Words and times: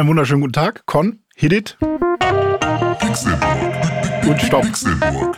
Einen 0.00 0.08
wunderschönen 0.08 0.40
guten 0.40 0.54
Tag. 0.54 0.86
Con, 0.86 1.18
hit 1.36 1.52
it. 1.52 1.76
Pixelburg. 3.00 4.26
Und 4.26 4.40
stopp. 4.40 4.62
Pixelburg. 4.62 5.36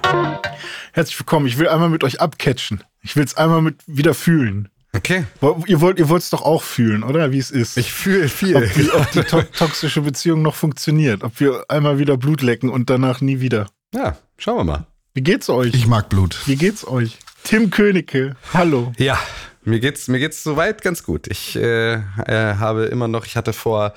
Herzlich 0.93 1.19
willkommen. 1.19 1.47
Ich 1.47 1.59
will 1.59 1.67
einmal 1.67 1.89
mit 1.89 2.05
euch 2.05 2.21
abcatchen. 2.21 2.85
Ich 3.01 3.17
will 3.17 3.25
es 3.25 3.37
einmal 3.37 3.61
mit 3.61 3.81
wieder 3.89 4.15
fühlen. 4.15 4.69
Okay. 4.93 5.25
Ihr 5.67 5.81
wollt 5.81 5.99
ihr 5.99 6.09
wollt's 6.09 6.31
doch 6.31 6.43
auch 6.43 6.63
fühlen, 6.63 7.03
oder? 7.03 7.33
Wie 7.33 7.39
es 7.39 7.51
ist. 7.51 7.77
Ich 7.77 7.93
fühle 7.93 8.29
viel. 8.29 8.55
ob, 8.55 8.73
die, 8.73 8.91
ob 8.93 9.11
die 9.11 9.23
to 9.25 9.43
toxische 9.43 10.03
Beziehung 10.03 10.43
noch 10.43 10.55
funktioniert. 10.55 11.25
Ob 11.25 11.41
wir 11.41 11.65
einmal 11.67 11.99
wieder 11.99 12.17
Blut 12.17 12.41
lecken 12.41 12.71
und 12.71 12.89
danach 12.89 13.21
nie 13.21 13.41
wieder. 13.41 13.67
Ja, 13.93 14.17
schauen 14.39 14.59
wir 14.59 14.65
mal. 14.65 14.87
Wie 15.13 15.23
geht's 15.23 15.51
euch? 15.51 15.75
Ich 15.75 15.89
mag 15.89 16.09
Blut. 16.09 16.41
Wie 16.47 16.55
geht's 16.55 16.87
euch? 16.87 17.19
Tim 17.43 17.71
Königke, 17.71 18.37
hallo. 18.55 18.93
Ja, 18.97 19.19
mir 19.65 19.81
geht's, 19.81 20.07
mir 20.07 20.21
geht's 20.21 20.45
soweit 20.45 20.83
ganz 20.83 21.03
gut. 21.03 21.27
Ich 21.27 21.57
äh, 21.57 21.95
äh, 21.95 22.01
habe 22.29 22.85
immer 22.85 23.09
noch, 23.09 23.27
ich 23.27 23.37
hatte 23.37 23.53
vor, 23.53 23.95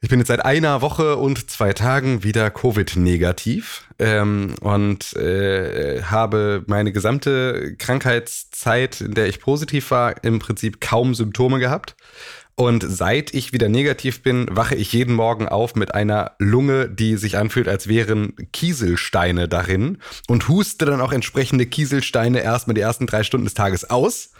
ich 0.00 0.10
bin 0.10 0.18
jetzt 0.18 0.28
seit 0.28 0.44
einer 0.44 0.82
Woche 0.82 1.16
und 1.16 1.50
zwei 1.50 1.72
Tagen 1.72 2.22
wieder 2.22 2.50
Covid-negativ 2.50 3.84
ähm, 3.98 4.54
und 4.60 5.14
äh, 5.14 6.02
habe 6.02 6.64
meine 6.66 6.92
gesamte 6.92 7.74
Krankheitszeit, 7.78 9.00
in 9.00 9.14
der 9.14 9.26
ich 9.26 9.40
positiv 9.40 9.90
war, 9.90 10.22
im 10.22 10.38
Prinzip 10.38 10.80
kaum 10.80 11.14
Symptome 11.14 11.58
gehabt. 11.58 11.96
Und 12.58 12.84
seit 12.88 13.34
ich 13.34 13.52
wieder 13.52 13.68
negativ 13.68 14.22
bin, 14.22 14.46
wache 14.50 14.74
ich 14.76 14.90
jeden 14.92 15.14
Morgen 15.14 15.46
auf 15.46 15.74
mit 15.74 15.94
einer 15.94 16.36
Lunge, 16.38 16.88
die 16.88 17.16
sich 17.18 17.36
anfühlt, 17.36 17.68
als 17.68 17.86
wären 17.86 18.34
Kieselsteine 18.52 19.46
darin 19.46 19.98
und 20.26 20.48
huste 20.48 20.86
dann 20.86 21.02
auch 21.02 21.12
entsprechende 21.12 21.66
Kieselsteine 21.66 22.40
erstmal 22.40 22.74
die 22.74 22.80
ersten 22.80 23.06
drei 23.06 23.24
Stunden 23.24 23.44
des 23.44 23.52
Tages 23.52 23.90
aus. 23.90 24.30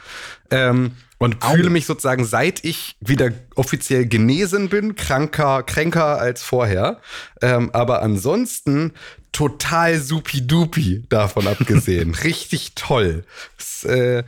Ähm, 0.51 0.93
und 1.19 1.43
fühle 1.45 1.71
mich 1.71 1.87
sozusagen, 1.87 2.25
seit 2.25 2.65
ich 2.65 2.97
wieder 3.01 3.31
offiziell 3.55 4.07
genesen 4.07 4.69
bin, 4.69 4.97
kranker, 4.97 5.63
kränker 5.63 6.19
als 6.19 6.43
vorher. 6.43 7.01
Ähm, 7.41 7.71
aber 7.73 8.03
ansonsten 8.03 8.93
total 9.33 10.01
supidupi 10.01 11.05
davon 11.09 11.47
abgesehen. 11.47 12.15
Richtig 12.25 12.75
toll. 12.75 13.25
Es, 13.59 13.85
äh, 13.85 14.25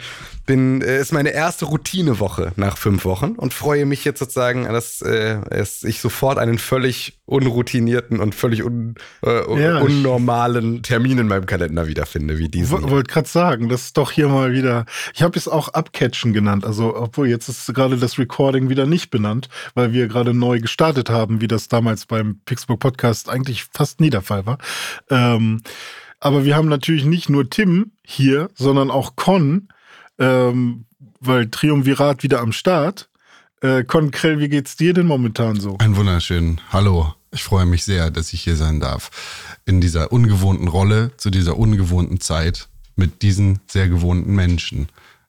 bin, 0.49 0.81
äh, 0.83 0.99
ist 0.99 1.13
meine 1.13 1.29
erste 1.31 1.67
Routinewoche 1.67 2.53
nach 2.57 2.79
fünf 2.79 3.05
Wochen 3.05 3.33
und 3.33 3.53
freue 3.55 3.85
mich 3.87 4.05
jetzt 4.05 4.19
sozusagen, 4.19 4.65
dass 4.65 5.03
äh, 5.03 5.39
es, 5.51 5.85
ich 5.85 6.01
sofort 6.01 6.39
einen 6.39 6.59
völlig 6.59 7.21
unroutinierten 7.27 8.19
und 8.19 8.35
völlig 8.35 8.65
un, 8.65 8.95
äh, 9.23 9.45
un- 9.45 9.61
Ja. 9.61 9.79
unnormalen 9.79 10.83
Termin 10.83 11.19
in 11.19 11.29
meinem 11.29 11.45
Kalender 11.47 11.87
wiederfinde, 11.87 12.39
wie 12.39 12.49
diesen. 12.49 12.79
Hier. 12.79 12.91
Wollte 12.91 13.13
gerade 13.13 13.29
sagen, 13.29 13.69
das 13.69 13.83
ist 13.83 13.99
doch 13.99 14.11
hier 14.11 14.29
mal 14.29 14.53
wieder. 14.53 14.87
Ich 15.15 15.23
habe 15.23 15.39
es 15.39 15.47
auch 15.49 15.69
Abcatchen 15.69 16.33
genannt. 16.33 16.65
Also, 16.65 16.97
obwohl 16.97 17.29
jetzt 17.29 17.49
ist 17.49 17.73
gerade 17.75 17.99
das 17.99 18.19
Recording 18.19 18.71
wieder 18.71 18.87
nicht 18.87 19.11
benannt, 19.11 19.49
weil 19.75 19.93
wir 19.93 20.09
gerade 20.09 20.33
neu 20.33 20.61
gestartet 20.61 21.11
haben, 21.11 21.43
wie 21.43 21.49
das 21.49 21.69
damals 21.69 22.07
beim 22.07 22.41
Pixburg 22.47 22.81
Podcast 22.81 23.29
eigentlich 23.29 23.67
fast 23.73 24.01
nie 24.01 24.11
der 24.11 24.23
Fall 24.23 24.47
war. 24.47 24.57
Ähm, 25.11 25.61
aber 26.21 26.45
wir 26.45 26.57
haben 26.57 26.69
natürlich 26.69 27.05
nicht 27.05 27.29
nur 27.29 27.49
Tim 27.51 27.93
hier, 28.03 28.49
sondern 28.55 28.91
auch 28.91 29.15
Con, 29.15 29.69
ähm, 30.19 30.85
weil 31.21 31.51
Triumvirat 31.51 32.23
wieder 32.23 32.41
am 32.41 32.53
Start. 32.53 33.09
Äh, 33.61 33.85
Con 33.85 34.11
Krell, 34.11 34.39
wie 34.39 34.49
geht's 34.49 34.77
dir 34.77 34.95
denn 34.95 35.07
momentan 35.07 35.59
so? 35.59 35.77
Ein 35.79 35.97
wunderschön. 35.97 36.61
Hallo. 36.73 37.15
Ich 37.31 37.45
freue 37.45 37.67
mich 37.67 37.85
sehr, 37.85 38.11
dass 38.11 38.33
ich 38.33 38.41
hier 38.41 38.57
sein 38.57 38.81
darf. 38.81 39.11
In 39.67 39.81
dieser 39.81 40.13
ungewohnten 40.13 40.67
Rolle, 40.67 41.11
zu 41.19 41.29
dieser 41.31 41.59
ungewohnten 41.59 42.21
Zeit, 42.21 42.69
mit 42.97 43.23
diesen 43.23 43.61
sehr 43.67 43.89
gewohnten 43.89 44.35
Menschen. 44.35 44.89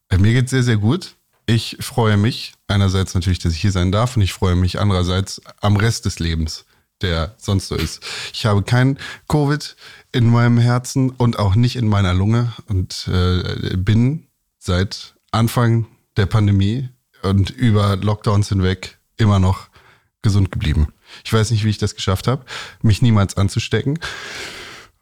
Äh, 0.09 0.17
Mir 0.17 0.33
geht's 0.33 0.51
sehr, 0.51 0.63
sehr 0.63 0.77
gut. 0.77 1.15
Ich 1.45 1.77
freue 1.79 2.15
mich 2.15 2.53
einerseits 2.67 3.15
natürlich, 3.15 3.39
dass 3.39 3.53
ich 3.53 3.61
hier 3.61 3.71
sein 3.71 3.91
darf 3.91 4.15
und 4.15 4.21
ich 4.21 4.33
freue 4.33 4.55
mich 4.55 4.79
andererseits 4.79 5.41
am 5.61 5.77
Rest 5.77 6.05
des 6.05 6.19
Lebens, 6.19 6.65
der 7.01 7.33
sonst 7.37 7.67
so 7.67 7.75
ist. 7.75 8.03
Ich 8.33 8.45
habe 8.45 8.61
kein 8.61 8.99
Covid 9.27 9.75
in 10.11 10.29
meinem 10.29 10.59
Herzen 10.59 11.09
und 11.09 11.39
auch 11.39 11.55
nicht 11.55 11.75
in 11.75 11.87
meiner 11.87 12.13
Lunge 12.13 12.53
und 12.67 13.09
äh, 13.11 13.75
bin 13.77 14.27
seit 14.59 15.15
Anfang 15.31 15.87
der 16.17 16.27
Pandemie 16.27 16.89
und 17.23 17.49
über 17.49 17.95
Lockdowns 17.95 18.49
hinweg 18.49 18.99
immer 19.17 19.39
noch 19.39 19.69
gesund 20.21 20.51
geblieben. 20.51 20.93
Ich 21.23 21.33
weiß 21.33 21.51
nicht, 21.51 21.63
wie 21.63 21.69
ich 21.69 21.77
das 21.77 21.95
geschafft 21.95 22.27
habe, 22.27 22.45
mich 22.81 23.01
niemals 23.01 23.37
anzustecken. 23.37 23.99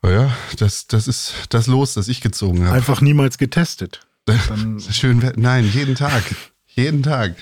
Aber 0.02 0.14
ja, 0.14 0.38
das, 0.58 0.88
das 0.88 1.08
ist 1.08 1.34
das 1.50 1.68
Los, 1.68 1.96
das 1.96 2.08
ich 2.08 2.22
gezogen 2.22 2.66
habe. 2.66 2.76
Einfach 2.76 3.02
niemals 3.02 3.38
getestet. 3.38 4.08
Schön, 4.92 5.32
nein, 5.36 5.70
jeden 5.74 5.96
Tag. 5.96 6.24
Jeden 6.68 7.02
Tag. 7.02 7.36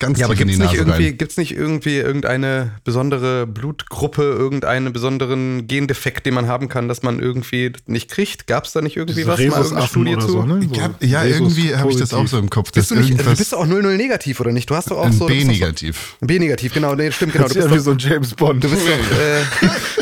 Ganz 0.00 0.18
Ja, 0.18 0.24
aber 0.24 0.34
gibt's 0.34 0.54
die 0.54 0.58
nicht 0.58 0.72
Nase 0.72 0.76
irgendwie, 0.78 1.08
rein. 1.08 1.18
gibt's 1.18 1.36
nicht 1.36 1.54
irgendwie 1.54 1.96
irgendeine 1.98 2.72
besondere 2.84 3.46
Blutgruppe, 3.46 4.22
irgendeinen 4.22 4.92
besonderen 4.94 5.66
Gendefekt, 5.66 6.24
den 6.24 6.32
man 6.34 6.48
haben 6.48 6.68
kann, 6.68 6.88
dass 6.88 7.02
man 7.02 7.20
irgendwie 7.20 7.72
nicht 7.86 8.10
kriegt? 8.10 8.46
Gab's 8.46 8.72
da 8.72 8.80
nicht 8.80 8.96
irgendwie 8.96 9.26
was? 9.26 9.38
Mal 9.38 9.44
irgendeine 9.44 9.86
Studie 9.86 10.18
zu? 10.18 10.28
so, 10.28 10.42
ne? 10.42 10.66
Ich 10.72 10.80
hab, 10.80 11.02
ja, 11.04 11.24
irgendwie 11.24 11.76
habe 11.76 11.90
ich 11.90 11.98
das 11.98 12.14
auch 12.14 12.26
so 12.26 12.38
im 12.38 12.48
Kopf. 12.48 12.72
Bist 12.72 12.90
du 12.90 12.94
nicht, 12.94 13.02
also 13.02 13.12
irgendwas 13.12 13.34
du 13.34 13.38
bist 13.38 13.52
doch 13.52 13.58
auch 13.58 13.66
00 13.66 13.96
negativ, 13.98 14.40
oder 14.40 14.52
nicht? 14.52 14.70
Du 14.70 14.74
hast 14.74 14.90
doch 14.90 14.96
auch 14.98 15.04
ein 15.04 15.12
so. 15.12 15.28
du 15.28 15.34
B-negativ. 15.34 16.16
So, 16.18 16.26
B-negativ, 16.26 16.72
genau, 16.72 16.94
nee, 16.94 17.12
stimmt, 17.12 17.34
genau. 17.34 17.44
Du 17.44 17.50
ist 17.50 17.56
bist 17.56 17.68
ja 17.68 17.74
wie 17.74 17.78
so 17.78 17.90
ein 17.90 17.98
James 17.98 18.34
Bond. 18.34 18.64
du 18.64 18.70
bist 18.70 18.82
doch, 18.86 19.18
äh, 19.18 19.68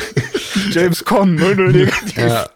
James 0.71 1.05
Con, 1.05 1.35
00 1.37 1.73
negativ. 1.73 2.17
ja. 2.17 2.47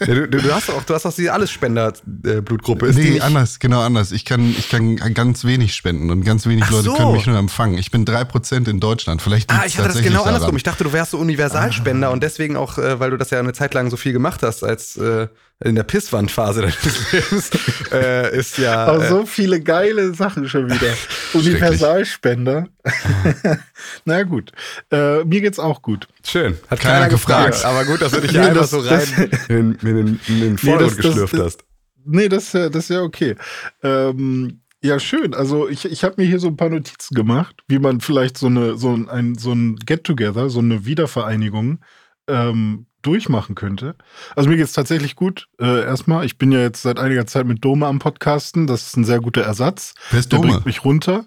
ja, 0.00 0.06
du, 0.06 0.26
du, 0.28 0.54
hast 0.54 0.68
doch 0.68 0.76
auch, 0.76 0.82
du 0.84 0.94
hast 0.94 1.04
doch 1.04 1.14
die 1.14 1.30
Allesspender-Blutgruppe. 1.30 2.86
Ist 2.86 2.98
die 2.98 3.02
Nee, 3.02 3.10
nicht, 3.10 3.22
anders, 3.22 3.58
genau 3.58 3.80
anders. 3.80 4.12
Ich 4.12 4.24
kann, 4.24 4.50
ich 4.50 4.68
kann 4.68 4.96
ganz 5.14 5.44
wenig 5.44 5.74
spenden 5.74 6.10
und 6.10 6.24
ganz 6.24 6.46
wenig 6.46 6.64
Ach 6.66 6.70
Leute 6.70 6.84
so. 6.84 6.94
können 6.94 7.12
mich 7.12 7.26
nur 7.26 7.38
empfangen. 7.38 7.78
Ich 7.78 7.90
bin 7.90 8.04
3% 8.04 8.68
in 8.68 8.80
Deutschland. 8.80 9.22
Vielleicht 9.22 9.50
Ah, 9.50 9.62
ich 9.66 9.78
hatte 9.78 9.88
das 9.88 10.02
genau 10.02 10.22
andersrum. 10.24 10.56
Ich 10.56 10.62
dachte, 10.62 10.84
du 10.84 10.92
wärst 10.92 11.12
so 11.12 11.18
Universalspender 11.18 12.10
und 12.10 12.22
deswegen 12.22 12.56
auch, 12.56 12.78
äh, 12.78 13.00
weil 13.00 13.10
du 13.10 13.16
das 13.16 13.30
ja 13.30 13.38
eine 13.38 13.52
Zeit 13.52 13.74
lang 13.74 13.90
so 13.90 13.96
viel 13.96 14.12
gemacht 14.12 14.42
hast, 14.42 14.62
als 14.64 14.96
äh, 14.96 15.28
in 15.64 15.74
der 15.74 15.82
Pisswandphase 15.82 16.60
deines 16.62 17.12
Lebens, 17.12 17.50
äh, 17.92 18.36
ist 18.38 18.58
ja. 18.58 18.84
Aber 18.86 19.04
äh, 19.04 19.08
so 19.08 19.26
viele 19.26 19.60
geile 19.60 20.14
Sachen 20.14 20.48
schon 20.48 20.66
wieder. 20.70 20.94
Universalspender. 21.34 22.68
Na 24.04 24.22
gut. 24.22 24.52
Äh, 24.90 25.24
mir 25.24 25.40
geht's 25.40 25.58
auch 25.58 25.82
gut. 25.82 26.08
Schön. 26.24 26.56
Hat 26.70 26.80
Keiner 26.80 26.94
keiner, 26.94 27.08
gefragt. 27.08 27.52
gefragt. 27.54 27.64
Aber 27.64 27.84
gut, 27.84 28.00
dass 28.02 28.12
du 28.12 28.20
dich 28.20 28.32
Nee, 28.32 28.38
hier 28.38 28.48
einfach 28.48 28.60
das- 28.62 28.70
so 28.70 28.78
rein 28.80 29.28
das- 29.30 29.46
in, 29.48 29.74
in, 29.74 29.96
den- 29.96 30.20
in 30.28 30.40
den 30.40 30.58
Vordergrund 30.58 30.90
das- 30.90 30.96
das- 30.96 31.06
geschlürft 31.06 31.34
das- 31.34 31.40
hast. 31.40 31.64
Nee, 32.04 32.28
das, 32.28 32.44
ist 32.44 32.54
ja- 32.54 32.68
das 32.68 32.84
ist 32.84 32.90
ja 32.90 33.02
okay. 33.02 33.34
Ähm, 33.82 34.60
ja, 34.80 35.00
schön. 35.00 35.34
Also 35.34 35.68
ich, 35.68 35.84
ich 35.86 36.04
habe 36.04 36.14
mir 36.18 36.26
hier 36.28 36.38
so 36.38 36.46
ein 36.46 36.56
paar 36.56 36.70
Notizen 36.70 37.14
gemacht, 37.14 37.56
wie 37.66 37.80
man 37.80 38.00
vielleicht 38.00 38.38
so 38.38 38.46
eine 38.46 38.76
so 38.78 38.94
ein, 38.94 39.34
so 39.34 39.52
ein 39.52 39.74
Get-Together, 39.76 40.48
so 40.50 40.60
eine 40.60 40.84
Wiedervereinigung 40.86 41.80
ähm, 42.28 42.86
durchmachen 43.02 43.54
könnte. 43.54 43.94
Also 44.34 44.48
mir 44.48 44.56
geht's 44.56 44.72
tatsächlich 44.72 45.16
gut. 45.16 45.48
Äh, 45.60 45.84
erstmal, 45.84 46.24
ich 46.24 46.38
bin 46.38 46.52
ja 46.52 46.60
jetzt 46.60 46.82
seit 46.82 46.98
einiger 46.98 47.26
Zeit 47.26 47.46
mit 47.46 47.64
Dome 47.64 47.86
am 47.86 47.98
Podcasten. 47.98 48.66
Das 48.66 48.86
ist 48.88 48.96
ein 48.96 49.04
sehr 49.04 49.20
guter 49.20 49.42
Ersatz. 49.42 49.94
Wer 50.10 50.20
ist 50.20 50.32
Der 50.32 50.38
Dome? 50.38 50.52
bringt 50.52 50.66
mich 50.66 50.84
runter. 50.84 51.26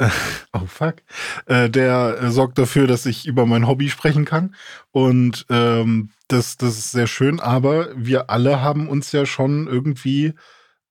Oh 0.52 0.66
fuck. 0.66 0.96
Äh, 1.46 1.70
der 1.70 2.18
äh, 2.20 2.30
sorgt 2.30 2.58
dafür, 2.58 2.86
dass 2.88 3.06
ich 3.06 3.26
über 3.26 3.46
mein 3.46 3.66
Hobby 3.66 3.88
sprechen 3.88 4.24
kann. 4.24 4.54
Und 4.90 5.46
ähm, 5.50 6.10
das, 6.28 6.56
das 6.56 6.78
ist 6.78 6.90
sehr 6.90 7.06
schön. 7.06 7.38
Aber 7.40 7.88
wir 7.96 8.28
alle 8.28 8.60
haben 8.60 8.88
uns 8.88 9.12
ja 9.12 9.24
schon 9.24 9.68
irgendwie 9.68 10.34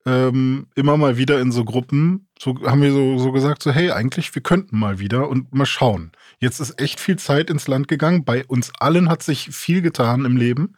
ähm, 0.06 0.68
immer 0.76 0.98
mal 0.98 1.18
wieder 1.18 1.40
in 1.40 1.52
so 1.52 1.64
Gruppen, 1.66 2.28
so 2.44 2.56
haben 2.66 2.82
wir 2.82 2.92
so, 2.92 3.18
so 3.18 3.32
gesagt, 3.32 3.64
so 3.64 3.72
hey, 3.72 3.92
eigentlich, 3.92 4.34
wir 4.36 4.42
könnten 4.42 4.78
mal 4.78 5.00
wieder 5.00 5.30
und 5.30 5.54
mal 5.54 5.66
schauen. 5.66 6.12
Jetzt 6.40 6.60
ist 6.60 6.80
echt 6.82 7.00
viel 7.00 7.18
Zeit 7.18 7.50
ins 7.50 7.68
Land 7.68 7.88
gegangen. 7.88 8.26
Bei 8.26 8.46
uns 8.46 8.72
allen 8.80 9.10
hat 9.10 9.24
sich 9.24 9.50
viel 9.56 9.82
getan 9.82 10.26
im 10.26 10.38
Leben. 10.38 10.76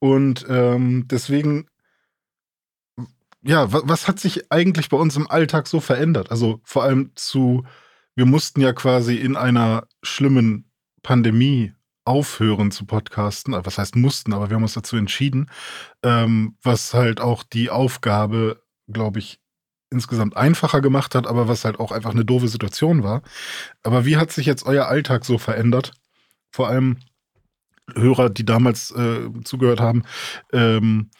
Und 0.00 0.46
ähm, 0.48 1.06
deswegen 1.08 1.66
ja, 3.42 3.72
wa- 3.72 3.82
was 3.84 4.08
hat 4.08 4.18
sich 4.20 4.50
eigentlich 4.52 4.88
bei 4.88 4.96
uns 4.96 5.16
im 5.16 5.30
Alltag 5.30 5.66
so 5.66 5.80
verändert? 5.80 6.30
Also 6.30 6.60
vor 6.64 6.84
allem 6.84 7.12
zu, 7.14 7.64
wir 8.14 8.26
mussten 8.26 8.60
ja 8.60 8.72
quasi 8.72 9.16
in 9.16 9.36
einer 9.36 9.86
schlimmen 10.02 10.70
Pandemie 11.02 11.72
aufhören 12.04 12.70
zu 12.70 12.86
podcasten. 12.86 13.54
Also 13.54 13.66
Was 13.66 13.78
heißt 13.78 13.96
mussten, 13.96 14.32
aber 14.32 14.50
wir 14.50 14.56
haben 14.56 14.62
uns 14.62 14.74
dazu 14.74 14.96
entschieden, 14.96 15.50
ähm, 16.02 16.56
was 16.62 16.94
halt 16.94 17.20
auch 17.20 17.42
die 17.44 17.70
Aufgabe, 17.70 18.62
glaube 18.88 19.18
ich, 19.20 19.40
insgesamt 19.90 20.36
einfacher 20.36 20.80
gemacht 20.80 21.14
hat, 21.14 21.26
aber 21.26 21.48
was 21.48 21.64
halt 21.64 21.80
auch 21.80 21.92
einfach 21.92 22.10
eine 22.10 22.24
doofe 22.24 22.48
Situation 22.48 23.02
war. 23.02 23.22
Aber 23.82 24.04
wie 24.04 24.16
hat 24.16 24.32
sich 24.32 24.46
jetzt 24.46 24.66
euer 24.66 24.86
Alltag 24.86 25.24
so 25.24 25.38
verändert? 25.38 25.92
Vor 26.50 26.68
allem 26.68 26.98
Hörer, 27.94 28.28
die 28.28 28.44
damals 28.44 28.90
äh, 28.90 29.30
zugehört 29.44 29.80
haben, 29.80 30.02
ähm, 30.52 31.10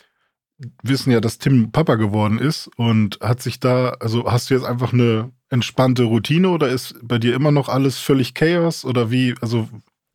wissen 0.83 1.13
ja, 1.13 1.21
dass 1.21 1.39
Tim 1.39 1.73
Papa 1.73 1.95
geworden 1.95 2.39
ist 2.39 2.69
und 2.77 3.21
hat 3.21 3.41
sich 3.41 3.61
da, 3.61 3.91
also 4.01 4.31
hast 4.31 4.51
du 4.51 4.55
jetzt 4.55 4.65
einfach 4.65 4.93
eine 4.93 5.31
entspannte 5.51 6.03
Routine 6.03 6.51
oder 6.51 6.69
ist 6.69 6.97
bei 7.03 7.19
dir 7.19 7.35
immer 7.35 7.53
noch 7.53 7.69
alles 7.69 7.99
völlig 7.99 8.35
Chaos 8.35 8.85
oder 8.85 9.11
wie, 9.11 9.35
also 9.41 9.69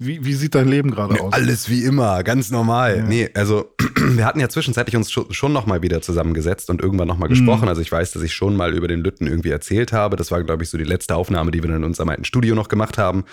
wie, 0.06 0.26
wie 0.26 0.34
sieht 0.34 0.56
dein 0.56 0.68
Leben 0.68 0.92
gerade 0.92 1.20
aus? 1.20 1.34
Alles 1.34 1.70
wie 1.70 1.84
immer, 1.84 2.24
ganz 2.24 2.52
normal. 2.52 2.98
Ja. 2.98 3.04
Nee, 3.04 3.30
also 3.34 3.74
wir 3.96 4.26
hatten 4.26 4.40
ja 4.40 4.50
zwischenzeitlich 4.50 4.96
uns 4.96 5.12
schon, 5.12 5.32
schon 5.34 5.54
noch 5.54 5.66
mal 5.66 5.82
wieder 5.82 6.02
zusammengesetzt 6.02 6.70
und 6.70 6.82
irgendwann 6.82 7.08
noch 7.08 7.18
mal 7.18 7.28
gesprochen. 7.28 7.64
Mhm. 7.64 7.70
Also 7.70 7.82
ich 7.82 7.92
weiß, 7.92 8.12
dass 8.12 8.24
ich 8.24 8.34
schon 8.34 8.56
mal 8.56 8.74
über 8.74 8.88
den 8.88 9.02
Lütten 9.02 9.28
irgendwie 9.28 9.50
erzählt 9.50 9.94
habe. 9.94 10.16
Das 10.16 10.32
war, 10.32 10.44
glaube 10.44 10.64
ich, 10.64 10.70
so 10.70 10.78
die 10.78 10.84
letzte 10.84 11.16
Aufnahme, 11.16 11.52
die 11.52 11.62
wir 11.62 11.70
dann 11.70 11.78
in 11.78 11.84
unserem 11.84 12.10
alten 12.10 12.26
Studio 12.26 12.56
noch 12.56 12.70
gemacht 12.70 12.98
haben. 12.98 13.24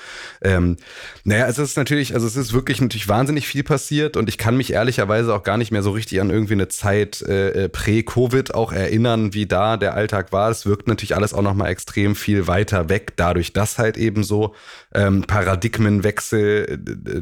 Ähm, 0.43 0.77
naja, 1.25 1.47
es 1.47 1.59
ist 1.59 1.77
natürlich, 1.77 2.15
also 2.15 2.27
es 2.27 2.37
ist 2.37 2.53
wirklich 2.53 2.81
natürlich 2.81 3.09
wahnsinnig 3.09 3.47
viel 3.47 3.63
passiert 3.63 4.17
und 4.17 4.29
ich 4.29 4.39
kann 4.39 4.57
mich 4.57 4.73
ehrlicherweise 4.73 5.35
auch 5.35 5.43
gar 5.43 5.57
nicht 5.57 5.71
mehr 5.71 5.83
so 5.83 5.91
richtig 5.91 6.21
an 6.21 6.31
irgendwie 6.31 6.55
eine 6.55 6.69
Zeit 6.69 7.23
äh, 7.23 7.65
äh, 7.65 7.69
prä-Covid 7.69 8.55
auch 8.55 8.73
erinnern, 8.73 9.35
wie 9.35 9.47
da 9.47 9.77
der 9.77 9.95
Alltag 9.95 10.33
war. 10.33 10.51
Es 10.51 10.67
wirkt 10.67 10.89
natürlich 10.89 11.17
alles 11.17 11.35
auch 11.35 11.43
noch 11.43 11.55
mal 11.55 11.69
extrem 11.69 12.15
viel 12.15 12.47
weiter 12.47 12.89
weg, 12.89 13.15
dadurch, 13.17 13.53
dass 13.53 13.79
halt 13.79 13.97
eben 13.97 14.25
so 14.25 14.55
ähm, 14.95 15.23
Paradigmenwechsel 15.23 16.81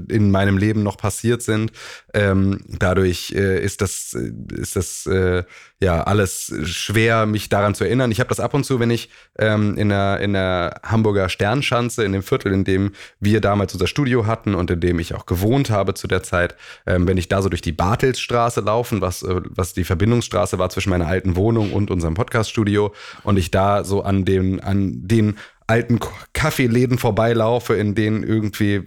äh, 0.09 0.15
in 0.15 0.31
meinem 0.31 0.59
Leben 0.59 0.82
noch 0.82 0.97
passiert 0.97 1.43
sind. 1.43 1.73
Ähm, 2.15 2.61
dadurch 2.69 3.32
äh, 3.32 3.62
ist 3.62 3.81
das, 3.81 4.15
äh, 4.15 4.32
ist 4.55 4.76
das 4.76 5.06
äh, 5.06 5.44
ja 5.81 6.03
alles 6.03 6.53
schwer, 6.65 7.26
mich 7.26 7.49
daran 7.49 7.75
zu 7.75 7.85
erinnern. 7.85 8.11
Ich 8.11 8.20
habe 8.20 8.29
das 8.29 8.41
ab 8.41 8.55
und 8.55 8.65
zu, 8.65 8.81
wenn 8.81 8.91
ich 8.91 9.11
ähm, 9.38 9.76
in, 9.76 9.91
der, 9.91 10.20
in 10.20 10.32
der 10.32 10.81
Hamburger 10.82 11.29
Sternschanze, 11.29 12.05
in 12.05 12.12
dem 12.12 12.23
Viertel, 12.23 12.53
in 12.53 12.65
dem 12.65 12.93
wir 13.20 13.41
damals 13.41 13.75
unser 13.75 13.87
Studio 13.87 14.26
hatten 14.26 14.55
und 14.55 14.71
in 14.71 14.81
dem 14.81 14.99
ich 14.99 15.14
auch 15.14 15.26
gewohnt 15.26 15.71
habe 15.71 15.94
zu 15.94 16.09
der 16.09 16.23
Zeit, 16.23 16.56
ähm, 16.87 17.06
wenn 17.06 17.17
ich 17.17 17.29
da 17.29 17.43
so 17.43 17.49
durch 17.49 17.62
die 17.62 17.73
Bartelsstraße 17.73 18.61
laufen, 18.61 19.00
was, 19.00 19.23
äh, 19.23 19.41
was 19.50 19.75
die 19.75 19.85
Verbindungsstraße 19.85 20.59
war 20.59 20.71
zwischen 20.71 20.91
meiner 20.91 21.06
alten 21.06 21.37
Wohnung 21.37 21.73
und 21.73 21.91
unserem 21.91 22.14
Podcaststudio 22.14 22.93
und 23.23 23.37
ich 23.37 23.50
da 23.50 23.85
so 23.85 24.03
an 24.03 24.25
den, 24.25 24.61
an 24.61 25.06
den 25.06 25.37
alten 25.69 26.00
Kaffeeläden 26.32 26.99
vorbeilaufe, 26.99 27.75
in 27.75 27.94
denen 27.94 28.25
irgendwie 28.25 28.75
äh, 28.75 28.85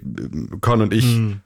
Con 0.59 0.81
und 0.81 0.93
ich 0.93 1.05
Hm. 1.05 1.41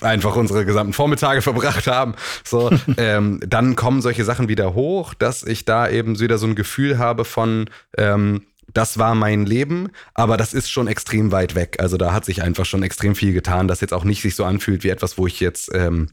einfach 0.00 0.36
unsere 0.36 0.64
gesamten 0.64 0.92
Vormittage 0.92 1.42
verbracht 1.42 1.86
haben. 1.86 2.14
So, 2.44 2.70
ähm, 2.96 3.40
dann 3.46 3.76
kommen 3.76 4.00
solche 4.00 4.24
Sachen 4.24 4.48
wieder 4.48 4.74
hoch, 4.74 5.12
dass 5.14 5.42
ich 5.42 5.64
da 5.64 5.88
eben 5.88 6.18
wieder 6.18 6.38
so 6.38 6.46
ein 6.46 6.54
Gefühl 6.54 6.98
habe 6.98 7.24
von, 7.24 7.68
ähm, 7.98 8.42
das 8.72 8.98
war 8.98 9.14
mein 9.14 9.46
Leben, 9.46 9.90
aber 10.14 10.36
das 10.36 10.52
ist 10.54 10.70
schon 10.70 10.88
extrem 10.88 11.32
weit 11.32 11.54
weg. 11.54 11.76
Also 11.78 11.96
da 11.96 12.12
hat 12.12 12.24
sich 12.24 12.42
einfach 12.42 12.64
schon 12.64 12.82
extrem 12.82 13.14
viel 13.14 13.32
getan, 13.32 13.68
das 13.68 13.80
jetzt 13.80 13.94
auch 13.94 14.04
nicht 14.04 14.22
sich 14.22 14.34
so 14.34 14.44
anfühlt 14.44 14.84
wie 14.84 14.88
etwas, 14.88 15.18
wo 15.18 15.26
ich 15.26 15.40
jetzt 15.40 15.70
ähm, 15.74 16.10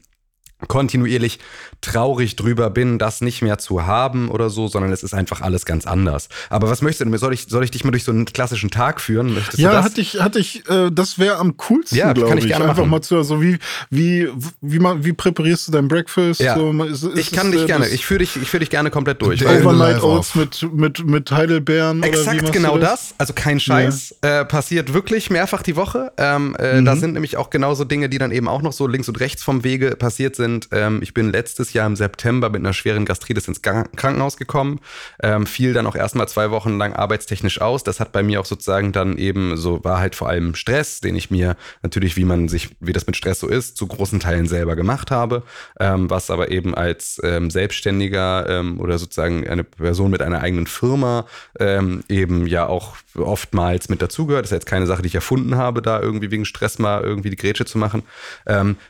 kontinuierlich 0.68 1.38
traurig 1.80 2.36
drüber 2.36 2.70
bin, 2.70 2.98
das 2.98 3.20
nicht 3.20 3.42
mehr 3.42 3.58
zu 3.58 3.86
haben 3.86 4.30
oder 4.30 4.48
so, 4.48 4.66
sondern 4.68 4.90
es 4.92 5.02
ist 5.02 5.12
einfach 5.12 5.42
alles 5.42 5.66
ganz 5.66 5.86
anders. 5.86 6.28
Aber 6.48 6.70
was 6.70 6.80
möchtest 6.80 7.10
du? 7.12 7.18
Soll 7.18 7.34
ich, 7.34 7.46
soll 7.48 7.62
ich 7.64 7.70
dich 7.70 7.84
mal 7.84 7.90
durch 7.90 8.04
so 8.04 8.12
einen 8.12 8.24
klassischen 8.24 8.70
Tag 8.70 9.00
führen? 9.00 9.34
Möchtest 9.34 9.58
du 9.58 9.62
Ja, 9.62 9.72
das? 9.72 9.84
hatte 9.84 10.00
ich, 10.00 10.20
hatte 10.20 10.38
ich, 10.38 10.66
äh, 10.70 10.90
das 10.90 11.18
wäre 11.18 11.36
am 11.36 11.56
coolsten, 11.58 11.98
Ja, 11.98 12.12
glaube 12.14 12.28
kann 12.30 12.38
ich. 12.38 12.44
ich 12.44 12.50
gerne 12.50 12.64
Einfach 12.64 12.78
machen. 12.78 12.90
mal 12.90 13.02
zu, 13.02 13.22
so 13.22 13.42
wie, 13.42 13.58
wie, 13.90 14.28
wie, 14.62 14.78
ma- 14.78 14.96
wie 15.00 15.12
präparierst 15.12 15.68
du 15.68 15.72
dein 15.72 15.88
Breakfast? 15.88 16.40
Ja. 16.40 16.54
So, 16.56 16.72
ist, 16.84 17.02
ist 17.02 17.18
ich 17.18 17.32
kann 17.32 17.48
es, 17.48 17.52
dich 17.52 17.62
äh, 17.64 17.66
gerne, 17.66 17.84
das 17.84 17.92
ich 17.92 18.06
führe 18.06 18.20
dich, 18.20 18.36
ich 18.36 18.48
führ 18.48 18.60
dich 18.60 18.70
gerne 18.70 18.90
komplett 18.90 19.20
durch. 19.20 19.44
Overnight 19.44 19.94
live 19.96 20.02
Oats 20.04 20.34
mit, 20.34 20.66
mit, 20.72 21.04
mit 21.04 21.30
Heidelbeeren 21.30 21.98
oder 21.98 22.06
wie 22.06 22.08
Exakt 22.08 22.52
genau 22.52 22.74
du 22.74 22.80
das? 22.80 23.14
also 23.18 23.34
kein 23.34 23.60
Scheiß, 23.60 24.16
äh, 24.22 24.44
passiert 24.46 24.94
wirklich 24.94 25.28
mehrfach 25.28 25.62
die 25.62 25.76
Woche. 25.76 26.12
Ähm, 26.16 26.56
äh, 26.58 26.80
Mhm. 26.80 26.86
Da 26.86 26.96
sind 26.96 27.12
nämlich 27.12 27.36
auch 27.36 27.50
genauso 27.50 27.84
Dinge, 27.84 28.08
die 28.08 28.18
dann 28.18 28.30
eben 28.32 28.48
auch 28.48 28.62
noch 28.62 28.72
so 28.72 28.86
links 28.86 29.08
und 29.08 29.20
rechts 29.20 29.42
vom 29.44 29.62
Wege 29.64 29.96
passiert 29.96 30.34
sind. 30.36 30.43
Ähm, 30.72 31.00
ich 31.02 31.14
bin 31.14 31.30
letztes 31.30 31.72
Jahr 31.72 31.86
im 31.86 31.96
September 31.96 32.50
mit 32.50 32.60
einer 32.60 32.72
schweren 32.72 33.04
Gastritis 33.04 33.48
ins 33.48 33.62
Krankenhaus 33.62 34.36
gekommen, 34.36 34.80
ähm, 35.22 35.46
fiel 35.46 35.72
dann 35.72 35.86
auch 35.86 35.96
erstmal 35.96 36.28
zwei 36.28 36.50
Wochen 36.50 36.78
lang 36.78 36.92
arbeitstechnisch 36.92 37.60
aus. 37.60 37.84
Das 37.84 38.00
hat 38.00 38.12
bei 38.12 38.22
mir 38.22 38.40
auch 38.40 38.44
sozusagen 38.44 38.92
dann 38.92 39.16
eben 39.16 39.56
so, 39.56 39.82
war 39.84 39.98
halt 39.98 40.14
vor 40.14 40.28
allem 40.28 40.54
Stress, 40.54 41.00
den 41.00 41.16
ich 41.16 41.30
mir 41.30 41.56
natürlich, 41.82 42.16
wie 42.16 42.24
man 42.24 42.48
sich, 42.48 42.70
wie 42.80 42.92
das 42.92 43.06
mit 43.06 43.16
Stress 43.16 43.40
so 43.40 43.48
ist, 43.48 43.76
zu 43.76 43.86
großen 43.86 44.20
Teilen 44.20 44.46
selber 44.46 44.76
gemacht 44.76 45.10
habe, 45.10 45.42
ähm, 45.80 46.10
was 46.10 46.30
aber 46.30 46.50
eben 46.50 46.74
als 46.74 47.20
ähm, 47.24 47.50
Selbstständiger 47.50 48.48
ähm, 48.48 48.80
oder 48.80 48.98
sozusagen 48.98 49.48
eine 49.48 49.64
Person 49.64 50.10
mit 50.10 50.22
einer 50.22 50.40
eigenen 50.40 50.66
Firma 50.66 51.26
ähm, 51.58 52.04
eben 52.08 52.46
ja 52.46 52.66
auch 52.66 52.96
oftmals 53.16 53.88
mit 53.88 54.02
dazugehört. 54.02 54.44
Das 54.44 54.50
ist 54.50 54.56
jetzt 54.56 54.66
keine 54.66 54.86
Sache, 54.86 55.02
die 55.02 55.08
ich 55.08 55.14
erfunden 55.14 55.56
habe, 55.56 55.82
da 55.82 56.00
irgendwie 56.00 56.30
wegen 56.30 56.44
Stress 56.44 56.78
mal 56.78 57.02
irgendwie 57.02 57.30
die 57.30 57.36
Grätsche 57.36 57.64
zu 57.64 57.78
machen. 57.78 58.02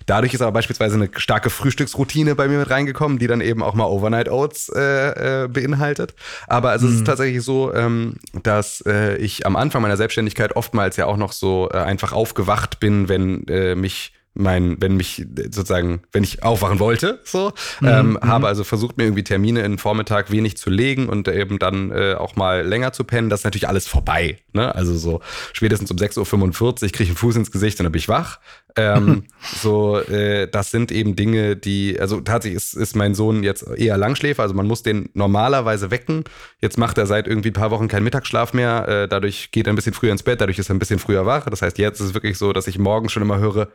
Dadurch 0.07 0.35
ist 0.35 0.41
aber 0.41 0.53
beispielsweise 0.53 0.95
eine 0.95 1.11
starke 1.17 1.44
Frühstücksroutine 1.51 2.35
bei 2.35 2.49
mir 2.49 2.59
mit 2.59 2.71
reingekommen, 2.71 3.19
die 3.19 3.27
dann 3.27 3.41
eben 3.41 3.63
auch 3.63 3.75
mal 3.75 3.85
Overnight 3.85 4.29
Oats 4.29 4.71
äh, 4.75 5.45
äh, 5.45 5.49
beinhaltet. 5.49 6.15
Aber 6.47 6.71
also 6.71 6.89
es 6.89 6.95
ist 6.95 7.07
tatsächlich 7.07 7.43
so, 7.43 7.73
ähm, 7.75 8.15
dass 8.43 8.83
äh, 8.87 9.17
ich 9.17 9.47
am 9.47 9.57
Anfang 9.57 9.83
meiner 9.83 9.97
Selbstständigkeit 9.97 10.57
oftmals 10.57 10.97
ja 10.97 11.07
auch 11.07 11.17
noch 11.17 11.33
so 11.33 11.69
äh, 11.73 11.77
einfach 11.77 12.13
aufgewacht 12.13 12.81
bin, 12.81 13.09
wenn 13.09 13.47
äh, 13.49 13.75
mich 13.75 14.14
mein, 14.35 14.81
wenn 14.81 14.97
mich 14.97 15.25
sozusagen, 15.51 16.03
wenn 16.13 16.25
ich 16.25 16.43
aufwachen 16.43 16.81
wollte, 16.81 17.21
so, 17.25 17.53
ähm, 17.83 18.19
habe 18.21 18.49
also 18.49 18.65
versucht, 18.65 18.99
mir 18.99 19.05
irgendwie 19.05 19.23
Termine 19.23 19.61
in 19.61 19.73
den 19.73 19.79
Vormittag 19.79 20.33
wenig 20.33 20.57
zu 20.57 20.71
legen 20.71 21.09
und 21.09 21.29
eben 21.29 21.61
dann 21.61 21.93
äh, 21.93 22.15
auch 22.15 22.35
mal 22.35 22.67
länger 22.67 22.93
zu 22.93 23.05
pennen. 23.05 23.31
Das 23.31 23.41
ist 23.41 23.45
natürlich 23.45 23.69
alles 23.69 23.87
vorbei. 23.87 24.39
Ne? 24.53 24.75
Also 24.75 24.97
so 24.97 25.21
spätestens 25.53 25.91
um 25.91 25.97
6.45 25.97 26.61
Uhr 26.61 26.75
kriege 26.75 27.03
ich 27.05 27.09
einen 27.11 27.17
Fuß 27.17 27.37
ins 27.37 27.53
Gesicht 27.53 27.79
und 27.79 27.85
dann 27.85 27.93
bin 27.93 28.01
ich 28.01 28.09
wach. 28.09 28.41
Ähm, 28.77 29.25
so, 29.63 30.01
äh, 30.01 30.49
das 30.49 30.73
sind 30.73 30.91
eben 30.91 31.15
Dinge, 31.15 31.55
die, 31.55 31.99
also 32.01 32.21
tatsächlich 32.21 32.57
ist, 32.57 32.75
ist 32.75 32.97
mein 32.97 33.15
Sohn 33.15 33.45
jetzt 33.45 33.65
eher 33.77 33.97
Langschläfer, 33.97 34.43
also 34.43 34.55
man 34.55 34.67
muss 34.67 34.83
den 34.83 35.11
normalerweise 35.15 35.93
wecken. 35.93 36.25
Jetzt 36.61 36.77
macht 36.77 36.99
er 36.99 37.07
seit 37.07 37.29
irgendwie 37.29 37.51
ein 37.51 37.55
paar 37.55 37.71
Wochen 37.71 37.87
keinen 37.87 38.05
Mittagsschlaf 38.05 38.53
mehr. 38.53 38.89
Äh, 38.89 39.09
dadurch 39.09 39.53
geht 39.53 39.69
er 39.69 39.73
ein 39.73 39.77
bisschen 39.77 39.95
früher 39.95 40.11
ins 40.11 40.25
Bett, 40.25 40.41
dadurch 40.41 40.59
ist 40.59 40.71
er 40.71 40.75
ein 40.75 40.81
bisschen 40.81 40.99
früher 40.99 41.25
wach. 41.25 41.49
Das 41.49 41.63
heißt, 41.63 41.79
jetzt 41.79 42.01
ist 42.01 42.09
es 42.09 42.15
wirklich 42.15 42.37
so, 42.37 42.53
dass 42.53 42.67
ich 42.67 42.79
morgens 42.79 43.13
schon 43.13 43.23
immer 43.23 43.39
höre, 43.39 43.69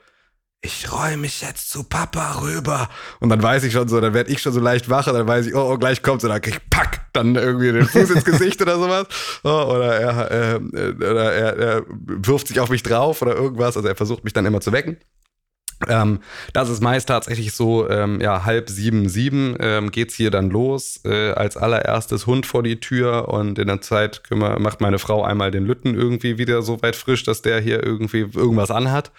ich 0.62 0.92
räume 0.92 1.18
mich 1.18 1.42
jetzt 1.42 1.70
zu 1.70 1.84
Papa 1.84 2.42
rüber. 2.42 2.90
Und 3.20 3.30
dann 3.30 3.42
weiß 3.42 3.64
ich 3.64 3.74
schon 3.74 3.88
so, 3.88 4.02
dann 4.02 4.14
werde 4.14 4.32
ich 4.32 4.42
schon 4.42 4.52
so 4.52 4.60
leicht 4.60 4.90
wach 4.90 5.08
und 5.08 5.14
dann 5.14 5.28
weiß 5.28 5.48
ich, 5.48 5.56
oh, 5.56 5.72
oh 5.72 5.78
gleich 5.78 6.02
kommt's 6.02 6.24
und 6.26 6.32
dann 6.32 6.42
krieg 6.42 6.56
ich 6.56 6.70
pack, 6.70 7.08
dann 7.14 7.36
irgendwie 7.36 7.72
den 7.72 7.86
Fuß 7.86 8.10
ins 8.10 8.26
Gesicht 8.26 8.62
oder 8.62 8.78
sowas. 8.78 9.08
Oh, 9.44 9.74
oder 9.74 10.00
er, 10.00 10.32
äh, 10.32 10.56
äh, 10.56 10.96
oder 10.96 11.34
er, 11.34 11.58
er 11.58 11.84
wirft 11.88 12.50
sich 12.50 12.60
auf 12.60 12.70
mich 12.70 12.84
drauf 12.84 13.22
oder 13.22 13.36
irgendwas. 13.36 13.78
Also 13.78 13.88
er 13.88 13.96
versucht 13.96 14.24
mich 14.26 14.34
dann 14.34 14.46
immer 14.46 14.60
zu 14.60 14.74
wecken. 14.74 14.98
Ähm, 15.88 16.20
das 16.54 16.70
ist 16.70 16.82
meist 16.82 17.08
tatsächlich 17.08 17.54
so, 17.54 17.90
ähm, 17.90 18.20
ja, 18.20 18.44
halb 18.44 18.70
sieben, 18.70 19.08
sieben 19.08 19.56
ähm, 19.60 19.92
geht's 19.92 20.16
hier 20.16 20.30
dann 20.30 20.50
los. 20.50 21.00
Äh, 21.06 21.32
als 21.32 21.56
allererstes 21.56 22.28
Hund 22.28 22.46
vor 22.46 22.64
die 22.64 22.80
Tür 22.80 23.30
und 23.30 23.58
in 23.60 23.68
der 23.68 23.80
Zeit 23.82 24.24
kümmer, 24.24 24.60
macht 24.60 24.82
meine 24.82 25.00
Frau 25.00 25.24
einmal 25.24 25.52
den 25.52 25.66
Lütten 25.66 25.96
irgendwie 25.96 26.38
wieder 26.38 26.62
so 26.62 26.82
weit 26.82 26.96
frisch, 26.96 27.24
dass 27.24 27.42
der 27.42 27.62
hier 27.62 27.84
irgendwie 27.84 28.28
irgendwas 28.34 28.72
anhat. 28.72 29.12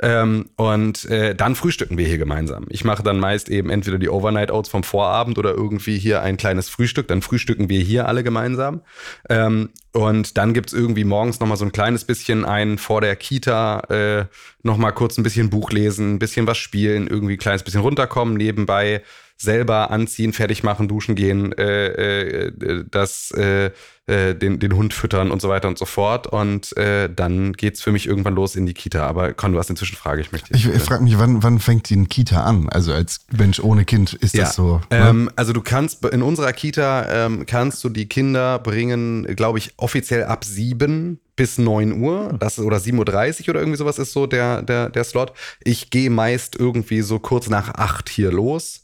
Ähm, 0.00 0.50
und 0.56 1.04
äh, 1.06 1.34
dann 1.34 1.56
frühstücken 1.56 1.98
wir 1.98 2.06
hier 2.06 2.18
gemeinsam. 2.18 2.66
Ich 2.68 2.84
mache 2.84 3.02
dann 3.02 3.18
meist 3.18 3.48
eben 3.48 3.70
entweder 3.70 3.98
die 3.98 4.08
Overnight 4.08 4.52
Oats 4.52 4.68
vom 4.68 4.84
Vorabend 4.84 5.38
oder 5.38 5.52
irgendwie 5.54 5.98
hier 5.98 6.22
ein 6.22 6.36
kleines 6.36 6.68
Frühstück. 6.68 7.08
Dann 7.08 7.22
frühstücken 7.22 7.68
wir 7.68 7.80
hier 7.80 8.06
alle 8.06 8.22
gemeinsam. 8.22 8.82
Ähm, 9.28 9.70
und 9.94 10.36
dann 10.36 10.54
gibt's 10.54 10.72
irgendwie 10.72 11.04
morgens 11.04 11.38
noch 11.38 11.46
mal 11.46 11.56
so 11.56 11.64
ein 11.64 11.70
kleines 11.70 12.04
bisschen 12.04 12.44
ein 12.44 12.78
vor 12.78 13.00
der 13.00 13.14
Kita 13.14 13.80
äh, 13.88 14.24
noch 14.64 14.76
mal 14.76 14.90
kurz 14.90 15.16
ein 15.16 15.22
bisschen 15.22 15.50
Buch 15.50 15.70
lesen, 15.70 16.14
ein 16.14 16.18
bisschen 16.18 16.48
was 16.48 16.58
spielen, 16.58 17.06
irgendwie 17.06 17.34
ein 17.34 17.38
kleines 17.38 17.62
bisschen 17.62 17.80
runterkommen, 17.80 18.34
nebenbei 18.36 19.02
selber 19.36 19.90
anziehen, 19.90 20.32
fertig 20.32 20.62
machen, 20.62 20.88
duschen 20.88 21.14
gehen, 21.14 21.52
äh, 21.52 22.46
äh, 22.46 22.84
das, 22.90 23.30
äh, 23.32 23.70
äh, 24.06 24.34
den, 24.34 24.58
den 24.58 24.74
Hund 24.74 24.94
füttern 24.94 25.30
und 25.30 25.40
so 25.40 25.48
weiter 25.48 25.66
und 25.68 25.78
so 25.78 25.86
fort. 25.86 26.26
Und 26.26 26.76
äh, 26.76 27.08
dann 27.14 27.52
geht's 27.52 27.82
für 27.82 27.90
mich 27.90 28.06
irgendwann 28.06 28.34
los 28.34 28.54
in 28.54 28.66
die 28.66 28.74
Kita. 28.74 29.06
Aber 29.06 29.32
Con, 29.32 29.52
du 29.52 29.58
hast 29.58 29.70
eine 29.70 29.78
Zwischenfrage, 29.78 30.20
ich 30.20 30.30
möchte. 30.30 30.54
Ich, 30.54 30.66
ich 30.66 30.82
frage 30.82 31.02
mich, 31.02 31.18
wann, 31.18 31.42
wann 31.42 31.58
fängt 31.58 31.88
die 31.90 32.04
Kita 32.04 32.44
an? 32.44 32.68
Also 32.68 32.92
als 32.92 33.26
Mensch 33.36 33.60
ohne 33.60 33.84
Kind 33.84 34.12
ist 34.14 34.36
das 34.36 34.54
so. 34.54 34.80
ne? 34.90 35.08
Ähm, 35.08 35.30
also 35.36 35.52
du 35.52 35.62
kannst 35.62 36.04
in 36.04 36.22
unserer 36.22 36.52
Kita 36.52 37.26
ähm, 37.26 37.46
kannst 37.46 37.82
du 37.82 37.88
die 37.88 38.08
Kinder 38.08 38.58
bringen, 38.58 39.24
glaube 39.36 39.58
ich, 39.58 39.72
offiziell 39.76 40.24
ab 40.24 40.44
sieben 40.44 41.20
bis 41.36 41.58
9 41.58 42.00
Uhr, 42.00 42.36
das 42.38 42.60
oder 42.60 42.76
7.30 42.76 42.94
Uhr 43.42 43.48
oder 43.50 43.60
irgendwie 43.60 43.78
sowas 43.78 43.98
ist 43.98 44.12
so 44.12 44.26
der, 44.26 44.62
der, 44.62 44.88
der 44.90 45.02
Slot. 45.02 45.32
Ich 45.64 45.90
gehe 45.90 46.10
meist 46.10 46.54
irgendwie 46.54 47.00
so 47.00 47.18
kurz 47.18 47.48
nach 47.48 47.74
acht 47.74 48.08
hier 48.08 48.30
los 48.30 48.83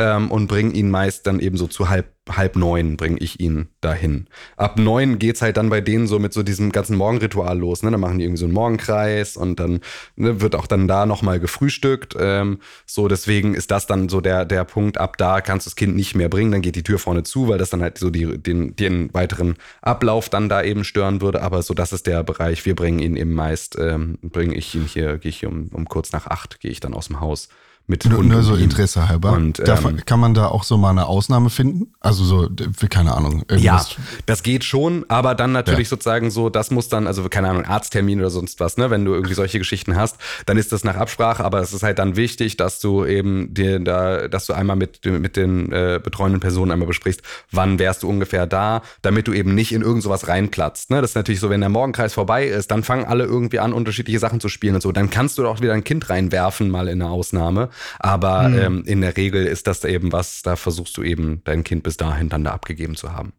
ähm, 0.00 0.30
und 0.30 0.46
bringe 0.46 0.72
ihn 0.72 0.90
meist 0.90 1.26
dann 1.26 1.40
eben 1.40 1.58
so 1.58 1.66
zu 1.66 1.90
halb, 1.90 2.06
halb 2.30 2.56
neun 2.56 2.96
bringe 2.96 3.18
ich 3.18 3.38
ihn 3.38 3.68
dahin. 3.82 4.28
Ab 4.56 4.78
neun 4.78 5.18
geht's 5.18 5.42
halt 5.42 5.58
dann 5.58 5.68
bei 5.68 5.82
denen 5.82 6.06
so 6.06 6.18
mit 6.18 6.32
so 6.32 6.42
diesem 6.42 6.72
ganzen 6.72 6.96
Morgenritual 6.96 7.58
los. 7.58 7.82
Ne? 7.82 7.90
Dann 7.90 8.00
machen 8.00 8.16
die 8.18 8.24
irgendwie 8.24 8.40
so 8.40 8.46
einen 8.46 8.54
Morgenkreis 8.54 9.36
und 9.36 9.60
dann 9.60 9.80
ne, 10.16 10.40
wird 10.40 10.54
auch 10.54 10.66
dann 10.66 10.88
da 10.88 11.04
nochmal 11.04 11.38
gefrühstückt. 11.38 12.16
Ähm, 12.18 12.60
so, 12.86 13.08
deswegen 13.08 13.54
ist 13.54 13.70
das 13.70 13.86
dann 13.86 14.08
so 14.08 14.22
der, 14.22 14.46
der 14.46 14.64
Punkt, 14.64 14.96
ab 14.96 15.18
da 15.18 15.42
kannst 15.42 15.66
du 15.66 15.70
das 15.70 15.76
Kind 15.76 15.94
nicht 15.96 16.14
mehr 16.14 16.30
bringen, 16.30 16.50
dann 16.50 16.62
geht 16.62 16.76
die 16.76 16.82
Tür 16.82 16.98
vorne 16.98 17.22
zu, 17.22 17.48
weil 17.48 17.58
das 17.58 17.68
dann 17.68 17.82
halt 17.82 17.98
so 17.98 18.08
die, 18.08 18.38
den, 18.38 18.74
den 18.76 19.12
weiteren 19.12 19.56
Ablauf 19.82 20.30
dann 20.30 20.48
da 20.48 20.62
eben 20.62 20.84
stören 20.84 21.20
würde. 21.20 21.42
Aber 21.42 21.60
so, 21.62 21.74
das 21.74 21.92
ist 21.92 22.06
der 22.06 22.24
Bereich. 22.24 22.64
Wir 22.64 22.74
bringen 22.74 23.00
ihn 23.00 23.16
eben 23.16 23.34
meist, 23.34 23.76
ähm, 23.78 24.18
bringe 24.22 24.54
ich 24.54 24.74
ihn 24.74 24.86
hier, 24.86 25.18
gehe 25.18 25.28
ich 25.28 25.44
um, 25.44 25.68
um 25.74 25.86
kurz 25.86 26.12
nach 26.12 26.26
acht, 26.26 26.60
gehe 26.60 26.70
ich 26.70 26.80
dann 26.80 26.94
aus 26.94 27.08
dem 27.08 27.20
Haus 27.20 27.50
mit 27.90 28.04
Nur, 28.06 28.22
nur 28.22 28.42
so. 28.42 28.54
Interesse 28.54 29.08
halber. 29.08 29.32
Und, 29.32 29.58
Darf, 29.58 29.84
ähm, 29.84 30.00
kann 30.06 30.20
man 30.20 30.32
da 30.32 30.46
auch 30.46 30.62
so 30.64 30.78
mal 30.78 30.90
eine 30.90 31.06
Ausnahme 31.06 31.50
finden? 31.50 31.92
Also 32.00 32.24
so, 32.24 32.48
keine 32.88 33.14
Ahnung. 33.14 33.44
Ja, 33.56 33.84
das 34.26 34.42
geht 34.42 34.64
schon, 34.64 35.04
aber 35.08 35.34
dann 35.34 35.52
natürlich 35.52 35.88
Ja. 35.88 35.90
sozusagen 35.90 36.30
so, 36.30 36.48
das 36.48 36.70
muss 36.70 36.88
dann, 36.88 37.06
also 37.06 37.28
keine 37.28 37.50
Ahnung, 37.50 37.64
Arzttermin 37.64 38.20
oder 38.20 38.30
sonst 38.30 38.60
was, 38.60 38.76
ne, 38.76 38.90
wenn 38.90 39.04
du 39.04 39.12
irgendwie 39.12 39.34
solche 39.34 39.58
Geschichten 39.58 39.96
hast, 39.96 40.16
dann 40.46 40.56
ist 40.56 40.70
das 40.72 40.84
nach 40.84 40.94
Absprache, 40.96 41.44
aber 41.44 41.60
es 41.60 41.72
ist 41.72 41.82
halt 41.82 41.98
dann 41.98 42.14
wichtig, 42.16 42.56
dass 42.56 42.78
du 42.78 43.04
eben 43.04 43.52
dir 43.52 43.80
da, 43.80 44.28
dass 44.28 44.46
du 44.46 44.52
einmal 44.52 44.76
mit, 44.76 45.04
mit 45.04 45.36
den 45.36 45.72
äh, 45.72 46.00
betreuenden 46.02 46.40
Personen 46.40 46.70
einmal 46.70 46.86
besprichst, 46.88 47.22
wann 47.50 47.78
wärst 47.80 48.04
du 48.04 48.08
ungefähr 48.08 48.46
da, 48.46 48.82
damit 49.02 49.26
du 49.26 49.32
eben 49.32 49.54
nicht 49.54 49.72
in 49.72 49.82
irgend 49.82 50.04
sowas 50.04 50.28
reinplatzt. 50.28 50.90
Ne? 50.90 51.00
Das 51.00 51.10
ist 51.10 51.16
natürlich 51.16 51.40
so, 51.40 51.50
wenn 51.50 51.60
der 51.60 51.68
Morgenkreis 51.70 52.14
vorbei 52.14 52.46
ist, 52.46 52.70
dann 52.70 52.84
fangen 52.84 53.04
alle 53.04 53.24
irgendwie 53.24 53.58
an, 53.58 53.72
unterschiedliche 53.72 54.20
Sachen 54.20 54.38
zu 54.38 54.48
spielen 54.48 54.76
und 54.76 54.80
so. 54.80 54.92
Dann 54.92 55.10
kannst 55.10 55.38
du 55.38 55.42
doch 55.42 55.60
wieder 55.60 55.72
ein 55.72 55.82
Kind 55.84 56.08
reinwerfen, 56.08 56.70
mal 56.70 56.86
in 56.88 57.02
eine 57.02 57.10
Ausnahme. 57.10 57.70
Aber 57.98 58.50
ähm, 58.52 58.84
in 58.86 59.00
der 59.00 59.16
Regel 59.16 59.46
ist 59.46 59.66
das 59.66 59.84
eben 59.84 60.12
was, 60.12 60.42
da 60.42 60.56
versuchst 60.56 60.96
du 60.96 61.02
eben 61.02 61.42
dein 61.44 61.64
Kind 61.64 61.82
bis 61.82 61.96
dahin 61.96 62.28
dann 62.28 62.44
da 62.44 62.52
abgegeben 62.52 62.96
zu 62.96 63.12
haben. 63.12 63.32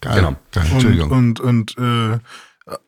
Geil, 0.00 0.16
genau. 0.16 0.36
geil, 0.52 0.64
Und, 0.66 0.72
Entschuldigung. 0.72 1.10
und, 1.10 1.40
und 1.40 1.78
äh, 1.78 2.18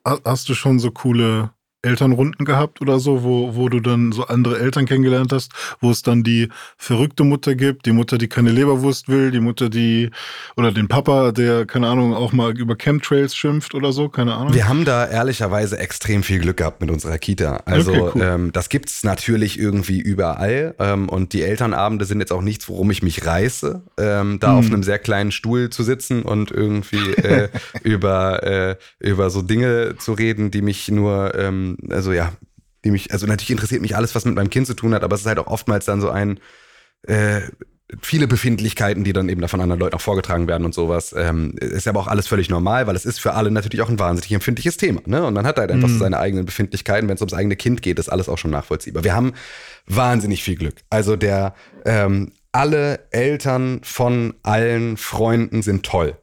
ha- 0.04 0.20
hast 0.25 0.48
du 0.48 0.54
schon 0.54 0.78
so 0.78 0.90
coole 0.90 1.50
Elternrunden 1.82 2.44
gehabt 2.44 2.80
oder 2.80 2.99
so, 2.99 3.23
wo, 3.23 3.54
wo 3.54 3.68
du 3.68 3.80
dann 3.80 4.11
so 4.12 4.25
andere 4.26 4.58
Eltern 4.58 4.85
kennengelernt 4.87 5.32
hast, 5.32 5.52
wo 5.80 5.90
es 5.90 6.02
dann 6.02 6.25
die 6.25 6.49
verrückte 6.76 7.23
Mutter 7.25 7.54
gibt, 7.54 7.87
die 7.87 7.92
Mutter, 7.92 8.18
die 8.18 8.26
keine 8.28 8.50
Leberwurst 8.50 9.08
will, 9.08 9.30
die 9.30 9.38
Mutter, 9.40 9.68
die 9.68 10.11
oder 10.56 10.73
den 10.73 10.88
Papa, 10.88 11.30
der, 11.32 11.66
keine 11.66 11.87
Ahnung, 11.88 12.14
auch 12.14 12.32
mal 12.32 12.56
über 12.58 12.75
Chemtrails 12.76 13.37
schimpft 13.37 13.75
oder 13.75 13.92
so, 13.92 14.08
keine 14.08 14.35
Ahnung. 14.35 14.54
Wir 14.54 14.66
haben 14.68 14.85
da 14.85 15.06
ehrlicherweise 15.06 15.78
extrem 15.78 16.23
viel 16.25 16.40
Glück 16.40 16.56
gehabt 16.56 16.80
mit 16.80 16.90
unserer 16.90 17.18
Kita. 17.18 17.62
Also 17.64 17.92
Okay, 17.92 18.11
cool. 18.14 18.23
ähm, 18.23 18.52
das 18.52 18.68
gibt's 18.70 19.04
natürlich 19.04 19.58
irgendwie 19.58 20.00
überall. 20.00 20.75
Ähm, 20.80 21.08
und 21.08 21.32
die 21.32 21.42
Elternabende 21.42 22.04
sind 22.06 22.18
jetzt 22.20 22.32
auch 22.32 22.42
nichts, 22.42 22.68
worum 22.68 22.90
ich 22.90 23.02
mich 23.04 23.25
reiße, 23.25 23.82
ähm, 23.99 24.38
da 24.40 24.54
auf 24.54 24.66
Hm. 24.66 24.75
einem 24.75 24.82
sehr 24.82 24.99
kleinen 24.99 25.30
Stuhl 25.30 25.70
zu 25.70 25.82
sitzen 25.85 26.23
und 26.23 26.50
irgendwie 26.50 26.97
äh, 27.12 27.49
über, 27.85 28.42
äh, 28.42 28.76
über 28.99 29.30
so 29.30 29.42
Dinge 29.42 29.94
zu 29.99 30.12
reden, 30.12 30.50
die 30.50 30.62
mich 30.62 30.88
nur, 30.88 31.35
ähm, 31.37 31.67
also 31.90 32.12
ja, 32.12 32.32
die 32.84 32.90
mich, 32.90 33.12
also 33.12 33.26
natürlich 33.26 33.50
interessiert 33.50 33.82
mich 33.82 33.96
alles, 33.96 34.14
was 34.14 34.25
mit 34.25 34.34
meinem 34.34 34.50
Kind 34.50 34.66
zu 34.66 34.75
tun 34.75 34.94
hat, 34.94 35.02
aber 35.02 35.14
es 35.14 35.22
ist 35.22 35.26
halt 35.26 35.38
auch 35.38 35.46
oftmals 35.46 35.84
dann 35.84 36.00
so 36.00 36.10
ein 36.10 36.40
äh, 37.02 37.40
viele 38.02 38.28
Befindlichkeiten, 38.28 39.02
die 39.02 39.12
dann 39.12 39.28
eben 39.28 39.40
da 39.40 39.48
von 39.48 39.60
anderen 39.60 39.80
Leuten 39.80 39.96
auch 39.96 40.00
vorgetragen 40.00 40.46
werden 40.46 40.64
und 40.64 40.75
sowas. 40.75 41.14
Ähm, 41.16 41.54
ist 41.58 41.88
aber 41.88 42.00
auch 42.00 42.06
alles 42.06 42.28
völlig 42.28 42.50
normal, 42.50 42.87
weil 42.87 42.96
es 42.96 43.06
ist 43.06 43.18
für 43.18 43.32
alle 43.32 43.50
natürlich 43.50 43.80
auch 43.80 43.88
ein 43.88 43.98
wahnsinnig 43.98 44.32
empfindliches 44.32 44.76
Thema. 44.76 45.00
Ne? 45.06 45.25
Und 45.25 45.34
man 45.34 45.46
hat 45.46 45.58
halt 45.58 45.70
einfach 45.70 45.88
so 45.88 45.98
seine 45.98 46.18
eigenen 46.18 46.44
Befindlichkeiten. 46.44 47.08
Wenn 47.08 47.14
es 47.14 47.22
ums 47.22 47.32
eigene 47.32 47.56
Kind 47.56 47.80
geht, 47.80 47.98
ist 47.98 48.10
alles 48.10 48.28
auch 48.28 48.37
schon 48.37 48.50
nachvollziehbar. 48.50 49.04
Wir 49.04 49.14
haben 49.14 49.32
wahnsinnig 49.87 50.42
viel 50.42 50.56
Glück. 50.56 50.75
Also 50.90 51.16
der 51.16 51.54
ähm, 51.87 52.32
alle 52.52 53.00
Eltern 53.10 53.80
von 53.82 54.34
allen 54.42 54.96
Freunden 54.96 55.62
sind 55.62 55.84
toll. 55.84 56.16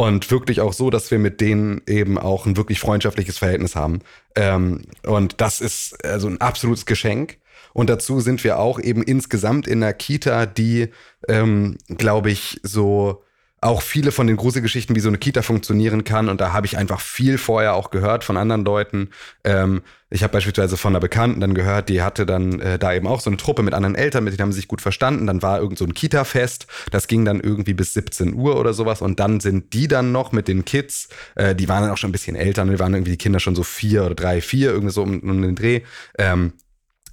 Und 0.00 0.30
wirklich 0.30 0.62
auch 0.62 0.72
so, 0.72 0.88
dass 0.88 1.10
wir 1.10 1.18
mit 1.18 1.42
denen 1.42 1.82
eben 1.86 2.16
auch 2.16 2.46
ein 2.46 2.56
wirklich 2.56 2.80
freundschaftliches 2.80 3.36
Verhältnis 3.36 3.76
haben. 3.76 3.98
Ähm, 4.34 4.86
und 5.06 5.42
das 5.42 5.60
ist 5.60 6.02
also 6.02 6.26
ein 6.26 6.40
absolutes 6.40 6.86
Geschenk. 6.86 7.36
Und 7.74 7.90
dazu 7.90 8.18
sind 8.20 8.42
wir 8.42 8.58
auch 8.58 8.80
eben 8.80 9.02
insgesamt 9.02 9.68
in 9.68 9.82
einer 9.82 9.92
Kita, 9.92 10.46
die, 10.46 10.88
ähm, 11.28 11.76
glaube 11.86 12.30
ich, 12.30 12.60
so 12.62 13.22
auch 13.62 13.82
viele 13.82 14.10
von 14.10 14.26
den 14.26 14.36
Gruselgeschichten, 14.36 14.96
wie 14.96 15.00
so 15.00 15.08
eine 15.08 15.18
Kita 15.18 15.42
funktionieren 15.42 16.04
kann. 16.04 16.30
Und 16.30 16.40
da 16.40 16.52
habe 16.52 16.66
ich 16.66 16.78
einfach 16.78 17.00
viel 17.00 17.36
vorher 17.36 17.74
auch 17.74 17.90
gehört 17.90 18.24
von 18.24 18.38
anderen 18.38 18.64
Leuten. 18.64 19.10
Ähm, 19.44 19.82
ich 20.08 20.22
habe 20.22 20.32
beispielsweise 20.32 20.78
von 20.78 20.92
einer 20.92 21.00
Bekannten 21.00 21.40
dann 21.40 21.52
gehört, 21.52 21.90
die 21.90 22.02
hatte 22.02 22.24
dann 22.24 22.58
äh, 22.60 22.78
da 22.78 22.94
eben 22.94 23.06
auch 23.06 23.20
so 23.20 23.28
eine 23.28 23.36
Truppe 23.36 23.62
mit 23.62 23.74
anderen 23.74 23.96
Eltern, 23.96 24.24
mit 24.24 24.32
denen 24.32 24.42
haben 24.42 24.52
sie 24.52 24.60
sich 24.60 24.68
gut 24.68 24.80
verstanden. 24.80 25.26
Dann 25.26 25.42
war 25.42 25.60
irgend 25.60 25.78
so 25.78 25.84
ein 25.84 25.92
Kita-Fest. 25.92 26.66
Das 26.90 27.06
ging 27.06 27.26
dann 27.26 27.40
irgendwie 27.40 27.74
bis 27.74 27.92
17 27.92 28.32
Uhr 28.32 28.58
oder 28.58 28.72
sowas. 28.72 29.02
Und 29.02 29.20
dann 29.20 29.40
sind 29.40 29.74
die 29.74 29.88
dann 29.88 30.10
noch 30.10 30.32
mit 30.32 30.48
den 30.48 30.64
Kids, 30.64 31.10
äh, 31.34 31.54
die 31.54 31.68
waren 31.68 31.82
dann 31.82 31.90
auch 31.90 31.98
schon 31.98 32.10
ein 32.10 32.12
bisschen 32.12 32.36
älter, 32.36 32.64
ne? 32.64 32.72
die 32.72 32.78
waren 32.78 32.94
irgendwie 32.94 33.12
die 33.12 33.18
Kinder 33.18 33.40
schon 33.40 33.54
so 33.54 33.62
vier 33.62 34.06
oder 34.06 34.14
drei, 34.14 34.40
vier, 34.40 34.70
irgendwie 34.70 34.92
so 34.92 35.02
um, 35.02 35.20
um 35.20 35.42
den 35.42 35.54
Dreh. 35.54 35.82
Ähm, 36.18 36.54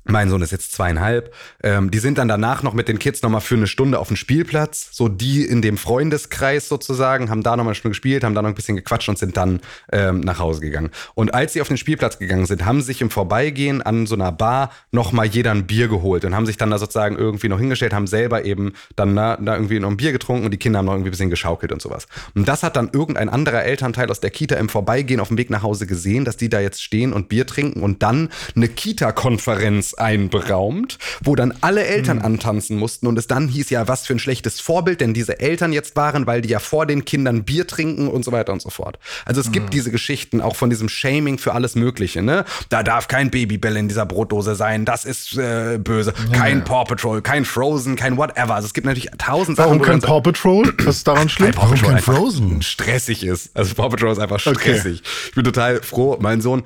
mein 0.10 0.30
Sohn 0.30 0.42
ist 0.42 0.52
jetzt 0.52 0.72
zweieinhalb. 0.72 1.34
Ähm, 1.64 1.92
die 1.92 2.00
sind 2.00 2.18
dann 2.18 2.28
danach 2.28 2.64
noch 2.64 2.74
mit 2.74 2.88
den 2.88 3.00
Kids 3.00 3.22
nochmal 3.22 3.42
für 3.42 3.56
eine 3.56 3.68
Stunde 3.68 4.00
auf 4.00 4.08
dem 4.08 4.18
Spielplatz. 4.18 4.90
So 4.92 5.08
die 5.08 5.44
in 5.44 5.62
dem 5.62 5.78
Freundeskreis 5.78 6.68
sozusagen, 6.68 7.30
haben 7.30 7.44
da 7.44 7.52
nochmal 7.52 7.72
eine 7.72 7.76
Stunde 7.76 7.92
gespielt, 7.92 8.24
haben 8.24 8.36
da 8.36 8.42
noch 8.42 8.50
ein 8.50 8.56
bisschen 8.56 8.76
gequatscht 8.76 9.10
und 9.10 9.18
sind 9.18 9.38
dann 9.38 9.60
ähm, 9.92 10.22
nach 10.22 10.40
Hause 10.40 10.62
gegangen. 10.62 10.92
Und 11.16 11.34
als 11.34 11.54
sie 11.54 11.62
auf 11.62 11.68
den 11.68 11.78
Spielplatz 11.78 12.20
gegangen 12.20 12.46
sind, 12.46 12.66
haben 12.66 12.82
sich 12.82 13.02
im 13.02 13.10
Vorbeigehen 13.10 13.82
an 13.82 14.08
so 14.08 14.16
einer 14.16 14.32
Bar 14.32 14.72
nochmal 14.92 15.26
jeder 15.26 15.52
ein 15.52 15.68
Bier 15.68 15.88
geholt 15.88 16.26
und 16.26 16.36
haben 16.36 16.46
sich 16.46 16.58
dann 16.58 16.72
da 16.72 16.78
sozusagen 16.78 17.18
irgendwie 17.18 17.50
noch 17.50 17.60
hingestellt, 17.60 17.94
haben 17.94 18.08
selber 18.08 18.46
eben 18.46 18.74
dann 18.96 19.16
da, 19.16 19.38
da 19.38 19.56
irgendwie 19.56 19.80
noch 19.80 19.90
ein 19.90 19.98
Bier 19.98 20.12
getrunken 20.12 20.46
und 20.46 20.52
die 20.52 20.58
Kinder 20.58 20.80
haben 20.80 20.86
noch 20.86 20.94
irgendwie 20.94 21.10
ein 21.10 21.12
bisschen 21.12 21.30
geschaukelt 21.30 21.72
und 21.72 21.82
sowas. 21.82 22.08
Und 22.36 22.48
das 22.48 22.64
hat 22.64 22.76
dann 22.76 22.90
irgendein 22.92 23.30
anderer 23.30 23.64
Elternteil 23.64 24.10
aus 24.10 24.20
der 24.20 24.30
Kita 24.30 24.56
im 24.56 24.70
Vorbeigehen 24.70 25.20
auf 25.20 25.30
dem 25.30 25.38
Weg 25.38 25.50
nach 25.50 25.64
Hause 25.64 25.88
gesehen, 25.88 26.26
dass 26.26 26.38
die 26.38 26.50
da 26.50 26.60
jetzt 26.60 26.82
stehen 26.82 27.14
und 27.14 27.30
Bier 27.30 27.46
trinken 27.46 27.82
und 27.82 28.04
dann 28.04 28.30
eine 28.56 28.68
Kita-Konferenz 28.68 29.96
einberaumt, 30.00 30.98
wo 31.24 31.36
dann 31.36 31.54
alle 31.62 31.86
Eltern 31.86 32.20
antanzen 32.20 32.78
mussten 32.78 33.08
und 33.08 33.18
es 33.18 33.28
dann 33.28 33.48
hieß 33.48 33.70
ja, 33.70 33.88
was 33.88 34.06
für 34.06 34.14
ein 34.14 34.20
schlechtes 34.20 34.60
Vorbild 34.60 35.02
denn 35.02 35.14
diese 35.14 35.40
Eltern 35.40 35.74
jetzt 35.74 35.96
waren, 35.96 36.28
weil 36.28 36.42
die 36.42 36.50
ja 36.50 36.60
vor 36.60 36.86
den 36.86 37.06
Kindern 37.06 37.44
Bier 37.44 37.68
trinken 37.68 38.08
und 38.08 38.24
so 38.24 38.32
weiter 38.32 38.54
und 38.54 38.62
so 38.62 38.70
fort. 38.70 39.00
Also 39.26 39.42
es 39.42 39.52
gibt 39.52 39.74
diese 39.74 39.92
Geschichten 39.92 40.42
auch 40.42 40.56
von 40.56 40.70
diesem 40.70 40.90
Shaming 40.90 41.38
für 41.38 41.54
alles 41.54 41.76
Mögliche, 41.76 42.22
ne? 42.22 42.46
Da 42.70 42.84
darf 42.84 43.08
kein 43.08 43.32
Babybell 43.32 43.78
in 43.78 43.88
dieser 43.88 44.06
Brotdose 44.06 44.56
sein, 44.56 44.86
das 44.86 45.06
ist 45.06 45.38
äh, 45.38 45.78
böse. 45.78 46.14
Kein 46.32 46.64
Paw 46.64 46.86
Patrol, 46.86 47.22
kein 47.22 47.46
Frozen, 47.46 47.96
kein 47.96 48.18
whatever. 48.18 48.56
Also 48.56 48.68
es 48.68 48.74
gibt 48.74 48.86
natürlich 48.86 49.10
tausend 49.18 49.58
Sachen. 49.58 49.70
Warum 49.72 49.82
kein 49.82 50.02
Paw 50.02 50.22
Patrol? 50.22 50.74
Was 50.86 50.98
ist 50.98 51.08
daran 51.08 51.30
schlimm? 51.30 51.52
Warum 51.56 51.76
kein 51.76 52.00
Frozen? 52.00 52.62
stressig 52.62 53.24
ist. 53.24 53.56
Also 53.56 53.74
Paw 53.76 53.90
Patrol 53.90 54.12
ist 54.12 54.20
einfach 54.20 54.40
stressig. 54.40 55.02
Ich 55.30 55.36
bin 55.36 55.44
total 55.44 55.82
froh. 55.82 56.18
Mein 56.20 56.42
Sohn 56.42 56.64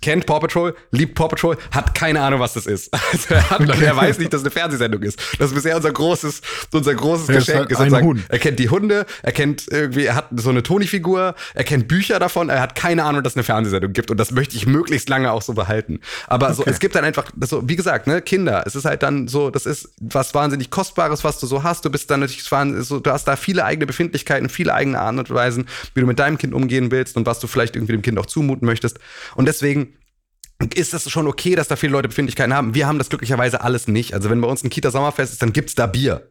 kennt 0.00 0.26
Paw 0.26 0.40
Patrol, 0.40 0.74
liebt 0.90 1.14
Paw 1.14 1.28
Patrol, 1.28 1.56
hat 1.72 1.94
keine 1.94 2.20
Ahnung, 2.22 2.40
was 2.40 2.54
das 2.54 2.66
ist. 2.66 2.90
Also 3.12 3.34
er, 3.34 3.50
hat, 3.50 3.82
er 3.82 3.96
weiß 3.96 4.18
nicht, 4.18 4.32
dass 4.32 4.40
es 4.40 4.46
eine 4.46 4.52
Fernsehsendung 4.52 5.02
ist. 5.02 5.18
Das 5.38 5.48
ist 5.48 5.54
bisher 5.54 5.76
unser 5.76 5.90
großes, 5.90 6.42
unser 6.72 6.94
großes 6.94 7.28
Er 7.28 7.38
ist 7.38 7.46
Geschenk. 7.46 7.58
halt 7.58 7.70
ist 7.70 7.76
ein 7.78 7.90
sozusagen, 7.90 8.06
Huhn. 8.06 8.24
Er 8.28 8.38
kennt 8.38 8.58
die 8.58 8.68
Hunde, 8.70 9.06
er 9.22 9.32
kennt 9.32 9.66
irgendwie, 9.68 10.04
er 10.04 10.14
hat 10.14 10.28
so 10.36 10.50
eine 10.50 10.62
Toni-Figur, 10.62 11.34
er 11.54 11.64
kennt 11.64 11.88
Bücher 11.88 12.18
davon, 12.18 12.48
er 12.50 12.60
hat 12.60 12.76
keine 12.76 13.04
Ahnung, 13.04 13.22
dass 13.22 13.32
es 13.32 13.36
eine 13.36 13.44
Fernsehsendung 13.44 13.92
gibt 13.92 14.10
und 14.10 14.16
das 14.18 14.30
möchte 14.30 14.56
ich 14.56 14.66
möglichst 14.66 15.08
lange 15.08 15.32
auch 15.32 15.42
so 15.42 15.54
behalten. 15.54 16.00
Aber 16.28 16.54
so, 16.54 16.64
es 16.64 16.78
gibt 16.78 16.94
dann 16.94 17.04
einfach, 17.04 17.30
so, 17.40 17.68
wie 17.68 17.76
gesagt, 17.76 18.06
ne, 18.06 18.22
Kinder, 18.22 18.62
es 18.66 18.74
ist 18.74 18.84
halt 18.84 19.02
dann 19.02 19.26
so, 19.28 19.50
das 19.50 19.66
ist 19.66 19.88
was 20.00 20.34
wahnsinnig 20.34 20.70
Kostbares, 20.70 21.24
was 21.24 21.40
du 21.40 21.46
so 21.46 21.62
hast. 21.62 21.84
Du 21.84 21.90
bist 21.90 22.10
dann 22.10 22.20
natürlich, 22.20 22.44
so, 22.44 23.00
du 23.00 23.10
hast 23.10 23.24
da 23.24 23.36
viele 23.36 23.64
eigene 23.64 23.86
Befindlichkeiten, 23.86 24.48
viele 24.48 24.72
eigene 24.74 25.00
Arten 25.00 25.18
und 25.18 25.30
Weisen, 25.30 25.66
wie 25.94 26.00
du 26.00 26.06
mit 26.06 26.18
deinem 26.18 26.38
Kind 26.38 26.54
umgehen 26.54 26.90
willst 26.90 27.16
und 27.16 27.26
was 27.26 27.40
du 27.40 27.46
vielleicht 27.46 27.76
irgendwie 27.76 27.92
dem 27.92 28.02
Kind 28.02 28.18
auch 28.18 28.26
zumuten 28.26 28.66
möchtest. 28.66 28.98
Und 29.34 29.46
deswegen 29.46 29.79
ist 30.74 30.94
es 30.94 31.10
schon 31.10 31.26
okay, 31.26 31.54
dass 31.54 31.68
da 31.68 31.76
viele 31.76 31.92
Leute 31.92 32.08
Befindlichkeiten 32.08 32.52
haben. 32.52 32.74
Wir 32.74 32.86
haben 32.86 32.98
das 32.98 33.08
glücklicherweise 33.08 33.62
alles 33.62 33.88
nicht. 33.88 34.14
Also 34.14 34.30
wenn 34.30 34.40
bei 34.40 34.48
uns 34.48 34.62
ein 34.62 34.70
Kita-Sommerfest 34.70 35.32
ist, 35.32 35.42
dann 35.42 35.52
gibt's 35.52 35.74
da 35.74 35.86
Bier. 35.86 36.30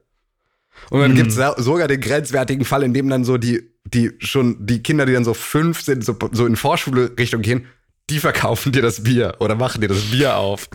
Und 0.90 1.02
dann 1.02 1.16
gibt's 1.16 1.36
da 1.36 1.56
sogar 1.62 1.88
den 1.88 2.00
grenzwertigen 2.00 2.66
Fall, 2.66 2.84
in 2.84 2.94
dem 2.94 3.10
dann 3.10 3.26
so 3.26 3.38
die, 3.38 3.70
die 3.84 4.12
schon, 4.20 4.66
die 4.66 4.82
Kinder, 4.82 5.06
die 5.06 5.14
dann 5.14 5.26
so 5.26 5.34
fünf 5.34 5.82
sind, 5.82 6.06
so, 6.06 6.18
so 6.32 6.46
in 6.46 6.56
Vorschule-Richtung 6.56 7.42
gehen, 7.42 7.66
die 8.10 8.20
verkaufen 8.20 8.72
dir 8.72 8.82
das 8.82 9.04
Bier 9.04 9.36
oder 9.40 9.56
machen 9.56 9.82
dir 9.82 9.88
das 9.88 10.02
Bier 10.12 10.38
auf. 10.38 10.68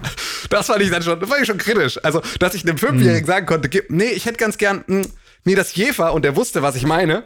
Das 0.51 0.67
fand 0.67 0.83
ich 0.83 0.91
dann 0.91 1.03
schon, 1.03 1.19
das 1.19 1.29
fand 1.29 1.41
ich 1.41 1.47
schon 1.47 1.59
kritisch. 1.59 1.99
Also, 2.05 2.23
dass 2.39 2.55
ich 2.55 2.65
einem 2.65 2.79
Fünfjährigen 2.79 3.27
sagen 3.27 3.47
konnte, 3.47 3.69
nee, 3.89 4.11
ich 4.11 4.27
hätte 4.27 4.37
ganz 4.37 4.59
gern, 4.59 4.85
mh, 4.87 5.07
nee, 5.45 5.55
das 5.55 5.75
Jefer 5.75 6.13
und 6.13 6.25
der 6.25 6.37
wusste, 6.37 6.63
was 6.63 6.77
ich 6.77 6.87
meine. 6.87 7.25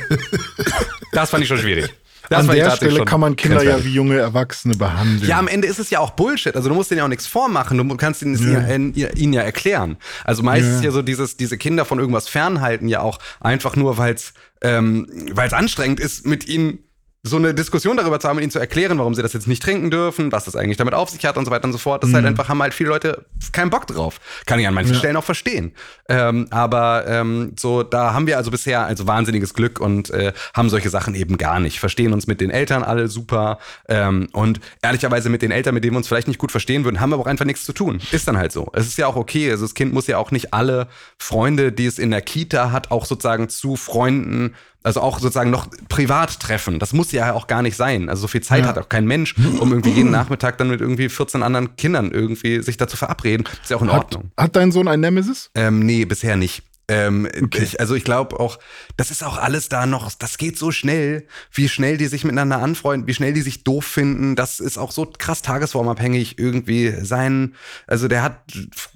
das 1.12 1.30
fand 1.30 1.42
ich 1.42 1.48
schon 1.48 1.58
schwierig. 1.58 1.92
Das 2.30 2.48
An 2.48 2.54
der 2.54 2.70
Stelle 2.70 3.04
kann 3.04 3.18
man 3.18 3.34
Kinder 3.34 3.60
ja 3.64 3.84
wie 3.84 3.92
junge 3.92 4.16
Erwachsene 4.16 4.76
behandeln. 4.76 5.28
Ja, 5.28 5.40
am 5.40 5.48
Ende 5.48 5.66
ist 5.66 5.80
es 5.80 5.90
ja 5.90 5.98
auch 5.98 6.10
Bullshit. 6.10 6.54
Also 6.54 6.68
du 6.68 6.76
musst 6.76 6.88
denen 6.92 6.98
ja 6.98 7.04
auch 7.04 7.08
nichts 7.08 7.26
vormachen. 7.26 7.76
Du 7.76 7.96
kannst 7.96 8.22
ihnen, 8.22 8.36
ja. 8.52 8.72
ihnen, 8.72 8.94
ihnen 8.94 9.32
ja 9.32 9.42
erklären. 9.42 9.96
Also 10.24 10.44
meistens 10.44 10.76
Ja. 10.76 10.84
ja 10.84 10.90
so 10.92 11.02
dieses, 11.02 11.36
diese 11.36 11.58
Kinder 11.58 11.84
von 11.84 11.98
irgendwas 11.98 12.28
fernhalten 12.28 12.86
ja 12.86 13.00
auch 13.00 13.18
einfach 13.40 13.74
nur, 13.74 13.98
weil 13.98 14.14
es 14.14 14.32
ähm, 14.62 15.08
weil's 15.32 15.52
anstrengend 15.52 15.98
ist, 15.98 16.24
mit 16.24 16.46
ihnen 16.46 16.78
so 17.22 17.36
eine 17.36 17.52
Diskussion 17.52 17.98
darüber 17.98 18.18
zu 18.18 18.28
haben, 18.28 18.38
ihnen 18.38 18.50
zu 18.50 18.58
erklären, 18.58 18.98
warum 18.98 19.14
sie 19.14 19.20
das 19.20 19.34
jetzt 19.34 19.46
nicht 19.46 19.62
trinken 19.62 19.90
dürfen, 19.90 20.32
was 20.32 20.44
das 20.46 20.56
eigentlich 20.56 20.78
damit 20.78 20.94
auf 20.94 21.10
sich 21.10 21.24
hat 21.26 21.36
und 21.36 21.44
so 21.44 21.50
weiter 21.50 21.64
und 21.64 21.72
so 21.72 21.78
fort. 21.78 22.02
Das 22.02 22.08
ist 22.08 22.14
halt 22.14 22.24
einfach, 22.24 22.48
haben 22.48 22.62
halt 22.62 22.72
viele 22.72 22.88
Leute 22.88 23.26
keinen 23.52 23.68
Bock 23.68 23.86
drauf. 23.86 24.20
Kann 24.46 24.58
ich 24.58 24.66
an 24.66 24.72
manchen 24.72 24.94
Stellen 24.94 25.16
auch 25.16 25.24
verstehen. 25.24 25.72
Ähm, 26.08 26.46
aber 26.50 27.06
ähm, 27.06 27.52
so, 27.58 27.82
da 27.82 28.14
haben 28.14 28.26
wir 28.26 28.38
also 28.38 28.50
bisher 28.50 28.86
also 28.86 29.06
wahnsinniges 29.06 29.52
Glück 29.52 29.80
und 29.80 30.08
äh, 30.10 30.32
haben 30.54 30.70
solche 30.70 30.88
Sachen 30.88 31.14
eben 31.14 31.36
gar 31.36 31.60
nicht. 31.60 31.78
Verstehen 31.78 32.14
uns 32.14 32.26
mit 32.26 32.40
den 32.40 32.50
Eltern 32.50 32.82
alle 32.82 33.08
super. 33.08 33.58
Ähm, 33.88 34.28
und 34.32 34.60
ehrlicherweise 34.80 35.28
mit 35.28 35.42
den 35.42 35.50
Eltern, 35.50 35.74
mit 35.74 35.84
denen 35.84 35.92
wir 35.92 35.98
uns 35.98 36.08
vielleicht 36.08 36.28
nicht 36.28 36.38
gut 36.38 36.50
verstehen 36.50 36.84
würden, 36.84 37.00
haben 37.00 37.10
wir 37.10 37.18
auch 37.18 37.26
einfach 37.26 37.44
nichts 37.44 37.66
zu 37.66 37.74
tun. 37.74 38.00
Ist 38.12 38.28
dann 38.28 38.38
halt 38.38 38.52
so. 38.52 38.70
Es 38.72 38.86
ist 38.86 38.96
ja 38.96 39.06
auch 39.06 39.16
okay. 39.16 39.50
Also 39.50 39.66
das 39.66 39.74
Kind 39.74 39.92
muss 39.92 40.06
ja 40.06 40.16
auch 40.16 40.30
nicht 40.30 40.54
alle 40.54 40.88
Freunde, 41.18 41.70
die 41.70 41.84
es 41.84 41.98
in 41.98 42.10
der 42.10 42.22
Kita 42.22 42.72
hat, 42.72 42.90
auch 42.90 43.04
sozusagen 43.04 43.50
zu 43.50 43.76
Freunden 43.76 44.54
Also 44.82 45.00
auch 45.02 45.18
sozusagen 45.18 45.50
noch 45.50 45.68
privat 45.88 46.40
treffen. 46.40 46.78
Das 46.78 46.92
muss 46.94 47.12
ja 47.12 47.34
auch 47.34 47.46
gar 47.46 47.60
nicht 47.62 47.76
sein. 47.76 48.08
Also 48.08 48.22
so 48.22 48.28
viel 48.28 48.40
Zeit 48.40 48.60
Ja. 48.62 48.68
hat 48.68 48.78
auch 48.78 48.88
kein 48.88 49.06
Mensch, 49.06 49.34
um 49.58 49.70
irgendwie 49.72 49.90
jeden 49.90 50.10
Nachmittag 50.10 50.56
dann 50.58 50.68
mit 50.70 50.80
irgendwie 50.80 51.08
14 51.10 51.42
anderen 51.42 51.76
Kindern 51.76 52.10
irgendwie 52.12 52.62
sich 52.62 52.76
dazu 52.78 52.96
verabreden. 52.96 53.46
Ist 53.62 53.70
ja 53.70 53.76
auch 53.76 53.82
in 53.82 53.92
Hat, 53.92 54.04
Ordnung. 54.04 54.32
hat 54.38 54.56
dein 54.56 54.72
Sohn 54.72 54.88
ein 54.88 55.00
Nemesis? 55.00 55.50
Ähm, 55.54 55.80
nee, 55.80 56.04
bisher 56.06 56.36
nicht. 56.36 56.62
Ähm, 56.88 57.28
Okay. 57.44 57.62
ich, 57.62 57.78
also 57.78 57.94
ich 57.94 58.02
glaube 58.04 58.40
auch, 58.40 58.58
das 58.96 59.10
ist 59.12 59.22
auch 59.22 59.36
alles 59.38 59.68
da 59.68 59.86
noch, 59.86 60.10
das 60.12 60.38
geht 60.38 60.58
so 60.58 60.72
schnell, 60.72 61.24
wie 61.52 61.68
schnell 61.68 61.96
die 61.98 62.06
sich 62.08 62.24
miteinander 62.24 62.60
anfreunden, 62.60 63.06
wie 63.06 63.14
schnell 63.14 63.32
die 63.32 63.42
sich 63.42 63.62
doof 63.62 63.84
finden, 63.84 64.34
das 64.34 64.58
ist 64.58 64.76
auch 64.76 64.90
so 64.90 65.06
krass 65.06 65.40
tagesformabhängig 65.42 66.38
irgendwie 66.40 66.92
sein, 67.04 67.54
also 67.86 68.08
der 68.08 68.24
hat 68.24 68.40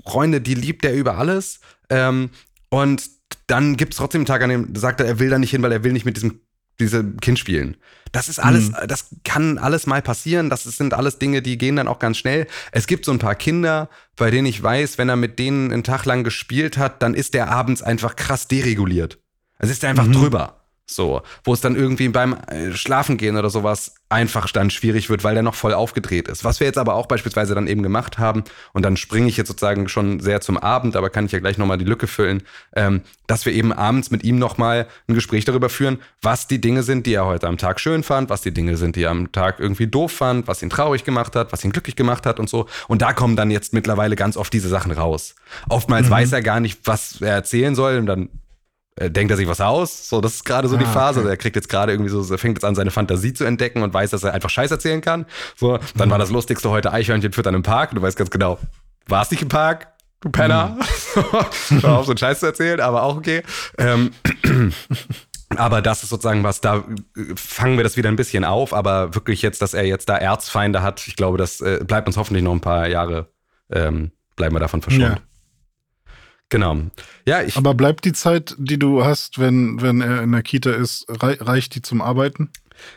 Freunde, 0.05 0.41
die 0.41 0.55
liebt 0.57 0.85
er 0.85 0.93
über 0.93 1.19
alles 1.19 1.61
ähm, 1.89 2.31
und 2.69 3.03
dann 3.47 3.77
gibt 3.77 3.95
es 3.95 3.99
trotzdem 3.99 4.21
einen 4.21 4.27
Tag, 4.27 4.43
an 4.43 4.51
dem 4.51 4.75
sagt 4.75 5.01
er, 5.01 5.07
er 5.07 5.19
will 5.19 5.31
da 5.31 5.39
nicht 5.39 5.51
hin, 5.51 5.63
weil 5.63 5.73
er 5.73 5.85
will 5.85 5.93
nicht 5.93 6.05
mit 6.05 6.17
diesem 6.17 6.41
diesem 6.81 7.21
Kind 7.21 7.39
spielen. 7.39 7.77
Das 8.13 8.29
ist 8.29 8.39
alles, 8.39 8.73
das 8.87 9.09
kann 9.25 9.59
alles 9.59 9.87
mal 9.87 10.03
passieren. 10.03 10.51
Das 10.51 10.65
sind 10.65 10.95
alles 10.95 11.19
Dinge, 11.19 11.43
die 11.43 11.59
gehen 11.59 11.77
dann 11.77 11.89
auch 11.89 11.99
ganz 11.99 12.17
schnell. 12.17 12.47
Es 12.73 12.87
gibt 12.87 13.05
so 13.05 13.13
ein 13.13 13.19
paar 13.19 13.35
Kinder, 13.35 13.89
bei 14.17 14.31
denen 14.31 14.47
ich 14.47 14.63
weiß, 14.63 14.99
wenn 14.99 15.09
er 15.09 15.17
mit 15.17 15.39
denen 15.39 15.73
einen 15.73 15.83
Tag 15.83 16.05
lang 16.05 16.23
gespielt 16.25 16.79
hat, 16.79 17.03
dann 17.03 17.15
ist 17.15 17.35
der 17.35 17.51
abends 17.51 17.83
einfach 17.83 18.17
krass 18.17 18.47
dereguliert. 18.47 19.19
Also 19.59 19.73
ist 19.73 19.83
er 19.83 19.91
einfach 19.91 20.11
drüber. 20.11 20.64
So, 20.87 21.23
wo 21.45 21.55
es 21.55 21.63
dann 21.63 21.77
irgendwie 21.77 22.09
beim 22.09 22.35
äh, 22.49 22.73
Schlafen 22.73 23.17
gehen 23.17 23.39
oder 23.39 23.49
sowas 23.49 23.95
einfach 24.11 24.51
dann 24.51 24.69
schwierig 24.69 25.09
wird, 25.09 25.25
weil 25.25 25.33
der 25.33 25.43
noch 25.43 25.55
voll 25.55 25.73
aufgedreht 25.73 26.29
ist. 26.29 26.45
Was 26.45 26.61
wir 26.61 26.67
jetzt 26.67 26.77
aber 26.77 26.95
auch 26.95 27.07
beispielsweise 27.07 27.55
dann 27.55 27.67
eben 27.67 27.83
gemacht 27.83 28.19
haben, 28.19 28.45
und 28.75 28.83
dann 28.83 28.99
springe 28.99 29.29
ich 29.29 29.39
jetzt 29.39 29.49
sozusagen 29.49 29.89
schon 29.89 30.21
sehr 30.21 30.43
zum 30.43 30.59
Abend, 30.59 30.95
aber 30.95 31.09
kann 31.09 31.25
ich 31.25 31.33
ja 31.33 31.39
gleich 31.39 31.57
nochmal 31.57 31.79
die 31.79 31.87
Lücke 31.87 32.07
füllen, 32.07 32.43
ähm, 32.77 33.01
dass 33.27 33.47
wir 33.47 33.55
eben 33.55 33.73
abends 33.73 34.11
mit 34.11 34.25
ihm 34.25 34.39
nochmal 34.39 34.87
ein 35.09 35.15
Gespräch 35.15 35.47
darüber 35.47 35.71
führen, 35.71 36.01
was 36.21 36.49
die 36.49 36.61
Dinge 36.61 36.83
sind, 36.83 37.07
die 37.07 37.15
er 37.15 37.25
heute 37.25 37.49
am 37.49 37.57
Tag 37.57 37.81
schön 37.81 38.03
fand, 38.03 38.29
was 38.29 38.43
die 38.43 38.53
Dinge 38.53 38.77
sind, 38.77 38.97
die 38.97 39.05
er 39.05 39.11
am 39.11 39.33
Tag 39.33 39.61
irgendwie 39.61 39.87
doof 39.87 40.13
fand, 40.13 40.47
was 40.49 40.63
ihn 40.63 40.71
traurig 40.71 41.05
gemacht 41.05 41.35
hat, 41.35 41.51
was 41.53 41.65
ihn 41.65 41.73
glücklich 41.73 41.97
gemacht 41.97 42.27
hat 42.27 42.39
und 42.39 42.51
so. 42.51 42.67
Und 42.89 43.01
da 43.01 43.15
kommen 43.15 43.37
dann 43.37 43.51
jetzt 43.51 43.73
mittlerweile 43.73 44.17
ganz 44.17 44.37
oft 44.37 44.53
diese 44.53 44.69
Sachen 44.69 44.93
raus. 44.93 45.35
Oftmals 45.71 46.11
weiß 46.11 46.33
er 46.33 46.43
gar 46.43 46.61
nicht, 46.61 46.81
was 46.85 47.23
er 47.23 47.33
erzählen 47.33 47.75
soll 47.75 47.97
und 47.97 48.07
dann 48.07 48.29
denkt 49.01 49.31
er 49.31 49.37
sich 49.37 49.49
was 49.49 49.61
aus. 49.61 50.09
So, 50.09 50.21
das 50.21 50.35
ist 50.35 50.45
gerade 50.45 50.69
so 50.69 50.77
die 50.77 50.85
Ah, 50.85 50.89
Phase. 50.93 51.21
okay. 51.21 51.29
Er 51.31 51.37
kriegt 51.37 51.57
jetzt 51.57 51.69
gerade 51.69 51.93
irgendwie 51.93 52.11
so, 52.11 52.21
er 52.33 52.39
fängt 52.39 52.57
jetzt 52.57 52.65
an, 52.65 52.75
seine 52.75 52.91
Fantasie 52.91 53.33
zu 53.33 53.45
entdecken 53.45 53.83
und 53.83 53.93
weiß, 53.93 54.11
dass 54.11 54.23
er 54.23 54.33
einfach 54.35 54.51
Scheiß 54.51 54.71
erzählen 54.71 55.01
kann. 55.01 55.27
So, 55.57 55.79
dann 55.97 56.11
war 56.11 56.19
das 56.19 56.31
Lustigste 56.31 56.71
heute 56.71 56.93
Eichhörnchen 56.93 57.33
füttern 57.33 57.55
im 57.55 57.63
Park. 57.63 57.91
Du 57.95 58.01
weißt 58.03 58.17
ganz 58.17 58.31
genau, 58.31 58.59
warst 59.09 59.33
nicht 59.33 59.43
im 59.43 59.49
Park, 59.49 59.89
du 60.21 60.31
Penner. 60.31 60.79
Hör 61.81 61.93
auf, 61.99 62.07
so 62.07 62.13
einen 62.13 62.19
Scheiß 62.19 62.41
zu 62.41 62.47
erzählen, 62.47 62.81
aber 62.81 63.03
auch 63.03 63.17
okay. 63.17 63.43
Ähm, 63.79 64.13
aber 65.57 65.83
das 65.83 66.03
ist 66.03 66.11
sozusagen 66.11 66.43
was, 66.45 66.61
da 66.61 66.85
äh, 67.17 67.35
fangen 67.37 67.77
wir 67.77 67.85
das 67.85 67.97
wieder 67.97 68.09
ein 68.09 68.17
bisschen 68.17 68.45
auf, 68.45 68.73
aber 68.73 69.15
wirklich 69.15 69.43
jetzt, 69.43 69.63
dass 69.63 69.75
er 69.75 69.85
jetzt 69.87 70.09
da 70.09 70.17
Erzfeinde 70.17 70.83
hat, 70.83 71.07
ich 71.07 71.17
glaube, 71.17 71.39
das 71.39 71.61
äh, 71.61 71.81
bleibt 71.85 72.07
uns 72.07 72.17
hoffentlich 72.17 72.43
noch 72.45 72.53
ein 72.53 72.61
paar 72.61 72.87
Jahre, 72.89 73.29
ähm, 73.71 74.13
bleiben 74.37 74.55
wir 74.55 74.61
davon 74.61 74.83
verschont. 74.83 75.03
Ja. 75.03 75.17
Genau. 76.51 76.77
Ja, 77.27 77.43
ich, 77.43 77.57
Aber 77.57 77.75
bleibt 77.75 78.05
die 78.05 78.13
Zeit, 78.13 78.55
die 78.59 78.79
du 78.79 79.05
hast, 79.05 79.39
wenn, 79.39 79.81
wenn 79.81 80.01
er 80.01 80.23
in 80.23 80.33
der 80.33 80.43
Kita 80.43 80.71
ist, 80.71 81.07
rei 81.09 81.37
reicht 81.41 81.75
die 81.75 81.83
zum 81.83 82.01
Arbeiten? 82.01 82.51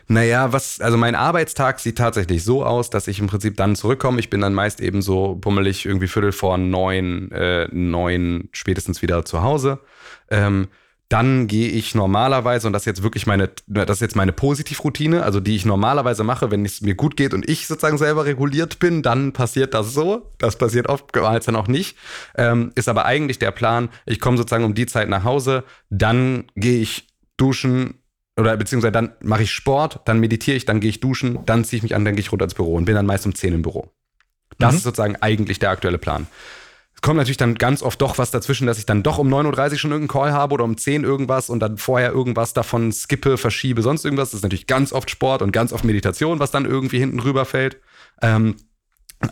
Naja, 0.06 0.52
was, 0.52 0.80
also 0.80 0.96
mein 0.96 1.14
Arbeitstag 1.14 1.80
sieht 1.80 1.98
tatsächlich 1.98 2.44
so 2.44 2.64
aus, 2.64 2.90
dass 2.90 3.08
ich 3.08 3.20
im 3.20 3.26
Prinzip 3.26 3.56
dann 3.56 3.76
zurückkomme. 3.76 4.20
Ich 4.20 4.30
bin 4.30 4.40
dann 4.40 4.54
meist 4.54 4.80
eben 4.80 5.02
so 5.02 5.34
bummelig 5.34 5.86
irgendwie 5.86 6.08
Viertel 6.08 6.32
vor 6.32 6.58
neun, 6.58 7.30
äh, 7.30 7.68
neun 7.72 8.48
spätestens 8.52 9.02
wieder 9.02 9.24
zu 9.24 9.42
Hause. 9.42 9.80
Ähm, 10.30 10.68
dann 11.08 11.46
gehe 11.46 11.68
ich 11.70 11.94
normalerweise, 11.94 12.66
und 12.66 12.74
das 12.74 12.82
ist 12.82 12.86
jetzt 12.86 13.02
wirklich 13.02 13.26
meine, 13.26 13.50
das 13.66 13.96
ist 13.96 14.00
jetzt 14.00 14.16
meine 14.16 14.32
Positivroutine, 14.32 15.22
also 15.22 15.40
die 15.40 15.56
ich 15.56 15.64
normalerweise 15.64 16.22
mache, 16.22 16.50
wenn 16.50 16.66
es 16.66 16.82
mir 16.82 16.94
gut 16.94 17.16
geht 17.16 17.32
und 17.32 17.48
ich 17.48 17.66
sozusagen 17.66 17.96
selber 17.96 18.26
reguliert 18.26 18.78
bin, 18.78 19.02
dann 19.02 19.32
passiert 19.32 19.72
das 19.72 19.94
so. 19.94 20.30
Das 20.36 20.56
passiert 20.58 20.88
oftmals 20.88 21.46
dann 21.46 21.56
auch 21.56 21.66
nicht. 21.68 21.96
Ähm, 22.36 22.72
ist 22.74 22.88
aber 22.90 23.06
eigentlich 23.06 23.38
der 23.38 23.52
Plan, 23.52 23.88
ich 24.04 24.20
komme 24.20 24.36
sozusagen 24.36 24.64
um 24.64 24.74
die 24.74 24.84
Zeit 24.86 25.08
nach 25.08 25.24
Hause, 25.24 25.64
dann 25.88 26.44
gehe 26.56 26.80
ich 26.80 27.06
duschen, 27.38 27.94
oder 28.38 28.56
beziehungsweise 28.56 28.92
dann 28.92 29.12
mache 29.22 29.44
ich 29.44 29.50
Sport, 29.50 30.00
dann 30.04 30.20
meditiere 30.20 30.56
ich, 30.58 30.66
dann 30.66 30.78
gehe 30.80 30.90
ich 30.90 31.00
duschen, 31.00 31.38
dann 31.46 31.64
ziehe 31.64 31.78
ich 31.78 31.82
mich 31.82 31.94
an, 31.94 32.04
dann 32.04 32.16
gehe 32.16 32.20
ich 32.20 32.30
runter 32.32 32.44
ins 32.44 32.54
Büro 32.54 32.74
und 32.74 32.84
bin 32.84 32.94
dann 32.94 33.06
meist 33.06 33.24
um 33.24 33.34
10 33.34 33.54
im 33.54 33.62
Büro. 33.62 33.90
Das 34.58 34.72
Mhm. 34.72 34.76
ist 34.76 34.82
sozusagen 34.84 35.16
eigentlich 35.16 35.58
der 35.58 35.70
aktuelle 35.70 35.98
Plan. 35.98 36.26
Es 36.98 37.02
kommt 37.02 37.16
natürlich 37.16 37.36
dann 37.36 37.54
ganz 37.54 37.84
oft 37.84 38.02
doch 38.02 38.18
was 38.18 38.32
dazwischen, 38.32 38.66
dass 38.66 38.76
ich 38.76 38.84
dann 38.84 39.04
doch 39.04 39.18
um 39.18 39.32
9.30 39.32 39.70
Uhr 39.70 39.78
schon 39.78 39.92
irgendeinen 39.92 40.20
Call 40.20 40.32
habe 40.32 40.54
oder 40.54 40.64
um 40.64 40.76
10 40.76 41.04
irgendwas 41.04 41.48
und 41.48 41.60
dann 41.60 41.78
vorher 41.78 42.10
irgendwas 42.10 42.54
davon 42.54 42.90
skippe, 42.90 43.38
verschiebe, 43.38 43.82
sonst 43.82 44.04
irgendwas. 44.04 44.30
Das 44.30 44.38
ist 44.38 44.42
natürlich 44.42 44.66
ganz 44.66 44.92
oft 44.92 45.08
Sport 45.08 45.42
und 45.42 45.52
ganz 45.52 45.72
oft 45.72 45.84
Meditation, 45.84 46.40
was 46.40 46.50
dann 46.50 46.64
irgendwie 46.64 46.98
hinten 46.98 47.20
rüber 47.20 47.44
fällt. 47.44 47.76
Ähm, 48.20 48.56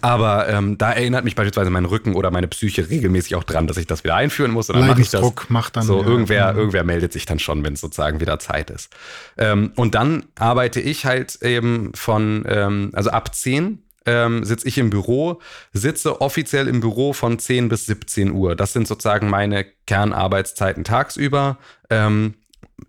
aber 0.00 0.49
ähm, 0.49 0.78
da 0.78 0.92
erinnert 0.92 1.25
mich 1.25 1.35
beispielsweise 1.35 1.70
mein 1.70 1.87
Rücken 1.87 2.14
oder 2.14 2.30
meine 2.30 2.46
Psyche 2.46 2.88
regelmäßig 2.88 3.34
auch 3.34 3.43
dran, 3.43 3.67
dass 3.67 3.78
ich 3.78 3.88
das 3.88 4.04
wieder 4.04 4.14
einführen 4.14 4.52
muss. 4.52 4.71
Und 4.71 4.78
dann 4.78 4.86
mache 4.86 5.00
ich 5.00 5.10
das. 5.10 5.32
Macht 5.49 5.75
dann. 5.75 5.82
So, 5.82 6.02
ja, 6.02 6.06
irgendwer, 6.06 6.52
mhm. 6.52 6.58
irgendwer 6.58 6.84
meldet 6.84 7.12
sich 7.12 7.26
dann 7.26 7.41
schon, 7.41 7.64
wenn 7.64 7.73
es 7.73 7.80
sozusagen 7.80 8.21
wieder 8.21 8.38
Zeit 8.38 8.71
ist. 8.71 8.95
Ähm, 9.36 9.73
und 9.75 9.97
dann 9.97 10.26
arbeite 10.38 10.80
ich 10.80 11.04
halt 11.04 11.43
eben 11.43 11.91
von, 11.97 12.45
ähm, 12.47 12.91
also 12.93 13.10
ab 13.10 13.34
10 13.34 13.82
ähm, 14.06 14.45
sitze 14.45 14.66
ich 14.69 14.78
im 14.78 14.90
Büro, 14.90 15.40
sitze 15.73 16.21
offiziell 16.21 16.69
im 16.69 16.80
Büro 16.80 17.12
von 17.12 17.38
10 17.38 17.69
bis 17.69 17.86
17 17.86 18.32
Uhr. 18.32 18.56
Das 18.56 18.73
sind 18.73 18.88
sozusagen 18.88 19.28
meine 19.28 19.64
Kernarbeitszeiten 19.86 20.84
tagsüber. 20.84 21.58
Ähm, 21.90 22.34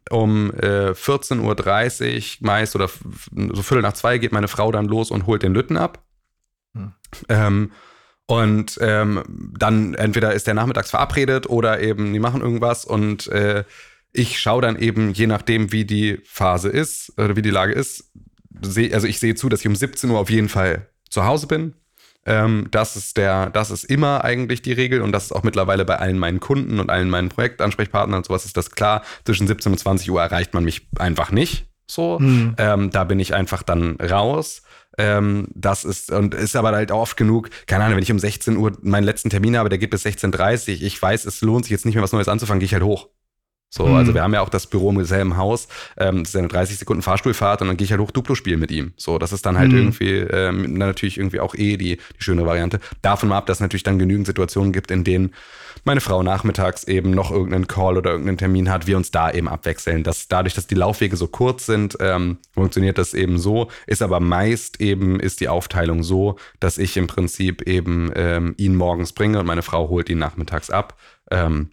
um 0.09 0.53
äh, 0.53 0.91
14.30 0.91 2.41
Uhr 2.41 2.47
meist 2.47 2.75
oder 2.75 2.89
so 2.89 3.63
Viertel 3.63 3.81
nach 3.81 3.93
zwei 3.93 4.17
geht 4.17 4.33
meine 4.33 4.49
Frau 4.49 4.71
dann 4.71 4.85
los 4.85 5.11
und 5.11 5.25
holt 5.27 5.43
den 5.43 5.53
Lütten 5.53 5.77
ab. 5.77 6.03
Hm. 6.75 6.93
Ähm, 7.29 7.71
und 8.25 8.77
ähm, 8.81 9.53
dann 9.57 9.93
entweder 9.93 10.33
ist 10.33 10.47
der 10.47 10.53
nachmittags 10.53 10.89
verabredet 10.89 11.49
oder 11.49 11.79
eben 11.79 12.11
die 12.11 12.19
machen 12.19 12.41
irgendwas 12.41 12.83
und 12.83 13.27
äh, 13.27 13.63
ich 14.11 14.39
schaue 14.39 14.61
dann 14.61 14.77
eben, 14.77 15.13
je 15.13 15.27
nachdem, 15.27 15.71
wie 15.71 15.85
die 15.85 16.19
Phase 16.25 16.69
ist 16.69 17.13
oder 17.17 17.35
wie 17.35 17.41
die 17.41 17.51
Lage 17.51 17.73
ist, 17.73 18.11
seh, 18.61 18.93
also 18.93 19.07
ich 19.07 19.19
sehe 19.19 19.35
zu, 19.35 19.47
dass 19.47 19.61
ich 19.61 19.67
um 19.67 19.75
17 19.75 20.09
Uhr 20.09 20.19
auf 20.19 20.29
jeden 20.29 20.49
Fall 20.49 20.89
zu 21.09 21.25
Hause 21.25 21.47
bin. 21.47 21.73
Ähm, 22.25 22.67
das 22.71 22.95
ist 22.97 23.15
der, 23.17 23.49
das 23.49 23.71
ist 23.71 23.85
immer 23.85 24.23
eigentlich 24.23 24.61
die 24.61 24.73
Regel 24.73 25.01
und 25.01 25.11
das 25.13 25.25
ist 25.25 25.31
auch 25.31 25.43
mittlerweile 25.43 25.85
bei 25.85 25.97
allen 25.97 26.19
meinen 26.19 26.39
Kunden 26.41 26.79
und 26.79 26.89
allen 26.89 27.09
meinen 27.09 27.29
Projektansprechpartnern 27.29 28.17
und 28.17 28.25
sowas 28.25 28.43
ist 28.45 28.57
das 28.57 28.71
klar. 28.71 29.01
Zwischen 29.25 29.47
17 29.47 29.71
und 29.71 29.77
20 29.77 30.11
Uhr 30.11 30.21
erreicht 30.21 30.53
man 30.53 30.63
mich 30.65 30.87
einfach 30.99 31.31
nicht. 31.31 31.67
So, 31.89 32.19
Mhm. 32.19 32.55
ähm, 32.57 32.89
da 32.91 33.05
bin 33.05 33.19
ich 33.19 33.33
einfach 33.33 33.63
dann 33.63 33.95
raus. 33.95 34.61
Ähm, 34.97 35.47
das 35.53 35.85
ist 35.85 36.11
und 36.11 36.33
ist 36.33 36.55
aber 36.57 36.71
halt 36.71 36.91
oft 36.91 37.15
genug, 37.15 37.49
keine 37.67 37.83
Ahnung, 37.85 37.95
wenn 37.97 38.03
ich 38.03 38.11
um 38.11 38.19
16 38.19 38.57
Uhr 38.57 38.73
meinen 38.81 39.03
letzten 39.03 39.29
Termin 39.29 39.55
habe, 39.55 39.69
der 39.69 39.77
geht 39.77 39.91
bis 39.91 40.05
16.30 40.05 40.79
Uhr, 40.79 40.81
ich 40.87 41.01
weiß, 41.01 41.23
es 41.25 41.41
lohnt 41.41 41.63
sich 41.65 41.71
jetzt 41.71 41.85
nicht 41.85 41.95
mehr 41.95 42.03
was 42.03 42.11
Neues 42.13 42.27
anzufangen, 42.27 42.59
gehe 42.59 42.65
ich 42.65 42.73
halt 42.73 42.83
hoch. 42.83 43.07
So, 43.69 43.85
Mhm. 43.87 43.95
also 43.95 44.13
wir 44.13 44.23
haben 44.23 44.33
ja 44.33 44.41
auch 44.41 44.49
das 44.49 44.67
Büro 44.67 44.89
im 44.91 45.03
selben 45.03 45.35
Haus. 45.37 45.67
Ähm, 45.97 46.19
das 46.19 46.29
ist 46.29 46.33
ja 46.35 46.39
eine 46.39 46.47
30 46.47 46.77
Sekunden 46.77 47.01
Fahrstuhlfahrt 47.01 47.61
und 47.61 47.67
dann 47.67 47.77
gehe 47.77 47.85
ich 47.85 47.91
halt 47.91 47.99
hoch 48.01 48.11
Duplo 48.11 48.33
spielen 48.35 48.59
mit 48.59 48.71
ihm. 48.71 48.93
So, 48.95 49.19
das 49.19 49.33
ist 49.33 49.45
dann 49.45 49.57
halt 49.57 49.71
Mhm. 49.71 49.77
irgendwie 49.77 50.13
ähm, 50.13 50.73
natürlich 50.73 51.17
irgendwie 51.17 51.39
auch 51.41 51.53
eh 51.53 51.75
die, 51.77 51.97
die 51.97 52.23
schöne 52.23 52.45
Variante. 52.45 52.79
Davon 53.01 53.29
mal 53.29 53.37
ab, 53.37 53.45
dass 53.45 53.57
es 53.57 53.61
natürlich 53.61 53.83
dann 53.83 53.99
genügend 53.99 54.25
Situationen 54.25 54.71
gibt, 54.71 54.89
in 54.91 55.03
denen 55.03 55.33
meine 55.83 56.01
Frau 56.01 56.23
nachmittags 56.23 56.85
eben 56.85 57.11
noch 57.11 57.29
irgendeinen 57.31 57.67
Call 57.67 57.97
oder 57.97 58.11
irgendeinen 58.11 58.37
Termin 58.37 58.69
hat, 58.69 58.87
wir 58.87 58.97
uns 58.97 59.11
da 59.11 59.31
eben 59.31 59.47
abwechseln. 59.47 60.03
Das, 60.03 60.27
dadurch, 60.27 60.53
dass 60.53 60.67
die 60.67 60.75
Laufwege 60.75 61.15
so 61.17 61.27
kurz 61.27 61.65
sind, 61.65 61.97
ähm, 61.99 62.37
funktioniert 62.53 62.97
das 62.97 63.13
eben 63.13 63.37
so, 63.37 63.69
ist 63.85 64.01
aber 64.01 64.19
meist 64.19 64.81
eben 64.81 65.19
ist 65.19 65.39
die 65.39 65.47
Aufteilung 65.49 66.03
so, 66.03 66.37
dass 66.59 66.77
ich 66.77 66.97
im 66.97 67.07
Prinzip 67.07 67.61
eben 67.63 68.11
ähm, 68.15 68.53
ihn 68.57 68.75
morgens 68.75 69.13
bringe 69.13 69.39
und 69.39 69.45
meine 69.45 69.61
Frau 69.61 69.87
holt 69.89 70.09
ihn 70.09 70.17
nachmittags 70.19 70.69
ab. 70.69 70.97
Ähm, 71.31 71.69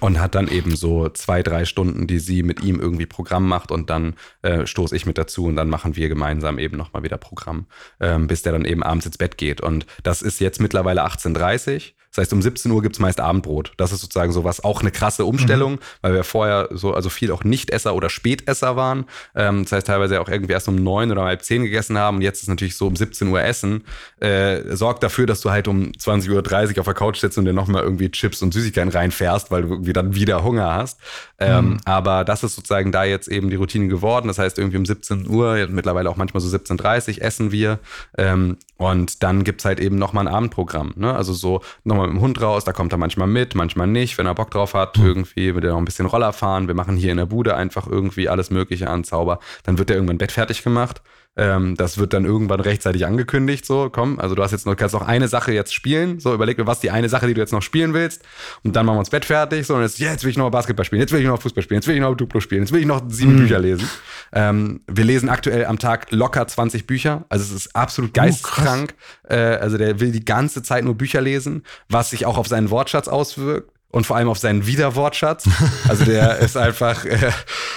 und 0.00 0.20
hat 0.20 0.34
dann 0.34 0.48
eben 0.48 0.76
so 0.76 1.08
zwei, 1.08 1.42
drei 1.42 1.64
Stunden, 1.64 2.06
die 2.06 2.18
sie 2.18 2.42
mit 2.42 2.62
ihm 2.62 2.80
irgendwie 2.80 3.06
Programm 3.06 3.48
macht 3.48 3.70
und 3.70 3.90
dann 3.90 4.14
äh, 4.42 4.66
stoße 4.66 4.94
ich 4.96 5.06
mit 5.06 5.18
dazu 5.18 5.46
und 5.46 5.56
dann 5.56 5.68
machen 5.68 5.96
wir 5.96 6.08
gemeinsam 6.08 6.58
eben 6.58 6.76
nochmal 6.76 7.02
wieder 7.02 7.18
Programm, 7.18 7.66
ähm, 8.00 8.26
bis 8.26 8.42
der 8.42 8.52
dann 8.52 8.64
eben 8.64 8.82
abends 8.82 9.06
ins 9.06 9.18
Bett 9.18 9.38
geht. 9.38 9.60
Und 9.60 9.86
das 10.02 10.22
ist 10.22 10.40
jetzt 10.40 10.60
mittlerweile 10.60 11.04
18.30 11.04 11.92
Das 12.12 12.22
heißt, 12.22 12.32
um 12.34 12.42
17 12.42 12.70
Uhr 12.70 12.82
gibt's 12.82 12.98
meist 12.98 13.20
Abendbrot. 13.20 13.72
Das 13.78 13.90
ist 13.90 14.02
sozusagen 14.02 14.32
sowas, 14.32 14.62
auch 14.62 14.82
eine 14.82 14.90
krasse 14.90 15.24
Umstellung, 15.24 15.78
weil 16.02 16.12
wir 16.12 16.24
vorher 16.24 16.68
so, 16.70 16.92
also 16.92 17.08
viel 17.08 17.32
auch 17.32 17.42
Nichtesser 17.42 17.94
oder 17.94 18.10
Spätesser 18.10 18.76
waren. 18.76 19.06
Ähm, 19.34 19.62
das 19.62 19.72
heißt, 19.72 19.86
teilweise 19.86 20.20
auch 20.20 20.28
irgendwie 20.28 20.52
erst 20.52 20.68
um 20.68 20.76
neun 20.76 21.10
oder 21.10 21.22
um 21.22 21.26
halb 21.26 21.42
zehn 21.42 21.62
gegessen 21.62 21.96
haben. 21.96 22.18
Und 22.18 22.22
jetzt 22.22 22.42
ist 22.42 22.48
natürlich 22.48 22.76
so 22.76 22.86
um 22.86 22.96
17 22.96 23.28
Uhr 23.28 23.42
Essen. 23.42 23.84
Äh, 24.20 24.76
sorgt 24.76 25.02
dafür, 25.02 25.24
dass 25.26 25.40
du 25.40 25.50
halt 25.50 25.68
um 25.68 25.92
20.30 25.92 26.74
Uhr 26.74 26.80
auf 26.80 26.84
der 26.84 26.94
Couch 26.94 27.18
sitzt 27.18 27.38
und 27.38 27.46
dir 27.46 27.54
nochmal 27.54 27.82
irgendwie 27.82 28.10
Chips 28.10 28.42
und 28.42 28.52
Süßigkeiten 28.52 28.90
reinfährst, 28.90 29.50
weil 29.50 29.62
du 29.62 29.68
irgendwie 29.68 29.94
dann 29.94 30.14
wieder 30.14 30.44
Hunger 30.44 30.74
hast. 30.74 31.00
Ähm, 31.46 31.78
Aber 31.84 32.24
das 32.24 32.42
ist 32.42 32.54
sozusagen 32.54 32.92
da 32.92 33.04
jetzt 33.04 33.28
eben 33.28 33.50
die 33.50 33.56
Routine 33.56 33.88
geworden. 33.88 34.28
Das 34.28 34.38
heißt, 34.38 34.58
irgendwie 34.58 34.78
um 34.78 34.86
17 34.86 35.28
Uhr, 35.28 35.66
mittlerweile 35.68 36.10
auch 36.10 36.16
manchmal 36.16 36.40
so 36.40 36.54
17.30 36.56 37.16
Uhr 37.18 37.22
essen 37.22 37.52
wir. 37.52 37.78
Ähm, 38.18 38.56
und 38.76 39.22
dann 39.22 39.44
gibt's 39.44 39.64
halt 39.64 39.78
eben 39.80 39.96
nochmal 39.96 40.26
ein 40.26 40.34
Abendprogramm. 40.34 40.92
Ne? 40.96 41.14
Also 41.14 41.32
so 41.32 41.62
nochmal 41.84 42.06
mal 42.06 42.12
mit 42.12 42.20
dem 42.20 42.22
Hund 42.22 42.40
raus, 42.40 42.64
da 42.64 42.72
kommt 42.72 42.92
er 42.92 42.98
manchmal 42.98 43.28
mit, 43.28 43.54
manchmal 43.54 43.86
nicht, 43.86 44.18
wenn 44.18 44.26
er 44.26 44.34
Bock 44.34 44.50
drauf 44.50 44.74
hat, 44.74 44.96
Hm. 44.96 45.06
irgendwie 45.06 45.54
wird 45.54 45.64
er 45.64 45.72
noch 45.72 45.78
ein 45.78 45.84
bisschen 45.84 46.06
Roller 46.06 46.32
fahren. 46.32 46.66
Wir 46.66 46.74
machen 46.74 46.96
hier 46.96 47.12
in 47.12 47.18
der 47.18 47.26
Bude 47.26 47.54
einfach 47.56 47.86
irgendwie 47.86 48.28
alles 48.28 48.50
Mögliche 48.50 48.88
an 48.88 49.04
Zauber. 49.04 49.38
Dann 49.64 49.78
wird 49.78 49.90
er 49.90 49.96
irgendwann 49.96 50.18
Bett 50.18 50.32
fertig 50.32 50.62
gemacht. 50.62 51.02
Ähm, 51.34 51.76
das 51.76 51.96
wird 51.96 52.12
dann 52.12 52.26
irgendwann 52.26 52.60
rechtzeitig 52.60 53.06
angekündigt, 53.06 53.64
so, 53.64 53.88
komm, 53.90 54.18
also 54.18 54.34
du 54.34 54.42
hast 54.42 54.50
jetzt 54.50 54.66
noch, 54.66 54.76
kannst 54.76 54.94
noch 54.94 55.06
eine 55.06 55.28
Sache 55.28 55.52
jetzt 55.52 55.72
spielen, 55.72 56.20
so, 56.20 56.34
überleg 56.34 56.58
mir, 56.58 56.66
was 56.66 56.80
die 56.80 56.90
eine 56.90 57.08
Sache, 57.08 57.26
die 57.26 57.32
du 57.32 57.40
jetzt 57.40 57.52
noch 57.52 57.62
spielen 57.62 57.94
willst, 57.94 58.22
und 58.64 58.76
dann 58.76 58.84
machen 58.84 58.96
wir 58.96 59.00
uns 59.00 59.08
Bett 59.08 59.24
fertig, 59.24 59.66
so, 59.66 59.76
und 59.76 59.80
jetzt, 59.80 59.98
jetzt 59.98 60.24
will 60.24 60.30
ich 60.30 60.36
noch 60.36 60.50
Basketball 60.50 60.84
spielen, 60.84 61.00
jetzt 61.00 61.10
will 61.10 61.20
ich 61.20 61.26
noch 61.26 61.40
Fußball 61.40 61.62
spielen, 61.62 61.78
jetzt 61.78 61.88
will 61.88 61.94
ich 61.94 62.02
noch 62.02 62.14
Duplo 62.14 62.40
spielen, 62.40 62.62
jetzt 62.64 62.72
will 62.72 62.80
ich 62.80 62.86
noch 62.86 63.02
sieben 63.08 63.36
Bücher 63.36 63.58
lesen. 63.58 63.88
Ähm, 64.34 64.82
wir 64.86 65.04
lesen 65.04 65.30
aktuell 65.30 65.64
am 65.64 65.78
Tag 65.78 66.12
locker 66.12 66.46
20 66.46 66.86
Bücher, 66.86 67.24
also 67.30 67.44
es 67.44 67.50
ist 67.52 67.74
absolut 67.74 68.12
geisteskrank, 68.12 68.94
äh, 69.26 69.36
also 69.36 69.78
der 69.78 70.00
will 70.00 70.12
die 70.12 70.26
ganze 70.26 70.62
Zeit 70.62 70.84
nur 70.84 70.96
Bücher 70.96 71.22
lesen, 71.22 71.62
was 71.88 72.10
sich 72.10 72.26
auch 72.26 72.36
auf 72.36 72.46
seinen 72.46 72.68
Wortschatz 72.68 73.08
auswirkt 73.08 73.70
und 73.92 74.06
vor 74.06 74.16
allem 74.16 74.28
auf 74.28 74.38
seinen 74.38 74.66
Wiederwortschatz. 74.66 75.48
Also 75.86 76.04
der 76.06 76.38
ist 76.40 76.56
einfach, 76.56 77.04
äh, 77.04 77.30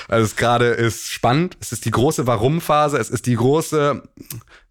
also 0.07 0.25
es 0.25 0.35
gerade 0.37 0.67
ist 0.67 1.11
spannend. 1.11 1.57
Es 1.59 1.73
ist 1.73 1.83
die 1.83 1.91
große 1.91 2.25
Warum-Phase. 2.25 2.97
Es 2.97 3.09
ist 3.09 3.25
die 3.25 3.35
große, 3.35 4.01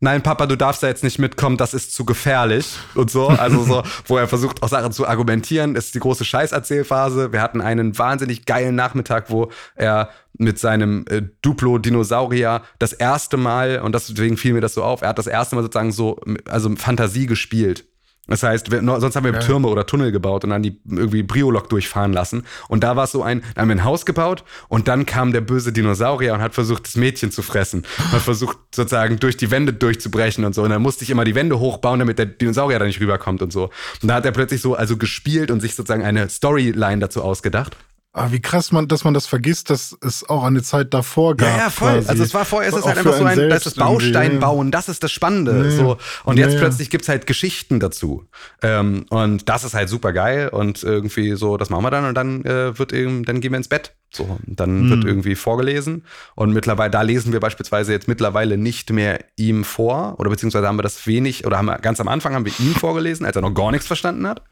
nein, 0.01 0.23
Papa, 0.23 0.47
du 0.47 0.57
darfst 0.57 0.83
da 0.83 0.89
jetzt 0.89 1.05
nicht 1.05 1.19
mitkommen, 1.19 1.59
das 1.59 1.75
ist 1.75 1.95
zu 1.95 2.07
gefährlich 2.07 2.79
und 2.95 3.11
so. 3.11 3.29
Also 3.29 3.63
so, 3.63 3.83
wo 4.07 4.17
er 4.17 4.27
versucht, 4.27 4.63
auch 4.63 4.69
Sachen 4.69 4.93
zu 4.93 5.07
argumentieren. 5.07 5.77
Es 5.77 5.87
ist 5.87 5.95
die 5.95 6.01
große 6.01 6.25
Scheißerzählphase. 6.25 7.33
Wir 7.33 7.43
hatten 7.43 7.61
einen 7.61 7.97
wahnsinnig 7.99 8.47
geilen 8.47 8.75
Nachmittag, 8.75 9.29
wo 9.29 9.51
er 9.75 10.09
mit 10.39 10.59
seinem 10.59 11.05
äh, 11.11 11.23
Duplo-Dinosaurier 11.43 12.63
das 12.79 12.95
erste 12.95 13.37
Mal, 13.37 13.81
und 13.81 13.95
deswegen 13.95 14.39
fiel 14.39 14.55
mir 14.55 14.63
das 14.63 14.75
so 14.75 14.83
auf, 14.83 15.03
er 15.03 15.11
hat 15.11 15.19
das 15.19 15.27
erste 15.27 15.57
Mal 15.57 15.63
sozusagen 15.63 15.93
so, 15.93 16.19
also 16.49 16.75
Fantasie 16.75 17.27
gespielt. 17.27 17.85
Das 18.27 18.43
heißt, 18.43 18.71
no, 18.81 18.99
sonst 19.01 19.17
haben 19.17 19.25
wir 19.25 19.35
Ja. 19.35 19.39
Türme 19.41 19.69
oder 19.69 19.85
Tunnel 19.87 20.11
gebaut 20.11 20.45
und 20.45 20.51
dann 20.51 20.63
die 20.63 20.81
irgendwie 20.89 21.23
Briolog 21.23 21.69
durchfahren 21.69 22.13
lassen. 22.13 22.45
Und 22.69 22.83
da 22.83 22.97
war 22.97 23.05
es 23.05 23.13
so 23.13 23.23
ein, 23.23 23.43
da 23.55 23.63
haben 23.63 23.69
wir 23.69 23.77
ein 23.77 23.85
Haus 23.85 24.07
gebaut 24.07 24.45
und 24.69 24.89
dann 24.89 25.05
kam 25.05 25.33
der 25.33 25.43
böse 25.43 25.73
Dinosaurier 25.73 26.33
und 26.35 26.41
hat 26.41 26.55
versucht, 26.55 26.87
das 26.87 26.97
Mädchen 26.97 27.31
zu 27.31 27.43
fressen. 27.43 27.85
Und 27.99 28.13
hat 28.13 28.23
versucht, 28.23 28.57
sozusagen 28.75 29.19
durch 29.19 29.37
die 29.37 29.51
Wände 29.51 29.73
durchzubrechen 29.75 30.45
und 30.45 30.55
so. 30.55 30.63
Und 30.63 30.71
dann 30.71 30.81
musste 30.81 31.05
ich 31.05 31.11
immer 31.11 31.25
die 31.25 31.35
Wände 31.35 31.59
hochbauen, 31.59 31.99
damit 31.99 32.19
der 32.19 32.27
Dinosaurier 32.27 32.79
da 32.79 32.87
nicht 32.87 33.01
rüberkommt 33.01 33.43
und 33.43 33.53
so. 33.53 33.65
Und 34.01 34.09
da 34.09 34.15
hat 34.15 34.25
er 34.25 34.33
plötzlich 34.33 34.63
so 34.63 34.75
also 34.75 34.97
gespielt 34.97 35.51
und 35.51 35.61
sich 35.61 35.75
sozusagen 35.75 36.05
eine 36.05 36.29
Storyline 36.31 37.01
dazu 37.01 37.23
ausgedacht. 37.23 37.77
Ah, 38.17 38.29
wie 38.31 38.41
krass 38.41 38.71
man, 38.71 38.87
dass 38.87 39.03
man 39.03 39.13
das 39.13 39.27
vergisst, 39.27 39.71
dass 39.71 39.97
es 40.01 40.29
auch 40.29 40.45
eine 40.45 40.63
Zeit 40.63 40.95
davor 40.95 41.37
gab. 41.37 41.75
quasi. 41.75 42.09
Also 42.09 42.23
es 42.23 42.33
war 42.33 42.45
vorher, 42.45 42.71
es 42.71 42.77
ist 42.79 42.85
halt 42.87 42.99
einfach 42.99 43.17
so 43.19 43.25
ein, 43.25 43.51
das 43.51 43.67
ist 43.67 43.77
Baustein 43.77 44.35
ja. 44.35 44.39
bauen, 44.39 44.71
das 44.71 44.89
ist 44.89 45.03
das 45.03 45.11
Spannende. 45.11 45.53
Nee. 45.53 45.71
So. 45.71 45.99
Und 46.23 46.37
jetzt 46.39 46.53
Nee. 46.53 46.59
plötzlich 46.61 46.91
gibt's 46.91 47.09
halt 47.09 47.27
Geschichten 47.27 47.81
dazu. 47.81 48.25
Ähm, 48.63 49.05
und 49.11 49.49
das 49.49 49.65
ist 49.65 49.75
halt 49.75 49.89
super 49.89 50.13
geil. 50.13 50.49
Und 50.49 50.85
irgendwie 50.85 51.35
so, 51.35 51.57
das 51.57 51.71
machen 51.71 51.83
wir 51.83 51.91
dann 51.91 52.05
und 52.05 52.15
dann 52.15 52.45
äh, 52.45 52.79
wird 52.79 52.93
eben, 52.93 53.25
dann 53.25 53.41
gehen 53.41 53.51
wir 53.51 53.57
ins 53.59 53.67
Bett. 53.67 53.97
So, 54.13 54.39
dann 54.47 54.83
Hm. 54.83 54.91
wird 54.91 55.05
irgendwie 55.07 55.35
vorgelesen. 55.35 56.05
Und 56.37 56.53
mittlerweile, 56.53 56.93
da 56.93 57.03
lesen 57.03 57.33
wir 57.33 57.41
beispielsweise 57.41 57.91
jetzt 57.91 58.07
mittlerweile 58.07 58.57
nicht 58.57 58.91
mehr 58.93 59.25
ihm 59.35 59.65
vor, 59.65 60.15
oder 60.21 60.31
beziehungsweise 60.31 60.69
haben 60.69 60.79
wir 60.79 60.85
das 60.85 61.05
wenig, 61.09 61.47
oder 61.49 61.59
haben 61.59 61.67
wir 61.67 61.79
ganz 61.79 61.99
am 61.99 62.07
Anfang 62.07 62.33
haben 62.33 62.45
wir 62.47 62.53
ihm 62.61 62.77
vorgelesen, 62.77 63.27
als 63.27 63.35
er 63.35 63.43
noch 63.43 63.55
gar 63.55 63.73
nichts 63.73 63.89
verstanden 63.89 64.29
hat. 64.29 64.43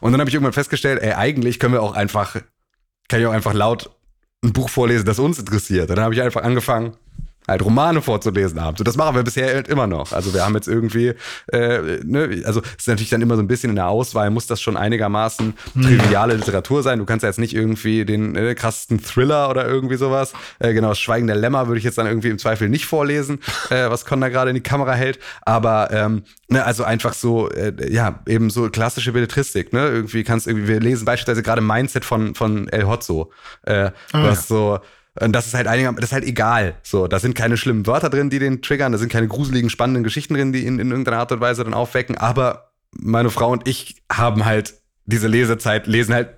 Und 0.00 0.12
dann 0.12 0.20
habe 0.22 0.30
ich 0.30 0.34
irgendwann 0.34 0.54
festgestellt, 0.54 1.02
ey, 1.02 1.12
eigentlich 1.12 1.58
können 1.58 1.74
wir 1.74 1.82
auch 1.82 1.92
einfach, 1.94 2.36
kann 3.10 3.20
ich 3.20 3.26
auch 3.26 3.32
einfach 3.32 3.52
laut 3.52 3.90
ein 4.42 4.52
Buch 4.52 4.70
vorlesen, 4.70 5.04
das 5.04 5.18
uns 5.18 5.38
interessiert. 5.38 5.90
Und 5.90 5.96
dann 5.96 6.04
habe 6.04 6.14
ich 6.14 6.22
einfach 6.22 6.42
angefangen, 6.42 6.96
halt 7.50 7.62
Romane 7.64 8.00
vorzulesen 8.00 8.58
abends. 8.58 8.80
Und 8.80 8.88
das 8.88 8.96
machen 8.96 9.14
wir 9.14 9.22
bisher 9.22 9.54
halt 9.54 9.68
immer 9.68 9.86
noch. 9.86 10.12
Also 10.12 10.32
wir 10.32 10.44
haben 10.44 10.54
jetzt 10.54 10.68
irgendwie, 10.68 11.14
äh, 11.52 11.98
ne, 12.04 12.42
also 12.46 12.60
es 12.60 12.82
ist 12.82 12.88
natürlich 12.88 13.10
dann 13.10 13.20
immer 13.20 13.36
so 13.36 13.42
ein 13.42 13.48
bisschen 13.48 13.70
in 13.70 13.76
der 13.76 13.88
Auswahl, 13.88 14.30
muss 14.30 14.46
das 14.46 14.60
schon 14.60 14.76
einigermaßen 14.76 15.54
triviale 15.74 16.34
Literatur 16.34 16.82
sein. 16.82 16.98
Du 16.98 17.04
kannst 17.04 17.22
ja 17.22 17.28
jetzt 17.28 17.38
nicht 17.38 17.54
irgendwie 17.54 18.04
den 18.04 18.36
äh, 18.36 18.54
krassesten 18.54 19.02
Thriller 19.02 19.50
oder 19.50 19.66
irgendwie 19.66 19.96
sowas. 19.96 20.32
Äh, 20.58 20.72
genau, 20.72 20.94
Schweigen 20.94 21.26
der 21.26 21.36
Lämmer 21.36 21.66
würde 21.66 21.78
ich 21.78 21.84
jetzt 21.84 21.98
dann 21.98 22.06
irgendwie 22.06 22.28
im 22.28 22.38
Zweifel 22.38 22.68
nicht 22.68 22.86
vorlesen, 22.86 23.40
äh, 23.70 23.90
was 23.90 24.04
Con 24.04 24.20
da 24.20 24.28
gerade 24.28 24.50
in 24.50 24.54
die 24.54 24.62
Kamera 24.62 24.94
hält. 24.94 25.18
Aber 25.42 25.90
ähm, 25.92 26.22
ne, 26.48 26.64
also 26.64 26.84
einfach 26.84 27.12
so, 27.12 27.50
äh, 27.50 27.72
ja, 27.92 28.20
eben 28.26 28.50
so 28.50 28.70
klassische 28.70 29.12
Belletristik, 29.12 29.72
ne? 29.72 29.88
Irgendwie 29.88 30.24
kannst 30.24 30.46
irgendwie, 30.46 30.68
wir 30.68 30.80
lesen 30.80 31.04
beispielsweise 31.04 31.42
gerade 31.42 31.60
Mindset 31.60 32.04
von, 32.04 32.34
von 32.34 32.68
El 32.68 32.86
Hotzo. 32.86 33.30
Äh, 33.62 33.90
Ah, 34.12 34.24
was 34.24 34.48
so, 34.48 34.80
und 35.18 35.32
das 35.32 35.46
ist 35.46 35.54
halt 35.54 35.66
einiger, 35.66 35.92
das 35.92 36.06
ist 36.06 36.12
halt 36.12 36.24
egal. 36.24 36.76
So, 36.82 37.08
da 37.08 37.18
sind 37.18 37.34
keine 37.34 37.56
schlimmen 37.56 37.86
Wörter 37.86 38.10
drin, 38.10 38.30
die 38.30 38.38
den 38.38 38.62
triggern, 38.62 38.92
da 38.92 38.98
sind 38.98 39.10
keine 39.10 39.28
gruseligen, 39.28 39.70
spannenden 39.70 40.04
Geschichten 40.04 40.34
drin, 40.34 40.52
die 40.52 40.66
ihn 40.66 40.78
in 40.78 40.90
irgendeiner 40.90 41.18
Art 41.18 41.32
und 41.32 41.40
Weise 41.40 41.64
dann 41.64 41.74
aufwecken. 41.74 42.16
Aber 42.16 42.70
meine 42.92 43.30
Frau 43.30 43.50
und 43.50 43.66
ich 43.66 44.02
haben 44.10 44.44
halt 44.44 44.74
diese 45.06 45.26
Lesezeit, 45.26 45.86
lesen 45.86 46.14
halt 46.14 46.28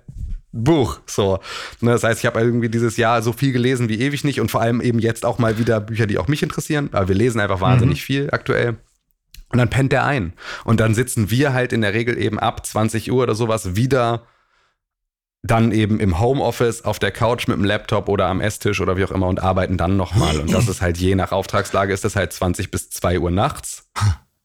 Buch. 0.51 0.99
So. 1.05 1.39
Ne, 1.81 1.91
Das 1.91 2.03
heißt, 2.03 2.19
ich 2.19 2.25
habe 2.25 2.39
irgendwie 2.39 2.69
dieses 2.69 2.97
Jahr 2.97 3.21
so 3.21 3.33
viel 3.33 3.51
gelesen 3.51 3.89
wie 3.89 3.99
ewig 3.99 4.23
nicht 4.23 4.39
und 4.39 4.51
vor 4.51 4.61
allem 4.61 4.81
eben 4.81 4.99
jetzt 4.99 5.25
auch 5.25 5.39
mal 5.39 5.57
wieder 5.57 5.79
Bücher, 5.79 6.07
die 6.07 6.17
auch 6.17 6.27
mich 6.27 6.43
interessieren. 6.43 6.89
Aber 6.93 7.07
wir 7.07 7.15
lesen 7.15 7.41
einfach 7.41 7.59
wahnsinnig 7.59 8.03
viel 8.03 8.29
aktuell. 8.31 8.77
Und 9.49 9.59
dann 9.59 9.69
pennt 9.69 9.91
der 9.91 10.05
ein. 10.05 10.33
Und 10.63 10.79
dann 10.79 10.95
sitzen 10.95 11.29
wir 11.29 11.53
halt 11.53 11.73
in 11.73 11.81
der 11.81 11.93
Regel 11.93 12.17
eben 12.17 12.39
ab 12.39 12.65
20 12.65 13.11
Uhr 13.11 13.23
oder 13.23 13.35
sowas 13.35 13.75
wieder 13.75 14.23
dann 15.43 15.73
eben 15.73 15.99
im 15.99 16.19
Homeoffice 16.19 16.85
auf 16.85 16.99
der 16.99 17.11
Couch 17.11 17.47
mit 17.47 17.57
dem 17.57 17.65
Laptop 17.65 18.07
oder 18.07 18.27
am 18.27 18.39
Esstisch 18.39 18.79
oder 18.79 18.95
wie 18.95 19.03
auch 19.03 19.11
immer 19.11 19.27
und 19.27 19.43
arbeiten 19.43 19.77
dann 19.77 19.97
nochmal. 19.97 20.39
Und 20.39 20.53
das 20.53 20.69
ist 20.69 20.81
halt 20.81 20.97
je 20.97 21.15
nach 21.15 21.33
Auftragslage 21.33 21.93
ist 21.93 22.05
das 22.05 22.15
halt 22.15 22.31
20 22.31 22.71
bis 22.71 22.89
2 22.89 23.19
Uhr 23.19 23.29
nachts. 23.29 23.89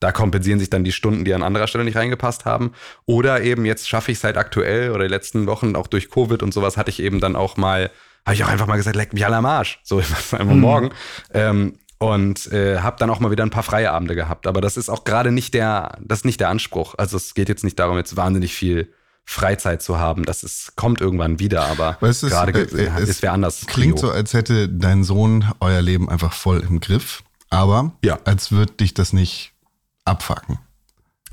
Da 0.01 0.11
kompensieren 0.11 0.59
sich 0.59 0.71
dann 0.71 0.85
die 0.85 0.93
Stunden, 0.93 1.25
die 1.25 1.35
an 1.35 1.45
anderer 1.45 1.69
Stelle 1.69 1.85
nicht 1.85 1.97
reingepasst 1.97 2.45
haben. 2.45 2.73
Oder 3.07 3.43
eben 3.43 3.65
jetzt 3.65 3.89
schaffe 3.89 4.11
ich 4.11 4.19
es 4.19 4.25
halt 4.25 4.37
aktuell 4.37 4.91
oder 4.91 5.05
die 5.05 5.11
letzten 5.11 5.47
Wochen 5.47 5.77
auch 5.77 5.87
durch 5.87 6.11
Covid 6.11 6.43
und 6.43 6.53
sowas 6.53 6.77
hatte 6.77 6.91
ich 6.91 7.01
eben 7.01 7.21
dann 7.21 7.37
auch 7.37 7.57
mal, 7.57 7.91
habe 8.27 8.35
ich 8.35 8.43
auch 8.43 8.49
einfach 8.49 8.67
mal 8.67 8.77
gesagt, 8.77 8.97
leck 8.97 9.13
mich 9.13 9.25
alle 9.25 9.37
am 9.37 9.47
Arsch. 9.47 9.81
So, 9.85 10.01
ich 10.01 10.11
mach's 10.11 10.35
einfach 10.35 10.55
morgen. 10.55 10.91
Ähm, 11.33 11.79
und 11.99 12.51
äh, 12.53 12.79
habe 12.79 12.97
dann 12.99 13.11
auch 13.11 13.19
mal 13.19 13.33
wieder 13.33 13.45
ein 13.45 13.51
paar 13.51 13.65
freie 13.65 13.91
Abende 13.91 14.15
gehabt. 14.15 14.47
Aber 14.47 14.61
das 14.61 14.77
ist 14.77 14.89
auch 14.89 15.05
gerade 15.05 15.33
nicht 15.33 15.55
der, 15.55 15.99
das 16.01 16.21
ist 16.21 16.25
nicht 16.25 16.41
der 16.41 16.49
Anspruch. 16.49 16.95
Also 16.97 17.17
es 17.17 17.35
geht 17.35 17.49
jetzt 17.49 17.65
nicht 17.65 17.79
darum, 17.79 17.97
jetzt 17.97 18.17
wahnsinnig 18.17 18.55
viel 18.55 18.93
Freizeit 19.31 19.83
zu 19.83 19.99
haben. 19.99 20.25
Das 20.25 20.43
ist, 20.43 20.75
kommt 20.75 21.03
irgendwann 21.03 21.39
wieder, 21.39 21.67
aber 21.67 21.99
Weißt 22.01 22.23
du, 22.23 22.29
es- 22.29 22.33
gerade 22.33 22.53
äh, 22.53 22.85
äh, 22.87 22.91
es 23.03 23.11
ist 23.11 23.23
wer 23.23 23.35
anders. 23.35 23.67
Klingt 23.67 23.97
Prio. 23.97 24.07
so, 24.09 24.11
als 24.11 24.33
hätte 24.33 24.71
dein 24.71 25.05
Sohn 25.05 25.45
euer 25.61 25.83
Leben 25.83 26.09
einfach 26.09 26.33
voll 26.33 26.61
im 26.61 26.81
Griff, 26.81 27.23
aber 27.51 27.93
Ja. 28.03 28.19
als 28.25 28.53
würde 28.53 28.73
dich 28.73 28.95
das 28.95 29.13
nicht 29.13 29.53
abfacken. 30.07 30.59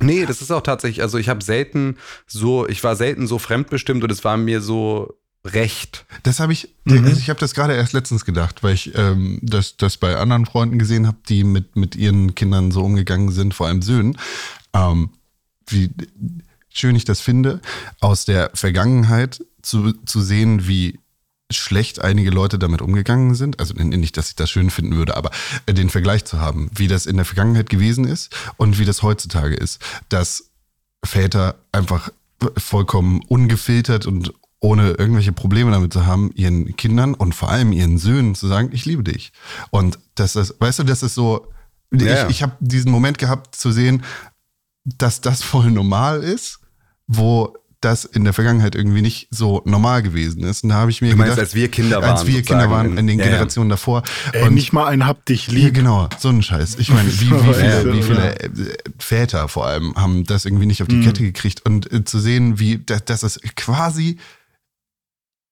Nee, 0.02 0.26
das 0.26 0.42
ist 0.42 0.52
auch 0.52 0.62
tatsächlich, 0.62 1.02
also 1.04 1.18
ich 1.18 1.30
habe 1.30 1.42
selten 1.42 1.96
so, 2.28 2.68
ich 2.68 2.84
war 2.84 2.98
selten 2.98 3.28
so 3.28 3.40
fremdbestimmt 3.40 4.04
und 4.04 4.12
es 4.12 4.26
war 4.26 4.36
mir 4.36 4.60
so 4.60 5.14
recht. 5.46 6.06
Das 6.24 6.42
habe 6.42 6.52
ich, 6.52 6.76
Mhm. 6.84 7.06
also 7.06 7.18
ich 7.18 7.30
habe 7.30 7.40
das 7.40 7.54
gerade 7.54 7.76
erst 7.76 7.94
letztens 7.94 8.26
gedacht, 8.26 8.62
weil 8.62 8.74
ich 8.74 8.94
ähm, 8.98 9.40
das, 9.42 9.78
das 9.78 9.96
bei 9.96 10.18
anderen 10.18 10.46
Freunden 10.46 10.80
gesehen 10.80 11.08
habe, 11.08 11.18
die 11.30 11.46
mit, 11.46 11.78
mit 11.78 11.96
ihren 11.96 12.36
Kindern 12.36 12.72
so 12.72 12.84
umgegangen 12.84 13.32
sind, 13.32 13.54
vor 13.54 13.68
allem 13.68 13.82
Söhnen. 13.82 14.18
Ähm, 14.74 15.12
wie 15.68 15.92
schön 16.76 16.96
ich 16.96 17.06
das 17.06 17.22
finde, 17.22 17.62
aus 18.02 18.26
der 18.26 18.52
Vergangenheit 18.54 19.44
zu, 19.62 19.94
zu 20.06 20.22
sehen, 20.22 20.68
wie 20.68 21.00
schlecht 21.52 22.02
einige 22.02 22.32
Leute 22.32 22.60
damit 22.60 22.82
umgegangen 22.82 23.36
sind. 23.36 23.60
Also 23.60 23.74
nicht, 23.76 24.18
dass 24.18 24.30
ich 24.30 24.36
das 24.36 24.50
schön 24.50 24.70
finden 24.70 24.96
würde, 24.96 25.16
aber 25.16 25.32
äh, 25.66 25.74
den 25.74 25.90
Vergleich 25.90 26.26
zu 26.26 26.40
haben, 26.40 26.70
wie 26.74 26.88
das 26.88 27.06
in 27.06 27.18
der 27.18 27.26
Vergangenheit 27.26 27.70
gewesen 27.70 28.06
ist 28.06 28.36
und 28.58 28.80
wie 28.80 28.86
das 28.86 29.04
heutzutage 29.04 29.56
ist. 29.56 29.80
Dass 30.10 30.50
Väter 31.04 31.56
einfach 31.72 32.12
vollkommen 32.58 33.22
ungefiltert 33.28 34.06
und 34.06 34.34
ohne 34.60 34.92
irgendwelche 34.92 35.32
Probleme 35.32 35.72
damit 35.72 35.94
zu 35.94 36.06
haben, 36.06 36.32
ihren 36.34 36.76
Kindern 36.76 37.14
und 37.14 37.36
vor 37.36 37.50
allem 37.50 37.72
ihren 37.72 38.00
Söhnen 38.00 38.34
zu 38.34 38.48
sagen, 38.48 38.70
ich 38.74 38.86
liebe 38.86 39.04
dich. 39.04 39.32
Und 39.70 40.00
das 40.16 40.36
ist, 40.36 40.60
weißt 40.60 40.80
du, 40.80 40.84
das 40.84 41.04
ist 41.04 41.14
so, 41.14 41.52
ja. 41.94 42.24
ich, 42.24 42.38
ich 42.38 42.44
habe 42.44 42.54
diesen 42.60 42.92
Moment 42.92 43.20
gehabt 43.20 43.56
zu 43.56 43.72
sehen, 43.72 44.04
dass 44.84 45.22
das 45.22 45.44
voll 45.44 45.70
normal 45.72 46.24
ist, 46.24 46.60
wo 47.08 47.56
das 47.82 48.04
in 48.04 48.24
der 48.24 48.34
Vergangenheit 48.34 48.74
irgendwie 48.74 49.04
nicht 49.04 49.28
so 49.30 49.62
normal 49.66 50.02
gewesen 50.02 50.44
ist. 50.44 50.64
Und 50.64 50.70
da 50.70 50.76
habe 50.78 50.90
ich 50.90 51.02
mir 51.04 51.12
Du 51.12 51.18
meinst, 51.18 51.34
gedacht, 51.36 51.46
als 51.48 51.54
wir 51.56 51.70
Kinder 51.70 52.02
waren. 52.02 52.12
als 52.12 52.26
wir 52.26 52.42
Kinder 52.42 52.72
waren 52.72 52.98
in 52.98 53.06
den 53.06 53.20
ja, 53.20 53.26
ja. 53.26 53.32
Generationen 53.32 53.70
davor. 53.70 54.02
Ey, 54.32 54.50
nicht 54.50 54.74
mal 54.74 54.88
ein 54.88 55.06
Hab 55.06 55.24
dich 55.26 55.48
Ja, 55.50 55.54
lieb. 55.54 55.76
genau, 55.76 56.10
so 56.18 56.30
ein 56.30 56.42
Scheiß. 56.42 56.78
Ich 56.80 56.90
meine, 56.90 57.08
wie, 57.10 57.30
wie 57.32 57.54
viele, 57.54 57.68
ja, 57.68 57.94
wie 57.94 58.02
viele 58.02 58.40
äh, 58.40 58.50
Väter 58.98 59.48
vor 59.50 59.68
allem 59.68 59.94
haben 59.96 60.24
das 60.24 60.46
irgendwie 60.46 60.66
nicht 60.66 60.82
auf 60.82 60.88
Mhm. 60.88 61.02
die 61.02 61.06
Kette 61.08 61.22
gekriegt 61.24 61.64
und 61.66 61.92
äh, 61.94 62.04
zu 62.04 62.18
sehen, 62.18 62.58
wie 62.60 62.80
das, 62.84 63.06
das 63.06 63.22
ist 63.22 63.56
quasi 63.56 64.18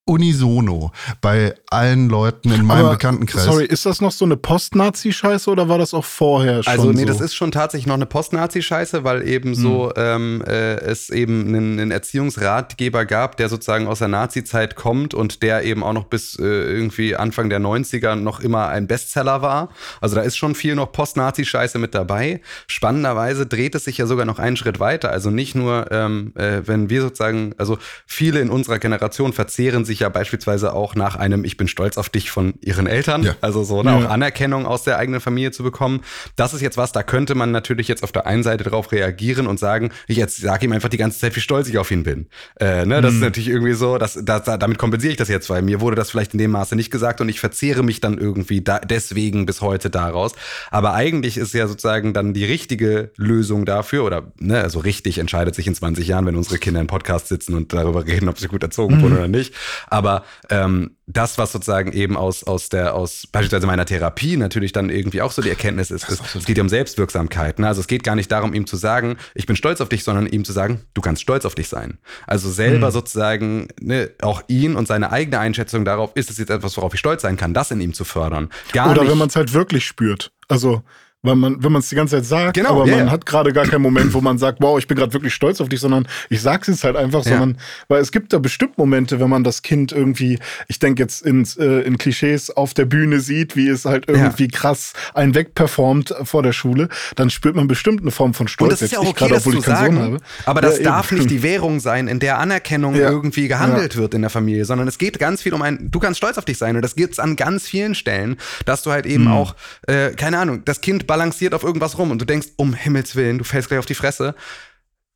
unisono 0.06 0.92
bei 1.22 1.56
allen 1.70 2.10
Leuten 2.10 2.52
in 2.52 2.66
meinem 2.66 2.86
Aber, 2.86 2.92
Bekanntenkreis. 2.92 3.46
Sorry, 3.46 3.66
ist 3.66 3.86
das 3.86 4.02
noch 4.02 4.12
so 4.12 4.26
eine 4.26 4.36
Post-Nazi-Scheiße 4.36 5.50
oder 5.50 5.70
war 5.70 5.78
das 5.78 5.94
auch 5.94 6.04
vorher 6.04 6.62
schon 6.62 6.72
Also 6.72 6.92
nee, 6.92 7.02
so? 7.02 7.06
das 7.06 7.22
ist 7.22 7.36
schon 7.36 7.52
tatsächlich 7.52 7.88
noch 7.88 7.96
eine 7.96 8.06
Post-Nazi-Scheiße, 8.06 9.06
weil 9.06 9.26
eben 9.26 9.56
so 9.56 9.94
ähm, 9.96 10.44
äh, 10.46 10.76
es 10.82 11.10
eben 11.10 11.48
einen, 11.48 11.80
einen 11.80 11.92
Erziehungsratgeber 11.92 13.06
gab, 13.06 13.38
der 13.38 13.48
sozusagen 13.48 13.88
aus 13.88 14.00
der 14.00 14.10
Nazi-Zeit 14.10 14.76
kommt 14.76 15.14
und 15.14 15.42
der 15.42 15.64
eben 15.64 15.84
auch 15.84 15.94
noch 15.94 16.06
bis 16.06 16.38
äh, 16.38 16.44
irgendwie 16.44 17.16
Anfang 17.16 17.50
der 17.50 17.62
90er 17.62 18.16
noch 18.16 18.42
immer 18.42 18.68
ein 18.68 18.88
Bestseller 18.88 19.42
war. 19.42 19.70
Also 20.02 20.18
da 20.18 20.22
ist 20.22 20.36
schon 20.36 20.54
viel 20.54 20.76
noch 20.76 20.92
Post-Nazi-Scheiße 20.92 21.80
mit 21.80 21.96
dabei. 21.96 22.42
Spannenderweise 22.68 23.46
dreht 23.46 23.74
es 23.76 23.86
sich 23.86 24.00
ja 24.00 24.06
sogar 24.06 24.26
noch 24.26 24.40
einen 24.40 24.58
Schritt 24.58 24.82
weiter. 24.82 25.12
Also 25.12 25.30
nicht 25.30 25.56
nur, 25.56 25.92
ähm, 25.92 26.34
äh, 26.36 26.62
wenn 26.66 26.90
wir 26.90 27.02
sozusagen, 27.02 27.56
also 27.58 27.78
viele 28.06 28.42
in 28.42 28.50
unserer 28.50 28.80
Generation 28.80 29.32
verzehren 29.32 29.86
sich 29.86 29.93
ja 30.00 30.10
beispielsweise 30.10 30.74
auch 30.74 30.96
nach 30.96 31.16
einem 31.16 31.44
Ich 31.46 31.58
bin 31.58 31.68
stolz 31.68 31.98
auf 31.98 32.10
dich 32.10 32.32
von 32.32 32.54
ihren 32.62 32.88
Eltern. 32.88 33.24
Ja. 33.24 33.36
Also 33.42 33.64
so 33.64 33.84
ne, 33.84 33.92
Ja. 33.92 33.98
auch 33.98 34.10
Anerkennung 34.10 34.66
aus 34.66 34.84
der 34.84 34.98
eigenen 34.98 35.22
Familie 35.22 35.52
zu 35.52 35.64
bekommen. 35.64 36.02
Das 36.36 36.54
ist 36.54 36.62
jetzt 36.62 36.78
was, 36.78 36.92
da 36.92 37.04
könnte 37.04 37.36
man 37.36 37.52
natürlich 37.52 37.88
jetzt 37.88 38.04
auf 38.04 38.12
der 38.12 38.26
einen 38.28 38.44
Seite 38.44 38.64
drauf 38.64 38.92
reagieren 38.92 39.48
und 39.48 39.60
sagen, 39.60 39.92
ich 40.08 40.18
jetzt 40.18 40.38
sage 40.42 40.66
ihm 40.66 40.72
einfach 40.72 40.90
die 40.90 40.98
ganze 40.98 41.20
Zeit, 41.20 41.36
wie 41.36 41.42
stolz 41.42 41.68
ich 41.70 41.78
auf 41.78 41.92
ihn 41.92 42.04
bin. 42.04 42.28
Äh, 42.60 42.86
ne, 42.86 43.02
das 43.02 43.14
ist 43.14 43.22
natürlich 43.22 43.50
irgendwie 43.50 43.74
so, 43.74 43.98
dass, 43.98 44.18
dass, 44.24 44.44
damit 44.44 44.78
kompensiere 44.78 45.12
ich 45.12 45.18
das 45.18 45.30
jetzt, 45.30 45.50
weil 45.50 45.62
mir 45.62 45.82
wurde 45.82 45.96
das 45.96 46.12
vielleicht 46.12 46.34
in 46.34 46.40
dem 46.40 46.52
Maße 46.52 46.76
nicht 46.76 46.92
gesagt 46.92 47.22
und 47.22 47.30
ich 47.30 47.40
verzehre 47.40 47.84
mich 47.84 48.02
dann 48.02 48.18
irgendwie 48.18 48.62
da, 48.62 48.80
deswegen 48.80 49.46
bis 49.46 49.62
heute 49.62 49.90
daraus. 49.90 50.34
Aber 50.72 50.94
eigentlich 50.94 51.38
ist 51.38 51.54
ja 51.54 51.68
sozusagen 51.68 52.14
dann 52.14 52.34
die 52.34 52.46
richtige 52.46 53.12
Lösung 53.18 53.66
dafür 53.66 54.04
oder 54.04 54.32
ne, 54.40 54.62
also 54.62 54.80
richtig 54.80 55.18
entscheidet 55.18 55.56
sich 55.56 55.68
in 55.68 55.76
20 55.76 56.08
Jahren, 56.08 56.26
wenn 56.26 56.36
unsere 56.36 56.58
Kinder 56.58 56.80
im 56.82 56.88
Podcast 56.88 57.28
sitzen 57.28 57.54
und 57.54 57.74
darüber 57.74 58.06
reden, 58.06 58.30
ob 58.30 58.40
sie 58.40 58.48
gut 58.48 58.64
erzogen 58.64 59.02
wurden 59.02 59.18
oder 59.18 59.28
nicht. 59.28 59.54
Aber 59.88 60.24
ähm, 60.50 60.98
das, 61.06 61.38
was 61.38 61.52
sozusagen 61.52 61.92
eben 61.92 62.16
aus, 62.16 62.44
aus 62.44 62.70
der, 62.70 62.96
aus 62.96 63.28
beispielsweise 63.32 63.68
meiner 63.68 63.86
Therapie 63.86 64.38
natürlich 64.38 64.72
dann 64.72 64.90
irgendwie 64.90 65.22
auch 65.22 65.32
so 65.32 65.42
die 65.42 65.50
Erkenntnis 65.50 65.92
ist, 65.92 66.10
ist 66.10 66.36
es 66.36 66.46
geht 66.46 66.58
ja 66.58 66.64
um 66.64 66.70
Selbstwirksamkeit. 66.70 67.60
Ne? 67.60 67.68
Also 67.68 67.82
es 67.82 67.88
geht 67.88 68.04
gar 68.04 68.16
nicht 68.16 68.32
darum, 68.32 68.54
ihm 68.54 68.66
zu 68.66 68.78
sagen, 68.78 69.18
ich 69.36 69.46
bin 69.46 69.56
stolz 69.56 69.82
auf 69.82 69.90
dich, 69.90 70.04
sondern 70.04 70.28
ihm 70.28 70.46
zu 70.46 70.54
sagen, 70.54 70.82
du 70.94 71.02
kannst 71.02 71.22
stolz 71.22 71.46
auf 71.46 71.56
dich 71.56 71.68
sein. 71.68 72.00
Also 72.26 72.50
selber 72.50 72.92
sozusagen 72.92 73.68
ne, 73.80 74.12
auch 74.22 74.42
ihn 74.48 74.76
und 74.76 74.88
seine 74.88 75.12
eigene 75.12 75.40
Einschätzung 75.40 75.84
darauf, 75.86 76.12
ist 76.16 76.30
es 76.30 76.38
jetzt 76.38 76.50
etwas, 76.50 76.78
worauf 76.78 76.94
ich 76.94 77.00
stolz 77.00 77.22
sein 77.22 77.38
kann, 77.38 77.54
das 77.54 77.72
in 77.72 77.82
ihm 77.82 77.94
zu 77.94 78.06
fördern. 78.06 78.50
Gar 78.72 78.92
Oder 78.92 79.02
nicht, 79.02 79.12
wenn 79.12 79.18
man 79.18 79.28
es 79.28 79.36
halt 79.36 79.54
wirklich 79.54 79.86
spürt. 79.86 80.32
Also, 80.48 80.84
weil 81.24 81.36
man, 81.36 81.64
wenn 81.64 81.72
man 81.72 81.80
es 81.80 81.90
die 81.90 81.96
ganze 81.96 82.18
Zeit 82.18 82.26
sagt, 82.26 82.54
Genau, 82.56 82.72
aber 82.82 82.86
ja, 82.88 82.98
man 82.98 83.06
ja. 83.08 83.12
hat 83.12 83.26
gerade 83.26 83.54
gar 83.54 83.66
keinen 83.66 83.82
Moment, 83.82 84.14
wo 84.14 84.22
man 84.22 84.38
sagt, 84.38 84.60
wow, 84.62 84.78
ich 84.78 84.88
bin 84.88 84.98
gerade 84.98 85.14
wirklich 85.14 85.34
stolz 85.34 85.62
auf 85.62 85.70
dich, 85.70 85.80
sondern 85.80 86.08
ich 86.30 86.42
sag's 86.42 86.68
jetzt 86.68 86.84
halt 86.84 86.96
einfach, 86.98 87.24
Ja. 87.26 87.32
sondern, 87.32 87.58
weil 87.88 88.02
es 88.02 88.12
gibt 88.12 88.34
da 88.34 88.40
bestimmt 88.40 88.78
Momente, 88.78 89.20
wenn 89.20 89.30
man 89.30 89.44
das 89.44 89.62
Kind 89.62 89.92
irgendwie, 89.94 90.38
ich 90.68 90.80
denke 90.80 91.02
jetzt 91.02 91.22
ins, 91.26 91.56
äh, 91.58 91.66
in 91.82 91.98
Klischees 91.98 92.50
auf 92.52 92.74
der 92.74 92.86
Bühne 92.86 93.22
sieht, 93.22 93.56
wie 93.56 93.70
es 93.70 93.86
halt 93.86 94.06
irgendwie 94.10 94.50
krass 94.50 94.94
einen 95.14 95.34
wegperformt 95.34 96.14
vor 96.24 96.44
der 96.44 96.52
Schule, 96.54 96.90
dann 97.16 97.30
spürt 97.30 97.56
man 97.56 97.68
bestimmt 97.68 98.02
eine 98.02 98.12
Form 98.12 98.34
von 98.34 98.48
Stolz. 98.48 98.64
Und 98.64 98.72
das 98.74 98.82
ist 98.82 98.92
ja 98.92 99.00
Jetzt 99.00 99.08
auch 99.08 99.22
okay, 99.24 99.34
das 99.34 99.44
zu 99.44 99.62
sagen. 99.62 99.96
Sohn 99.96 100.04
habe. 100.04 100.18
Aber 100.46 100.62
das 100.62 100.78
Ja, 100.80 100.84
darf 100.86 101.12
eben. 101.12 101.20
nicht 101.22 101.32
die 101.32 101.42
Währung 101.44 101.80
sein, 101.80 102.08
in 102.10 102.20
der 102.20 102.40
Anerkennung 102.40 102.96
Ja. 102.96 103.10
irgendwie 103.10 103.48
gehandelt 103.48 103.96
wird 103.96 104.14
in 104.14 104.22
der 104.22 104.30
Familie, 104.30 104.66
sondern 104.66 104.88
es 104.90 104.98
geht 104.98 105.20
ganz 105.20 105.42
viel 105.42 105.54
um 105.54 105.62
ein, 105.62 105.90
du 105.90 106.00
kannst 106.00 106.18
stolz 106.18 106.38
auf 106.38 106.46
dich 106.46 106.58
sein. 106.58 106.76
Und 106.76 106.82
das 106.82 106.96
gibt's 106.96 107.18
an 107.20 107.36
ganz 107.38 107.66
vielen 107.68 107.96
Stellen, 107.96 108.36
dass 108.66 108.84
du 108.84 108.92
halt 108.92 109.06
eben 109.06 109.28
auch, 109.30 109.56
äh, 109.88 110.10
keine 110.12 110.38
Ahnung, 110.40 110.64
das 110.66 110.82
Kind 110.82 111.08
balanciert 111.14 111.54
auf 111.54 111.62
irgendwas 111.62 112.00
rum 112.00 112.10
und 112.10 112.20
du 112.20 112.26
denkst, 112.26 112.48
um 112.56 112.74
Himmels 112.74 113.16
Willen, 113.16 113.38
du 113.38 113.44
fällst 113.44 113.68
gleich 113.68 113.78
auf 113.78 113.86
die 113.86 113.94
Fresse. 113.94 114.34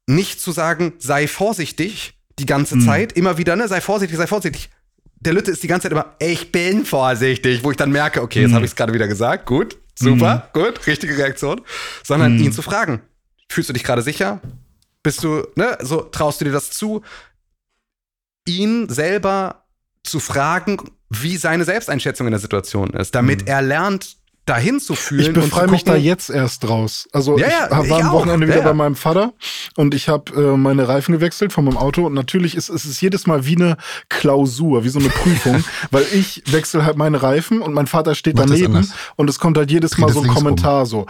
Nicht 0.06 0.40
zu 0.40 0.52
sagen, 0.52 0.94
sei 1.00 1.28
vorsichtig 1.28 2.14
die 2.38 2.46
ganze 2.46 2.76
Hm. 2.76 2.82
Zeit, 2.82 3.14
immer 3.14 3.40
wieder, 3.40 3.56
ne, 3.56 3.68
sei 3.68 3.82
vorsichtig, 3.82 4.16
sei 4.16 4.28
vorsichtig. 4.28 4.70
Der 5.22 5.34
Lütte 5.34 5.50
ist 5.50 5.64
die 5.64 5.68
ganze 5.68 5.86
Zeit 5.86 5.94
immer, 5.94 6.14
ich 6.20 6.52
bin 6.52 6.86
vorsichtig, 6.86 7.64
wo 7.64 7.72
ich 7.72 7.78
dann 7.78 7.92
merke, 7.92 8.22
okay, 8.22 8.42
Hm. 8.42 8.44
jetzt 8.44 8.54
habe 8.54 8.66
ich 8.66 8.72
es 8.72 8.76
gerade 8.76 8.94
wieder 8.94 9.08
gesagt, 9.08 9.48
gut, 9.48 9.76
super, 9.98 10.52
gut, 10.54 10.86
richtige 10.86 11.18
Reaktion, 11.18 11.62
sondern 12.04 12.38
Hm. 12.38 12.46
ihn 12.46 12.52
zu 12.52 12.62
fragen, 12.62 13.02
fühlst 13.50 13.70
du 13.70 13.74
dich 13.74 13.84
gerade 13.84 14.04
sicher? 14.04 14.40
Bist 15.02 15.24
du, 15.24 15.48
ne, 15.56 15.80
so 15.82 16.02
traust 16.02 16.42
du 16.42 16.46
dir 16.46 16.52
das 16.52 16.70
zu, 16.70 17.02
ihn 18.48 18.88
selber 18.88 19.66
zu 20.04 20.20
fragen, 20.20 20.78
wie 21.10 21.38
seine 21.38 21.66
Selbsteinschätzung 21.66 22.28
in 22.28 22.32
der 22.32 22.40
Situation 22.40 22.92
ist, 22.92 23.16
damit 23.16 23.48
er 23.48 23.64
lernt, 23.64 24.18
dahin 24.48 24.80
zu 24.80 24.96
fühlen. 24.96 25.22
Ich 25.22 25.34
befreie 25.34 25.68
mich 25.68 25.84
da 25.84 25.96
jetzt 25.96 26.30
erst 26.30 26.68
raus. 26.68 27.08
Also 27.12 27.38
Ja, 27.38 27.48
ich 27.48 27.54
ja, 27.54 27.72
war 27.72 27.86
ich 27.86 27.94
am 27.94 28.10
auch. 28.10 28.14
Wochenende 28.14 28.48
wieder 28.48 28.60
Ja, 28.60 28.64
bei 28.64 28.74
meinem 28.74 28.96
Vater 28.96 29.34
und 29.76 29.94
ich 29.94 30.10
habe 30.10 30.34
äh, 30.34 30.58
meine 30.58 30.88
Reifen 30.88 31.12
gewechselt 31.12 31.54
von 31.54 31.66
meinem 31.66 31.78
Auto 31.78 32.06
und 32.06 32.14
natürlich 32.14 32.56
ist 32.56 32.70
es 32.70 32.86
ist 32.86 33.02
jedes 33.02 33.28
Mal 33.28 33.46
wie 33.46 33.56
eine 33.56 33.78
Klausur, 34.10 34.84
wie 34.84 34.90
so 34.90 35.00
eine 35.00 35.10
Prüfung, 35.10 35.64
weil 35.92 36.06
ich 36.14 36.42
wechsle 36.48 36.86
halt 36.86 36.98
meine 36.98 37.22
Reifen 37.22 37.62
und 37.62 37.74
mein 37.74 37.88
Vater 37.88 38.16
steht 38.16 38.36
Mach 38.36 38.46
das 38.46 38.52
daneben 38.60 38.92
und 39.18 39.30
es 39.30 39.38
kommt 39.40 39.58
halt 39.58 39.70
jedes 39.70 39.98
Mal 39.98 40.12
so 40.12 40.20
ein 40.20 40.24
links 40.24 40.38
rum. 40.38 40.44
Kommentar 40.44 40.86
so. 40.86 41.06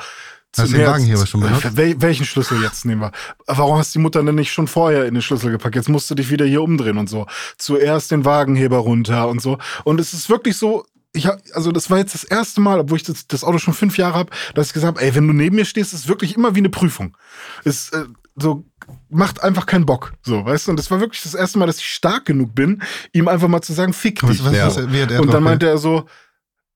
Hast 0.58 0.73
du 0.73 0.78
den 0.78 0.88
Wagenheber 0.88 1.28
schon 1.28 1.41
benutzt? 1.41 1.78
Wel 1.78 2.02
welchen 2.02 2.26
Schlüssel 2.26 2.62
jetzt 2.63 2.86
nehmen 2.86 3.02
wir? 3.02 3.12
Warum 3.45 3.78
hast 3.78 3.93
die 3.93 4.00
Mutter 4.00 4.23
denn 4.23 4.34
nicht 4.36 4.52
schon 4.52 4.67
vorher 4.67 5.06
in 5.06 5.13
den 5.13 5.21
Schlüssel 5.21 5.52
gepackt? 5.52 5.76
Jetzt 5.76 5.89
musst 5.89 6.10
du 6.10 6.15
dich 6.15 6.32
wieder 6.32 6.45
hier 6.45 6.63
umdrehen 6.63 6.97
und 6.97 7.10
so. 7.10 7.28
Zuerst 7.58 8.10
den 8.10 8.26
Wagenheber 8.26 8.78
runter 8.78 9.28
und 9.28 9.41
so. 9.41 9.60
Und 9.84 10.00
es 10.00 10.13
ist 10.13 10.30
wirklich 10.30 10.58
so, 10.58 10.86
ich 11.17 11.27
hab, 11.27 11.39
also 11.53 11.71
das 11.71 11.89
war 11.89 11.97
jetzt 11.97 12.13
das 12.13 12.23
erste 12.23 12.62
Mal, 12.62 12.80
obwohl 12.80 12.97
ich 12.97 13.03
das, 13.03 13.27
das 13.27 13.43
Auto 13.43 13.58
schon 13.58 13.73
fünf 13.73 13.97
Jahre 13.97 14.17
habe, 14.17 14.32
dass 14.56 14.67
ich 14.67 14.73
gesagt 14.73 14.97
habe, 14.97 15.06
ey, 15.06 15.13
wenn 15.15 15.27
du 15.27 15.34
neben 15.34 15.56
mir 15.56 15.65
stehst, 15.65 15.93
ist 15.93 16.01
es 16.01 16.08
wirklich 16.08 16.36
immer 16.36 16.56
wie 16.56 16.60
eine 16.60 16.69
Prüfung. 16.69 17.17
Es 17.63 17.89
äh, 17.89 18.06
so 18.36 18.65
macht 19.10 19.43
einfach 19.43 19.65
keinen 19.65 19.86
Bock, 19.86 20.13
so, 20.21 20.45
weißt 20.45 20.67
du? 20.67 20.71
Und 20.71 20.77
das 20.77 20.91
war 20.91 20.99
wirklich 20.99 21.23
das 21.23 21.34
erste 21.34 21.58
Mal, 21.58 21.65
dass 21.65 21.80
ich 21.80 21.88
stark 21.88 22.25
genug 22.25 22.53
bin, 22.53 22.84
ihm 23.12 23.27
einfach 23.27 23.47
mal 23.47 23.62
zu 23.62 23.73
sagen, 23.73 23.93
fick 23.93 24.19
dich. 24.19 24.43
Was, 24.43 24.45
was, 24.45 24.56
Ja. 24.56 24.67
was, 24.67 24.91
wie 24.91 25.01
hat 25.01 25.12
er 25.12 25.21
Und 25.21 25.34
dann 25.34 25.43
meinte 25.43 25.67
er 25.67 25.77
so, 25.77 26.06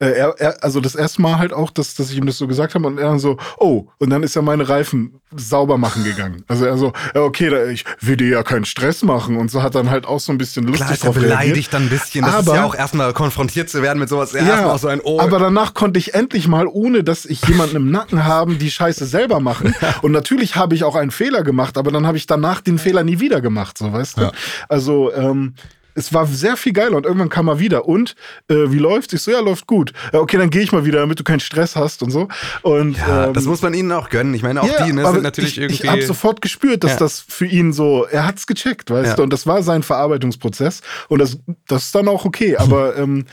äh, 0.02 0.12
er, 0.14 0.36
er, 0.40 0.64
also 0.64 0.82
das 0.82 0.96
erste 0.96 1.22
Mal 1.22 1.38
halt 1.38 1.54
auch, 1.54 1.70
dass, 1.70 1.94
dass 1.96 2.10
ich 2.12 2.18
ihm 2.18 2.26
das 2.26 2.38
so 2.38 2.48
gesagt 2.48 2.74
habe 2.76 2.88
und 2.88 2.98
er 2.98 3.10
dann 3.10 3.20
so, 3.20 3.38
oh, 3.60 3.88
und 4.00 4.10
dann 4.10 4.24
ist 4.24 4.36
er 4.36 4.42
meine 4.42 4.68
Reifen 4.68 5.22
sauber 5.36 5.78
machen 5.78 6.04
gegangen. 6.04 6.44
Also 6.48 6.66
er 6.66 6.78
so, 6.78 6.92
ja, 7.14 7.22
okay, 7.22 7.50
da, 7.50 7.66
ich 7.68 7.86
will 8.02 8.18
dir 8.18 8.28
ja 8.30 8.44
keinen 8.44 8.66
Stress 8.66 9.04
machen 9.04 9.38
und 9.38 9.52
so 9.52 9.62
hat 9.62 9.76
dann 9.76 9.90
halt 9.90 10.06
auch 10.06 10.20
so 10.20 10.32
ein 10.32 10.38
bisschen 10.38 10.66
lustig 10.66 10.82
Klar 10.86 10.94
ist 10.94 11.04
drauf 11.06 11.16
beleidigt 11.16 11.74
dann 11.74 11.84
ein 11.84 11.90
bisschen. 11.90 12.26
Das 12.26 12.42
ist 12.42 12.48
Aber- 12.50 12.56
ja 12.58 12.66
auch 12.66 12.76
erstmal 12.76 13.14
konfrontiert 13.14 13.70
zu 13.70 13.82
werden 13.84 14.00
mit 14.00 14.10
sowas. 14.10 14.34
Ja, 14.34 14.40
erstmal 14.40 14.72
auch 14.72 14.80
so 14.80 14.88
ein 14.88 15.00
Oh. 15.04 15.20
aber 15.20 15.40
danach 15.40 15.74
konnte 15.74 16.00
ich 16.00 16.14
endlich 16.16 16.48
mal, 16.48 16.66
ohne 16.68 17.04
dass 17.04 17.26
ich 17.26 17.46
jemanden 17.48 17.76
im 17.76 17.92
Nacken 17.92 18.26
haben, 18.26 18.58
die 18.60 18.72
Scheiße 18.72 19.06
selber 19.06 19.40
machen. 19.40 19.74
Und 20.02 20.12
natürlich 20.12 20.56
habe 20.56 20.76
ich 20.76 20.84
auch 20.84 20.96
einen 20.96 21.12
Fehler 21.12 21.44
gemacht, 21.44 21.78
aber 21.78 21.92
dann 21.92 22.08
habe 22.08 22.18
ich 22.18 22.26
danach 22.28 22.60
den 22.62 22.78
Fehler 22.80 23.04
nie 23.04 23.20
wieder 23.20 23.40
gemacht, 23.40 23.78
so 23.78 23.94
weißt 23.94 24.18
du. 24.18 24.22
Ja. 24.24 24.32
Also 24.68 25.14
ähm, 25.14 25.54
es 25.96 26.14
war 26.14 26.26
sehr 26.26 26.58
viel 26.58 26.74
geiler 26.74 26.98
und 26.98 27.06
irgendwann 27.06 27.30
kam 27.30 27.48
er 27.48 27.60
wieder 27.60 27.88
und 27.88 28.16
äh, 28.48 28.72
wie 28.72 28.78
läuft's? 28.78 29.14
Ich 29.14 29.22
so 29.22 29.32
ja 29.32 29.40
läuft 29.40 29.68
gut. 29.68 29.94
Ja, 30.14 30.20
okay, 30.20 30.38
dann 30.38 30.50
gehe 30.50 30.62
ich 30.62 30.72
mal 30.72 30.86
wieder, 30.86 31.00
damit 31.00 31.20
du 31.20 31.24
keinen 31.24 31.40
Stress 31.40 31.76
hast 31.76 32.04
und 32.04 32.12
so. 32.12 32.28
Und 32.62 32.98
ja, 32.98 33.28
ähm, 33.28 33.34
das 33.34 33.46
muss 33.46 33.62
man 33.62 33.74
ihnen 33.74 33.92
auch 33.92 34.10
gönnen. 34.10 34.34
Ich 34.34 34.44
meine, 34.44 34.62
auch 34.62 34.68
ja, 34.68 34.86
die 34.86 34.94
ne, 34.94 35.06
sind 35.12 35.24
natürlich 35.24 35.54
ich, 35.54 35.58
irgendwie. 35.60 35.84
Ich 35.84 35.90
habe 35.90 36.02
sofort 36.04 36.42
gespürt, 36.42 36.84
dass 36.84 36.92
Ja. 36.92 36.98
das 36.98 37.24
für 37.28 37.46
ihn 37.46 37.74
so, 37.74 38.06
er 38.06 38.26
hat's 38.26 38.48
gecheckt, 38.48 38.90
weißt 38.90 39.18
du, 39.18 39.24
und 39.24 39.32
das 39.32 39.48
war 39.48 39.64
sein 39.64 39.84
Verarbeitungsprozess 39.84 40.82
und 41.10 41.20
das, 41.20 41.40
das 41.68 41.86
ist 41.86 41.96
dann 41.96 42.08
auch 42.08 42.26
okay. 42.26 42.58
Aber 42.58 42.96
ähm, 42.98 43.26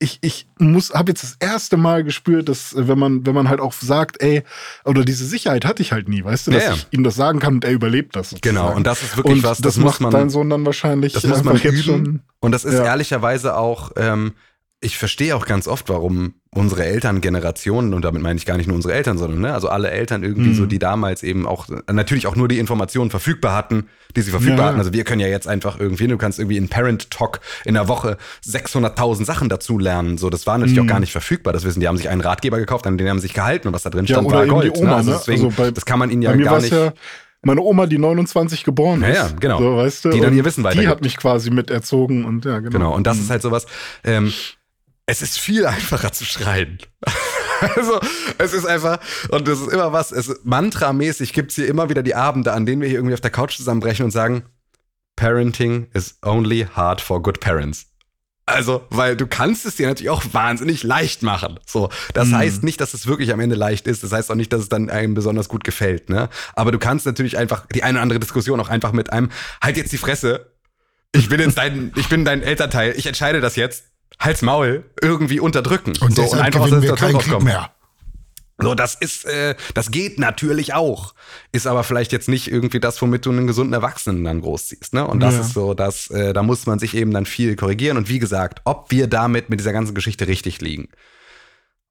ich, 0.00 0.18
ich 0.20 0.46
muss, 0.58 0.92
habe 0.94 1.10
jetzt 1.10 1.24
das 1.24 1.36
erste 1.40 1.76
Mal 1.76 2.04
gespürt, 2.04 2.48
dass 2.48 2.72
äh, 2.72 2.86
wenn 2.86 2.98
man, 2.98 3.26
wenn 3.26 3.34
man 3.34 3.48
halt 3.48 3.58
auch 3.60 3.72
sagt, 3.72 4.22
ey, 4.22 4.44
oder 4.84 5.04
diese 5.04 5.24
Sicherheit 5.26 5.64
hatte 5.64 5.82
ich 5.82 5.90
halt 5.92 6.08
nie, 6.08 6.22
weißt 6.22 6.46
du, 6.46 6.50
dass 6.52 6.62
Ja, 6.62 6.68
ja. 6.70 6.76
ich 6.76 6.86
ihm 6.92 7.02
das 7.02 7.16
sagen 7.16 7.40
kann 7.40 7.54
und 7.54 7.64
er 7.64 7.72
überlebt 7.72 8.14
das. 8.14 8.30
Genau, 8.40 8.60
sozusagen. 8.60 8.76
und 8.76 8.86
das 8.86 9.02
ist 9.02 9.16
wirklich 9.16 9.34
und 9.36 9.42
was, 9.42 9.58
das, 9.58 9.74
das 9.74 9.76
muss 9.78 9.92
macht 9.94 10.00
man- 10.02 10.10
dein 10.12 10.30
Sohn 10.30 10.48
dann 10.50 10.64
wahrscheinlich 10.64 11.14
Das 11.14 11.26
muss 11.26 11.42
man 11.42 11.56
üben. 11.56 11.76
schon. 11.82 12.20
Und 12.40 12.52
das 12.52 12.64
ist 12.64 12.74
ehrlicherweise 12.74 13.56
auch, 13.56 13.90
ähm, 13.96 14.34
ich 14.80 14.96
verstehe 14.96 15.34
auch 15.34 15.44
ganz 15.46 15.66
oft, 15.66 15.88
warum 15.88 16.34
unsere 16.54 16.84
Elterngenerationen, 16.84 17.94
und 17.94 18.02
damit 18.04 18.22
meine 18.22 18.36
ich 18.38 18.46
gar 18.46 18.56
nicht 18.56 18.68
nur 18.68 18.76
unsere 18.76 18.94
Eltern, 18.94 19.18
sondern 19.18 19.40
ne, 19.40 19.52
also 19.52 19.68
alle 19.68 19.90
Eltern 19.90 20.22
irgendwie 20.22 20.50
Mhm. 20.50 20.54
so, 20.54 20.66
die 20.66 20.78
damals 20.78 21.22
eben 21.24 21.46
auch 21.46 21.66
natürlich 21.92 22.26
auch 22.28 22.36
nur 22.36 22.46
die 22.48 22.58
Informationen 22.60 23.10
verfügbar 23.10 23.54
hatten, 23.56 23.88
die 24.16 24.20
sie 24.22 24.30
verfügbar 24.30 24.58
Ja. 24.60 24.64
hatten. 24.68 24.78
Also 24.78 24.92
wir 24.92 25.02
können 25.04 25.20
ja 25.20 25.26
jetzt 25.26 25.48
einfach 25.48 25.78
irgendwie, 25.80 26.06
du 26.06 26.16
kannst 26.16 26.38
irgendwie 26.38 26.56
in 26.56 26.68
Parent 26.68 27.10
Talk 27.10 27.40
in 27.64 27.74
der 27.74 27.88
Woche 27.88 28.18
600.000 28.44 29.24
Sachen 29.26 29.48
dazu 29.48 29.78
lernen. 29.78 30.16
So, 30.16 30.30
das 30.30 30.46
war 30.46 30.58
natürlich 30.58 30.78
Mhm. 30.78 30.84
auch 30.84 30.92
gar 30.92 31.00
nicht 31.00 31.12
verfügbar. 31.12 31.52
Das 31.52 31.64
wissen, 31.64 31.80
die 31.80 31.88
haben 31.88 31.96
sich 31.96 32.08
einen 32.08 32.20
Ratgeber 32.20 32.58
gekauft, 32.58 32.86
an 32.86 32.96
den 32.98 33.08
haben 33.08 33.18
sich 33.20 33.34
gehalten 33.34 33.68
und 33.68 33.74
was 33.74 33.82
da 33.82 33.90
drin 33.90 34.06
Ja, 34.06 34.14
stand, 34.16 34.30
war 34.30 34.46
Gold. 34.46 34.74
die 34.76 34.78
Oma, 34.80 34.90
ne? 34.90 34.96
Also 34.96 35.10
ne? 35.10 35.16
deswegen, 35.18 35.44
Also 35.46 35.56
bei- 35.62 35.70
das 35.72 35.84
kann 35.84 35.98
man 35.98 36.10
ihnen 36.10 36.22
ja 36.22 36.34
gar 36.36 36.60
nicht. 36.60 36.72
ja 36.72 36.92
meine 37.42 37.60
Oma, 37.62 37.86
die 37.86 37.98
29 37.98 38.64
geboren 38.64 39.00
Ja, 39.02 39.08
ist. 39.08 39.16
ja, 39.16 39.28
genau. 39.38 39.58
So, 39.58 39.76
weißt 39.76 40.04
du? 40.06 40.10
Die 40.10 40.20
dann 40.20 40.36
ihr 40.36 40.44
Wissen 40.44 40.62
Die 40.62 40.64
weitergibt. 40.64 40.88
hat 40.90 41.02
mich 41.02 41.16
quasi 41.16 41.50
mit 41.50 41.70
erzogen 41.70 42.24
und 42.24 42.44
ja, 42.44 42.58
genau. 42.58 42.70
Genau, 42.70 42.94
und 42.94 43.06
das 43.06 43.18
ist 43.18 43.30
halt 43.30 43.42
sowas, 43.42 43.66
ähm, 44.02 44.32
es 45.08 45.22
ist 45.22 45.38
viel 45.40 45.64
einfacher 45.64 46.12
zu 46.12 46.26
schreien. 46.26 46.78
also, 47.76 47.98
es 48.36 48.52
ist 48.52 48.66
einfach, 48.66 49.00
und 49.30 49.48
das 49.48 49.58
ist 49.58 49.72
immer 49.72 49.90
was, 49.90 50.12
es 50.12 50.40
mantramäßig 50.44 51.32
gibt's 51.32 51.54
hier 51.54 51.66
immer 51.66 51.88
wieder 51.88 52.02
die 52.02 52.14
Abende, 52.14 52.52
an 52.52 52.66
denen 52.66 52.82
wir 52.82 52.88
hier 52.88 52.98
irgendwie 52.98 53.14
auf 53.14 53.22
der 53.22 53.30
Couch 53.30 53.56
zusammenbrechen 53.56 54.04
und 54.04 54.10
sagen, 54.10 54.44
Parenting 55.16 55.88
is 55.94 56.18
only 56.22 56.66
hard 56.74 57.00
for 57.00 57.22
good 57.22 57.40
parents. 57.40 57.86
Also, 58.44 58.86
weil 58.90 59.16
du 59.16 59.26
kannst 59.26 59.64
es 59.64 59.76
dir 59.76 59.88
natürlich 59.88 60.10
auch 60.10 60.24
wahnsinnig 60.32 60.82
leicht 60.82 61.22
machen. 61.22 61.58
So, 61.66 61.88
das 62.12 62.28
Mhm. 62.28 62.36
heißt 62.36 62.62
nicht, 62.62 62.80
dass 62.80 62.92
es 62.92 63.06
wirklich 63.06 63.32
am 63.32 63.40
Ende 63.40 63.56
leicht 63.56 63.86
ist. 63.86 64.02
Das 64.02 64.12
heißt 64.12 64.30
auch 64.30 64.34
nicht, 64.36 64.52
dass 64.52 64.60
es 64.60 64.68
dann 64.68 64.90
einem 64.90 65.14
besonders 65.14 65.48
gut 65.48 65.64
gefällt. 65.64 66.08
Ne? 66.10 66.28
Aber 66.54 66.70
du 66.70 66.78
kannst 66.78 67.04
natürlich 67.04 67.36
einfach 67.36 67.66
die 67.74 67.82
eine 67.82 67.94
oder 67.98 68.02
andere 68.02 68.20
Diskussion 68.20 68.60
auch 68.60 68.68
einfach 68.68 68.92
mit 68.92 69.12
einem 69.12 69.30
halt 69.62 69.76
jetzt 69.76 69.92
die 69.92 69.98
Fresse 69.98 70.52
ich 71.12 71.28
bin 71.28 71.40
jetzt 71.40 71.58
dein, 71.58 71.92
ich 71.96 72.08
bin 72.08 72.24
dein 72.24 72.42
Elternteil, 72.42 72.94
ich 72.96 73.06
entscheide 73.06 73.40
das 73.40 73.56
jetzt, 73.56 73.84
Hals 74.20 74.42
Maul, 74.42 74.84
irgendwie 75.00 75.40
unterdrücken. 75.40 75.92
Und 76.00 76.14
so, 76.16 76.22
deshalb 76.22 76.54
aus 76.56 76.64
gewinnen 76.64 76.80
der 76.82 76.82
wir 76.82 76.96
Situation 76.96 77.14
rauskommen. 77.14 77.44
mehr. 77.44 77.70
So, 78.60 78.74
das 78.74 78.96
ist, 78.96 79.24
äh, 79.24 79.54
das 79.74 79.92
geht 79.92 80.18
natürlich 80.18 80.74
auch. 80.74 81.14
Ist 81.52 81.68
aber 81.68 81.84
vielleicht 81.84 82.10
jetzt 82.10 82.28
nicht 82.28 82.50
irgendwie 82.50 82.80
das, 82.80 83.00
womit 83.00 83.24
du 83.24 83.30
einen 83.30 83.46
gesunden 83.46 83.72
Erwachsenen 83.72 84.24
dann 84.24 84.40
großziehst, 84.40 84.94
ne? 84.94 85.06
Und 85.06 85.20
das 85.20 85.34
Ja. 85.34 85.40
ist 85.42 85.52
so, 85.54 85.74
dass, 85.74 86.10
äh, 86.10 86.32
da 86.32 86.42
muss 86.42 86.66
man 86.66 86.80
sich 86.80 86.94
eben 86.96 87.12
dann 87.12 87.24
viel 87.24 87.54
korrigieren. 87.54 87.96
Und 87.96 88.08
wie 88.08 88.18
gesagt, 88.18 88.60
ob 88.64 88.90
wir 88.90 89.06
damit 89.06 89.48
mit 89.48 89.60
dieser 89.60 89.72
ganzen 89.72 89.94
Geschichte 89.94 90.26
richtig 90.26 90.60
liegen, 90.60 90.88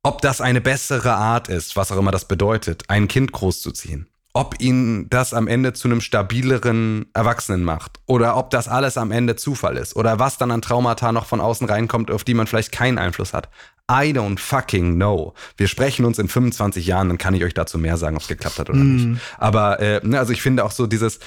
ob 0.03 0.21
das 0.21 0.41
eine 0.41 0.59
bessere 0.59 1.13
Art 1.13 1.47
ist, 1.47 1.77
was 1.77 1.89
auch 1.93 1.97
immer 1.97 2.11
das 2.11 2.25
bedeutet, 2.25 2.83
ein 2.89 3.07
Kind 3.07 3.31
großzuziehen, 3.31 4.07
ob 4.37 4.53
ihn 4.59 5.09
das 5.09 5.33
am 5.33 5.47
Ende 5.47 5.73
zu 5.73 5.87
einem 5.87 5.99
stabileren 5.99 7.07
Erwachsenen 7.15 7.63
macht 7.63 7.93
oder 8.05 8.37
ob 8.37 8.51
das 8.51 8.67
alles 8.67 8.95
am 8.95 9.11
Ende 9.11 9.35
Zufall 9.35 9.77
ist 9.77 9.95
oder 9.95 10.19
was 10.19 10.37
dann 10.37 10.51
an 10.51 10.61
Traumata 10.61 11.11
noch 11.11 11.25
von 11.25 11.41
außen 11.41 11.67
reinkommt, 11.67 12.11
auf 12.11 12.23
die 12.23 12.35
man 12.35 12.45
vielleicht 12.45 12.71
keinen 12.71 12.99
Einfluss 12.99 13.33
hat. 13.33 13.49
I 13.89 14.13
don't 14.13 14.37
fucking 14.37 14.93
know. 14.93 15.33
Wir 15.55 15.67
sprechen 15.67 16.05
uns 16.05 16.19
in 16.19 16.27
25 16.27 16.85
Jahren, 16.85 17.07
dann 17.07 17.17
kann 17.17 17.33
ich 17.33 17.43
euch 17.43 17.55
dazu 17.55 17.79
mehr 17.79 17.97
sagen, 17.97 18.15
ob 18.15 18.21
es 18.21 18.27
geklappt 18.27 18.59
hat 18.59 18.69
oder 18.69 18.77
nicht. 18.77 19.19
Aber 19.39 19.79
äh, 19.79 20.01
ne, 20.03 20.19
also 20.19 20.33
ich 20.33 20.43
finde 20.43 20.65
auch 20.65 20.71
so 20.71 20.85
dieses, 20.85 21.19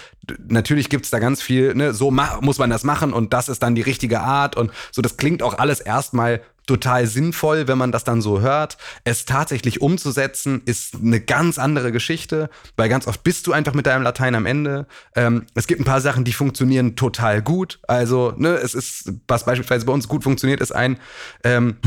natürlich 0.47 0.89
gibt's 0.89 1.11
da 1.11 1.19
ganz 1.19 1.43
viel, 1.43 1.75
ne, 1.75 1.93
so 1.93 2.13
muss 2.13 2.59
man 2.59 2.71
das 2.71 2.85
machen 2.85 3.13
und 3.13 3.33
das 3.33 3.49
ist 3.49 3.61
dann 3.65 3.75
die 3.75 3.83
richtige 3.83 4.21
Art 4.21 4.57
und 4.57 4.71
so, 4.93 5.03
das 5.03 5.17
klingt 5.17 5.43
auch 5.43 5.59
alles 5.59 5.81
erstmal 5.81 6.43
total 6.71 7.09
sinnvoll, 7.09 7.67
wenn 7.67 7.79
man 7.79 7.91
das 7.91 8.05
dann 8.05 8.23
so 8.23 8.41
hört. 8.41 8.79
Es 9.03 9.25
tatsächlich 9.25 9.81
umzusetzen, 9.81 10.63
ist 10.67 10.95
eine 10.95 11.21
ganz 11.21 11.59
andere 11.59 11.91
Geschichte, 11.91 12.49
weil 12.77 12.89
ganz 12.89 13.09
oft 13.09 13.25
bist 13.25 13.49
du 13.49 13.53
einfach 13.53 13.75
mit 13.75 13.87
deinem 13.87 14.05
Latein 14.05 14.37
am 14.37 14.47
Ende. 14.47 14.87
Ähm, 15.17 15.47
es 15.55 15.67
gibt 15.67 15.81
ein 15.81 15.85
paar 15.85 16.01
Sachen, 16.01 16.25
die 16.25 16.33
funktionieren 16.33 16.95
total 16.95 17.43
gut. 17.43 17.81
Also, 17.89 18.35
ne, 18.37 18.51
es 18.51 18.75
ist, 18.75 19.13
was 19.27 19.45
beispielsweise 19.45 19.85
bei 19.85 19.93
uns 19.93 20.07
gut 20.07 20.23
funktioniert, 20.23 20.61
ist 20.61 20.71
ein, 20.71 20.99
ähm, 21.43 21.79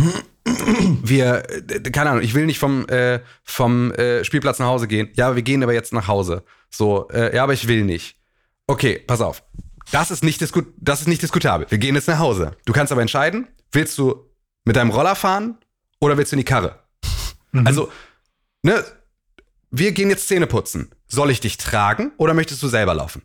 wir, 1.02 1.44
äh, 1.50 1.80
keine 1.90 2.10
Ahnung, 2.10 2.24
ich 2.24 2.34
will 2.34 2.46
nicht 2.46 2.60
vom, 2.60 2.86
äh, 2.90 3.22
vom 3.46 3.94
äh, 3.94 4.26
Spielplatz 4.26 4.60
nach 4.60 4.68
Hause 4.68 4.90
gehen. 4.90 5.10
Ja, 5.16 5.36
wir 5.36 5.44
gehen 5.44 5.64
aber 5.64 5.74
jetzt 5.74 5.94
nach 5.94 6.10
Hause. 6.10 6.44
So, 6.70 7.08
äh, 7.10 7.34
ja, 7.34 7.44
aber 7.44 7.54
ich 7.54 7.70
will 7.70 7.86
nicht. 7.86 8.18
Okay, 8.68 9.02
pass 9.08 9.22
auf. 9.22 9.44
Das 9.92 10.12
ist 10.12 10.26
nicht, 10.26 10.42
das 10.42 11.02
ist 11.02 11.08
nicht 11.08 11.22
diskutabel. 11.22 11.68
Wir 11.70 11.78
gehen 11.78 11.96
jetzt 11.96 12.10
nach 12.10 12.20
Hause. 12.20 12.52
Du 12.66 12.74
kannst 12.74 12.92
aber 12.92 13.02
entscheiden, 13.02 13.48
willst 13.72 13.98
du 13.98 14.33
mit 14.66 14.76
deinem 14.76 14.92
Roller 14.92 15.16
fahren 15.16 15.58
oder 16.00 16.18
willst 16.18 16.32
du 16.32 16.36
in 16.36 16.40
die 16.40 16.46
Karre? 16.46 16.80
Also, 17.66 17.92
ne, 18.64 18.84
wir 19.70 19.92
gehen 19.92 20.10
jetzt 20.10 20.28
Zähne 20.28 20.48
putzen. 20.48 20.92
Soll 21.08 21.30
ich 21.30 21.40
dich 21.40 21.58
tragen 21.58 22.12
oder 22.18 22.34
möchtest 22.34 22.64
du 22.64 22.68
selber 22.68 22.94
laufen? 22.94 23.24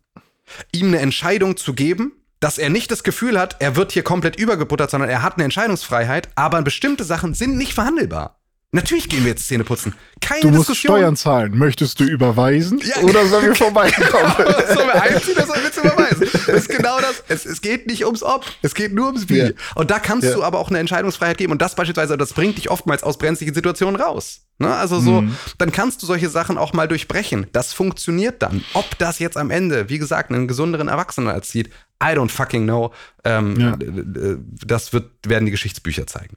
Ihm 0.73 0.89
eine 0.89 0.99
Entscheidung 0.99 1.57
zu 1.57 1.75
geben, 1.75 2.13
dass 2.41 2.59
er 2.59 2.71
nicht 2.71 2.91
das 2.91 3.03
Gefühl 3.03 3.39
hat, 3.39 3.57
er 3.59 3.77
wird 3.77 3.93
hier 3.93 4.03
komplett 4.03 4.37
übergebuttert, 4.37 4.91
sondern 4.91 5.11
er 5.11 5.23
hat 5.23 5.35
eine 5.35 5.45
Entscheidungsfreiheit, 5.45 6.29
aber 6.37 6.63
bestimmte 6.63 7.05
Sachen 7.05 7.35
sind 7.35 7.57
nicht 7.57 7.75
verhandelbar. 7.75 8.38
Natürlich 8.71 9.09
gehen 9.09 9.21
wir 9.25 9.31
jetzt 9.31 9.49
Zähne 9.49 9.65
putzen. 9.65 9.95
Keine 10.21 10.43
Du 10.43 10.49
musst 10.49 10.69
Diskussion. 10.69 10.97
Steuern 10.99 11.17
zahlen. 11.17 11.57
Möchtest 11.57 11.99
du 12.01 12.05
überweisen 12.05 12.79
Ja. 12.85 13.01
oder 13.03 13.25
sollen 13.27 13.47
wir 13.47 13.55
vorbeikommen? 13.55 14.31
Sollen 14.75 14.89
wir 14.89 15.03
einziehen 15.03 15.37
oder 15.37 15.47
sollen 15.47 15.63
wir 15.63 15.71
es 15.71 15.77
überweisen? 15.79 16.29
Das 16.47 16.57
ist 16.57 16.69
genau 16.69 17.01
das. 17.01 17.23
Es, 17.29 17.47
es 17.47 17.63
geht 17.63 17.87
nicht 17.87 18.05
ums 18.05 18.23
Ob, 18.23 18.45
es 18.61 18.75
geht 18.75 18.93
nur 18.93 19.07
ums 19.07 19.31
Wie. 19.31 19.39
Ja. 19.39 19.49
Und 19.75 19.91
da 19.91 19.99
kannst 19.99 20.27
Ja. 20.29 20.35
du 20.35 20.43
aber 20.45 20.59
auch 20.59 20.69
eine 20.69 20.81
Entscheidungsfreiheit 20.81 21.39
geben. 21.39 21.53
Und 21.53 21.63
das 21.63 21.77
beispielsweise, 21.77 22.19
das 22.19 22.35
bringt 22.35 22.59
dich 22.59 22.71
oftmals 22.71 23.03
aus 23.03 23.17
brenzlichen 23.17 23.55
Situationen 23.55 23.97
raus. 23.99 24.41
Ne? 24.59 24.75
Also 24.75 25.01
so, 25.01 25.23
Mhm. 25.23 25.35
dann 25.57 25.73
kannst 25.73 26.03
du 26.03 26.07
solche 26.07 26.29
Sachen 26.29 26.59
auch 26.59 26.75
mal 26.75 26.89
durchbrechen. 26.89 27.47
Das 27.53 27.73
funktioniert 27.73 28.43
dann. 28.43 28.63
Ob 28.75 28.99
das 28.99 29.19
jetzt 29.19 29.39
am 29.39 29.51
Ende, 29.51 29.89
wie 29.89 29.99
gesagt, 29.99 30.31
einen 30.31 30.47
gesünderen 30.47 30.89
Erwachsenen 30.89 31.29
erzieht, 31.29 31.69
I 32.03 32.09
don't 32.09 32.29
fucking 32.31 32.65
know. 32.65 32.93
Ähm, 33.25 33.79
d- 33.79 33.87
d- 33.91 34.37
Das 34.67 34.93
wird, 34.93 35.11
werden 35.27 35.47
die 35.47 35.53
Geschichtsbücher 35.53 36.07
zeigen. 36.07 36.37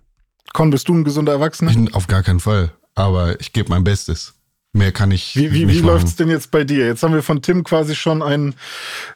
Con, 0.54 0.70
bist 0.70 0.88
du 0.88 0.94
ein 0.94 1.04
gesunder 1.04 1.34
Erwachsener? 1.34 1.72
Ich, 1.72 1.94
auf 1.96 2.08
gar 2.08 2.24
keinen 2.24 2.40
Fall. 2.40 2.72
Aber 2.96 3.40
ich 3.40 3.54
gebe 3.54 3.70
mein 3.70 3.84
Bestes. 3.84 4.34
Mehr 4.74 4.92
kann 4.94 5.12
ich 5.12 5.36
Wie, 5.36 5.52
wie, 5.52 5.66
nicht 5.66 5.78
wie 5.78 5.82
machen. 5.82 5.96
läuft's 5.96 6.16
denn 6.16 6.30
jetzt 6.30 6.50
bei 6.52 6.64
dir? 6.64 6.86
Jetzt 6.86 7.04
haben 7.04 7.14
wir 7.14 7.24
von 7.24 7.42
Tim 7.42 7.64
quasi 7.66 7.94
schon 7.96 8.22
ein, 8.22 8.56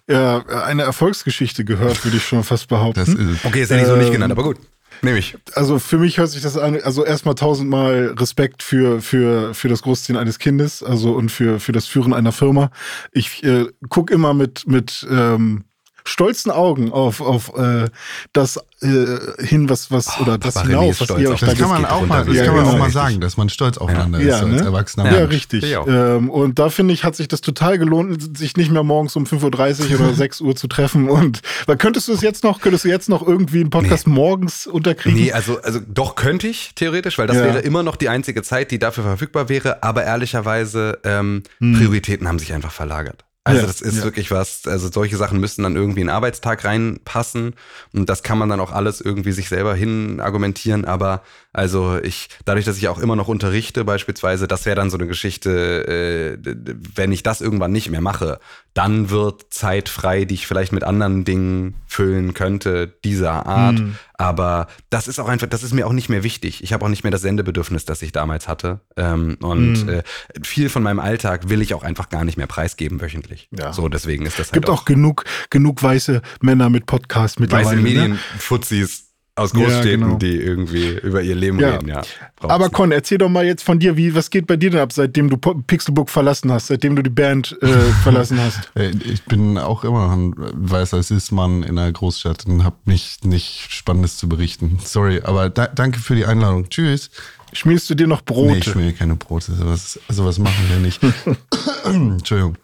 äh, 0.08 0.16
eine 0.16 0.84
Erfolgsgeschichte 0.84 1.64
gehört, 1.64 2.04
würde 2.04 2.18
ich 2.18 2.26
schon 2.26 2.44
fast 2.44 2.68
behaupten. 2.68 3.00
Das 3.00 3.10
ist, 3.10 3.46
Okay, 3.46 3.62
das 3.62 3.70
hätte 3.70 3.82
ich 3.82 3.88
so 3.88 3.96
nicht 3.96 4.12
genannt, 4.12 4.32
aber 4.34 4.44
gut. 4.44 4.58
Nehme 5.02 5.18
ich. 5.18 5.38
also 5.54 5.78
für 5.78 5.98
mich 5.98 6.18
hört 6.18 6.30
sich 6.30 6.42
das 6.42 6.58
an, 6.58 6.80
also 6.82 7.04
erstmal 7.06 7.36
tausendmal 7.36 8.16
Respekt 8.18 8.64
für, 8.64 9.02
für, 9.02 9.54
für 9.54 9.68
das 9.68 9.82
Großziehen 9.82 10.18
eines 10.18 10.40
Kindes, 10.40 10.82
also 10.84 11.12
und 11.14 11.32
für, 11.32 11.60
für 11.60 11.74
das 11.74 11.86
Führen 11.86 12.14
einer 12.14 12.32
Firma. 12.32 12.70
Ich 13.12 13.44
äh, 13.44 13.68
gucke 13.90 14.14
immer 14.14 14.34
mit, 14.34 14.68
mit 14.68 15.06
ähm, 15.10 15.66
stolzen 16.08 16.52
Augen 16.52 16.92
auf, 16.92 17.20
auf 17.22 17.58
äh, 17.58 17.90
das 18.34 18.58
äh, 18.82 19.06
hin, 19.44 19.70
was, 19.70 19.90
was, 19.92 20.20
oder 20.20 20.38
das 20.38 20.54
Papa 20.54 20.68
hinauf, 20.68 21.02
was 21.02 21.10
ihr 21.10 21.16
auf 21.16 21.20
euch 21.34 21.40
das 21.40 21.40
da 21.42 21.46
das 21.48 21.58
kann 21.60 21.70
man 21.70 21.86
auch 21.86 22.06
mal, 22.06 22.26
das 22.26 22.34
wie- 22.34 22.38
kann 22.38 22.46
Ja, 22.46 22.52
man 22.52 22.60
genau. 22.64 22.70
auch 22.70 22.78
mal 22.78 22.86
Richtig. 22.86 22.94
sagen, 22.94 23.22
dass 23.22 23.38
man 23.38 23.50
stolz 23.50 23.78
aufeinander 23.78 24.20
Ja, 24.20 24.36
ist 24.38 24.44
als 24.44 24.52
ne? 24.62 24.66
erwachsener 24.66 25.12
Ja, 25.20 25.26
richtig. 25.26 25.64
Ähm, 25.88 26.30
und 26.30 26.60
da 26.60 26.70
finde 26.70 26.94
ich, 26.94 27.04
hat 27.04 27.16
sich 27.16 27.28
das 27.28 27.42
total 27.42 27.78
gelohnt, 27.80 28.38
sich 28.38 28.56
nicht 28.58 28.72
mehr 28.72 28.84
morgens 28.84 29.16
um 29.16 29.24
5.30 29.26 29.92
Uhr 29.94 30.00
oder 30.02 30.14
6 30.16 30.42
Uhr 30.42 30.56
zu 30.56 30.68
treffen. 30.68 31.10
Und 31.10 31.42
weil 31.66 31.78
könntest 31.78 32.08
du 32.08 32.14
es 32.14 32.22
jetzt 32.22 32.44
noch, 32.44 32.62
könntest 32.62 32.86
du 32.86 32.90
jetzt 32.90 33.10
noch 33.10 33.26
irgendwie 33.26 33.62
einen 33.62 33.70
Podcast 33.72 34.06
morgens 34.08 34.68
unterkriegen? 34.68 35.20
Nee, 35.20 35.32
also, 35.32 35.60
also 35.62 35.80
doch 35.88 36.16
könnte 36.16 36.48
ich 36.48 36.74
theoretisch, 36.76 37.18
weil 37.18 37.28
das 37.28 37.38
Ja. 37.38 37.44
wäre 37.46 37.60
immer 37.60 37.82
noch 37.84 37.96
die 37.96 38.10
einzige 38.10 38.44
Zeit, 38.44 38.70
die 38.72 38.80
dafür 38.80 39.04
verfügbar 39.04 39.50
wäre. 39.50 39.82
Aber 39.84 40.04
ehrlicherweise, 40.04 41.00
ähm, 41.04 41.44
Prioritäten 41.60 42.28
haben 42.28 42.40
sich 42.40 42.54
einfach 42.54 42.72
verlagert. 42.72 43.24
Also 43.48 43.62
Ja, 43.62 43.68
das 43.68 43.82
ist 43.82 43.98
ja. 43.98 44.04
wirklich 44.04 44.32
was, 44.32 44.66
also 44.66 44.92
solche 44.92 45.18
Sachen 45.18 45.40
müssen 45.40 45.62
dann 45.62 45.76
irgendwie 45.76 46.02
in 46.02 46.08
den 46.08 46.16
Arbeitstag 46.16 46.66
reinpassen 46.66 47.54
und 47.94 48.10
das 48.10 48.24
kann 48.24 48.40
man 48.40 48.50
dann 48.50 48.60
auch 48.60 48.72
alles 48.72 49.02
irgendwie 49.02 49.34
sich 49.34 49.50
selber 49.50 49.76
hin 49.76 50.20
argumentieren, 50.20 50.84
aber 50.86 51.22
also 51.56 51.98
ich, 52.04 52.28
dadurch, 52.46 52.66
dass 52.66 52.78
ich 52.78 52.88
auch 52.90 53.00
immer 53.00 53.16
noch 53.16 53.28
unterrichte 53.28 53.86
beispielsweise, 53.86 54.48
das 54.48 54.66
wäre 54.66 54.76
dann 54.76 54.90
so 54.90 54.98
eine 54.98 55.08
Geschichte, 55.08 56.38
äh, 56.44 56.56
wenn 56.96 57.12
ich 57.12 57.24
das 57.24 57.42
irgendwann 57.42 57.72
nicht 57.72 57.90
mehr 57.90 58.02
mache, 58.02 58.40
dann 58.74 59.10
wird 59.10 59.46
Zeit 59.54 59.88
frei, 59.88 60.26
die 60.26 60.34
ich 60.34 60.48
vielleicht 60.48 60.74
mit 60.74 60.84
anderen 60.84 61.24
Dingen 61.24 61.76
füllen 61.88 62.34
könnte, 62.34 62.94
dieser 63.06 63.46
Art, 63.46 63.80
Mhm. 63.80 63.96
aber 64.16 64.68
das 64.90 65.08
ist 65.08 65.18
auch 65.18 65.30
einfach, 65.30 65.48
das 65.48 65.64
ist 65.64 65.74
mir 65.74 65.88
auch 65.88 65.94
nicht 65.94 66.10
mehr 66.10 66.24
wichtig. 66.24 66.62
Ich 66.62 66.74
habe 66.74 66.84
auch 66.84 66.90
nicht 66.90 67.04
mehr 67.04 67.12
das 67.12 67.22
Sendebedürfnis, 67.22 67.86
das 67.86 68.02
ich 68.02 68.12
damals 68.12 68.50
hatte 68.50 68.82
ähm, 68.98 69.38
und 69.42 69.84
Mhm. 69.86 69.90
äh, 69.90 70.04
viel 70.44 70.68
von 70.70 70.84
meinem 70.84 71.00
Alltag 71.00 71.48
will 71.50 71.62
ich 71.62 71.74
auch 71.74 71.84
einfach 71.84 72.10
gar 72.10 72.26
nicht 72.26 72.38
mehr 72.38 72.48
preisgeben 72.48 73.00
wöchentlich. 73.00 73.48
Ja. 73.58 73.72
So, 73.72 73.88
deswegen 73.88 74.26
ist 74.26 74.38
das 74.40 74.48
Es 74.48 74.52
gibt 74.52 74.68
halt 74.68 74.78
auch 74.78 74.84
genug, 74.84 75.24
genug 75.50 75.82
weiße 75.82 76.22
Männer 76.42 76.70
mit 76.70 76.86
Podcast 76.86 77.40
mittlerweile. 77.40 77.68
weiße 77.68 77.76
ne? 77.78 77.82
Medienfuzis 77.82 79.05
aus 79.38 79.52
Ja, 79.54 79.60
Großstädten, 79.60 80.02
genau. 80.02 80.18
die 80.18 80.38
irgendwie 80.38 80.98
über 81.04 81.22
ihr 81.22 81.36
Leben 81.36 81.60
Ja. 81.60 81.72
reden, 81.72 81.90
ja. 81.90 82.02
Aber. 82.40 82.70
Con, 82.70 82.92
erzähl 82.92 83.18
doch 83.18 83.28
mal 83.30 83.46
jetzt 83.46 83.64
von 83.64 83.80
dir, 83.80 83.98
wie, 83.98 84.16
was 84.16 84.30
geht 84.30 84.48
bei 84.48 84.56
dir 84.56 84.72
denn 84.72 84.80
ab, 84.80 84.94
seitdem 84.94 85.30
du 85.30 85.38
Pixelbook 85.38 86.10
verlassen 86.10 86.52
hast, 86.52 86.68
seitdem 86.68 86.96
du 86.96 87.02
die 87.02 87.10
Band 87.10 87.58
äh, 87.62 87.68
verlassen 88.04 88.40
hast? 88.40 88.72
Äh, 88.76 88.92
Ich 89.04 89.24
bin 89.26 89.58
auch 89.58 89.84
immer 89.84 90.08
noch 90.08 90.14
ein 90.14 90.34
weißer 90.38 91.04
Cis-Mann 91.04 91.64
in 91.64 91.78
einer 91.78 91.92
Großstadt 91.92 92.46
und 92.46 92.64
habe 92.64 92.78
nicht, 92.86 93.26
nicht 93.26 93.68
Spannendes 93.70 94.18
zu 94.18 94.30
berichten. 94.30 94.80
Sorry, 94.84 95.22
aber 95.24 95.50
da, 95.50 95.68
danke 95.68 96.00
für 96.00 96.16
die 96.16 96.26
Einladung. 96.26 96.70
Tschüss. 96.70 97.10
Schmierst 97.54 97.90
du 97.90 97.96
dir 97.96 98.08
noch 98.08 98.20
Nee, 98.22 98.34
Brote? 98.34 98.58
ich 98.58 98.64
schmier 98.66 98.94
keine 98.94 99.16
Brote. 99.16 99.54
Sowas, 99.54 100.00
sowas 100.10 100.40
machen 100.40 100.56
wir 100.70 100.78
nicht. 100.80 101.02
Entschuldigung. 101.86 102.58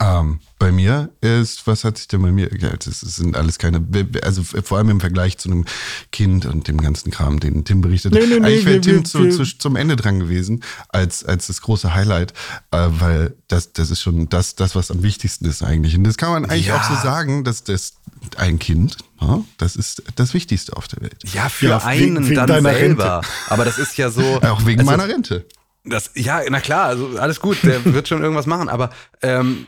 Ähm, 0.00 0.40
bei 0.58 0.72
mir 0.72 1.10
ist, 1.20 1.66
was 1.68 1.84
hat 1.84 1.96
sich 1.98 2.08
denn 2.08 2.20
bei 2.22 2.32
mir, 2.32 2.50
ja, 2.58 2.70
das 2.76 3.00
sind 3.00 3.36
alles 3.36 3.58
keine, 3.58 3.86
also 4.22 4.42
vor 4.42 4.78
allem 4.78 4.88
im 4.90 5.00
Vergleich 5.00 5.38
zu 5.38 5.48
einem 5.48 5.64
Kind 6.10 6.44
und 6.44 6.66
dem 6.66 6.80
ganzen 6.80 7.12
Kram, 7.12 7.38
den 7.38 7.64
Tim 7.64 7.82
berichtet. 7.82 8.12
Nee, 8.12 8.20
nee, 8.26 8.40
nee, 8.40 8.46
Eigentlich 8.46 8.64
wäre 8.64 8.74
wir- 8.76 8.80
Tim 8.82 9.04
zu, 9.04 9.28
zu, 9.28 9.44
zum 9.58 9.76
Ende 9.76 9.94
dran 9.94 10.18
gewesen, 10.18 10.64
als, 10.88 11.24
als 11.24 11.46
das 11.46 11.60
große 11.60 11.94
Highlight, 11.94 12.32
äh, 12.72 12.86
weil 12.88 13.36
das, 13.46 13.72
das 13.74 13.90
ist 13.90 14.00
schon 14.02 14.28
das, 14.28 14.56
das, 14.56 14.74
was 14.74 14.90
am 14.90 15.04
wichtigsten 15.04 15.44
ist 15.44 15.62
eigentlich. 15.62 15.96
Und 15.96 16.02
das 16.04 16.16
kann 16.16 16.30
man 16.30 16.46
eigentlich 16.46 16.66
Ja. 16.66 16.78
auch 16.80 16.84
so 16.88 16.94
sagen, 17.02 17.44
dass 17.44 17.62
das 17.62 17.94
ein 18.38 18.58
Kind, 18.58 18.96
ja, 19.20 19.42
das 19.58 19.76
ist 19.76 20.02
das 20.16 20.34
Wichtigste 20.34 20.76
auf 20.76 20.88
der 20.88 21.02
Welt. 21.02 21.22
ja, 21.32 21.48
für 21.48 21.66
Ja, 21.68 21.76
wegen- 21.78 22.16
einen 22.16 22.24
wegen 22.26 22.34
dann 22.34 22.48
deiner 22.48 22.74
selber. 22.74 23.20
Aber 23.48 23.64
das 23.64 23.78
ist 23.78 23.96
ja 23.98 24.10
so. 24.10 24.40
Auch 24.42 24.66
wegen 24.66 24.80
also, 24.80 24.90
meiner 24.90 25.08
Rente. 25.08 25.46
Das, 25.86 26.10
ja, 26.14 26.40
na 26.48 26.60
klar, 26.60 26.86
also 26.86 27.18
alles 27.18 27.40
gut, 27.40 27.62
der 27.62 27.84
wird 27.94 28.08
schon 28.08 28.22
irgendwas 28.22 28.46
machen, 28.46 28.68
aber 28.68 28.90
ähm, 29.22 29.66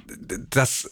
das, 0.51 0.91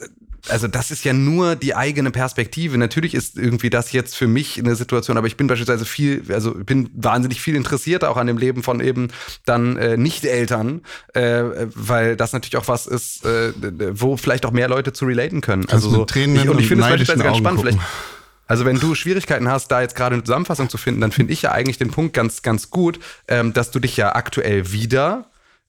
also 0.49 0.69
das 0.69 0.91
ist 0.91 1.05
ja 1.05 1.12
nur 1.12 1.57
die 1.57 1.75
eigene 1.75 2.11
Perspektive. 2.11 2.79
Natürlich 2.79 3.15
ist 3.15 3.37
irgendwie 3.37 3.71
das 3.71 3.93
jetzt 3.93 4.17
für 4.17 4.29
mich 4.29 4.59
eine 4.59 4.77
Situation, 4.77 5.17
aber 5.17 5.27
ich 5.27 5.37
bin 5.37 5.47
beispielsweise 5.47 5.85
viel, 5.85 6.23
also 6.31 6.53
bin 6.55 6.91
wahnsinnig 6.95 7.41
viel 7.41 7.57
interessiert 7.57 8.05
auch 8.05 8.17
an 8.17 8.27
dem 8.27 8.39
Leben 8.39 8.62
von 8.62 8.81
eben 8.81 9.09
dann 9.45 9.77
äh, 9.77 9.97
Nicht-Eltern, 9.97 10.83
äh, 11.15 11.43
weil 11.75 12.17
das 12.17 12.33
natürlich 12.33 12.57
auch 12.57 12.69
was 12.69 12.87
ist, 12.87 13.25
äh, 13.25 13.53
wo 13.93 14.17
vielleicht 14.17 14.47
auch 14.47 14.53
mehr 14.53 14.69
Leute 14.69 14.93
zu 14.93 15.07
relaten 15.07 15.41
können. 15.41 15.67
Also 15.71 15.91
mit 15.91 16.09
Tränen 16.09 16.37
ich, 16.37 16.49
und 16.49 16.61
ich 16.61 16.69
finde 16.69 16.85
es 16.85 16.91
beispielsweise 16.91 17.23
ganz 17.23 17.37
Augen 17.37 17.45
spannend, 17.45 17.62
gucken. 17.62 17.81
vielleicht 17.81 18.15
also 18.47 18.65
wenn 18.65 18.79
du 18.79 18.95
Schwierigkeiten 18.95 19.49
hast, 19.49 19.69
da 19.69 19.81
jetzt 19.81 19.97
gerade 19.97 20.15
eine 20.15 20.25
Zusammenfassung 20.25 20.69
zu 20.69 20.79
finden, 20.79 21.01
dann 21.01 21.13
finde 21.13 21.33
ich 21.33 21.43
ja 21.43 21.53
eigentlich 21.53 21.79
den 21.79 21.91
Punkt 21.91 22.15
ganz, 22.15 22.43
ganz 22.43 22.71
gut, 22.71 23.01
ähm, 23.29 23.53
dass 23.53 23.71
du 23.71 23.81
dich 23.81 23.97
ja 23.97 24.15
aktuell 24.15 24.73
wieder 24.73 25.27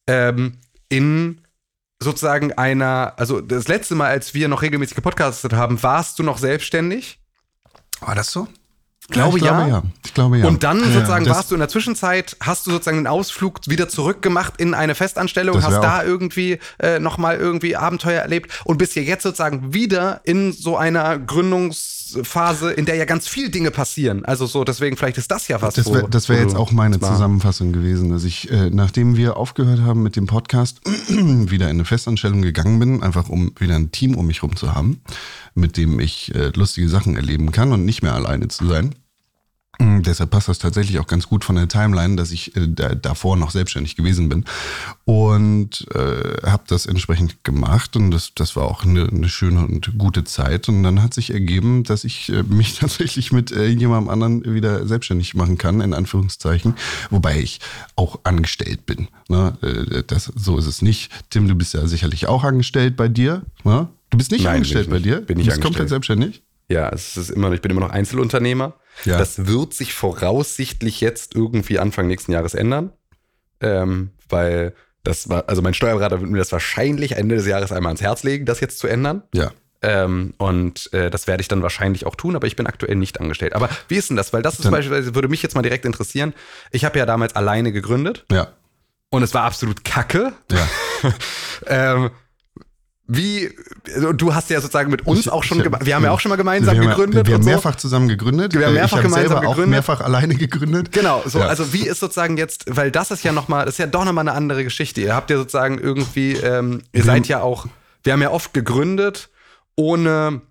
ähm, 0.08 0.54
in 0.90 1.42
sozusagen 2.00 2.54
einer, 2.54 3.14
also 3.18 3.42
das 3.42 3.68
letzte 3.68 3.96
Mal, 3.96 4.10
als 4.10 4.34
wir 4.34 4.48
noch 4.48 4.62
regelmäßig 4.62 4.96
gepodcastet 4.96 5.54
haben, 5.54 5.82
warst 5.82 6.20
du 6.20 6.24
noch 6.24 6.38
selbstständig. 6.38 7.20
War 8.00 8.14
das 8.14 8.32
so? 8.32 8.48
Glaube 9.10 9.38
ich 9.38 9.44
glaube 9.44 9.62
ja. 9.62 9.68
ja. 9.68 9.84
Ich 10.06 10.14
glaube 10.14 10.38
ja. 10.38 10.48
Und 10.48 10.64
dann 10.64 10.80
Ja, 10.80 10.92
sozusagen 10.92 11.26
warst 11.28 11.50
du 11.50 11.56
in 11.56 11.60
der 11.60 11.70
Zwischenzeit, 11.70 12.36
hast 12.42 12.68
du 12.68 12.72
sozusagen 12.72 12.98
einen 12.98 13.08
Ausflug 13.08 13.62
wieder 13.68 13.88
zurückgemacht 13.88 14.60
in 14.60 14.74
eine 14.74 14.96
Festanstellung, 14.96 15.64
hast 15.64 15.82
da 15.82 16.04
irgendwie 16.04 16.60
äh, 16.80 17.00
nochmal 17.00 17.38
irgendwie 17.38 17.78
Abenteuer 17.78 18.22
erlebt 18.22 18.52
und 18.66 18.78
bist 18.78 18.96
ja 18.96 19.02
jetzt 19.02 19.24
sozusagen 19.24 19.74
wieder 19.74 20.22
in 20.26 20.52
so 20.52 20.76
einer 20.76 21.20
Gründungsphase, 22.14 22.72
in 22.72 22.86
der 22.86 22.96
ja 22.96 23.06
ganz 23.06 23.28
viel 23.28 23.50
Dinge 23.50 23.72
passieren. 23.72 24.26
Also 24.26 24.46
so, 24.46 24.64
deswegen 24.64 24.98
vielleicht 24.98 25.18
ist 25.18 25.32
das 25.32 25.48
ja 25.48 25.62
was. 25.62 25.76
Das 25.76 25.88
wäre 25.88 26.10
wär 26.12 26.42
jetzt 26.42 26.56
auch 26.56 26.72
meine 26.72 27.00
Zusammenfassung 27.00 27.74
gewesen, 27.74 28.10
dass 28.10 28.24
ich, 28.24 28.50
äh, 28.52 28.70
nachdem 28.70 29.18
wir 29.18 29.38
aufgehört 29.38 29.82
haben 29.82 30.04
mit 30.04 30.16
dem 30.16 30.28
Podcast, 30.28 30.82
wieder 31.10 31.66
in 31.66 31.78
eine 31.78 31.86
Festanstellung 31.86 32.42
gegangen 32.42 32.80
bin, 32.80 33.04
einfach 33.04 33.30
um 33.30 33.52
wieder 33.60 33.76
ein 33.76 33.92
Team 33.92 34.16
um 34.16 34.28
mich 34.28 34.44
rum 34.44 34.56
zu 34.56 34.74
haben, 34.74 35.02
mit 35.56 35.78
dem 35.78 36.00
ich 36.00 36.34
äh, 36.36 36.52
lustige 36.56 36.90
Sachen 36.90 37.16
erleben 37.16 37.52
kann 37.52 37.72
und 37.72 37.86
nicht 37.86 38.02
mehr 38.02 38.14
alleine 38.14 38.48
zu 38.48 38.68
sein. 38.68 38.96
Mm, 39.80 40.02
Deshalb 40.02 40.32
passt 40.32 40.48
das 40.48 40.58
tatsächlich 40.60 40.98
auch 41.00 41.08
ganz 41.08 41.28
gut 41.28 41.44
von 41.46 41.56
der 41.56 41.68
Timeline, 41.68 42.16
dass 42.16 42.32
ich 42.32 42.56
äh, 42.56 42.68
da, 42.68 42.96
davor 42.96 43.36
noch 43.38 43.52
selbstständig 43.52 43.96
gewesen 43.96 44.28
bin 44.30 44.46
und 45.06 45.86
äh, 45.94 46.48
habe 46.50 46.64
das 46.68 46.86
entsprechend 46.86 47.44
gemacht 47.44 47.96
und 47.96 48.12
das, 48.12 48.34
das 48.36 48.56
war 48.56 48.64
auch 48.66 48.84
eine, 48.84 49.08
eine 49.08 49.30
schöne 49.30 49.60
und 49.66 49.98
gute 49.98 50.24
Zeit 50.24 50.68
und 50.70 50.84
dann 50.84 51.02
hat 51.04 51.14
sich 51.14 51.32
ergeben, 51.32 51.84
dass 51.84 52.04
ich 52.04 52.30
äh, 52.30 52.44
mich 52.48 52.80
tatsächlich 52.80 53.32
mit 53.32 53.52
äh, 53.52 53.68
jemandem 53.68 54.10
anderen 54.10 54.54
wieder 54.54 54.86
selbstständig 54.88 55.36
machen 55.36 55.58
kann, 55.58 55.82
in 55.82 55.94
Anführungszeichen, 55.94 56.76
wobei 57.10 57.40
ich 57.40 57.60
auch 57.96 58.20
angestellt 58.24 58.86
bin. 58.86 59.08
Ne? 59.30 59.58
Äh, 59.62 60.04
Das, 60.08 60.32
so 60.36 60.58
ist 60.58 60.66
es 60.68 60.82
nicht. 60.82 61.12
Tim, 61.30 61.48
du 61.48 61.56
bist 61.56 61.74
ja 61.74 61.86
sicherlich 61.88 62.28
auch 62.28 62.44
angestellt 62.44 62.96
bei 62.98 63.08
dir. 63.08 63.44
Ne? 63.64 63.88
Du 64.10 64.18
bist 64.18 64.32
nicht 64.32 64.44
Nein, 64.46 64.56
angestellt 64.58 64.86
ich 64.86 64.90
bei 64.90 64.96
nicht. 64.98 65.06
dir? 65.06 65.22
Bin 65.22 65.40
ich 65.40 65.46
du 65.46 65.52
bist 65.52 65.62
komplett 65.62 65.82
angestellt. 65.82 65.90
selbstständig? 65.90 66.42
Ja, 66.70 66.90
es 66.90 67.16
ist 67.16 67.30
immer, 67.30 67.48
noch- 67.50 67.56
ich 67.56 67.62
bin 67.62 67.72
immer 67.72 67.82
noch 67.82 67.92
Einzelunternehmer. 67.92 68.74
Ja. 69.06 69.18
Das 69.18 69.48
wird 69.48 69.74
sich 69.74 69.94
voraussichtlich 69.94 71.02
jetzt 71.02 71.36
irgendwie 71.36 71.80
Anfang 71.80 72.08
nächsten 72.08 72.32
Jahres 72.32 72.54
ändern. 72.54 72.92
Ähm, 73.60 74.12
weil 74.30 74.74
das 75.04 75.30
war, 75.30 75.46
also 75.48 75.62
mein 75.62 75.74
Steuerberater 75.74 76.20
wird 76.22 76.30
mir 76.30 76.38
das 76.38 76.52
wahrscheinlich 76.52 77.14
Ende 77.14 77.36
des 77.36 77.48
Jahres 77.48 77.72
einmal 77.72 77.92
ans 77.92 78.02
Herz 78.02 78.24
legen, 78.24 78.46
das 78.46 78.60
jetzt 78.60 78.80
zu 78.80 78.88
ändern. 78.88 79.24
Ja. 79.34 79.52
Ähm, 79.82 80.34
und 80.38 80.92
äh, 80.94 81.10
das 81.10 81.28
werde 81.28 81.42
ich 81.42 81.48
dann 81.48 81.62
wahrscheinlich 81.62 82.06
auch 82.06 82.16
tun, 82.16 82.36
aber 82.36 82.48
ich 82.48 82.56
bin 82.56 82.66
aktuell 82.68 82.96
nicht 82.96 83.20
angestellt. 83.22 83.54
Aber 83.54 83.70
wie 83.88 83.96
ist 83.96 84.10
denn 84.10 84.18
das? 84.18 84.34
Weil 84.34 84.42
das 84.42 84.60
ist 84.60 84.70
beispielsweise, 84.70 85.16
würde 85.16 85.28
mich 85.28 85.44
jetzt 85.44 85.56
mal 85.56 85.62
direkt 85.62 85.86
interessieren. 85.86 86.34
Ich 86.72 86.84
habe 86.84 86.98
ja 86.98 87.06
damals 87.06 87.36
alleine 87.36 87.72
gegründet 87.72 88.26
Ja. 88.32 88.54
und 89.12 89.22
es 89.24 89.34
war 89.34 89.44
absolut 89.44 89.84
kacke. 89.86 90.34
Ja. 90.52 90.68
ähm, 91.68 92.10
wie, 93.08 93.50
also 93.96 94.12
du 94.12 94.36
hast 94.36 94.50
ja 94.50 94.60
sozusagen 94.60 94.92
mit 94.92 95.08
uns 95.08 95.22
Ich- 95.22 95.30
auch 95.32 95.44
schon, 95.44 95.60
wir 95.64 95.96
haben 95.96 96.04
ja 96.04 96.12
auch 96.12 96.20
schon 96.20 96.30
mal 96.30 96.36
gemeinsam 96.36 96.76
wir 96.76 96.82
haben, 96.84 96.90
gegründet. 96.90 97.26
Wir 97.28 97.34
haben 97.36 97.40
und 97.40 97.44
so. 97.46 97.50
mehrfach 97.50 97.76
zusammen 97.76 98.08
gegründet. 98.10 98.54
Wir 98.54 98.66
haben 98.66 98.74
Äh, 98.76 98.80
mehrfach 98.80 98.98
ich 98.98 99.04
gemeinsam 99.04 99.30
selber 99.30 99.48
auch 99.48 99.52
gegründet. 99.52 99.70
mehrfach 99.72 100.02
alleine 100.02 100.36
gegründet. 100.36 100.92
Genau, 100.92 101.24
so, 101.26 101.40
Ja. 101.40 101.46
also 101.48 101.72
wie 101.74 101.88
ist 101.88 102.00
sozusagen 102.02 102.36
jetzt, 102.38 102.66
weil 102.76 102.92
das 102.92 103.12
ist 103.12 103.24
ja 103.24 103.32
nochmal, 103.32 103.66
das 103.66 103.76
ist 103.76 103.80
ja 103.80 103.88
doch 103.88 104.04
nochmal 104.06 104.28
eine 104.28 104.34
andere 104.38 104.64
Geschichte. 104.64 105.00
Ihr 105.02 105.16
habt 105.16 105.30
ja 105.30 105.38
sozusagen 105.38 105.80
irgendwie, 105.80 106.34
ähm, 106.34 106.82
ihr 106.92 107.00
Wir 107.00 107.04
seid 107.04 107.16
haben- 107.24 107.24
ja 107.30 107.42
auch, 107.42 107.66
wir 108.04 108.14
haben 108.14 108.22
ja 108.22 108.32
oft 108.32 108.54
gegründet, 108.54 109.30
ohne 109.76 110.42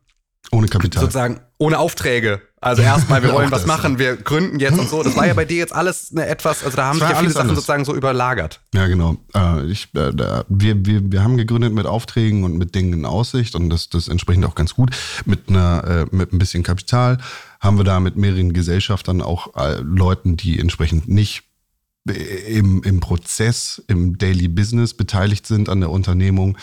Ohne 0.52 0.68
Kapital. 0.68 1.00
sozusagen, 1.02 1.40
ohne 1.58 1.78
Aufträge. 1.78 2.40
Also 2.60 2.82
erstmal, 2.82 3.22
wir 3.22 3.32
wollen 3.34 3.50
was 3.50 3.62
das, 3.62 3.66
machen, 3.66 3.98
wir 3.98 4.16
gründen 4.16 4.58
jetzt 4.58 4.78
und 4.78 4.88
so. 4.88 5.02
Das 5.02 5.16
war 5.16 5.26
ja 5.26 5.34
bei 5.34 5.44
dir 5.44 5.58
jetzt 5.58 5.74
alles 5.74 6.10
eine 6.12 6.26
etwas, 6.26 6.64
also 6.64 6.76
da 6.76 6.86
haben 6.86 6.98
sich 6.98 7.08
ja 7.08 7.16
viele 7.16 7.30
Sachen 7.30 7.42
anders. 7.42 7.56
sozusagen 7.56 7.84
so 7.84 7.94
überlagert. 7.94 8.60
Ja, 8.74 8.86
genau. 8.86 9.16
Äh, 9.34 9.66
ich, 9.66 9.88
äh, 9.94 10.12
da, 10.12 10.44
wir, 10.48 10.84
wir, 10.84 11.12
wir 11.12 11.22
haben 11.22 11.36
gegründet 11.36 11.72
mit 11.72 11.86
Aufträgen 11.86 12.44
und 12.44 12.56
mit 12.56 12.74
Dingen 12.74 12.92
in 12.92 13.04
Aussicht 13.04 13.54
und 13.54 13.70
das, 13.70 13.88
das 13.88 14.08
entsprechend 14.08 14.44
auch 14.46 14.54
ganz 14.54 14.74
gut. 14.74 14.90
Mit, 15.24 15.48
einer, 15.48 16.06
äh, 16.12 16.16
mit 16.16 16.32
ein 16.32 16.38
bisschen 16.38 16.62
Kapital 16.62 17.18
haben 17.60 17.78
wir 17.78 17.84
da 17.84 18.00
mit 18.00 18.16
mehreren 18.16 18.52
Gesellschaftern 18.52 19.22
auch 19.22 19.56
äh, 19.56 19.80
Leuten, 19.80 20.36
die 20.36 20.58
entsprechend 20.58 21.08
nicht 21.08 21.44
im, 22.06 22.82
im 22.84 23.00
Prozess, 23.00 23.82
im 23.88 24.16
Daily 24.16 24.48
Business 24.48 24.94
beteiligt 24.94 25.46
sind 25.46 25.68
an 25.68 25.80
der 25.80 25.90
Unternehmung, 25.90 26.56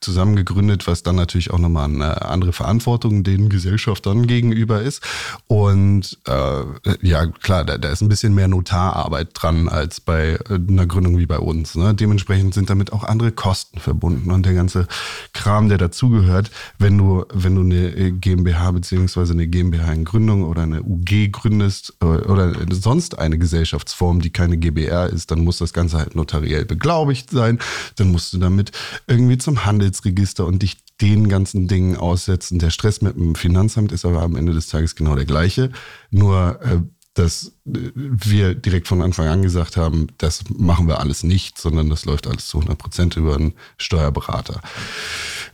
zusammen 0.00 0.36
gegründet, 0.36 0.86
was 0.86 1.02
dann 1.02 1.16
natürlich 1.16 1.50
auch 1.50 1.58
nochmal 1.58 1.84
eine 1.84 2.22
andere 2.22 2.52
Verantwortung 2.52 3.24
den 3.24 3.48
Gesellschaftern 3.48 4.26
gegenüber 4.26 4.82
ist. 4.82 5.02
Und 5.46 6.18
äh, 6.26 6.64
ja, 7.02 7.26
klar, 7.26 7.64
da, 7.64 7.78
da 7.78 7.88
ist 7.90 8.00
ein 8.00 8.08
bisschen 8.08 8.34
mehr 8.34 8.48
Notararbeit 8.48 9.28
dran 9.34 9.68
als 9.68 10.00
bei 10.00 10.38
äh, 10.48 10.54
einer 10.54 10.86
Gründung 10.86 11.18
wie 11.18 11.26
bei 11.26 11.38
uns. 11.38 11.74
Ne? 11.74 11.94
Dementsprechend 11.94 12.54
sind 12.54 12.70
damit 12.70 12.92
auch 12.92 13.04
andere 13.04 13.32
Kosten 13.32 13.80
verbunden 13.80 14.30
und 14.30 14.46
der 14.46 14.54
ganze 14.54 14.86
Kram, 15.32 15.68
der 15.68 15.78
dazugehört, 15.78 16.50
wenn 16.78 16.98
du, 16.98 17.24
wenn 17.32 17.54
du 17.54 17.62
eine 17.62 17.88
äh, 17.94 18.10
GmbH 18.10 18.70
beziehungsweise 18.72 19.32
eine 19.32 19.46
GmbH 19.46 19.92
in 19.92 20.04
Gründung 20.04 20.44
oder 20.44 20.62
eine 20.62 20.82
UG 20.82 21.32
gründest 21.32 21.94
äh, 22.00 22.06
oder 22.06 22.54
sonst 22.70 23.18
eine 23.18 23.38
Gesellschaftsform, 23.38 24.20
die 24.20 24.30
keine 24.30 24.56
GbR 24.56 25.08
ist, 25.08 25.30
dann 25.30 25.40
muss 25.40 25.58
das 25.58 25.72
Ganze 25.72 25.98
halt 25.98 26.14
notariell 26.14 26.64
beglaubigt 26.64 27.30
sein. 27.30 27.58
Dann 27.96 28.12
musst 28.12 28.32
du 28.32 28.38
damit 28.38 28.72
irgendwie 29.06 29.38
zum 29.38 29.64
Handelsregister 29.84 30.46
und 30.46 30.62
dich 30.62 30.78
den 31.00 31.28
ganzen 31.28 31.66
Dingen 31.68 31.96
aussetzen. 31.96 32.58
Der 32.58 32.70
Stress 32.70 33.02
mit 33.02 33.16
dem 33.16 33.34
Finanzamt 33.34 33.92
ist 33.92 34.04
aber 34.04 34.22
am 34.22 34.36
Ende 34.36 34.52
des 34.52 34.68
Tages 34.68 34.94
genau 34.94 35.16
der 35.16 35.24
gleiche. 35.24 35.70
Nur, 36.10 36.60
äh, 36.62 36.80
dass 37.14 37.52
äh, 37.66 37.90
wir 37.94 38.54
direkt 38.54 38.88
von 38.88 39.00
Anfang 39.02 39.28
an 39.28 39.42
gesagt 39.42 39.76
haben, 39.76 40.08
das 40.18 40.44
machen 40.50 40.86
wir 40.88 41.00
alles 41.00 41.22
nicht, 41.22 41.58
sondern 41.58 41.88
das 41.88 42.04
läuft 42.04 42.26
alles 42.26 42.46
zu 42.48 42.58
100 42.58 42.76
Prozent 42.76 43.16
über 43.16 43.36
einen 43.36 43.54
Steuerberater. 43.78 44.60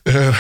Äh, 0.05 0.33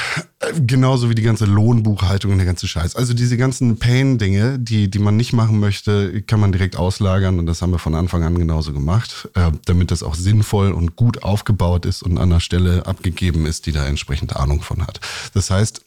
genauso 0.66 1.10
wie 1.10 1.14
die 1.14 1.22
ganze 1.22 1.44
Lohnbuchhaltung 1.44 2.32
und 2.32 2.38
der 2.38 2.46
ganze 2.46 2.66
Scheiß. 2.66 2.96
Also 2.96 3.12
diese 3.12 3.36
ganzen 3.36 3.78
Pain-Dinge, 3.78 4.58
die, 4.58 4.90
die 4.90 4.98
man 4.98 5.16
nicht 5.16 5.34
machen 5.34 5.60
möchte, 5.60 6.22
kann 6.22 6.40
man 6.40 6.52
direkt 6.52 6.76
auslagern 6.76 7.38
und 7.38 7.46
das 7.46 7.60
haben 7.60 7.72
wir 7.72 7.78
von 7.78 7.94
Anfang 7.94 8.24
an 8.24 8.38
genauso 8.38 8.72
gemacht, 8.72 9.28
äh, 9.34 9.52
damit 9.66 9.90
das 9.90 10.02
auch 10.02 10.14
sinnvoll 10.14 10.72
und 10.72 10.96
gut 10.96 11.22
aufgebaut 11.22 11.84
ist 11.84 12.02
und 12.02 12.16
an 12.16 12.30
der 12.30 12.40
Stelle 12.40 12.86
abgegeben 12.86 13.44
ist, 13.44 13.66
die 13.66 13.72
da 13.72 13.86
entsprechend 13.86 14.34
Ahnung 14.36 14.62
von 14.62 14.86
hat. 14.86 15.00
Das 15.34 15.50
heißt, 15.50 15.84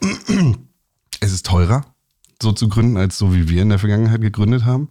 es 1.20 1.32
ist 1.32 1.46
teurer, 1.48 1.84
so 2.42 2.52
zu 2.52 2.70
gründen, 2.70 2.98
als 2.98 3.18
so 3.18 3.34
wie 3.34 3.50
wir 3.50 3.64
in 3.64 3.70
der 3.70 3.80
Vergangenheit 3.80 4.22
gegründet 4.22 4.66
haben. 4.66 4.90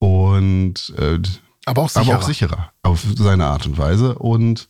Und 0.00 0.92
äh, 0.96 1.20
Aber 1.66 1.82
auch 1.82 1.88
sicherer. 1.90 2.14
aber 2.14 2.18
auch 2.18 2.26
sicherer 2.26 2.72
auf 2.82 3.04
seine 3.16 3.46
Art 3.46 3.66
und 3.66 3.78
Weise. 3.78 4.18
Und 4.18 4.68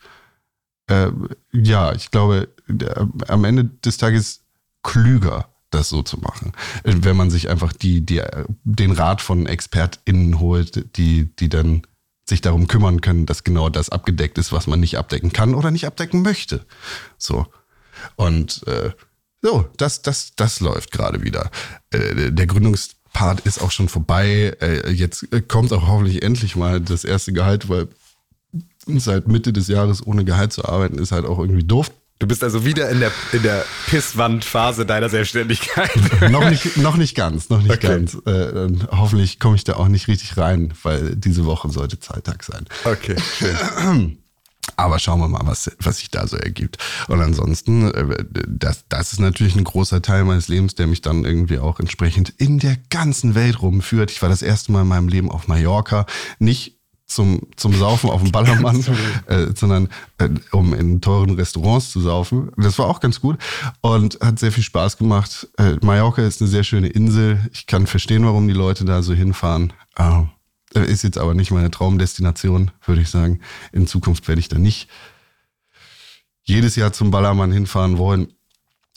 äh, 0.89 1.11
ja, 1.53 1.93
ich 1.95 2.11
glaube, 2.11 2.49
der, 2.69 3.09
am 3.29 3.45
Ende 3.45 3.65
des 3.65 3.97
Tages 3.97 4.43
klüger, 4.83 5.49
das 5.71 5.89
so 5.89 6.03
zu 6.03 6.19
machen. 6.19 6.53
Wenn 6.83 7.17
man 7.17 7.31
sich 7.31 7.49
einfach 7.49 7.73
die, 7.73 8.05
die, 8.05 8.21
den 8.65 8.91
Rat 8.91 9.23
von 9.23 9.47
ExpertInnen 9.47 10.41
holt, 10.41 10.97
die, 10.97 11.35
die 11.37 11.49
dann 11.49 11.83
sich 12.29 12.41
darum 12.41 12.67
kümmern 12.67 13.01
können, 13.01 13.27
dass 13.27 13.45
genau 13.45 13.69
das 13.69 13.89
abgedeckt 13.89 14.37
ist, 14.39 14.53
was 14.53 14.67
man 14.67 14.81
nicht 14.81 14.99
abdecken 14.99 15.33
kann 15.33 15.55
oder 15.55 15.71
nicht 15.71 15.87
abdecken 15.87 16.23
möchte. 16.23 16.67
So. 17.19 17.47
Und 18.17 18.67
äh, 18.67 18.91
so, 19.43 19.69
das, 19.77 20.03
das, 20.03 20.33
das 20.35 20.61
läuft 20.61 20.91
gerade 20.91 21.23
wieder. 21.23 21.51
Äh, 21.91 22.33
der 22.33 22.47
Gründungspart 23.13 23.41
ist 23.47 23.61
auch 23.61 23.71
schon 23.71 23.89
vorbei. 23.89 24.57
Äh, 24.61 24.91
jetzt 24.91 25.33
äh, 25.33 25.41
kommt 25.41 25.73
auch 25.73 25.87
hoffentlich 25.87 26.23
endlich 26.23 26.57
mal 26.57 26.81
das 26.81 27.05
erste 27.05 27.33
Gehalt, 27.33 27.69
weil 27.69 27.89
seit 28.87 29.29
Mitte 29.29 29.53
des 29.53 29.69
Jahres 29.69 30.07
ohne 30.07 30.25
Gehalt 30.25 30.53
zu 30.53 30.65
arbeiten, 30.65 30.99
ist 30.99 31.13
halt 31.13 31.27
auch 31.27 31.39
irgendwie 31.39 31.65
doof. 31.65 31.91
Du 32.19 32.27
bist 32.27 32.45
also 32.45 32.67
wieder 32.67 32.91
in 32.91 33.01
der, 33.01 33.11
in 33.33 33.43
der 33.43 33.65
Pisswandphase 33.87 34.85
deiner 34.85 35.09
Selbstständigkeit. 35.09 35.91
noch, 36.31 36.51
nicht, 36.51 36.77
noch 36.77 36.97
nicht 36.97 37.15
ganz, 37.15 37.49
noch 37.49 37.63
nicht 37.63 37.73
Okay. 37.73 37.89
ganz. 37.89 38.15
Äh, 38.27 38.69
hoffentlich 38.91 39.39
komme 39.39 39.57
ich 39.57 39.65
da 39.65 39.75
auch 39.77 39.89
nicht 39.89 40.07
richtig 40.07 40.37
rein, 40.37 40.75
weil 40.83 41.17
diese 41.17 41.47
Woche 41.47 41.71
sollte 41.71 41.99
Zeittag 41.99 42.43
sein. 42.43 42.67
Okay, 42.85 43.17
schön. 43.39 44.17
Aber 44.81 44.99
schauen 44.99 45.21
wir 45.21 45.29
mal, 45.29 45.43
was, 45.45 45.71
was 45.81 45.99
sich 45.99 46.11
da 46.11 46.27
so 46.27 46.39
ergibt. 46.39 46.79
Und 47.09 47.21
ansonsten, 47.21 47.91
äh, 47.93 48.25
das, 48.49 48.85
das 48.89 49.13
ist 49.13 49.21
natürlich 49.21 49.55
ein 49.55 49.65
großer 49.65 50.01
Teil 50.01 50.25
meines 50.25 50.49
Lebens, 50.49 50.75
der 50.75 50.87
mich 50.87 51.03
dann 51.03 51.27
irgendwie 51.27 51.59
auch 51.59 51.81
entsprechend 51.81 52.31
in 52.39 52.59
der 52.59 52.79
ganzen 52.89 53.35
Welt 53.35 53.61
rumführt. 53.61 54.11
Ich 54.11 54.23
war 54.23 54.31
das 54.31 54.41
erste 54.41 54.73
Mal 54.73 54.83
in 54.83 54.89
meinem 54.89 55.09
Leben 55.09 55.31
auf 55.31 55.49
Mallorca, 55.49 56.07
nicht 56.39 56.79
zum, 57.07 57.41
zum 57.57 57.75
Saufen 57.75 58.09
auf 58.09 58.23
dem 58.23 58.33
Ballermann, 58.33 58.83
äh, 59.27 59.49
sondern 59.55 59.89
äh, 60.17 60.31
um 60.53 60.73
in 60.73 61.03
teuren 61.03 61.31
Restaurants 61.31 61.91
zu 61.91 62.01
saufen. 62.01 62.51
Das 62.57 62.79
war 62.79 62.87
auch 62.87 63.01
ganz 63.01 63.21
gut 63.21 63.37
und 63.83 64.19
hat 64.23 64.39
sehr 64.39 64.53
viel 64.53 64.65
Spaß 64.65 64.97
gemacht. 64.97 65.47
Äh, 65.59 65.77
Mallorca 65.83 66.23
ist 66.23 66.41
eine 66.41 66.49
sehr 66.49 66.65
schöne 66.65 66.89
Insel. 66.89 67.51
Ich 67.53 67.67
kann 67.67 67.87
verstehen, 67.87 68.25
warum 68.25 68.49
die 68.49 68.55
Leute 68.55 68.87
da 68.87 69.03
so 69.03 69.13
hinfahren. 69.13 69.75
Äh, 69.97 70.23
ist 70.75 71.03
jetzt 71.03 71.19
aber 71.19 71.35
nicht 71.35 71.51
meine 71.51 71.71
Traumdestination, 71.71 72.71
würde 72.85 73.03
ich 73.03 73.11
sagen. 73.11 73.41
In 73.73 73.87
Zukunft 73.87 74.29
werde 74.29 74.41
ich 74.41 74.49
da 74.49 74.59
nicht 74.59 74.89
jedes 76.43 76.77
Jahr 76.77 76.93
zum 76.93 77.11
Ballermann 77.11 77.53
hinfahren 77.53 77.99
wollen. 77.99 78.33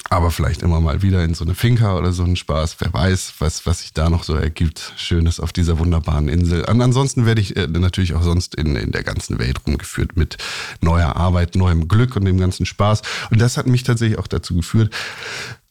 Aber 0.09 0.31
vielleicht 0.31 0.63
immer 0.63 0.81
mal 0.81 1.01
wieder 1.01 1.23
in 1.23 1.33
so 1.33 1.45
eine 1.45 1.55
Finca 1.55 1.97
oder 1.97 2.11
so 2.11 2.23
einen 2.23 2.35
Spaß. 2.35 2.75
Wer 2.79 2.93
weiß, 2.93 3.35
was, 3.39 3.65
was 3.65 3.81
sich 3.81 3.93
da 3.93 4.09
noch 4.09 4.23
so 4.23 4.35
ergibt. 4.35 4.93
Schönes 4.97 5.39
auf 5.39 5.53
dieser 5.53 5.79
wunderbaren 5.79 6.27
Insel. 6.27 6.65
Und 6.65 6.81
ansonsten 6.81 7.25
werde 7.25 7.39
ich 7.39 7.55
äh, 7.55 7.67
natürlich 7.67 8.13
auch 8.13 8.21
sonst 8.21 8.53
in, 8.55 8.75
in 8.75 8.91
der 8.91 9.03
ganzen 9.03 9.39
Welt 9.39 9.61
rumgeführt 9.65 10.17
mit 10.17 10.37
neuer 10.81 11.15
Arbeit, 11.15 11.55
neuem 11.55 11.87
Glück 11.87 12.17
und 12.17 12.25
dem 12.25 12.37
ganzen 12.37 12.65
Spaß. 12.65 13.01
Und 13.31 13.39
das 13.39 13.55
hat 13.55 13.65
mich 13.65 13.83
tatsächlich 13.83 14.19
auch 14.19 14.27
dazu 14.27 14.55
geführt, 14.55 14.93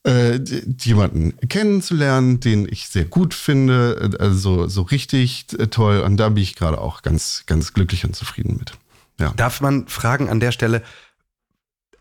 äh, 0.04 0.40
jemanden 0.80 1.36
kennenzulernen, 1.48 2.40
den 2.40 2.66
ich 2.68 2.88
sehr 2.88 3.04
gut 3.04 3.34
finde, 3.34 4.10
also 4.18 4.66
so 4.68 4.82
richtig 4.82 5.46
äh, 5.58 5.68
toll. 5.68 6.00
Und 6.00 6.16
da 6.16 6.28
bin 6.30 6.42
ich 6.42 6.56
gerade 6.56 6.78
auch 6.80 7.02
ganz, 7.02 7.44
ganz 7.46 7.72
glücklich 7.72 8.04
und 8.04 8.16
zufrieden 8.16 8.56
mit. 8.58 8.72
Ja. 9.20 9.32
Darf 9.36 9.60
man 9.60 9.86
fragen 9.86 10.28
an 10.28 10.40
der 10.40 10.50
Stelle, 10.52 10.82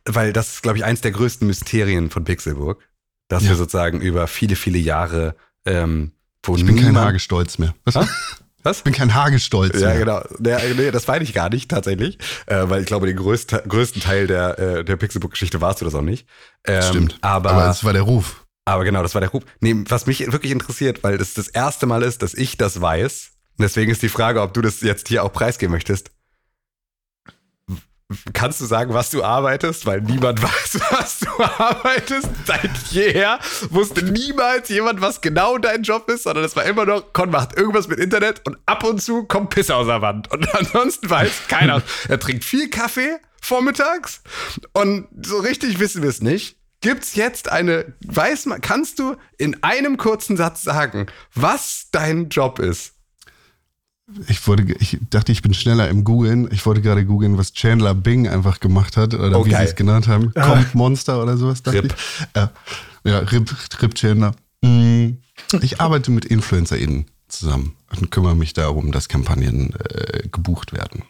weil 0.05 0.33
das 0.33 0.53
ist, 0.55 0.63
glaube 0.63 0.77
ich, 0.79 0.83
eins 0.85 1.01
der 1.01 1.11
größten 1.11 1.45
Mysterien 1.47 2.09
von 2.09 2.23
Pixelburg, 2.23 2.81
dass 3.27 3.43
Ja. 3.43 3.49
wir 3.49 3.55
sozusagen 3.55 4.01
über 4.01 4.27
viele, 4.27 4.55
viele 4.55 4.79
Jahre, 4.79 5.35
ähm, 5.65 6.11
wo 6.43 6.55
Ich 6.55 6.65
bin 6.65 6.75
kein 6.81 6.97
Hagestolz 6.97 7.59
mehr. 7.59 7.75
Was? 7.85 7.95
Was? 8.63 8.77
Ich 8.77 8.83
bin 8.83 8.93
kein 8.93 9.13
Hagestolz 9.13 9.79
Ja, 9.79 9.89
mehr. 9.89 9.99
genau. 9.99 10.21
Nee, 10.39 10.73
nee, 10.75 10.91
das 10.91 11.07
meine 11.07 11.23
ich 11.23 11.33
gar 11.33 11.49
nicht 11.49 11.69
tatsächlich, 11.69 12.17
äh, 12.45 12.63
weil 12.69 12.81
ich 12.81 12.87
glaube, 12.87 13.07
den 13.07 13.15
größten, 13.17 13.61
größten 13.67 14.01
Teil 14.01 14.27
der, 14.27 14.59
äh, 14.59 14.83
der 14.85 14.95
Pixelbook-Geschichte 14.97 15.61
warst 15.61 15.81
du 15.81 15.85
das 15.85 15.95
auch 15.95 16.01
nicht. 16.01 16.27
Ähm, 16.65 16.81
Stimmt. 16.81 17.17
Aber, 17.21 17.51
Aber 17.51 17.61
aber, 17.63 17.71
es 17.71 17.83
war 17.83 17.93
der 17.93 18.03
Ruf. 18.03 18.45
genau, 18.65 19.01
das 19.03 19.13
war 19.15 19.21
der 19.21 19.29
Ruf. 19.31 19.43
Nee, 19.59 19.75
was 19.89 20.05
mich 20.05 20.31
wirklich 20.31 20.51
interessiert, 20.51 21.03
weil 21.03 21.17
das 21.17 21.33
das 21.33 21.47
erste 21.47 21.85
Mal 21.85 22.03
ist, 22.03 22.21
dass 22.21 22.33
ich 22.33 22.57
das 22.57 22.81
weiß. 22.81 23.31
Deswegen 23.59 23.91
ist 23.91 24.01
die 24.01 24.09
Frage, 24.09 24.41
ob 24.41 24.53
du 24.53 24.61
das 24.61 24.81
jetzt 24.81 25.07
hier 25.07 25.23
auch 25.23 25.33
preisgeben 25.33 25.71
möchtest. 25.73 26.11
Kannst 28.33 28.61
du 28.61 28.65
sagen, 28.65 28.93
was 28.93 29.09
du 29.09 29.23
arbeitest? 29.23 29.85
Weil 29.85 30.01
niemand 30.01 30.41
weiß, 30.43 30.79
was 30.89 31.19
du 31.19 31.43
arbeitest. 31.43 32.29
Seit 32.45 32.71
jeher 32.89 33.39
wusste 33.69 34.03
niemals 34.03 34.69
jemand, 34.69 35.01
was 35.01 35.21
genau 35.21 35.57
dein 35.57 35.83
Job 35.83 36.09
ist, 36.09 36.23
sondern 36.23 36.43
es 36.43 36.55
war 36.55 36.65
immer 36.65 36.85
noch, 36.85 37.13
Con 37.13 37.29
macht 37.31 37.57
irgendwas 37.57 37.87
mit 37.87 37.99
Internet 37.99 38.41
und 38.45 38.57
ab 38.65 38.83
und 38.83 39.01
zu 39.01 39.23
kommt 39.23 39.49
Pisse 39.51 39.75
aus 39.75 39.87
der 39.87 40.01
Wand. 40.01 40.31
Und 40.31 40.53
ansonsten 40.55 41.09
weiß 41.09 41.47
keiner. 41.47 41.81
er 42.07 42.19
trinkt 42.19 42.43
viel 42.43 42.69
Kaffee 42.69 43.17
vormittags 43.41 44.21
und 44.73 45.07
so 45.21 45.39
richtig 45.39 45.79
wissen 45.79 46.03
wir 46.03 46.09
es 46.09 46.21
nicht. 46.21 46.57
Gibt's 46.81 47.15
jetzt 47.15 47.51
eine, 47.51 47.93
weiß 48.05 48.47
man, 48.47 48.59
kannst 48.61 48.97
du 48.97 49.15
in 49.37 49.61
einem 49.63 49.97
kurzen 49.97 50.35
Satz 50.35 50.63
sagen, 50.63 51.07
was 51.35 51.89
dein 51.91 52.29
Job 52.29 52.59
ist? 52.59 52.93
Ich, 54.27 54.45
wurde, 54.47 54.63
ich 54.79 54.97
dachte, 55.09 55.31
ich 55.31 55.41
bin 55.41 55.53
schneller 55.53 55.89
im 55.89 56.03
Googlen. 56.03 56.49
Ich 56.51 56.65
wollte 56.65 56.81
gerade 56.81 57.05
googeln, 57.05 57.37
was 57.37 57.53
Chandler 57.53 57.93
Bing 57.95 58.27
einfach 58.27 58.59
gemacht 58.59 58.97
hat 58.97 59.13
oder 59.13 59.39
Oh, 59.39 59.45
wie 59.45 59.49
sie 59.51 59.55
es 59.55 59.75
genannt 59.75 60.07
haben. 60.07 60.33
Kommt 60.33 60.75
Monster 60.75 61.21
oder 61.21 61.37
sowas, 61.37 61.63
dachte 61.63 61.83
Rip. 61.83 61.95
ich. 61.95 62.27
Ja, 62.35 62.51
ja 63.03 63.19
Rip, 63.19 63.51
Rip 63.81 63.95
Chandler. 63.95 64.33
Mm, 64.61 65.17
Ich 65.61 65.79
arbeite 65.81 66.11
mit 66.11 66.25
InfluencerInnen 66.25 67.05
zusammen 67.27 67.75
und 67.99 68.11
kümmere 68.11 68.35
mich 68.35 68.53
darum, 68.53 68.91
dass 68.91 69.07
Kampagnen 69.07 69.73
äh, 69.89 70.27
gebucht 70.31 70.73
werden. 70.73 71.03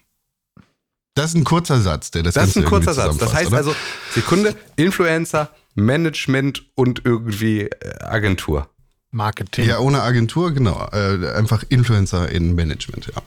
Das 1.15 1.31
ist 1.31 1.35
ein 1.35 1.43
kurzer 1.43 1.81
Satz, 1.81 2.11
der 2.11 2.23
das, 2.23 2.35
Das 2.35 2.47
ist 2.49 2.57
ein 2.57 2.65
kurzer 2.65 2.93
Satz. 2.93 3.17
Das 3.17 3.33
heißt 3.33 3.47
oder? 3.47 3.57
also, 3.57 3.75
Sekunde, 4.13 4.55
Influencer, 4.77 5.49
Management 5.75 6.63
und 6.75 7.01
irgendwie 7.03 7.61
äh, 7.63 8.03
Agentur. 8.03 8.69
Marketing. 9.11 9.65
Ja, 9.67 9.79
ohne 9.79 10.01
Agentur, 10.01 10.51
genau. 10.51 10.87
Äh, 10.93 11.33
einfach 11.35 11.63
Influencer 11.69 12.29
in 12.29 12.55
Management, 12.55 13.07
ja. 13.13 13.21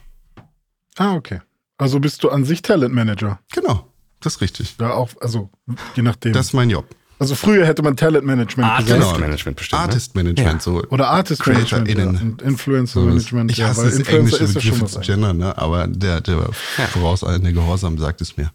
Ah, 0.97 1.15
okay. 1.15 1.41
Also 1.77 2.01
bist 2.01 2.23
du 2.25 2.31
an 2.31 2.45
sich 2.45 2.63
Talentmanager. 2.63 3.41
Genau, 3.53 3.91
das 4.21 4.37
ist 4.37 4.41
richtig. 4.41 4.77
Ja, 4.81 4.93
auch, 4.95 5.11
also 5.21 5.51
je 5.97 6.03
nachdem. 6.03 6.33
Das 6.33 6.47
ist 6.47 6.53
mein 6.53 6.71
Job. 6.71 6.87
also 7.19 7.35
früher 7.35 7.67
hätte 7.67 7.83
man 7.83 7.97
Talentmanagement 7.97 8.71
Artist 8.71 8.89
gesagt. 8.95 9.15
Genau. 9.15 9.19
Management 9.27 9.57
bestimmt. 9.59 9.83
ne? 9.83 9.89
Artist 9.89 10.15
Management, 10.15 10.53
Ja. 10.55 10.61
so. 10.61 10.83
Oder 10.91 11.09
Artist 11.11 11.47
Management 11.47 11.89
ja. 11.89 11.95
CreatorInnen. 11.95 12.31
und 12.33 12.43
Influencer 12.43 13.01
So, 13.01 13.07
Management. 13.07 13.51
ich 13.51 13.59
ja, 13.59 13.69
hasse 13.69 13.83
weil 13.83 13.91
das 13.91 13.99
Influencer 13.99 14.41
englische 14.41 14.45
ja 14.45 14.61
schon 14.61 14.73
Begriff 14.79 14.95
eigentlich. 14.95 15.07
gendern, 15.09 15.37
ne? 15.39 15.59
aber 15.59 15.87
der, 15.89 16.21
der 16.21 16.49
vorauseilende 16.93 17.53
Gehorsam 17.53 17.99
sagt 17.99 18.21
es 18.21 18.37
mir. 18.37 18.51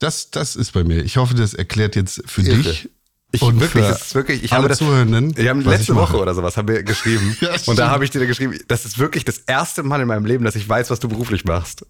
Das, 0.00 0.30
das 0.30 0.56
ist 0.56 0.72
bei 0.72 0.82
mir. 0.84 1.04
Ich 1.04 1.16
hoffe, 1.16 1.34
das 1.34 1.54
erklärt 1.54 1.94
jetzt 1.96 2.22
für 2.26 2.42
Irre. 2.42 2.62
dich 2.62 2.90
Ich 3.34 3.42
und 3.42 3.60
wirklich, 3.60 3.84
das 3.84 4.02
ist 4.06 4.14
wirklich, 4.14 4.44
ich 4.44 4.52
alle 4.52 4.60
habe 4.62 4.68
das, 4.68 4.78
Zuhörenden. 4.78 5.36
wir 5.36 5.50
haben 5.50 5.60
letzte 5.62 5.92
ich 5.92 5.98
Woche 5.98 6.16
oder 6.18 6.34
sowas 6.34 6.56
haben 6.56 6.68
wir 6.68 6.82
geschrieben. 6.82 7.36
Ja, 7.40 7.50
und 7.66 7.78
da 7.78 7.90
habe 7.90 8.04
ich 8.04 8.10
dir 8.10 8.24
geschrieben, 8.26 8.58
das 8.68 8.84
ist 8.84 8.98
wirklich 8.98 9.24
das 9.24 9.38
erste 9.38 9.82
Mal 9.82 10.00
in 10.00 10.06
meinem 10.08 10.24
Leben, 10.24 10.44
dass 10.44 10.54
ich 10.56 10.68
weiß, 10.68 10.90
was 10.90 11.00
du 11.00 11.08
beruflich 11.08 11.44
machst. 11.44 11.84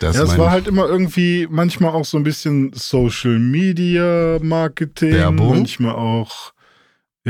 Das 0.00 0.14
Ja, 0.16 0.22
es 0.22 0.38
war 0.38 0.46
ich. 0.46 0.52
halt 0.52 0.66
immer 0.68 0.86
irgendwie 0.86 1.48
manchmal 1.50 1.92
auch 1.92 2.04
so 2.04 2.16
ein 2.16 2.22
bisschen 2.22 2.72
Social 2.74 3.38
Media 3.38 4.38
Marketing, 4.40 5.12
Werbung. 5.12 5.48
manchmal 5.56 5.94
auch 5.94 6.52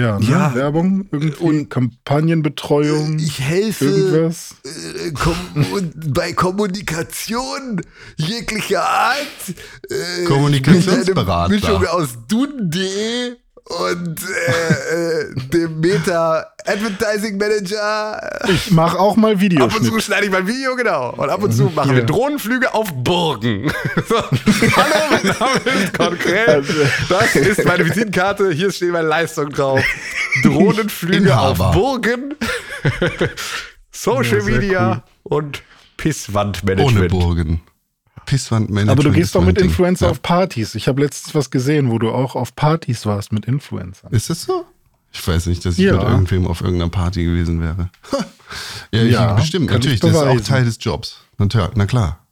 ja, 0.00 0.18
ne? 0.18 0.26
Ja. 0.30 0.54
Werbung 0.54 1.06
irgendwie, 1.10 1.36
Und- 1.44 1.70
Kampagnenbetreuung, 1.70 3.18
helfe 3.18 3.84
irgendwas. 3.86 4.54
äh, 4.64 5.10
kom 5.12 5.34
bei 6.14 6.32
Kommunikation 6.32 7.80
jeglicher 8.16 8.84
Art. 8.84 9.16
Äh, 9.90 10.24
Kommunikationsberater. 10.24 11.52
Mischung 11.52 11.86
aus 11.86 12.10
Dunde 12.28 13.36
und 13.68 14.18
äh, 14.22 14.94
äh, 14.94 15.34
dem 15.52 15.80
Meta 15.80 16.46
Advertising 16.66 17.36
Manager. 17.38 18.40
Ich 18.48 18.70
mache 18.70 18.98
auch 18.98 19.16
mal 19.16 19.40
Ab 19.62 19.74
und 19.76 19.84
zu 19.84 20.00
schneide 20.00 20.26
ich 20.26 20.32
mein 20.32 20.46
Video, 20.46 20.74
genau. 20.76 21.10
Und 21.16 21.28
ab 21.30 21.42
und 21.42 21.52
zu 21.52 21.64
machen 21.64 21.90
wir 21.92 22.00
Ja. 22.00 22.04
Drohnenflüge 22.06 22.72
auf 22.74 22.92
Burgen. 22.94 23.70
So. 24.08 24.16
Hallo, 24.16 24.94
mein 25.10 25.26
Name 25.26 25.82
ist 25.84 25.98
konkret. 25.98 26.48
Also- 26.48 26.72
Das 27.08 27.36
ist 27.36 27.64
meine 27.64 27.84
Visitenkarte. 27.84 28.50
Hier 28.52 28.70
steht 28.72 28.90
meine 28.92 29.08
Leistung 29.08 29.50
drauf. 29.50 29.80
Drohnenflüge 30.42 31.36
auf 31.38 31.58
Burgen. 31.72 32.34
Social 33.90 34.38
Ja, 34.38 34.44
Media 34.44 35.04
und 35.24 35.62
Pisswandmanagement. 35.96 36.98
Ohne 36.98 37.08
Burgen. 37.08 37.60
Pisswandmanagement. 38.28 38.90
Aber 38.90 39.02
du 39.02 39.12
gehst 39.12 39.34
doch 39.34 39.42
mit. 39.42 39.58
Influencer 39.60 40.06
Ja. 40.06 40.10
auf 40.12 40.22
Partys. 40.22 40.74
Ich 40.74 40.86
habe 40.86 41.00
letztens 41.02 41.34
was 41.34 41.50
gesehen, 41.50 41.90
wo 41.90 41.98
du 41.98 42.10
auch 42.10 42.36
auf 42.36 42.54
Partys 42.54 43.06
warst 43.06 43.32
mit 43.32 43.46
Influencern. 43.46 44.12
Ist 44.12 44.28
das 44.30 44.42
so? 44.42 44.64
Ich 45.12 45.26
weiß 45.26 45.46
nicht, 45.46 45.64
dass 45.64 45.74
ich 45.78 45.86
Ja. 45.86 45.94
mit 45.94 46.02
irgendwem 46.02 46.46
auf 46.46 46.60
irgendeiner 46.60 46.90
Party 46.90 47.24
gewesen 47.24 47.60
wäre. 47.62 47.88
ja, 48.92 49.02
Ja, 49.02 49.32
bestimmt, 49.32 49.70
natürlich. 49.70 50.00
Das 50.00 50.10
ist 50.10 50.16
auch. 50.16 50.40
Teil 50.40 50.64
des 50.66 50.76
Jobs. 50.80 51.18
Na, 51.38 51.86
klar. 51.86 52.26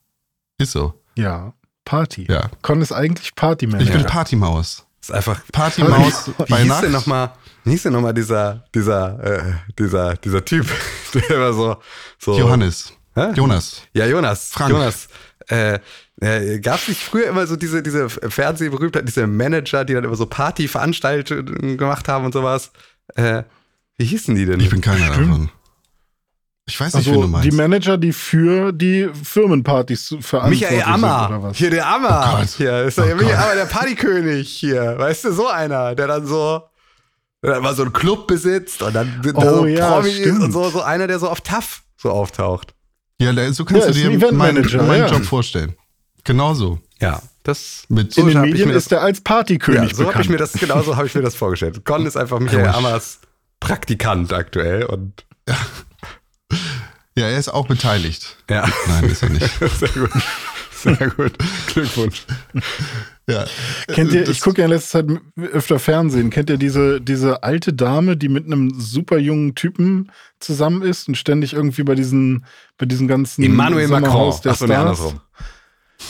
Ist 0.58 0.72
so. 0.72 0.94
Ja, 1.16 1.54
Party. 1.84 2.26
Ja. 2.28 2.50
Con 2.62 2.82
ist 2.82 2.92
eigentlich 2.92 3.34
Partymanager. 3.34 3.84
Ich 3.84 3.92
bin 3.92 4.04
Partymaus. 4.04 4.84
ist 5.00 5.12
einfach. 5.12 5.40
Partymaus 5.52 6.28
Wie 6.28 6.32
bei 6.50 6.58
hieß 6.60 6.68
Nacht. 6.68 6.82
denn 6.84 6.92
nochmal, 6.92 7.30
wie 7.64 7.70
hieß 7.70 7.84
denn 7.84 7.92
nochmal 7.94 8.12
dieser, 8.12 8.64
dieser, 8.74 9.22
äh, 9.24 9.52
dieser, 9.78 10.16
dieser 10.16 10.44
Typ, 10.44 10.66
der 11.14 11.30
immer 11.30 11.52
so, 11.54 11.76
so. 12.18 12.38
Johannes. 12.38 12.92
Hä? 13.14 13.32
Jonas. 13.34 13.80
Ja, 13.94 14.04
Jonas. 14.06 14.50
Frank. 14.50 14.72
Jonas. 14.72 15.08
Äh, 15.48 15.78
äh, 16.20 16.58
Gab 16.60 16.80
es 16.80 16.88
nicht 16.88 17.02
früher 17.02 17.26
immer 17.28 17.46
so 17.46 17.56
diese, 17.56 17.82
diese 17.82 18.08
Fernsehberühmtheit, 18.08 19.06
diese 19.06 19.26
Manager, 19.26 19.84
die 19.84 19.94
dann 19.94 20.04
immer 20.04 20.16
so 20.16 20.26
Partyveranstaltungen 20.26 21.76
gemacht 21.76 22.08
haben 22.08 22.24
und 22.24 22.32
sowas? 22.32 22.72
Äh, 23.14 23.44
wie 23.96 24.04
hießen 24.04 24.34
die 24.34 24.44
denn? 24.46 24.60
Ich 24.60 24.70
bin 24.70 24.80
keiner 24.80 25.12
Stimmt. 25.12 25.28
davon. 25.30 25.50
Ich 26.68 26.80
weiß 26.80 26.94
nicht, 26.94 27.06
wen 27.06 27.14
du 27.14 27.20
Also 27.20 27.30
meinst. 27.30 27.46
die 27.52 27.56
Manager, 27.56 27.96
die 27.96 28.12
für 28.12 28.72
die 28.72 29.08
Firmenpartys 29.22 30.06
zu- 30.06 30.20
verantwortlich 30.20 30.62
Michael 30.62 30.84
sind 30.84 30.92
Ammer. 30.94 31.26
oder 31.28 31.42
was? 31.44 31.56
Hier, 31.56 31.70
der 31.70 31.86
Ammer. 31.86 32.38
Oh 32.42 32.44
hier 32.44 32.82
ist 32.82 32.98
Oh 32.98 33.02
der 33.02 33.14
Michael. 33.14 33.36
Ammer, 33.36 33.54
der 33.54 33.64
Partykönig 33.66 34.48
hier. 34.50 34.98
Weißt 34.98 35.24
du, 35.26 35.32
so 35.32 35.46
einer, 35.46 35.94
der 35.94 36.08
dann 36.08 36.26
so, 36.26 36.62
der 37.44 37.52
dann 37.54 37.62
mal 37.62 37.76
so 37.76 37.82
einen 37.82 37.92
Club 37.92 38.26
besitzt 38.26 38.82
und 38.82 38.94
dann 38.94 39.20
sind 39.22 39.38
da 39.40 39.52
Oh 39.52 39.56
so 39.58 39.66
ja, 39.66 39.92
Promis 39.92 40.16
stimmt. 40.16 40.42
und 40.42 40.50
so, 40.52 40.68
so 40.70 40.82
einer, 40.82 41.06
der 41.06 41.20
so 41.20 41.28
auf 41.28 41.40
TAF 41.40 41.82
so 41.96 42.10
auftaucht. 42.10 42.74
Ja, 43.20 43.52
so 43.52 43.64
kannst 43.64 43.86
Ja, 43.88 43.92
du 43.92 44.18
dir 44.18 44.32
meinen, 44.32 44.64
meinen 44.86 45.00
ja. 45.00 45.06
Job 45.06 45.24
vorstellen. 45.24 45.74
Genauso. 46.24 46.80
Ja, 47.00 47.22
das. 47.44 47.84
Mit 47.88 48.16
In 48.18 48.26
den 48.28 48.40
Medien 48.40 48.68
das- 48.72 48.84
ist 48.86 48.92
er 48.92 49.02
als 49.02 49.20
Partykönig 49.20 49.80
Ja, 49.82 49.88
so 49.88 50.02
habe 50.04 50.06
bekannt. 50.08 50.24
ich 50.24 50.30
mir 50.30 50.36
das, 50.38 50.52
genau 50.54 50.82
so 50.82 50.96
habe 50.96 51.06
ich 51.06 51.14
mir 51.14 51.22
das 51.22 51.34
vorgestellt. 51.34 51.84
Con 51.84 52.04
ist 52.06 52.16
einfach 52.16 52.38
Michael 52.40 52.66
Ammers 52.68 53.20
Praktikant 53.60 54.32
aktuell 54.32 54.84
und 54.84 55.24
ja, 57.16 57.28
er 57.28 57.38
ist 57.38 57.48
auch 57.48 57.66
beteiligt. 57.66 58.36
ja. 58.50 58.68
Nein, 58.88 59.04
ist 59.04 59.22
er 59.22 59.30
nicht. 59.30 59.50
Sehr 59.78 59.88
gut. 59.88 60.10
Sehr 60.72 61.10
gut. 61.10 61.32
Glückwunsch. 61.72 62.24
Ja. 63.28 63.44
Kennt 63.88 64.12
ihr, 64.12 64.20
Das- 64.20 64.28
ich 64.30 64.40
gucke 64.40 64.60
ja 64.60 64.66
in 64.66 64.70
letzter 64.70 65.04
Zeit 65.06 65.18
öfter 65.52 65.78
Fernsehen, 65.80 66.30
kennt 66.30 66.48
ihr 66.48 66.58
diese, 66.58 67.00
diese 67.00 67.42
alte 67.42 67.72
Dame, 67.72 68.16
die 68.16 68.28
mit 68.28 68.46
einem 68.46 68.78
super 68.78 69.18
jungen 69.18 69.54
Typen 69.56 70.12
zusammen 70.38 70.82
ist 70.82 71.08
und 71.08 71.16
ständig 71.16 71.52
irgendwie 71.52 71.82
bei 71.82 71.96
diesen, 71.96 72.44
bei 72.78 72.86
diesen 72.86 73.08
ganzen 73.08 73.42
Emmanuel 73.42 73.88
Macron. 73.88 74.32
Der 74.44 74.52
nee, 74.52 74.56
Stars. 74.56 75.14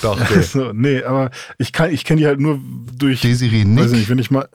Doch, 0.03 0.21
okay. 0.21 0.35
Also, 0.37 0.73
nee, 0.75 1.03
aber 1.05 1.31
ich 1.59 1.73
kann, 1.73 1.93
ich 1.93 2.05
kenne 2.05 2.21
die 2.21 2.27
halt 2.27 2.41
nur 2.41 2.61
durch, 2.99 3.21
Desiree 3.23 3.61
weiß 3.61 3.67
Nick. 3.67 3.93
nicht, 3.93 4.09
wenn 4.11 4.19
ich 4.19 4.31
mal, 4.31 4.49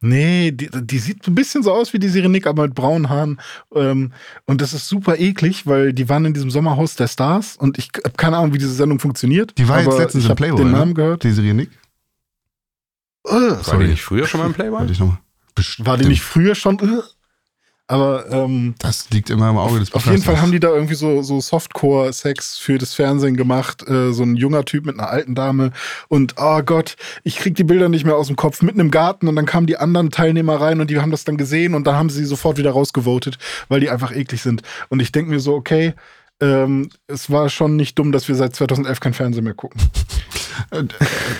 nee, 0.00 0.50
die, 0.50 0.70
die 0.72 0.98
sieht 0.98 1.28
ein 1.28 1.34
bisschen 1.34 1.62
so 1.62 1.72
aus 1.72 1.92
wie 1.92 1.98
die 1.98 2.08
Nick, 2.28 2.46
aber 2.46 2.62
mit 2.64 2.74
braunen 2.74 3.08
Haaren. 3.10 3.40
Ähm, 3.74 4.12
und 4.46 4.60
das 4.60 4.72
ist 4.72 4.88
super 4.88 5.18
eklig, 5.18 5.66
weil 5.66 5.92
die 5.92 6.08
waren 6.08 6.24
in 6.24 6.34
diesem 6.34 6.50
Sommerhaus 6.50 6.96
der 6.96 7.06
Stars 7.06 7.56
und 7.56 7.78
ich 7.78 7.90
habe 8.02 8.16
keine 8.16 8.38
Ahnung, 8.38 8.54
wie 8.54 8.58
diese 8.58 8.72
Sendung 8.72 8.98
funktioniert. 8.98 9.56
Die 9.58 9.68
war 9.68 9.82
jetzt 9.82 9.98
letztens 9.98 10.24
ich 10.24 10.30
im 10.30 10.36
Playboy. 10.36 10.62
den 10.62 10.72
ne? 10.72 10.78
Namen 10.78 10.94
gehört. 10.94 11.22
Desiree 11.22 11.52
Nick. 11.52 11.70
War 13.24 13.78
die 13.78 13.88
nicht 13.88 14.02
früher 14.02 14.26
schon 14.26 14.40
mal 14.40 14.46
im 14.46 14.54
Playboy? 14.54 14.80
Warte 14.80 14.92
ich 14.92 14.98
noch 15.00 15.08
mal. 15.08 15.18
War 15.78 15.96
die 15.96 16.06
nicht 16.06 16.22
früher 16.22 16.54
schon? 16.54 17.02
Aber 17.88 18.30
ähm, 18.30 18.74
Das 18.78 19.10
liegt 19.10 19.28
immer 19.28 19.50
im 19.50 19.58
Auge 19.58 19.80
des 19.80 19.92
auf 19.92 20.06
jeden 20.06 20.22
Fall 20.22 20.40
haben 20.40 20.50
die 20.50 20.60
da 20.60 20.68
irgendwie 20.70 20.94
so, 20.94 21.20
so 21.22 21.40
Softcore-Sex 21.40 22.56
für 22.56 22.78
das 22.78 22.94
Fernsehen 22.94 23.36
gemacht. 23.36 23.86
Äh, 23.86 24.12
so 24.12 24.22
ein 24.22 24.36
junger 24.36 24.64
Typ 24.64 24.86
mit 24.86 24.98
einer 24.98 25.10
alten 25.10 25.34
Dame. 25.34 25.72
Und 26.08 26.36
oh 26.38 26.62
Gott, 26.62 26.96
ich 27.22 27.36
krieg 27.36 27.54
die 27.54 27.64
Bilder 27.64 27.90
nicht 27.90 28.06
mehr 28.06 28.16
aus 28.16 28.28
dem 28.28 28.36
Kopf. 28.36 28.62
Mitten 28.62 28.80
im 28.80 28.90
Garten 28.90 29.28
und 29.28 29.36
dann 29.36 29.46
kamen 29.46 29.66
die 29.66 29.76
anderen 29.76 30.10
Teilnehmer 30.10 30.60
rein 30.60 30.80
und 30.80 30.90
die 30.90 31.00
haben 31.00 31.10
das 31.10 31.24
dann 31.24 31.36
gesehen 31.36 31.74
und 31.74 31.86
dann 31.86 31.96
haben 31.96 32.08
sie 32.08 32.24
sofort 32.24 32.56
wieder 32.56 32.70
rausgevotet, 32.70 33.36
weil 33.68 33.80
die 33.80 33.90
einfach 33.90 34.12
eklig 34.12 34.40
sind. 34.40 34.62
Und 34.88 35.00
ich 35.00 35.12
denke 35.12 35.30
mir 35.30 35.40
so, 35.40 35.54
okay, 35.54 35.92
ähm, 36.42 36.90
es 37.06 37.30
war 37.30 37.48
schon 37.48 37.76
nicht 37.76 37.98
dumm, 37.98 38.12
dass 38.12 38.28
wir 38.28 38.34
seit 38.34 38.54
2011 38.54 39.00
kein 39.00 39.14
Fernsehen 39.14 39.44
mehr 39.44 39.54
gucken. 39.54 39.80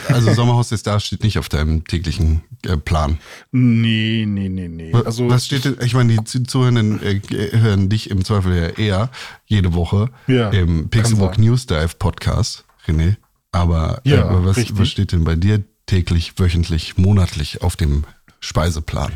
Also 0.08 0.32
Sommerhaus 0.32 0.68
der 0.70 0.78
Stars 0.78 1.04
steht 1.04 1.22
nicht 1.22 1.38
auf 1.38 1.48
deinem 1.48 1.84
täglichen 1.84 2.42
äh, 2.66 2.76
Plan. 2.76 3.18
Nee, 3.50 4.24
nee, 4.26 4.48
nee, 4.48 4.68
nee. 4.68 4.92
Also, 4.94 5.28
Was 5.28 5.46
steht 5.46 5.64
denn, 5.64 5.76
ich 5.84 5.94
meine, 5.94 6.14
die 6.14 6.24
Zu- 6.24 6.44
Zuhörenden 6.44 7.02
äh, 7.02 7.20
hören 7.58 7.88
dich 7.88 8.10
im 8.10 8.24
Zweifel 8.24 8.56
ja 8.56 8.68
eher 8.68 9.10
jede 9.46 9.74
Woche 9.74 10.08
Ja, 10.26 10.50
im 10.50 10.88
Pixelbook. 10.88 11.36
News 11.38 11.66
Dive 11.66 11.90
Podcast, 11.98 12.64
René. 12.86 13.16
Aber, 13.52 14.00
äh, 14.04 14.10
Ja, 14.10 14.24
aber 14.28 14.46
was, 14.46 14.56
richtig. 14.56 14.78
was 14.78 14.88
steht 14.88 15.12
denn 15.12 15.24
bei 15.24 15.34
dir 15.36 15.62
täglich, 15.86 16.34
wöchentlich, 16.38 16.96
monatlich 16.96 17.62
auf 17.62 17.76
dem 17.76 18.04
Speiseplan? 18.40 19.12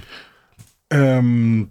ähm, 0.90 1.70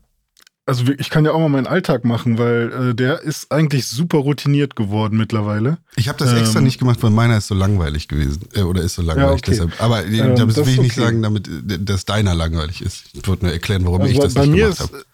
also 0.65 0.83
ich 0.97 1.09
kann 1.09 1.25
ja 1.25 1.31
auch 1.31 1.39
mal 1.39 1.49
meinen 1.49 1.67
Alltag 1.67 2.05
machen, 2.05 2.37
weil 2.37 2.89
äh, 2.91 2.95
der 2.95 3.21
ist 3.21 3.51
eigentlich 3.51 3.87
super 3.87 4.17
routiniert 4.19 4.75
geworden 4.75 5.17
mittlerweile. 5.17 5.77
Ich 5.95 6.07
habe 6.09 6.17
das 6.17 6.33
extra 6.33 6.59
Ähm, 6.59 6.65
nicht 6.65 6.79
gemacht, 6.79 7.01
weil 7.03 7.11
meiner 7.11 7.37
ist 7.37 7.47
so 7.47 7.55
langweilig 7.55 8.07
gewesen. 8.07 8.47
Äh, 8.53 8.61
oder 8.63 8.81
ist 8.81 8.95
so 8.95 9.01
langweilig. 9.01 9.43
okay. 9.43 9.51
Deshalb. 9.51 9.73
Aber 9.81 10.05
äh, 10.05 10.09
Ähm, 10.19 10.35
das 10.35 10.65
will 10.65 10.73
ich 10.73 10.81
nicht 10.81 10.97
okay. 10.97 11.01
sagen, 11.01 11.21
damit 11.21 11.47
äh, 11.47 11.79
dass 11.79 12.05
deiner 12.05 12.33
langweilig 12.35 12.81
ist. 12.81 13.05
Ich 13.13 13.27
wollte 13.27 13.45
nur 13.45 13.53
erklären, 13.53 13.85
warum 13.85 14.01
Also 14.01 14.13
ich 14.13 14.19
das 14.19 14.33
bei, 14.33 14.41
nicht 14.41 14.51
mir 14.51 14.63
gemacht 14.63 14.79
ist, 14.79 14.79
habe. 14.79 15.05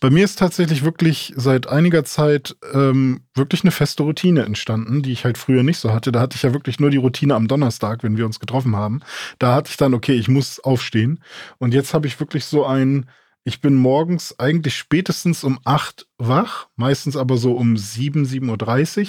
bei 0.00 0.10
mir 0.10 0.24
ist 0.24 0.38
tatsächlich 0.38 0.84
wirklich 0.84 1.32
seit 1.36 1.66
einiger 1.68 2.04
Zeit 2.04 2.56
ähm, 2.74 3.22
wirklich 3.34 3.62
eine 3.64 3.70
feste 3.70 4.02
Routine 4.02 4.44
entstanden, 4.44 5.02
die 5.02 5.12
ich 5.12 5.24
halt 5.24 5.38
früher 5.38 5.62
nicht 5.62 5.78
so 5.78 5.92
hatte. 5.94 6.12
Da 6.12 6.20
hatte 6.20 6.36
ich 6.36 6.42
ja 6.42 6.52
wirklich 6.52 6.78
nur 6.80 6.90
die 6.90 6.98
Routine 6.98 7.34
am 7.34 7.48
Donnerstag, 7.48 8.02
wenn 8.02 8.16
wir 8.18 8.26
uns 8.26 8.40
getroffen 8.40 8.76
haben. 8.76 9.00
Da 9.38 9.54
hatte 9.54 9.70
ich 9.70 9.76
dann, 9.78 9.94
okay, 9.94 10.12
ich 10.14 10.28
muss 10.28 10.60
aufstehen. 10.60 11.20
Und 11.58 11.72
jetzt 11.74 11.94
habe 11.94 12.06
ich 12.06 12.20
wirklich 12.20 12.44
so 12.44 12.66
ein, 12.66 13.06
ich 13.44 13.60
bin 13.60 13.74
morgens 13.74 14.38
eigentlich 14.38 14.76
spätestens 14.76 15.42
um 15.42 15.58
8 15.64 16.06
wach, 16.18 16.68
meistens 16.76 17.16
aber 17.16 17.36
so 17.36 17.54
um 17.54 17.76
7, 17.76 18.24
7.30 18.24 19.00
Uhr. 19.00 19.06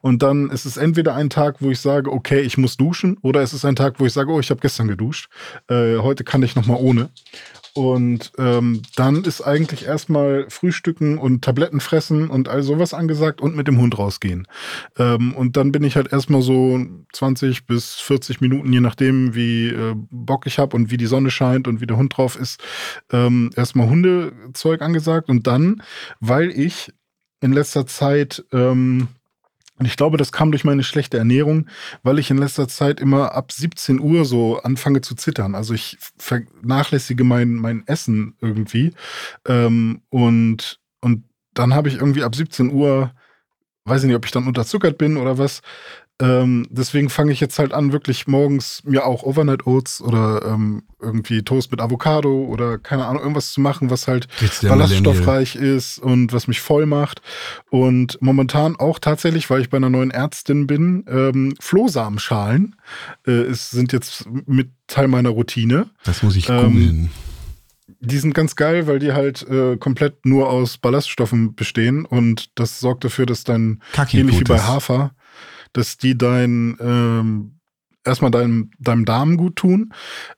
Und 0.00 0.22
dann 0.22 0.50
ist 0.50 0.66
es 0.66 0.76
entweder 0.76 1.14
ein 1.14 1.30
Tag, 1.30 1.56
wo 1.60 1.70
ich 1.70 1.80
sage, 1.80 2.12
okay, 2.12 2.40
ich 2.40 2.58
muss 2.58 2.76
duschen, 2.76 3.18
oder 3.22 3.42
es 3.42 3.52
ist 3.52 3.64
ein 3.64 3.76
Tag, 3.76 3.98
wo 3.98 4.06
ich 4.06 4.12
sage, 4.12 4.30
oh, 4.30 4.40
ich 4.40 4.50
habe 4.50 4.60
gestern 4.60 4.88
geduscht. 4.88 5.28
Äh, 5.68 5.98
heute 5.98 6.22
kann 6.22 6.42
ich 6.42 6.54
noch 6.54 6.66
mal 6.66 6.76
ohne. 6.76 7.10
Und 7.74 8.32
ähm, 8.36 8.82
dann 8.96 9.24
ist 9.24 9.40
eigentlich 9.40 9.86
erstmal 9.86 10.46
Frühstücken 10.50 11.16
und 11.16 11.42
Tabletten 11.42 11.80
fressen 11.80 12.28
und 12.28 12.48
all 12.48 12.62
sowas 12.62 12.92
angesagt 12.92 13.40
und 13.40 13.56
mit 13.56 13.66
dem 13.66 13.78
Hund 13.78 13.98
rausgehen. 13.98 14.46
Ähm, 14.98 15.34
und 15.34 15.56
dann 15.56 15.72
bin 15.72 15.82
ich 15.82 15.96
halt 15.96 16.12
erstmal 16.12 16.42
so 16.42 16.84
20 17.14 17.66
bis 17.66 17.94
40 17.94 18.42
Minuten, 18.42 18.72
je 18.72 18.80
nachdem, 18.80 19.34
wie 19.34 19.68
äh, 19.68 19.94
Bock 20.10 20.46
ich 20.46 20.58
habe 20.58 20.76
und 20.76 20.90
wie 20.90 20.98
die 20.98 21.06
Sonne 21.06 21.30
scheint 21.30 21.66
und 21.66 21.80
wie 21.80 21.86
der 21.86 21.96
Hund 21.96 22.16
drauf 22.16 22.36
ist, 22.36 22.62
ähm, 23.10 23.50
erstmal 23.56 23.88
Hundezeug 23.88 24.82
angesagt. 24.82 25.30
Und 25.30 25.46
dann, 25.46 25.82
weil 26.20 26.50
ich 26.50 26.92
in 27.40 27.52
letzter 27.52 27.86
Zeit 27.86 28.44
ähm, 28.52 29.08
und 29.82 29.86
ich 29.86 29.96
glaube, 29.96 30.16
das 30.16 30.30
kam 30.30 30.52
durch 30.52 30.62
meine 30.62 30.84
schlechte 30.84 31.18
Ernährung, 31.18 31.66
weil 32.04 32.20
ich 32.20 32.30
in 32.30 32.38
letzter 32.38 32.68
Zeit 32.68 33.00
immer 33.00 33.34
ab 33.34 33.50
17 33.50 33.98
Uhr 33.98 34.24
so 34.24 34.62
anfange 34.62 35.00
zu 35.00 35.16
zittern. 35.16 35.56
Also 35.56 35.74
ich 35.74 35.98
vernachlässige 36.18 37.24
mein, 37.24 37.54
mein 37.54 37.82
Essen 37.88 38.36
irgendwie. 38.40 38.92
Ähm, 39.44 40.02
und, 40.08 40.78
und 41.00 41.24
dann 41.52 41.74
habe 41.74 41.88
ich 41.88 41.96
irgendwie 41.96 42.22
ab 42.22 42.36
17 42.36 42.70
Uhr, 42.70 43.12
weiß 43.84 44.04
ich 44.04 44.06
nicht, 44.06 44.14
ob 44.14 44.24
ich 44.24 44.30
dann 44.30 44.46
unterzuckert 44.46 44.98
bin 44.98 45.16
oder 45.16 45.36
was. 45.36 45.62
Ähm, 46.22 46.68
deswegen 46.70 47.10
fange 47.10 47.32
ich 47.32 47.40
jetzt 47.40 47.58
halt 47.58 47.72
an, 47.72 47.92
wirklich 47.92 48.28
morgens 48.28 48.82
mir 48.84 49.04
auch 49.04 49.24
Overnight 49.24 49.66
Oats 49.66 50.00
oder 50.00 50.42
ähm, 50.46 50.84
irgendwie 51.00 51.42
Toast 51.42 51.72
mit 51.72 51.80
Avocado 51.80 52.44
oder 52.44 52.78
keine 52.78 53.06
Ahnung, 53.06 53.22
irgendwas 53.22 53.52
zu 53.52 53.60
machen, 53.60 53.90
was 53.90 54.06
halt 54.06 54.28
ballaststoffreich 54.62 55.56
ist 55.56 55.98
und 55.98 56.32
was 56.32 56.46
mich 56.46 56.60
voll 56.60 56.86
macht. 56.86 57.22
Und 57.70 58.18
momentan 58.22 58.76
auch 58.76 59.00
tatsächlich, 59.00 59.50
weil 59.50 59.62
ich 59.62 59.68
bei 59.70 59.78
einer 59.78 59.90
neuen 59.90 60.12
Ärztin 60.12 60.68
bin, 60.68 61.04
ähm, 61.08 61.54
Flohsamenschalen 61.58 62.76
äh, 63.26 63.32
es 63.32 63.70
sind 63.70 63.92
jetzt 63.92 64.26
mit 64.46 64.70
Teil 64.86 65.08
meiner 65.08 65.30
Routine. 65.30 65.90
Das 66.04 66.22
muss 66.22 66.36
ich 66.36 66.48
Ähm, 66.48 66.56
googeln. 66.72 67.10
Die 67.98 68.18
sind 68.18 68.34
ganz 68.34 68.56
geil, 68.56 68.86
weil 68.86 68.98
die 68.98 69.12
halt 69.12 69.46
äh, 69.48 69.76
komplett 69.76 70.24
nur 70.24 70.48
aus 70.50 70.78
Ballaststoffen 70.78 71.54
bestehen 71.56 72.04
und 72.04 72.50
das 72.56 72.78
sorgt 72.80 73.04
dafür, 73.04 73.26
dass 73.26 73.44
dein, 73.44 73.80
ähnlich 74.12 74.40
wie 74.40 74.44
bei. 74.44 74.60
Hafer, 74.60 75.14
dass 75.72 75.96
die 75.96 76.16
dein, 76.16 76.76
ähm, 76.80 77.58
erstmal 78.04 78.30
deinem, 78.30 78.70
deinem 78.78 79.04
Darm 79.04 79.36
gut 79.36 79.56
tun, 79.56 79.92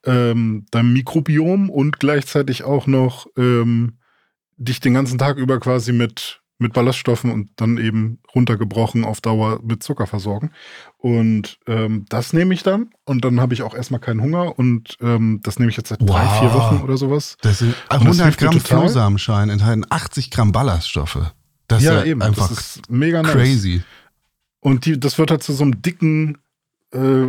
ähm, 0.04 0.66
deinem 0.70 0.92
Mikrobiom 0.92 1.70
und 1.70 1.98
gleichzeitig 1.98 2.64
auch 2.64 2.86
noch 2.86 3.26
ähm, 3.36 3.98
dich 4.56 4.80
den 4.80 4.94
ganzen 4.94 5.18
Tag 5.18 5.36
über 5.38 5.58
quasi 5.58 5.92
mit, 5.92 6.40
mit 6.58 6.72
Ballaststoffen 6.72 7.32
und 7.32 7.50
dann 7.56 7.78
eben 7.78 8.20
runtergebrochen 8.34 9.04
auf 9.04 9.20
Dauer 9.20 9.60
mit 9.64 9.82
Zucker 9.82 10.06
versorgen. 10.06 10.52
Und 10.98 11.58
ähm, 11.66 12.04
das 12.08 12.32
nehme 12.32 12.54
ich 12.54 12.62
dann 12.62 12.90
und 13.04 13.24
dann 13.24 13.40
habe 13.40 13.54
ich 13.54 13.62
auch 13.62 13.74
erstmal 13.74 14.00
keinen 14.00 14.20
Hunger 14.22 14.58
und 14.58 14.96
ähm, 15.00 15.40
das 15.42 15.58
nehme 15.58 15.70
ich 15.70 15.76
jetzt 15.76 15.88
seit 15.88 16.00
drei, 16.00 16.06
Wow. 16.24 16.38
vier 16.38 16.54
Wochen 16.54 16.82
oder 16.82 16.96
sowas. 16.96 17.36
Das 17.42 17.58
sind 17.58 17.74
das 17.88 18.00
100 18.00 18.24
hilft 18.24 18.40
mir 18.40 18.46
Gramm 18.48 18.58
total. 18.58 18.78
Flohsamenschalen 18.80 19.50
enthalten 19.50 19.84
80 19.90 20.30
Gramm 20.30 20.52
Ballaststoffe. 20.52 21.32
Das 21.66 21.82
ist 21.82 21.88
ja, 21.88 22.00
einfach 22.02 22.48
das 22.48 22.50
ist 22.50 22.90
mega 22.90 23.22
nice. 23.22 23.32
crazy. 23.32 23.82
Und 24.64 24.86
die, 24.86 24.98
das 24.98 25.18
wird 25.18 25.30
halt 25.30 25.42
zu 25.42 25.52
so 25.52 25.62
einem 25.62 25.82
dicken, 25.82 26.38
äh, 26.92 27.26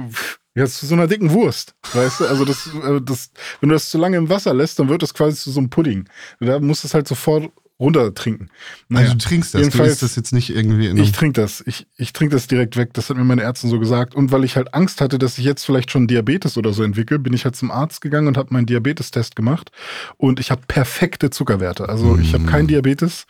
ja, 0.56 0.66
zu 0.68 0.86
so 0.86 0.96
einer 0.96 1.08
dicken 1.08 1.32
Wurst. 1.32 1.76
Weißt 1.94 2.22
du? 2.22 2.26
Also 2.28 2.46
das, 2.46 2.68
äh, 2.68 3.02
das, 3.02 3.30
wenn 3.60 3.70
du 3.70 3.76
das 3.76 3.90
zu 3.90 3.98
lange 3.98 4.16
im 4.16 4.30
Wasser 4.30 4.54
lässt, 4.54 4.80
dann 4.80 4.88
wird 4.88 5.04
das 5.04 5.14
quasi 5.14 5.36
zu 5.36 5.52
so 5.52 5.60
einem 5.60 5.70
Pudding. 5.70 6.08
Da 6.40 6.60
musst 6.62 6.86
du 6.86 6.88
es 6.88 6.94
halt 6.94 7.10
sofort 7.10 7.52
runtertrinken. 7.78 8.50
Naja, 8.88 9.08
also 9.08 9.18
du 9.18 9.26
trinkst 9.26 9.54
das, 9.54 9.68
du 9.68 9.84
isst 9.84 10.02
das 10.02 10.16
jetzt 10.16 10.32
nicht 10.32 10.50
irgendwie 10.50 10.88
in 10.88 10.96
ich 10.96 11.12
trinke 11.12 11.42
das. 11.42 11.62
Ich, 11.68 11.88
ich 11.98 12.14
trinke 12.14 12.34
das 12.34 12.48
direkt 12.48 12.78
weg. 12.78 12.94
Das 12.94 13.10
hat 13.10 13.18
mir 13.18 13.26
meine 13.26 13.42
Ärztin 13.42 13.70
so 13.70 13.80
gesagt. 13.80 14.16
Und 14.16 14.32
weil 14.32 14.46
ich 14.46 14.56
halt 14.56 14.74
Angst 14.74 15.02
hatte, 15.02 15.20
dass 15.20 15.38
ich 15.38 15.44
jetzt 15.44 15.66
vielleicht 15.66 15.92
schon 15.92 16.08
Diabetes 16.08 16.58
oder 16.58 16.72
so 16.72 16.84
entwickle, 16.84 17.20
bin 17.20 17.34
ich 17.34 17.44
halt 17.44 17.58
zum 17.58 17.72
Arzt 17.72 18.00
gegangen 18.00 18.30
und 18.30 18.38
habe 18.38 18.54
meinen 18.54 18.66
Diabetestest 18.66 19.36
gemacht. 19.36 19.72
Und 20.16 20.40
ich 20.40 20.52
habe 20.52 20.62
perfekte 20.70 21.32
Zuckerwerte. 21.32 21.90
Also 21.90 22.18
ich 22.18 22.34
habe 22.34 22.46
Mm. 22.46 22.48
keinen 22.48 22.68
Diabetes. 22.70 23.26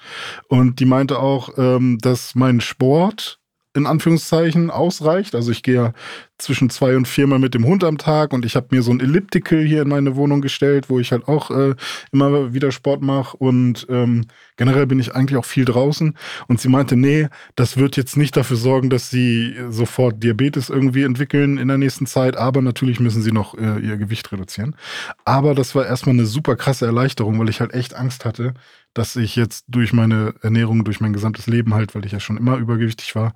Und 0.47 0.79
die 0.79 0.85
meinte 0.85 1.17
auch, 1.17 1.57
ähm, 1.57 1.97
dass 1.99 2.35
mein 2.35 2.61
Sport 2.61 3.39
in 3.75 3.85
Anführungszeichen 3.85 4.71
ausreicht. 4.71 5.35
Also 5.35 5.51
ich 5.51 5.61
gehe 5.63 5.75
ja 5.75 5.93
zwischen 6.37 6.69
zwei 6.69 6.95
und 6.97 7.07
viermal 7.07 7.39
mit 7.39 7.53
dem 7.53 7.65
Hund 7.65 7.83
am 7.83 7.97
Tag 7.97 8.33
und 8.33 8.45
ich 8.45 8.55
habe 8.55 8.67
mir 8.71 8.81
so 8.81 8.91
ein 8.91 8.99
Elliptical 8.99 9.63
hier 9.63 9.81
in 9.81 9.89
meine 9.89 10.15
Wohnung 10.15 10.41
gestellt, 10.41 10.89
wo 10.89 10.99
ich 10.99 11.11
halt 11.11 11.27
auch 11.27 11.51
äh, 11.51 11.75
immer 12.11 12.53
wieder 12.53 12.71
Sport 12.71 13.01
mache 13.01 13.37
und 13.37 13.85
ähm, 13.89 14.25
generell 14.57 14.85
bin 14.85 14.99
ich 14.99 15.15
eigentlich 15.15 15.37
auch 15.37 15.45
viel 15.45 15.65
draußen. 15.65 16.17
Und 16.47 16.59
sie 16.59 16.69
meinte, 16.69 16.95
nee, 16.95 17.27
das 17.55 17.77
wird 17.77 17.95
jetzt 17.97 18.17
nicht 18.17 18.35
dafür 18.35 18.57
sorgen, 18.57 18.89
dass 18.89 19.09
sie 19.09 19.55
sofort 19.69 20.23
Diabetes 20.23 20.69
irgendwie 20.69 21.03
entwickeln 21.03 21.57
in 21.57 21.67
der 21.67 21.77
nächsten 21.77 22.05
Zeit, 22.05 22.35
aber 22.37 22.61
natürlich 22.61 22.99
müssen 22.99 23.21
sie 23.21 23.31
noch 23.31 23.57
äh, 23.57 23.79
ihr 23.79 23.97
Gewicht 23.97 24.31
reduzieren. 24.31 24.75
Aber 25.23 25.55
das 25.55 25.75
war 25.75 25.85
erstmal 25.85 26.15
eine 26.15 26.25
super 26.25 26.55
krasse 26.55 26.85
Erleichterung, 26.85 27.39
weil 27.39 27.49
ich 27.49 27.61
halt 27.61 27.73
echt 27.73 27.93
Angst 27.93 28.25
hatte, 28.25 28.53
dass 28.95 29.15
ich 29.15 29.35
jetzt 29.35 29.65
durch 29.67 29.93
meine 29.93 30.33
Ernährung, 30.41 30.83
durch 30.83 31.01
mein 31.01 31.13
gesamtes 31.13 31.45
Leben 31.45 31.75
halt, 31.75 31.93
weil 31.93 32.05
ich 32.05 32.13
ja 32.13 32.19
schon 32.19 32.37
immer 32.37 32.57
übergewichtig 32.57 33.13
war, 33.15 33.33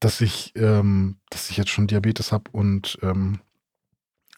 dass 0.00 0.22
ich, 0.22 0.52
ähm, 0.56 1.16
dass 1.28 1.50
ich 1.50 1.58
jetzt 1.58 1.70
schon 1.70 1.88
Diabetes 1.88 2.32
habe 2.32 2.50
und 2.52 2.98
ähm, 3.02 3.40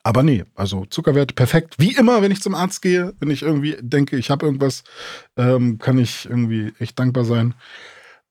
aber 0.03 0.22
nee, 0.22 0.45
also 0.55 0.86
Zuckerwerte 0.86 1.34
perfekt. 1.34 1.74
Wie 1.78 1.95
immer, 1.95 2.22
wenn 2.22 2.32
ich 2.32 2.41
zum 2.41 2.55
Arzt 2.55 2.80
gehe, 2.80 3.12
wenn 3.20 3.30
ich 3.30 3.43
irgendwie 3.43 3.76
denke, 3.80 4.16
ich 4.16 4.30
habe 4.30 4.47
irgendwas, 4.47 4.82
ähm, 5.36 5.78
kann 5.78 5.99
ich 5.99 6.24
irgendwie 6.24 6.72
echt 6.78 6.99
dankbar 6.99 7.26
sein. 7.26 7.55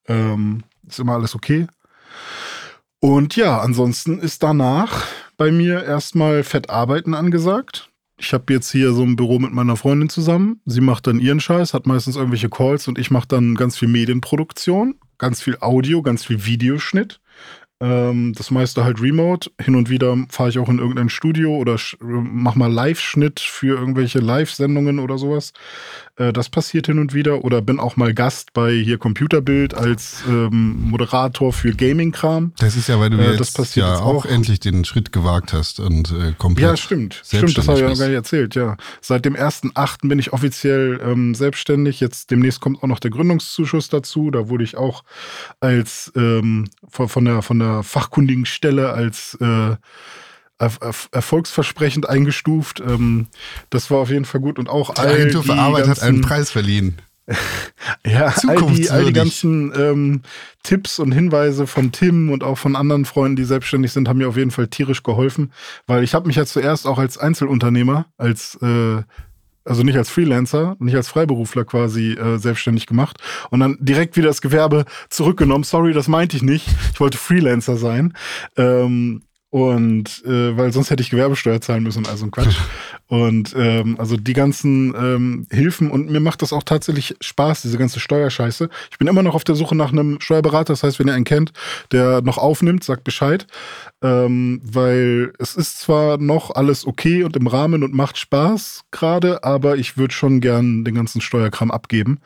Ähm, 0.08 0.64
ist 0.88 1.00
immer 1.00 1.14
alles 1.14 1.36
okay. 1.36 1.68
Und 3.00 3.36
ja, 3.36 3.60
ansonsten 3.60 4.18
ist 4.18 4.42
danach 4.42 5.06
bei 5.38 5.52
mir 5.52 5.84
erstmal 5.84 6.44
Fettarbeiten 6.44 7.14
angesagt. 7.14 7.89
Ich 8.22 8.34
habe 8.34 8.52
jetzt 8.52 8.70
hier 8.70 8.92
so 8.92 9.02
ein 9.02 9.16
Büro 9.16 9.40
mit 9.40 9.54
meiner 9.54 9.78
Freundin 9.78 10.10
zusammen. 10.10 10.60
Sie 10.66 10.82
macht 10.82 11.08
dann 11.08 11.20
ihren 11.20 11.40
Scheiß, 11.40 11.74
hat 11.74 11.88
meistens 11.88 12.18
irgendwelche 12.18 12.50
Calls 12.50 12.90
und 12.90 13.00
ich 13.00 13.12
mache 13.12 13.30
dann 13.30 13.56
ganz 13.56 13.78
viel 13.78 13.88
Medienproduktion, 13.88 14.96
ganz 15.18 15.42
viel 15.42 15.58
Audio, 15.62 16.02
ganz 16.02 16.26
viel 16.26 16.46
Videoschnitt. 16.46 17.22
Ähm, 17.82 18.34
das 18.36 18.52
meiste 18.52 18.84
halt 18.84 19.02
remote. 19.02 19.50
Hin 19.60 19.76
und 19.76 19.90
wieder 19.90 20.18
fahre 20.30 20.50
ich 20.50 20.60
auch 20.60 20.68
in 20.68 20.80
irgendein 20.80 21.08
Studio 21.10 21.56
oder 21.56 21.78
mach 22.02 22.56
mal 22.56 22.72
Live-Schnitt 22.72 23.40
für 23.40 23.78
irgendwelche 23.78 24.20
Live-Sendungen 24.20 25.00
oder 25.00 25.18
sowas. 25.18 25.54
Äh, 26.18 26.34
das 26.34 26.50
passiert 26.50 26.88
hin 26.88 27.00
und 27.00 27.14
wieder. 27.14 27.46
Oder 27.46 27.62
bin 27.62 27.80
auch 27.80 27.96
mal 27.96 28.14
Gast 28.14 28.52
bei 28.52 28.74
hier 28.74 28.98
Computerbild 28.98 29.74
als 29.76 30.24
ähm, 30.28 30.90
Moderator 30.90 31.54
für 31.54 31.72
Gaming-Kram. 31.72 32.52
Das 32.60 32.76
ist 32.76 32.90
ja, 32.90 33.00
weil 33.00 33.12
du 33.12 33.18
äh, 33.18 33.36
jetzt, 33.38 33.58
ja 33.76 33.94
jetzt 33.94 34.02
auch, 34.02 34.06
auch 34.08 34.26
endlich 34.26 34.60
den 34.60 34.84
Schritt 34.84 35.14
gewagt 35.14 35.54
hast 35.54 35.80
und 35.80 36.12
äh, 36.12 36.34
komplett. 36.38 36.70
Ja, 36.72 36.78
stimmt. 36.78 37.22
Stimmt, 37.24 37.58
das 37.58 37.68
habe 37.68 37.80
ich 37.80 37.88
ja 37.88 37.94
gar 37.94 38.08
nicht 38.08 38.16
erzählt, 38.16 38.56
ja. 38.56 38.76
Seit 39.00 39.24
dem 39.24 39.36
1.8. 39.36 40.10
bin 40.10 40.20
ich 40.20 40.34
offiziell 40.34 41.00
ähm, 41.02 41.34
selbstständig. 41.34 42.02
Jetzt 42.02 42.30
demnächst 42.30 42.60
kommt 42.60 42.84
auch 42.84 42.88
noch 42.88 43.00
der 43.00 43.12
Gründungszuschuss 43.12 43.88
dazu. 43.88 44.32
Da 44.32 44.50
wurde 44.50 44.66
ich 44.66 44.76
auch 44.76 45.06
als 45.62 46.12
ähm, 46.18 46.70
von, 46.90 47.24
der, 47.24 47.42
von 47.42 47.60
der 47.60 47.69
fachkundigen 47.84 48.46
Stelle 48.46 48.92
als 48.92 49.38
äh, 49.42 49.76
erfolgsversprechend 50.60 52.08
eingestuft. 52.10 52.82
Ähm, 52.86 53.28
das 53.70 53.90
war 53.92 54.00
auf 54.00 54.10
jeden 54.10 54.26
Fall 54.26 54.42
gut 54.42 54.60
und 54.60 54.70
auch 54.70 54.94
die 54.94 55.02
all 55.02 55.28
die 55.28 55.42
für 55.42 55.54
Arbeit 55.54 55.88
hat 55.88 56.02
einen 56.02 56.22
Preis 56.22 56.52
verliehen. 56.52 56.98
ja, 58.06 58.34
all 58.48 58.74
die, 58.74 58.90
all 58.90 59.06
die 59.06 59.14
ganzen 59.14 59.72
ähm, 59.76 60.22
Tipps 60.64 61.00
und 61.00 61.12
Hinweise 61.12 61.68
von 61.68 61.92
Tim 61.92 62.32
und 62.32 62.44
auch 62.44 62.58
von 62.58 62.76
anderen 62.76 63.06
Freunden, 63.06 63.36
die 63.36 63.44
selbstständig 63.44 63.92
sind, 63.92 64.10
haben 64.10 64.18
mir 64.18 64.28
auf 64.28 64.38
jeden 64.38 64.52
Fall 64.52 64.68
tierisch 64.68 65.04
geholfen, 65.04 65.54
weil 65.86 66.04
ich 66.04 66.16
habe 66.16 66.28
mich 66.28 66.38
ja 66.38 66.46
zuerst 66.46 66.88
auch 66.88 66.98
als 66.98 67.18
Einzelunternehmer, 67.18 68.08
als 68.18 68.58
äh, 68.62 69.04
also 69.70 69.84
nicht 69.84 69.98
als 69.98 70.10
Freelancer, 70.10 70.76
nicht 70.80 70.96
als 70.96 71.08
Freiberufler 71.08 71.64
quasi 71.66 72.14
äh, 72.14 72.38
selbstständig 72.38 72.88
gemacht 72.88 73.18
und 73.50 73.60
dann 73.60 73.78
direkt 73.80 74.18
wieder 74.18 74.28
das 74.28 74.42
Gewerbe 74.42 74.86
zurückgenommen. 75.10 75.64
Sorry, 75.64 75.94
das 75.94 76.08
meinte 76.08 76.36
ich 76.36 76.44
nicht. 76.44 76.68
Ich 76.94 77.00
wollte 77.00 77.18
Freelancer 77.18 77.78
sein. 77.78 78.14
Ähm, 78.58 79.22
und 79.52 80.24
äh, 80.26 80.58
weil 80.58 80.72
sonst 80.72 80.92
hätte 80.92 81.02
ich 81.02 81.10
Gewerbesteuer 81.10 81.60
zahlen 81.60 81.84
müssen, 81.84 82.06
also 82.06 82.26
ein 82.26 82.32
Quatsch. 82.32 82.58
Und 83.10 83.56
ähm, 83.58 83.96
also 84.00 84.18
die 84.18 84.34
ganzen 84.34 84.94
ähm, 84.96 85.48
Hilfen 85.50 85.90
und 85.90 86.12
mir 86.12 86.20
macht 86.20 86.44
das 86.44 86.54
auch 86.54 86.62
tatsächlich 86.62 87.16
Spaß, 87.20 87.64
diese 87.64 87.80
ganze 87.80 88.00
Steuerscheiße. 88.00 88.70
Ich 88.92 89.00
bin 89.00 89.08
immer 89.08 89.24
noch 89.24 89.34
auf 89.34 89.44
der 89.44 89.56
Suche 89.56 89.76
nach 89.76 89.92
einem 89.92 90.22
Steuerberater, 90.22 90.74
das 90.74 90.84
heißt, 90.84 91.00
wenn 91.00 91.08
ihr 91.08 91.16
einen 91.16 91.26
kennt, 91.26 91.52
der 91.92 92.22
noch 92.22 92.38
aufnimmt, 92.38 92.84
sagt 92.84 93.04
Bescheid. 93.04 93.48
Ähm, 94.04 94.62
weil 94.64 95.34
es 95.40 95.56
ist 95.56 95.80
zwar 95.80 96.20
noch 96.20 96.52
alles 96.52 96.86
okay 96.86 97.24
und 97.24 97.36
im 97.36 97.48
Rahmen 97.48 97.84
und 97.84 97.96
macht 97.96 98.20
Spaß 98.20 98.84
gerade, 98.92 99.44
aber 99.44 99.78
ich 99.78 99.98
würde 99.98 100.14
schon 100.14 100.40
gern 100.40 100.86
den 100.86 100.94
ganzen 100.94 101.20
Steuerkram 101.20 101.72
abgeben. 101.72 102.20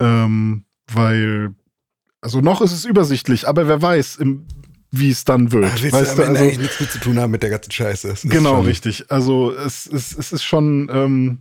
Ähm, 0.00 0.64
weil 0.90 1.54
also 2.22 2.40
noch 2.40 2.62
ist 2.62 2.72
es 2.72 2.86
übersichtlich, 2.86 3.46
aber 3.46 3.68
wer 3.68 3.82
weiß, 3.82 4.16
im 4.16 4.46
wie 4.92 5.10
es 5.10 5.24
dann 5.24 5.50
wird. 5.50 5.64
Ach, 5.66 5.82
weißt 5.82 6.18
du, 6.18 6.22
also, 6.22 6.22
eigentlich 6.22 6.58
nichts 6.58 6.78
mit 6.78 6.92
zu 6.92 7.00
tun 7.00 7.18
haben 7.18 7.30
mit 7.30 7.42
der 7.42 7.50
ganzen 7.50 7.72
Scheiße. 7.72 8.14
Genau, 8.24 8.60
richtig. 8.60 9.10
Also 9.10 9.52
es, 9.52 9.86
es, 9.86 10.16
es 10.16 10.32
ist 10.32 10.44
schon, 10.44 10.90
ähm, 10.92 11.38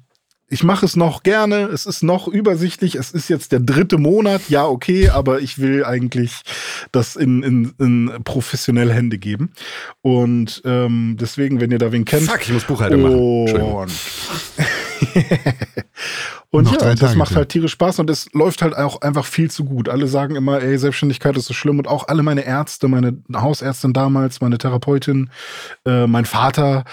ich 0.47 0.63
mache 0.63 0.85
es 0.85 0.95
noch 0.95 1.21
gerne, 1.23 1.65
es 1.65 1.85
ist 1.85 2.01
noch 2.01 2.29
übersichtlich, 2.29 2.95
es 2.95 3.11
ist 3.11 3.29
jetzt 3.29 3.51
der 3.51 3.59
dritte 3.59 3.97
Monat, 3.97 4.49
ja, 4.49 4.65
okay, 4.65 5.09
aber 5.09 5.41
ich 5.41 5.59
will 5.59 5.83
eigentlich 5.83 6.41
das 6.93 7.17
in, 7.17 7.43
in, 7.43 7.73
in 7.77 8.23
professionelle 8.23 8.93
Hände 8.93 9.17
geben. 9.17 9.51
Und 10.01 10.61
ähm, 10.63 11.17
deswegen, 11.19 11.59
wenn 11.59 11.71
ihr 11.71 11.77
da 11.77 11.91
wen 11.91 12.05
kennt. 12.05 12.29
Fuck, 12.29 12.43
ich 12.43 12.53
muss 12.53 12.63
Buchhaltung 12.63 13.01
machen. 13.01 13.91
Und 16.49 16.65
Noch 16.65 16.81
ja, 16.81 16.95
das 16.95 17.15
macht 17.15 17.33
halt 17.33 17.47
tierisch 17.47 17.71
Spaß 17.71 17.99
und 17.99 18.09
es 18.09 18.27
läuft 18.33 18.61
halt 18.61 18.75
auch 18.75 18.99
einfach 19.01 19.25
viel 19.25 19.49
zu 19.49 19.63
gut. 19.63 19.87
Alle 19.87 20.07
sagen 20.07 20.35
immer, 20.35 20.61
ey, 20.61 20.77
Selbstständigkeit 20.77 21.37
ist 21.37 21.45
so 21.45 21.53
schlimm 21.53 21.79
und 21.79 21.87
auch 21.87 22.09
alle 22.09 22.23
meine 22.23 22.45
Ärzte, 22.45 22.89
meine 22.89 23.23
Hausärztin 23.33 23.93
damals, 23.93 24.41
meine 24.41 24.57
Therapeutin, 24.57 25.29
äh, 25.85 26.07
mein 26.07 26.25
Vater, 26.25 26.83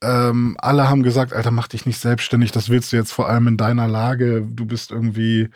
ähm, 0.00 0.56
alle 0.60 0.88
haben 0.88 1.02
gesagt, 1.02 1.32
Alter, 1.32 1.50
mach 1.50 1.66
dich 1.66 1.86
nicht 1.86 1.98
selbstständig, 1.98 2.52
das 2.52 2.68
willst 2.68 2.92
du 2.92 2.96
jetzt 2.96 3.12
vor 3.12 3.28
allem 3.28 3.48
in 3.48 3.56
deiner 3.56 3.88
Lage. 3.88 4.46
Du 4.48 4.64
bist 4.64 4.92
irgendwie, 4.92 5.50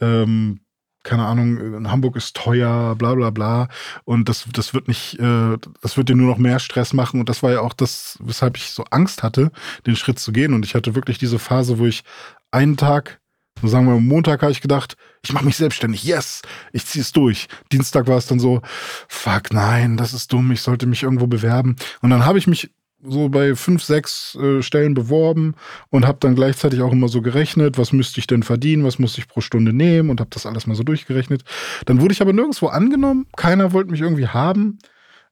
ähm, 0.00 0.60
keine 1.04 1.26
Ahnung, 1.26 1.88
Hamburg 1.88 2.16
ist 2.16 2.34
teuer, 2.34 2.96
bla 2.96 3.14
bla 3.14 3.30
bla. 3.30 3.68
Und 4.04 4.28
das, 4.28 4.46
das 4.52 4.74
wird 4.74 4.88
nicht, 4.88 5.20
äh, 5.20 5.56
das 5.80 5.96
wird 5.96 6.08
dir 6.08 6.16
nur 6.16 6.28
noch 6.28 6.38
mehr 6.38 6.58
Stress 6.58 6.92
machen. 6.92 7.20
Und 7.20 7.28
das 7.28 7.42
war 7.42 7.52
ja 7.52 7.60
auch 7.60 7.74
das, 7.74 8.18
weshalb 8.20 8.56
ich 8.56 8.70
so 8.70 8.84
Angst 8.90 9.22
hatte, 9.22 9.52
den 9.86 9.96
Schritt 9.96 10.18
zu 10.18 10.32
gehen. 10.32 10.54
Und 10.54 10.64
ich 10.64 10.74
hatte 10.74 10.94
wirklich 10.94 11.18
diese 11.18 11.38
Phase, 11.38 11.78
wo 11.78 11.86
ich 11.86 12.02
einen 12.50 12.76
Tag, 12.76 13.20
so 13.60 13.68
sagen 13.68 13.86
wir 13.86 14.00
Montag, 14.00 14.42
habe 14.42 14.52
ich 14.52 14.60
gedacht, 14.60 14.96
ich 15.22 15.32
mache 15.32 15.44
mich 15.44 15.56
selbstständig, 15.56 16.04
yes, 16.04 16.42
ich 16.72 16.86
ziehe 16.86 17.02
es 17.02 17.12
durch. 17.12 17.46
Dienstag 17.70 18.08
war 18.08 18.18
es 18.18 18.26
dann 18.26 18.40
so, 18.40 18.62
fuck, 19.08 19.52
nein, 19.52 19.96
das 19.96 20.12
ist 20.12 20.32
dumm, 20.32 20.50
ich 20.52 20.60
sollte 20.60 20.86
mich 20.86 21.02
irgendwo 21.02 21.26
bewerben. 21.26 21.76
Und 22.02 22.10
dann 22.10 22.26
habe 22.26 22.38
ich 22.38 22.46
mich 22.46 22.70
so 23.06 23.28
bei 23.28 23.54
fünf, 23.54 23.82
sechs 23.82 24.34
äh, 24.36 24.62
Stellen 24.62 24.94
beworben 24.94 25.54
und 25.90 26.06
habe 26.06 26.18
dann 26.20 26.34
gleichzeitig 26.34 26.82
auch 26.82 26.92
immer 26.92 27.08
so 27.08 27.22
gerechnet, 27.22 27.78
was 27.78 27.92
müsste 27.92 28.20
ich 28.20 28.26
denn 28.26 28.42
verdienen, 28.42 28.84
was 28.84 28.98
muss 28.98 29.18
ich 29.18 29.28
pro 29.28 29.40
Stunde 29.40 29.72
nehmen 29.72 30.10
und 30.10 30.20
habe 30.20 30.30
das 30.32 30.46
alles 30.46 30.66
mal 30.66 30.74
so 30.74 30.82
durchgerechnet. 30.82 31.44
Dann 31.86 32.00
wurde 32.00 32.12
ich 32.12 32.22
aber 32.22 32.32
nirgendwo 32.32 32.68
angenommen, 32.68 33.26
keiner 33.36 33.72
wollte 33.72 33.90
mich 33.90 34.00
irgendwie 34.00 34.28
haben 34.28 34.78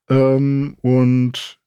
ähm, 0.08 0.76
und 0.82 1.58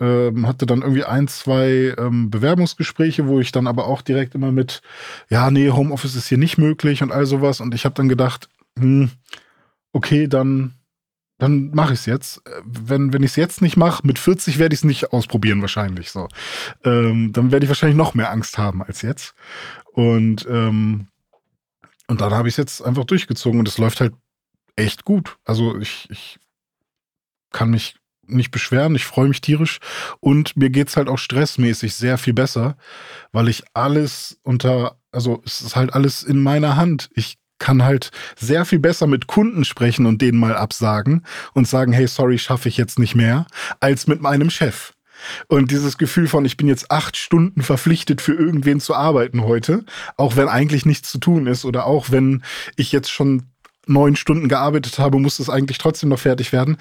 ähm, 0.00 0.46
hatte 0.46 0.66
dann 0.66 0.82
irgendwie 0.82 1.04
ein, 1.04 1.28
zwei 1.28 1.94
ähm, 1.96 2.30
Bewerbungsgespräche, 2.30 3.26
wo 3.26 3.40
ich 3.40 3.52
dann 3.52 3.66
aber 3.66 3.86
auch 3.86 4.02
direkt 4.02 4.34
immer 4.34 4.52
mit, 4.52 4.82
ja, 5.28 5.50
nee, 5.50 5.70
Homeoffice 5.70 6.16
ist 6.16 6.28
hier 6.28 6.38
nicht 6.38 6.58
möglich 6.58 7.02
und 7.02 7.12
all 7.12 7.26
sowas. 7.26 7.60
Und 7.60 7.74
ich 7.74 7.84
habe 7.84 7.94
dann 7.94 8.08
gedacht, 8.08 8.48
hm, 8.78 9.10
okay, 9.92 10.28
dann, 10.28 10.74
dann 11.38 11.70
mache 11.70 11.92
ich 11.92 12.00
es 12.00 12.06
jetzt. 12.06 12.42
Wenn, 12.64 13.12
wenn 13.12 13.22
ich 13.22 13.32
es 13.32 13.36
jetzt 13.36 13.62
nicht 13.62 13.76
mache, 13.76 14.06
mit 14.06 14.18
40 14.18 14.58
werde 14.58 14.74
ich 14.74 14.80
es 14.80 14.84
nicht 14.84 15.12
ausprobieren 15.12 15.60
wahrscheinlich 15.60 16.10
so. 16.10 16.28
Ähm, 16.84 17.32
dann 17.32 17.52
werde 17.52 17.64
ich 17.64 17.68
wahrscheinlich 17.68 17.96
noch 17.96 18.14
mehr 18.14 18.30
Angst 18.30 18.58
haben 18.58 18.82
als 18.82 19.02
jetzt. 19.02 19.34
Und, 19.92 20.46
ähm, 20.48 21.08
und 22.06 22.20
dann 22.20 22.32
habe 22.32 22.48
ich 22.48 22.54
es 22.54 22.58
jetzt 22.58 22.82
einfach 22.82 23.04
durchgezogen 23.04 23.58
und 23.58 23.68
es 23.68 23.78
läuft 23.78 24.00
halt 24.00 24.14
echt 24.76 25.04
gut. 25.04 25.36
Also 25.44 25.78
ich, 25.78 26.08
ich 26.10 26.38
kann 27.50 27.70
mich 27.70 27.96
nicht 28.28 28.50
beschweren. 28.50 28.94
Ich 28.94 29.04
freue 29.04 29.28
mich 29.28 29.40
tierisch. 29.40 29.78
Und 30.20 30.56
mir 30.56 30.70
geht's 30.70 30.96
halt 30.96 31.08
auch 31.08 31.18
stressmäßig 31.18 31.94
sehr 31.94 32.18
viel 32.18 32.34
besser, 32.34 32.76
weil 33.32 33.48
ich 33.48 33.64
alles 33.74 34.38
unter, 34.42 34.98
also 35.12 35.42
es 35.44 35.60
ist 35.60 35.76
halt 35.76 35.92
alles 35.92 36.22
in 36.22 36.42
meiner 36.42 36.76
Hand. 36.76 37.10
Ich 37.14 37.38
kann 37.58 37.84
halt 37.84 38.10
sehr 38.38 38.64
viel 38.64 38.78
besser 38.78 39.06
mit 39.06 39.26
Kunden 39.26 39.64
sprechen 39.64 40.06
und 40.06 40.22
denen 40.22 40.38
mal 40.38 40.56
absagen 40.56 41.24
und 41.54 41.66
sagen, 41.66 41.92
hey, 41.92 42.06
sorry, 42.06 42.38
schaffe 42.38 42.68
ich 42.68 42.76
jetzt 42.76 42.98
nicht 42.98 43.14
mehr, 43.14 43.46
als 43.80 44.06
mit 44.06 44.20
meinem 44.20 44.50
Chef. 44.50 44.92
Und 45.48 45.70
dieses 45.70 45.96
Gefühl 45.96 46.28
von, 46.28 46.44
ich 46.44 46.58
bin 46.58 46.68
jetzt 46.68 46.90
acht 46.90 47.16
Stunden 47.16 47.62
verpflichtet, 47.62 48.20
für 48.20 48.34
irgendwen 48.34 48.80
zu 48.80 48.94
arbeiten 48.94 49.44
heute, 49.44 49.84
auch 50.16 50.36
wenn 50.36 50.48
eigentlich 50.48 50.84
nichts 50.84 51.10
zu 51.10 51.18
tun 51.18 51.46
ist 51.46 51.64
oder 51.64 51.86
auch 51.86 52.10
wenn 52.10 52.42
ich 52.76 52.92
jetzt 52.92 53.10
schon 53.10 53.44
neun 53.86 54.16
Stunden 54.16 54.48
gearbeitet 54.48 54.98
habe, 54.98 55.18
muss 55.18 55.38
es 55.38 55.48
eigentlich 55.48 55.78
trotzdem 55.78 56.10
noch 56.10 56.18
fertig 56.18 56.52
werden 56.52 56.76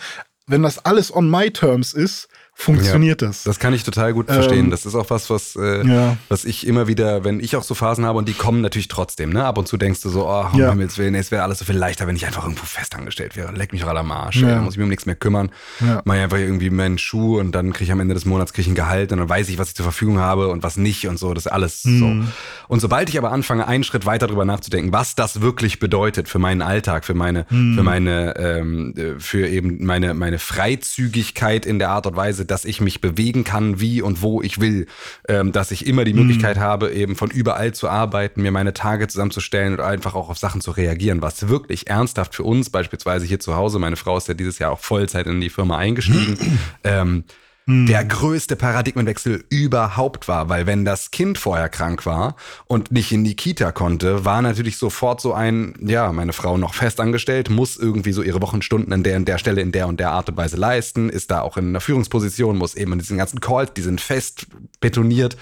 wenn 0.47 0.63
das 0.63 0.83
alles 0.85 1.13
on 1.13 1.29
my 1.29 1.49
terms 1.51 1.93
ist, 1.93 2.27
funktioniert 2.57 3.21
ja, 3.21 3.27
das. 3.27 3.43
Das 3.43 3.59
kann 3.59 3.73
ich 3.73 3.83
total 3.83 4.13
gut 4.13 4.27
verstehen. 4.27 4.65
Ähm, 4.65 4.71
das 4.71 4.85
ist 4.85 4.95
auch 4.95 5.09
was, 5.09 5.29
was, 5.29 5.57
äh, 5.57 5.85
ja. 5.85 6.17
was 6.29 6.45
ich 6.45 6.65
immer 6.65 6.87
wieder, 6.87 7.25
wenn 7.25 7.41
ich 7.41 7.57
auch 7.57 7.63
so 7.63 7.75
Phasen 7.75 8.05
habe 8.05 8.17
und 8.17 8.29
die 8.29 8.33
kommen 8.33 8.61
natürlich 8.61 8.87
trotzdem, 8.87 9.31
ne? 9.31 9.43
Ab 9.43 9.57
und 9.57 9.67
zu 9.67 9.75
denkst 9.75 10.01
du 10.01 10.09
so, 10.09 10.27
oh, 10.27 10.45
um 10.53 10.59
ja. 10.59 10.69
Himmels 10.69 10.97
Willen, 10.97 11.15
es 11.15 11.31
wäre 11.31 11.43
alles 11.43 11.59
so 11.59 11.65
viel 11.65 11.75
leichter, 11.75 12.07
wenn 12.07 12.15
ich 12.15 12.25
einfach 12.25 12.43
irgendwo 12.43 12.65
festangestellt 12.65 13.35
wäre. 13.35 13.51
Leck 13.51 13.73
mich 13.73 13.81
doch 13.81 13.93
am 13.93 14.11
Arsch. 14.11 14.37
Ja. 14.37 14.47
Ey, 14.47 14.55
da 14.55 14.61
muss 14.61 14.75
ich 14.75 14.77
mir 14.77 14.85
um 14.85 14.89
nichts 14.89 15.05
mehr 15.05 15.15
kümmern. 15.15 15.51
Ja. 15.81 16.01
Mach 16.05 16.15
ich 16.15 16.21
einfach 16.21 16.37
irgendwie 16.37 16.69
meinen 16.69 16.97
Schuh 16.97 17.39
und 17.39 17.51
dann 17.51 17.73
kriege 17.73 17.83
ich 17.83 17.91
am 17.91 17.99
Ende 17.99 18.15
des 18.15 18.25
Monats 18.25 18.53
krieg 18.53 18.65
ich 18.65 18.71
ein 18.71 18.75
Gehalt 18.75 19.11
und 19.11 19.19
dann 19.19 19.29
weiß 19.29 19.49
ich, 19.49 19.57
was 19.57 19.69
ich 19.69 19.75
zur 19.75 19.83
Verfügung 19.83 20.19
habe 20.19 20.47
und 20.47 20.63
was 20.63 20.77
nicht 20.77 21.07
und 21.07 21.19
so. 21.19 21.33
Das 21.33 21.45
ist 21.45 21.51
alles 21.51 21.83
mhm. 21.83 21.99
so. 21.99 22.31
Und 22.69 22.79
sobald 22.79 23.09
ich 23.09 23.17
aber 23.17 23.33
anfange, 23.33 23.67
einen 23.67 23.83
Schritt 23.83 24.05
weiter 24.05 24.27
drüber 24.27 24.45
nachzudenken, 24.45 24.93
was 24.93 25.15
das 25.15 25.41
wirklich 25.41 25.79
bedeutet 25.79 26.29
für 26.29 26.39
meinen 26.39 26.61
Alltag, 26.61 27.03
für 27.03 27.13
meine, 27.13 27.45
mhm. 27.49 27.75
für 27.75 27.83
meine, 27.83 28.37
ähm, 28.37 28.93
äh, 28.95 29.19
für 29.19 29.47
eben 29.47 29.85
meine, 29.85 30.13
meine 30.13 30.39
Freizügigkeit 30.39 31.65
in 31.65 31.79
der 31.79 31.89
Art 31.89 32.07
und 32.07 32.15
Weise, 32.15 32.44
dass 32.45 32.65
ich 32.65 32.81
mich 32.81 33.01
bewege, 33.01 33.15
bewegen 33.15 33.43
kann, 33.43 33.79
wie 33.79 34.01
und 34.01 34.21
wo 34.21 34.41
ich 34.41 34.59
will, 34.59 34.87
ähm, 35.27 35.51
dass 35.51 35.71
ich 35.71 35.87
immer 35.87 36.03
die 36.03 36.13
mhm. 36.13 36.19
Möglichkeit 36.19 36.57
mhm. 36.57 36.61
habe, 36.61 36.91
eben 36.91 37.15
von 37.15 37.29
überall 37.31 37.73
zu 37.73 37.89
arbeiten, 37.89 38.41
mir 38.41 38.51
meine 38.51 38.73
Tage 38.73 39.07
zusammenzustellen 39.07 39.73
und 39.73 39.79
einfach 39.79 40.15
auch 40.15 40.29
auf 40.29 40.37
Sachen 40.37 40.61
zu 40.61 40.71
reagieren, 40.71 41.21
was 41.21 41.47
wirklich 41.47 41.87
ernsthaft 41.87 42.35
für 42.35 42.43
uns, 42.43 42.69
beispielsweise 42.69 43.25
hier 43.25 43.39
zu 43.39 43.55
Hause, 43.55 43.79
meine 43.79 43.95
Frau 43.95 44.17
ist 44.17 44.27
ja 44.27 44.33
dieses 44.33 44.59
Jahr 44.59 44.71
auch 44.71 44.79
Vollzeit 44.79 45.27
in 45.27 45.41
die 45.41 45.49
Firma 45.49 45.77
eingestiegen, 45.77 46.37
ähm, 46.83 47.23
hm. 47.67 47.87
der 47.87 48.05
größte 48.05 48.55
Paradigmenwechsel 48.55 49.43
überhaupt 49.49 50.27
war, 50.27 50.49
weil 50.49 50.67
wenn 50.67 50.85
das 50.85 51.11
Kind 51.11 51.37
vorher 51.37 51.69
krank 51.69 52.05
war 52.05 52.35
und 52.65 52.91
nicht 52.91 53.11
in 53.11 53.23
die 53.23 53.35
Kita 53.35 53.71
konnte, 53.71 54.23
war 54.25 54.41
natürlich 54.41 54.77
sofort 54.77 55.19
so 55.19 55.33
ein, 55.33 55.75
ja, 55.81 56.11
meine 56.11 56.33
Frau 56.33 56.57
noch 56.57 56.73
festangestellt, 56.73 57.49
muss 57.49 57.77
irgendwie 57.77 58.11
so 58.11 58.21
ihre 58.21 58.41
Wochenstunden 58.41 58.93
an 58.93 59.03
der 59.03 59.17
und 59.17 59.27
der 59.27 59.37
Stelle 59.37 59.61
in 59.61 59.71
der 59.71 59.87
und 59.87 59.99
der 59.99 60.11
Art 60.11 60.29
und 60.29 60.37
Weise 60.37 60.57
leisten, 60.57 61.09
ist 61.09 61.31
da 61.31 61.41
auch 61.41 61.57
in 61.57 61.69
einer 61.69 61.81
Führungsposition, 61.81 62.57
muss 62.57 62.75
eben 62.75 62.93
in 62.93 62.99
diesen 62.99 63.17
ganzen 63.17 63.39
Calls, 63.39 63.73
die 63.73 63.81
sind 63.81 64.01
fest 64.01 64.47
betoniert 64.79 65.37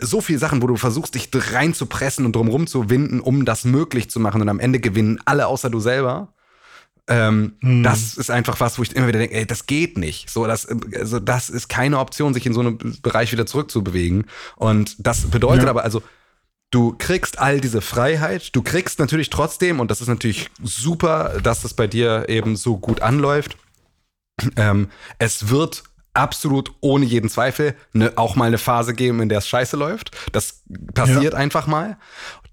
so 0.00 0.20
viele 0.20 0.38
Sachen, 0.38 0.62
wo 0.62 0.66
du 0.66 0.76
versuchst, 0.76 1.14
dich 1.14 1.30
reinzupressen 1.52 2.24
und 2.24 2.34
drumherum 2.34 2.66
zu 2.66 2.90
winden, 2.90 3.20
um 3.20 3.44
das 3.44 3.64
möglich 3.64 4.10
zu 4.10 4.20
machen 4.20 4.40
und 4.40 4.48
am 4.48 4.60
Ende 4.60 4.80
gewinnen 4.80 5.20
alle 5.24 5.46
außer 5.46 5.70
du 5.70 5.80
selber. 5.80 6.32
Ähm, 7.08 7.54
mhm. 7.60 7.82
Das 7.82 8.16
ist 8.16 8.30
einfach 8.30 8.60
was, 8.60 8.78
wo 8.78 8.82
ich 8.82 8.94
immer 8.94 9.08
wieder 9.08 9.18
denke, 9.18 9.34
ey, 9.34 9.46
das 9.46 9.66
geht 9.66 9.96
nicht. 9.96 10.28
So, 10.28 10.46
das, 10.46 10.68
also 10.94 11.18
das 11.18 11.48
ist 11.48 11.68
keine 11.68 11.98
Option, 11.98 12.34
sich 12.34 12.44
in 12.46 12.52
so 12.52 12.60
einem 12.60 12.78
Bereich 13.02 13.32
wieder 13.32 13.46
zurückzubewegen. 13.46 14.26
Und 14.56 14.94
das 14.98 15.22
bedeutet 15.22 15.64
ja. 15.64 15.70
aber, 15.70 15.84
also 15.84 16.02
du 16.70 16.94
kriegst 16.98 17.38
all 17.38 17.60
diese 17.60 17.80
Freiheit, 17.80 18.54
du 18.54 18.62
kriegst 18.62 18.98
natürlich 18.98 19.30
trotzdem, 19.30 19.80
und 19.80 19.90
das 19.90 20.02
ist 20.02 20.08
natürlich 20.08 20.50
super, 20.62 21.40
dass 21.42 21.62
das 21.62 21.72
bei 21.72 21.86
dir 21.86 22.28
eben 22.28 22.56
so 22.56 22.76
gut 22.76 23.00
anläuft, 23.00 23.56
ähm, 24.56 24.90
es 25.18 25.48
wird 25.48 25.84
absolut 26.12 26.72
ohne 26.80 27.06
jeden 27.06 27.30
Zweifel 27.30 27.74
ne, 27.92 28.12
auch 28.16 28.36
mal 28.36 28.46
eine 28.46 28.58
Phase 28.58 28.92
geben, 28.92 29.22
in 29.22 29.28
der 29.28 29.38
es 29.38 29.48
scheiße 29.48 29.76
läuft. 29.76 30.10
Das 30.32 30.62
passiert 30.92 31.32
ja. 31.32 31.38
einfach 31.38 31.66
mal. 31.66 31.96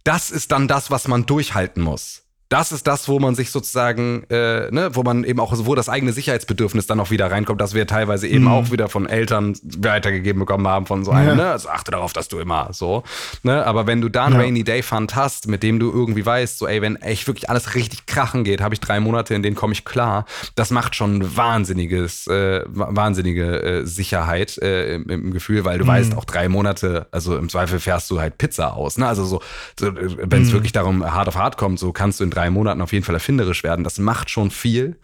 Das 0.03 0.32
ist 0.32 0.51
dann 0.51 0.68
das, 0.68 0.91
was 0.91 1.08
man 1.08 1.26
durchhalten 1.26 1.82
muss 1.82 2.25
das 2.50 2.72
ist 2.72 2.86
das, 2.86 3.08
wo 3.08 3.20
man 3.20 3.34
sich 3.34 3.50
sozusagen, 3.50 4.24
äh, 4.30 4.70
ne, 4.70 4.91
wo 4.93 5.02
man 5.02 5.24
eben 5.24 5.39
auch, 5.39 5.54
wo 5.66 5.74
das 5.74 5.89
eigene 5.89 6.14
Sicherheitsbedürfnis 6.14 6.86
dann 6.86 7.00
auch 7.00 7.10
wieder 7.10 7.32
reinkommt, 7.32 7.60
dass 7.60 7.74
wir 7.74 7.88
teilweise 7.88 8.28
eben 8.28 8.43
mhm. 8.43 8.52
auch 8.52 8.72
wieder 8.72 8.88
von 8.88 9.08
Eltern 9.08 9.58
weitergegeben 9.64 10.41
bekommen 10.41 10.68
haben, 10.68 10.86
von 10.86 11.04
so 11.04 11.12
einem, 11.12 11.30
ja. 11.30 11.36
ne, 11.36 11.52
also 11.52 11.70
achte 11.70 11.91
darauf, 11.91 12.14
dass 12.14 12.28
du 12.28 12.38
immer 12.38 12.70
so, 12.72 13.04
ne, 13.41 13.66
aber 13.66 13.88
wenn 13.88 14.00
du 14.00 14.10
da 14.10 14.26
einen 14.26 14.36
ja. 14.36 14.41
Rainy 14.41 14.64
Day 14.64 14.84
Fund 14.84 15.16
hast, 15.16 15.48
mit 15.48 15.64
dem 15.64 15.80
du 15.80 15.91
irgendwie 15.91 16.24
weißt, 16.24 16.60
so, 16.60 16.68
ey, 16.68 16.82
wenn 16.84 16.98
echt 16.98 17.26
wirklich 17.26 17.50
alles 17.50 17.74
richtig 17.74 18.06
krachen 18.06 18.43
geht, 18.43 18.62
habe 18.62 18.76
ich 18.76 18.80
drei 18.80 19.00
Monate, 19.00 19.34
in 19.34 19.41
denen 19.41 19.56
komme 19.56 19.74
ich 19.74 19.84
klar, 19.84 20.26
das 20.54 20.70
macht 20.70 20.96
schon 20.96 21.36
wahnsinniges, 21.36 22.28
äh, 22.28 22.62
wahnsinnige 22.68 23.64
äh, 23.64 23.86
Sicherheit 23.86 24.60
äh, 24.60 24.96
im, 24.96 25.10
im, 25.10 25.32
Gefühl, 25.32 25.66
weil 25.66 25.80
du 25.80 25.86
mhm. 25.86 25.89
weißt, 25.89 26.16
auch 26.16 26.26
drei 26.26 26.48
Monate, 26.48 27.08
also 27.12 27.38
im 27.38 27.50
Zweifel 27.50 27.80
fährst 27.80 28.12
du 28.12 28.20
halt 28.20 28.38
Pizza 28.38 28.76
aus, 28.76 29.00
ne, 29.00 29.08
also 29.08 29.26
so, 29.26 29.41
so 29.80 29.91
wenn 29.96 30.43
es 30.43 30.50
mhm. 30.50 30.54
wirklich 30.54 30.74
darum 30.74 31.12
hart 31.12 31.28
auf 31.28 31.36
hart 31.36 31.58
kommt, 31.58 31.80
so 31.80 31.91
kannst 31.91 32.20
du 32.20 32.24
in 32.24 32.35
drei 32.36 32.50
Monaten 32.50 32.82
auf 32.82 32.94
jeden 32.94 33.06
Fall 33.06 33.16
erfinderisch 33.16 33.64
werden. 33.64 33.84
Das 33.84 33.98
macht 33.98 34.30
schon 34.30 34.52
viel. 34.52 34.98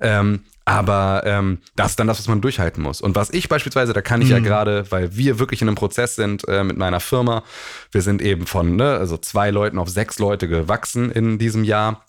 Ähm, 0.00 0.40
aber 0.64 1.22
ähm, 1.24 1.58
das 1.76 1.90
ist 1.90 2.00
dann 2.00 2.08
das, 2.08 2.18
was 2.18 2.26
man 2.26 2.40
durchhalten 2.40 2.82
muss. 2.82 3.00
Und 3.00 3.14
was 3.14 3.30
ich 3.30 3.48
beispielsweise, 3.48 3.92
da 3.92 4.02
kann 4.02 4.20
ich 4.20 4.28
mhm. 4.28 4.34
ja 4.34 4.38
gerade, 4.40 4.90
weil 4.90 5.16
wir 5.16 5.38
wirklich 5.38 5.62
in 5.62 5.68
einem 5.68 5.76
Prozess 5.76 6.16
sind 6.16 6.46
äh, 6.48 6.64
mit 6.64 6.76
meiner 6.76 6.98
Firma, 6.98 7.44
wir 7.92 8.02
sind 8.02 8.20
eben 8.20 8.46
von 8.46 8.74
ne, 8.74 8.96
also 8.96 9.16
zwei 9.16 9.50
Leuten 9.50 9.78
auf 9.78 9.88
sechs 9.88 10.18
Leute 10.18 10.48
gewachsen 10.48 11.12
in 11.12 11.38
diesem 11.38 11.62
Jahr. 11.62 12.04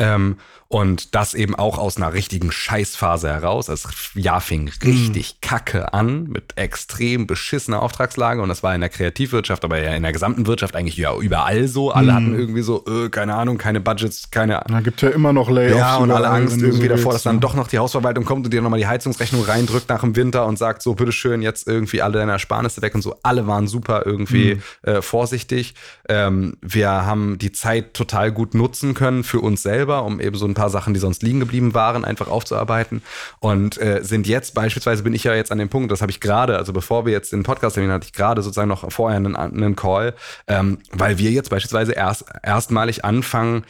Ähm, 0.00 0.38
und 0.70 1.14
das 1.14 1.32
eben 1.32 1.54
auch 1.54 1.78
aus 1.78 1.96
einer 1.96 2.12
richtigen 2.12 2.52
Scheißphase 2.52 3.28
heraus. 3.28 3.66
Das 3.66 3.88
Jahr 4.14 4.42
fing 4.42 4.70
richtig 4.84 5.36
mm. 5.36 5.40
kacke 5.40 5.94
an 5.94 6.24
mit 6.24 6.58
extrem 6.58 7.26
beschissener 7.26 7.80
Auftragslage. 7.80 8.42
Und 8.42 8.50
das 8.50 8.62
war 8.62 8.74
in 8.74 8.82
der 8.82 8.90
Kreativwirtschaft, 8.90 9.64
aber 9.64 9.82
ja 9.82 9.94
in 9.94 10.02
der 10.02 10.12
gesamten 10.12 10.46
Wirtschaft 10.46 10.76
eigentlich 10.76 10.98
ja 10.98 11.16
überall 11.16 11.68
so. 11.68 11.90
Alle 11.90 12.12
mm. 12.12 12.14
hatten 12.14 12.38
irgendwie 12.38 12.60
so, 12.60 12.84
äh, 12.86 13.08
keine 13.08 13.34
Ahnung, 13.34 13.56
keine 13.56 13.80
Budgets, 13.80 14.30
keine. 14.30 14.62
Da 14.68 14.80
gibt 14.80 15.00
ja 15.00 15.08
immer 15.08 15.32
noch 15.32 15.48
Layoffs. 15.48 15.78
Ja, 15.78 15.96
und 15.96 16.10
alle 16.10 16.28
Angst 16.28 16.60
irgendwie 16.60 16.82
so 16.82 16.96
davor, 16.96 17.12
dass 17.14 17.22
dann 17.22 17.40
doch 17.40 17.54
noch 17.54 17.68
die 17.68 17.78
Hausverwaltung 17.78 18.26
kommt 18.26 18.44
und 18.44 18.52
dir 18.52 18.60
nochmal 18.60 18.78
die 18.78 18.86
Heizungsrechnung 18.86 19.44
reindrückt 19.44 19.88
nach 19.88 20.00
dem 20.00 20.16
Winter 20.16 20.44
und 20.44 20.58
sagt 20.58 20.82
so, 20.82 20.92
bitteschön, 20.92 21.40
jetzt 21.40 21.66
irgendwie 21.66 22.02
alle 22.02 22.18
deine 22.18 22.32
Ersparnisse 22.32 22.82
weg 22.82 22.94
und 22.94 23.00
so. 23.00 23.16
Alle 23.22 23.46
waren 23.46 23.68
super 23.68 24.02
irgendwie 24.04 24.56
mm. 24.56 24.88
äh, 24.88 25.00
vorsichtig. 25.00 25.74
Ähm, 26.10 26.58
wir 26.60 26.90
haben 26.90 27.38
die 27.38 27.52
Zeit 27.52 27.94
total 27.94 28.32
gut 28.32 28.52
nutzen 28.52 28.92
können 28.92 29.24
für 29.24 29.40
uns 29.40 29.62
selber, 29.62 30.04
um 30.04 30.20
eben 30.20 30.36
so 30.36 30.44
ein 30.44 30.57
paar 30.58 30.70
Sachen, 30.70 30.94
die 30.94 31.00
sonst 31.00 31.22
liegen 31.22 31.40
geblieben 31.40 31.74
waren, 31.74 32.04
einfach 32.04 32.28
aufzuarbeiten. 32.28 33.02
Und 33.40 33.80
äh, 33.80 34.00
sind 34.02 34.26
jetzt, 34.26 34.54
beispielsweise 34.54 35.02
bin 35.02 35.14
ich 35.14 35.24
ja 35.24 35.34
jetzt 35.34 35.52
an 35.52 35.58
dem 35.58 35.68
Punkt, 35.68 35.90
das 35.90 36.02
habe 36.02 36.10
ich 36.10 36.20
gerade, 36.20 36.56
also 36.56 36.72
bevor 36.72 37.06
wir 37.06 37.12
jetzt 37.12 37.32
den 37.32 37.42
Podcast 37.42 37.74
terminieren, 37.74 37.94
hatte 37.94 38.06
ich 38.06 38.12
gerade 38.12 38.42
sozusagen 38.42 38.68
noch 38.68 38.90
vorher 38.92 39.16
einen, 39.16 39.36
einen 39.36 39.76
Call, 39.76 40.14
ähm, 40.46 40.78
weil 40.92 41.18
wir 41.18 41.30
jetzt 41.30 41.50
beispielsweise 41.50 41.92
erst 41.92 42.24
erstmalig 42.42 43.04
anfangen, 43.04 43.64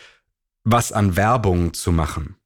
was 0.65 0.93
an 0.93 1.17
Werbung 1.17 1.75
zu 1.75 1.93
machen. 1.93 2.37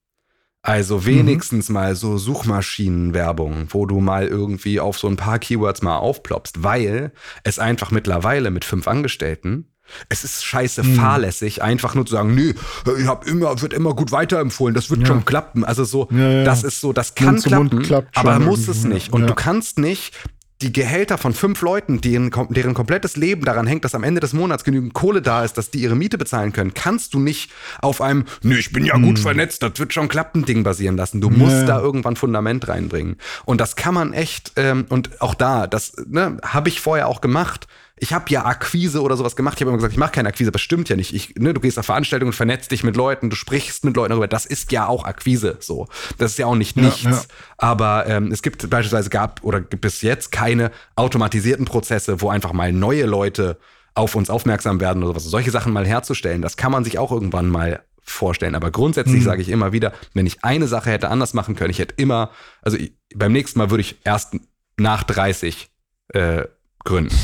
Also 0.63 0.99
mhm. 0.99 1.07
wenigstens 1.07 1.69
mhm. 1.69 1.75
mal 1.75 1.97
so 1.97 2.19
Suchmaschinenwerbung, 2.19 3.67
wo 3.71 3.87
du 3.87 4.01
mal 4.01 4.29
irgendwie 4.29 4.79
auf 4.81 4.99
so 4.99 5.09
ein 5.09 5.17
paar 5.17 5.39
Keywords 5.39 5.83
mal 5.83 5.99
aufploppst, 5.99 6.63
weil 6.63 7.13
es 7.43 7.59
einfach 7.59 7.91
mittlerweile 7.91 8.51
mit 8.51 8.65
fünf 8.65 8.87
Angestellten 8.87 9.72
es 10.09 10.25
ist 10.25 10.45
scheiße 10.45 10.83
hm. 10.83 10.95
fahrlässig, 10.95 11.63
einfach 11.63 11.95
nur 11.95 12.07
zu 12.07 12.13
sagen, 12.15 12.35
nö, 12.35 12.55
ich 12.99 13.07
hab 13.07 13.27
immer, 13.27 13.61
wird 13.61 13.73
immer 13.73 13.95
gut 13.95 14.13
weiterempfohlen, 14.13 14.75
das 14.75 14.91
wird 14.91 15.01
ja. 15.01 15.07
schon 15.07 15.25
klappen. 15.25 15.65
Also 15.65 15.85
so, 15.85 16.09
ja, 16.11 16.31
ja. 16.31 16.45
das 16.45 16.65
ist 16.65 16.81
so, 16.81 16.93
das 16.93 17.15
kann 17.15 17.41
klappen, 17.41 17.85
aber 18.15 18.39
muss 18.39 18.69
es 18.69 18.85
nicht. 18.85 19.13
Und 19.13 19.27
du 19.27 19.35
kannst 19.35 19.79
nicht 19.79 20.15
die 20.63 20.73
Gehälter 20.73 21.19
von 21.19 21.35
fünf 21.35 21.61
Leuten, 21.61 22.01
deren, 22.01 22.31
deren 22.51 22.75
komplettes 22.75 23.17
Leben 23.17 23.45
daran 23.45 23.67
hängt, 23.67 23.85
dass 23.85 23.95
am 23.95 24.05
Ende 24.05 24.21
des 24.21 24.33
Monats 24.33 24.65
genügend 24.65 24.95
Kohle 24.95 25.21
da 25.21 25.45
ist, 25.45 25.59
dass 25.59 25.71
die 25.71 25.81
ihre 25.81 25.97
Miete 25.97 26.19
bezahlen 26.19 26.53
können, 26.53 26.73
kannst 26.73 27.15
du 27.15 27.19
nicht 27.19 27.51
auf 27.81 28.01
einem, 28.01 28.25
nö, 28.43 28.57
ich 28.57 28.73
bin 28.73 28.85
ja 28.85 28.97
gut 28.97 29.17
hm. 29.17 29.23
vernetzt, 29.23 29.63
das 29.63 29.73
wird 29.79 29.93
schon 29.93 30.09
klappen, 30.09 30.45
Ding 30.45 30.63
basieren 30.63 30.97
lassen. 30.97 31.21
Du 31.21 31.31
musst 31.31 31.69
da 31.69 31.81
irgendwann 31.81 32.17
Fundament 32.17 32.69
reinbringen. 32.69 33.17
Und 33.45 33.61
das 33.61 33.77
kann 33.77 33.95
man 33.95 34.13
echt, 34.13 34.53
ähm, 34.57 34.87
und 34.89 35.21
auch 35.21 35.35
da, 35.35 35.67
das 35.67 35.95
ne, 36.07 36.39
habe 36.43 36.69
ich 36.69 36.81
vorher 36.81 37.09
auch 37.09 37.21
gemacht 37.21 37.67
ich 38.03 38.13
habe 38.13 38.25
ja 38.31 38.45
Akquise 38.45 39.01
oder 39.01 39.17
sowas 39.17 39.37
gemacht. 39.37 39.55
Ich 39.55 39.61
habe 39.61 39.71
immer 39.71 39.77
gesagt, 39.77 39.93
ich 39.93 39.99
mache 39.99 40.11
keine 40.11 40.29
Akquise, 40.29 40.49
aber 40.49 40.57
das 40.57 40.63
stimmt 40.63 40.89
ja 40.89 40.97
nicht. 40.97 41.15
Ich, 41.15 41.37
ne, 41.37 41.55
du 41.55 41.61
gehst 41.61 41.79
auf 41.79 41.87
Veranstaltungen, 41.87 42.33
vernetzt 42.33 42.73
dich 42.73 42.83
mit 42.83 42.97
Leuten, 42.97 43.31
du 43.31 43.37
sprichst 43.37 43.85
mit 43.85 43.95
Leuten 43.95 44.11
darüber. 44.11 44.27
Das 44.27 44.45
ist 44.45 44.73
ja 44.73 44.89
auch 44.89 45.05
Akquise 45.05 45.59
so. 45.61 45.87
Das 46.19 46.33
ist 46.33 46.39
ja 46.39 46.47
auch 46.47 46.57
nicht 46.57 46.77
ja, 46.77 46.83
nichts. 46.83 47.05
Ja. 47.05 47.21
Aber 47.59 48.09
ähm, 48.09 48.33
es 48.33 48.43
gibt 48.43 48.69
beispielsweise 48.69 49.09
gab 49.09 49.45
oder 49.45 49.61
gibt 49.61 49.85
es 49.85 50.03
jetzt 50.03 50.33
keine 50.33 50.73
automatisierten 50.97 51.65
Prozesse, 51.65 52.21
wo 52.21 52.29
einfach 52.29 52.53
mal 52.53 52.73
neue 52.73 53.07
Leute 53.07 53.57
auf 53.95 54.17
uns 54.17 54.31
aufmerksam 54.31 54.81
werden 54.81 55.05
oder 55.05 55.13
sowas. 55.13 55.23
Solche 55.23 55.53
Sachen 55.53 55.73
mal 55.73 55.87
herzustellen, 55.87 56.43
das 56.43 56.57
kann 56.57 56.73
man 56.73 56.83
sich 56.83 56.99
auch 56.99 57.13
irgendwann 57.13 57.49
mal 57.49 57.85
vorstellen. 58.01 58.57
Aber 58.57 58.73
grundsätzlich 58.73 59.21
mhm. 59.21 59.27
sage 59.27 59.43
ich 59.43 59.49
immer 59.49 59.71
wieder, 59.71 59.93
wenn 60.13 60.27
ich 60.27 60.43
eine 60.43 60.67
Sache 60.67 60.91
hätte 60.91 61.09
anders 61.09 61.35
machen 61.35 61.55
können, 61.55 61.71
ich 61.71 61.79
hätte 61.79 61.95
immer, 61.99 62.33
also 62.63 62.77
ich, 62.77 62.95
beim 63.15 63.31
nächsten 63.31 63.61
Mal 63.61 63.71
würde 63.71 63.83
ich 63.83 64.01
erst 64.03 64.35
nach 64.77 65.05
30 65.05 65.71
äh, 66.09 66.47
gründen. 66.83 67.15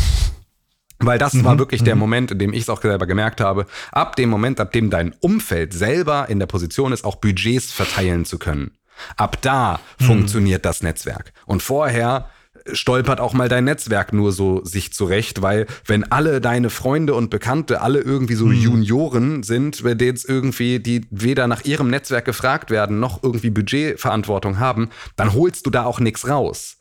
Weil 1.00 1.18
das 1.18 1.34
mhm, 1.34 1.44
war 1.44 1.58
wirklich 1.58 1.84
der 1.84 1.94
mhm. 1.94 2.00
Moment, 2.00 2.30
in 2.32 2.38
dem 2.38 2.52
ich 2.52 2.62
es 2.62 2.68
auch 2.68 2.82
selber 2.82 3.06
gemerkt 3.06 3.40
habe. 3.40 3.66
Ab 3.92 4.16
dem 4.16 4.30
Moment, 4.30 4.60
ab 4.60 4.72
dem 4.72 4.90
dein 4.90 5.14
Umfeld 5.20 5.72
selber 5.72 6.28
in 6.28 6.38
der 6.38 6.46
Position 6.46 6.92
ist, 6.92 7.04
auch 7.04 7.16
Budgets 7.16 7.72
verteilen 7.72 8.24
zu 8.24 8.38
können. 8.38 8.72
Ab 9.16 9.40
da 9.42 9.80
mhm. 10.00 10.04
funktioniert 10.04 10.64
das 10.64 10.82
Netzwerk. 10.82 11.32
Und 11.46 11.62
vorher 11.62 12.28
stolpert 12.72 13.20
auch 13.20 13.32
mal 13.32 13.48
dein 13.48 13.64
Netzwerk 13.64 14.12
nur 14.12 14.32
so 14.32 14.64
sich 14.64 14.92
zurecht, 14.92 15.40
weil 15.40 15.66
wenn 15.86 16.10
alle 16.10 16.40
deine 16.40 16.70
Freunde 16.70 17.14
und 17.14 17.30
Bekannte 17.30 17.80
alle 17.80 18.00
irgendwie 18.00 18.34
so 18.34 18.46
mhm. 18.46 18.52
Junioren 18.52 19.42
sind, 19.42 19.82
bei 19.82 19.94
denen 19.94 20.16
es 20.16 20.24
irgendwie, 20.24 20.80
die 20.80 21.06
weder 21.10 21.46
nach 21.46 21.64
ihrem 21.64 21.88
Netzwerk 21.88 22.24
gefragt 22.24 22.70
werden, 22.70 23.00
noch 23.00 23.22
irgendwie 23.22 23.50
Budgetverantwortung 23.50 24.58
haben, 24.58 24.90
dann 25.16 25.32
holst 25.32 25.64
du 25.66 25.70
da 25.70 25.84
auch 25.84 26.00
nichts 26.00 26.28
raus 26.28 26.77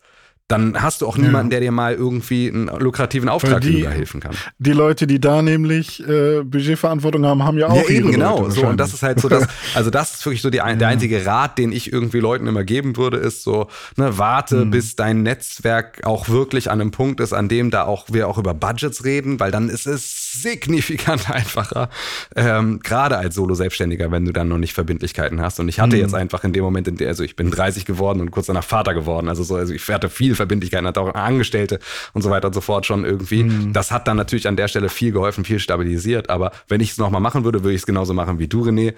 dann 0.47 0.81
hast 0.81 1.01
du 1.01 1.07
auch 1.07 1.17
niemanden, 1.17 1.49
der 1.49 1.59
dir 1.59 1.71
mal 1.71 1.93
irgendwie 1.93 2.49
einen 2.49 2.67
lukrativen 2.67 3.27
Auftrag 3.27 3.61
die, 3.61 3.85
helfen 3.85 4.21
kann. 4.21 4.33
Die 4.59 4.71
Leute, 4.71 5.05
die 5.05 5.19
da 5.19 5.41
nämlich 5.41 5.99
äh, 6.07 6.41
Budgetverantwortung 6.43 7.25
haben, 7.25 7.43
haben 7.43 7.57
ja 7.57 7.67
auch 7.67 7.89
ja, 7.89 7.95
eben 7.95 8.11
genau. 8.11 8.49
so 8.49 8.65
und 8.65 8.77
das 8.77 8.93
ist 8.93 9.03
halt 9.03 9.19
so, 9.19 9.27
dass, 9.27 9.45
also 9.75 9.89
das 9.89 10.15
ist 10.15 10.25
wirklich 10.25 10.41
so 10.41 10.49
die, 10.49 10.59
der 10.59 10.87
einzige 10.87 11.25
Rat, 11.25 11.57
den 11.57 11.73
ich 11.73 11.91
irgendwie 11.91 12.19
Leuten 12.19 12.47
immer 12.47 12.63
geben 12.63 12.95
würde, 12.95 13.17
ist 13.17 13.43
so, 13.43 13.67
ne, 13.97 14.17
warte, 14.17 14.65
mhm. 14.65 14.71
bis 14.71 14.95
dein 14.95 15.21
Netzwerk 15.21 16.05
auch 16.05 16.29
wirklich 16.29 16.71
an 16.71 16.79
einem 16.79 16.91
Punkt 16.91 17.19
ist, 17.19 17.33
an 17.33 17.49
dem 17.49 17.69
da 17.69 17.83
auch 17.83 18.05
wir 18.07 18.29
auch 18.29 18.37
über 18.37 18.53
Budgets 18.53 19.03
reden, 19.03 19.41
weil 19.41 19.51
dann 19.51 19.67
ist 19.67 19.85
es 19.85 20.26
signifikant 20.41 21.29
einfacher, 21.33 21.89
ähm, 22.35 22.79
gerade 22.79 23.17
als 23.17 23.35
Solo-Selbstständiger, 23.35 24.11
wenn 24.11 24.25
du 24.25 24.33
dann 24.33 24.47
noch 24.47 24.57
nicht 24.57 24.73
Verbindlichkeiten 24.73 25.41
hast. 25.41 25.59
Und 25.59 25.69
ich 25.69 25.79
hatte 25.79 25.95
mhm. 25.95 26.01
jetzt 26.01 26.13
einfach 26.13 26.43
in 26.43 26.53
dem 26.53 26.63
Moment, 26.63 26.87
in 26.87 26.97
der, 26.97 27.09
also 27.09 27.23
ich 27.23 27.35
bin 27.35 27.51
30 27.51 27.85
geworden 27.85 28.21
und 28.21 28.31
kurz 28.31 28.47
danach 28.47 28.63
Vater 28.63 28.93
geworden, 28.93 29.29
also 29.29 29.43
so, 29.43 29.55
also 29.55 29.73
ich 29.73 29.87
hatte 29.89 30.09
viel 30.09 30.35
Verbindlichkeiten, 30.35 30.87
hatte 30.87 31.01
auch 31.01 31.13
Angestellte 31.13 31.79
und 32.13 32.21
so 32.21 32.29
weiter 32.29 32.47
und 32.47 32.53
so 32.53 32.61
fort 32.61 32.85
schon 32.85 33.05
irgendwie. 33.05 33.43
Mhm. 33.43 33.73
Das 33.73 33.91
hat 33.91 34.07
dann 34.07 34.17
natürlich 34.17 34.47
an 34.47 34.55
der 34.55 34.67
Stelle 34.67 34.89
viel 34.89 35.11
geholfen, 35.11 35.45
viel 35.45 35.59
stabilisiert. 35.59 36.29
Aber 36.29 36.51
wenn 36.67 36.81
ich 36.81 36.91
es 36.91 36.97
nochmal 36.97 37.21
machen 37.21 37.43
würde, 37.43 37.63
würde 37.63 37.73
ich 37.73 37.81
es 37.81 37.85
genauso 37.85 38.13
machen 38.13 38.39
wie 38.39 38.47
du, 38.47 38.63
René. 38.63 38.93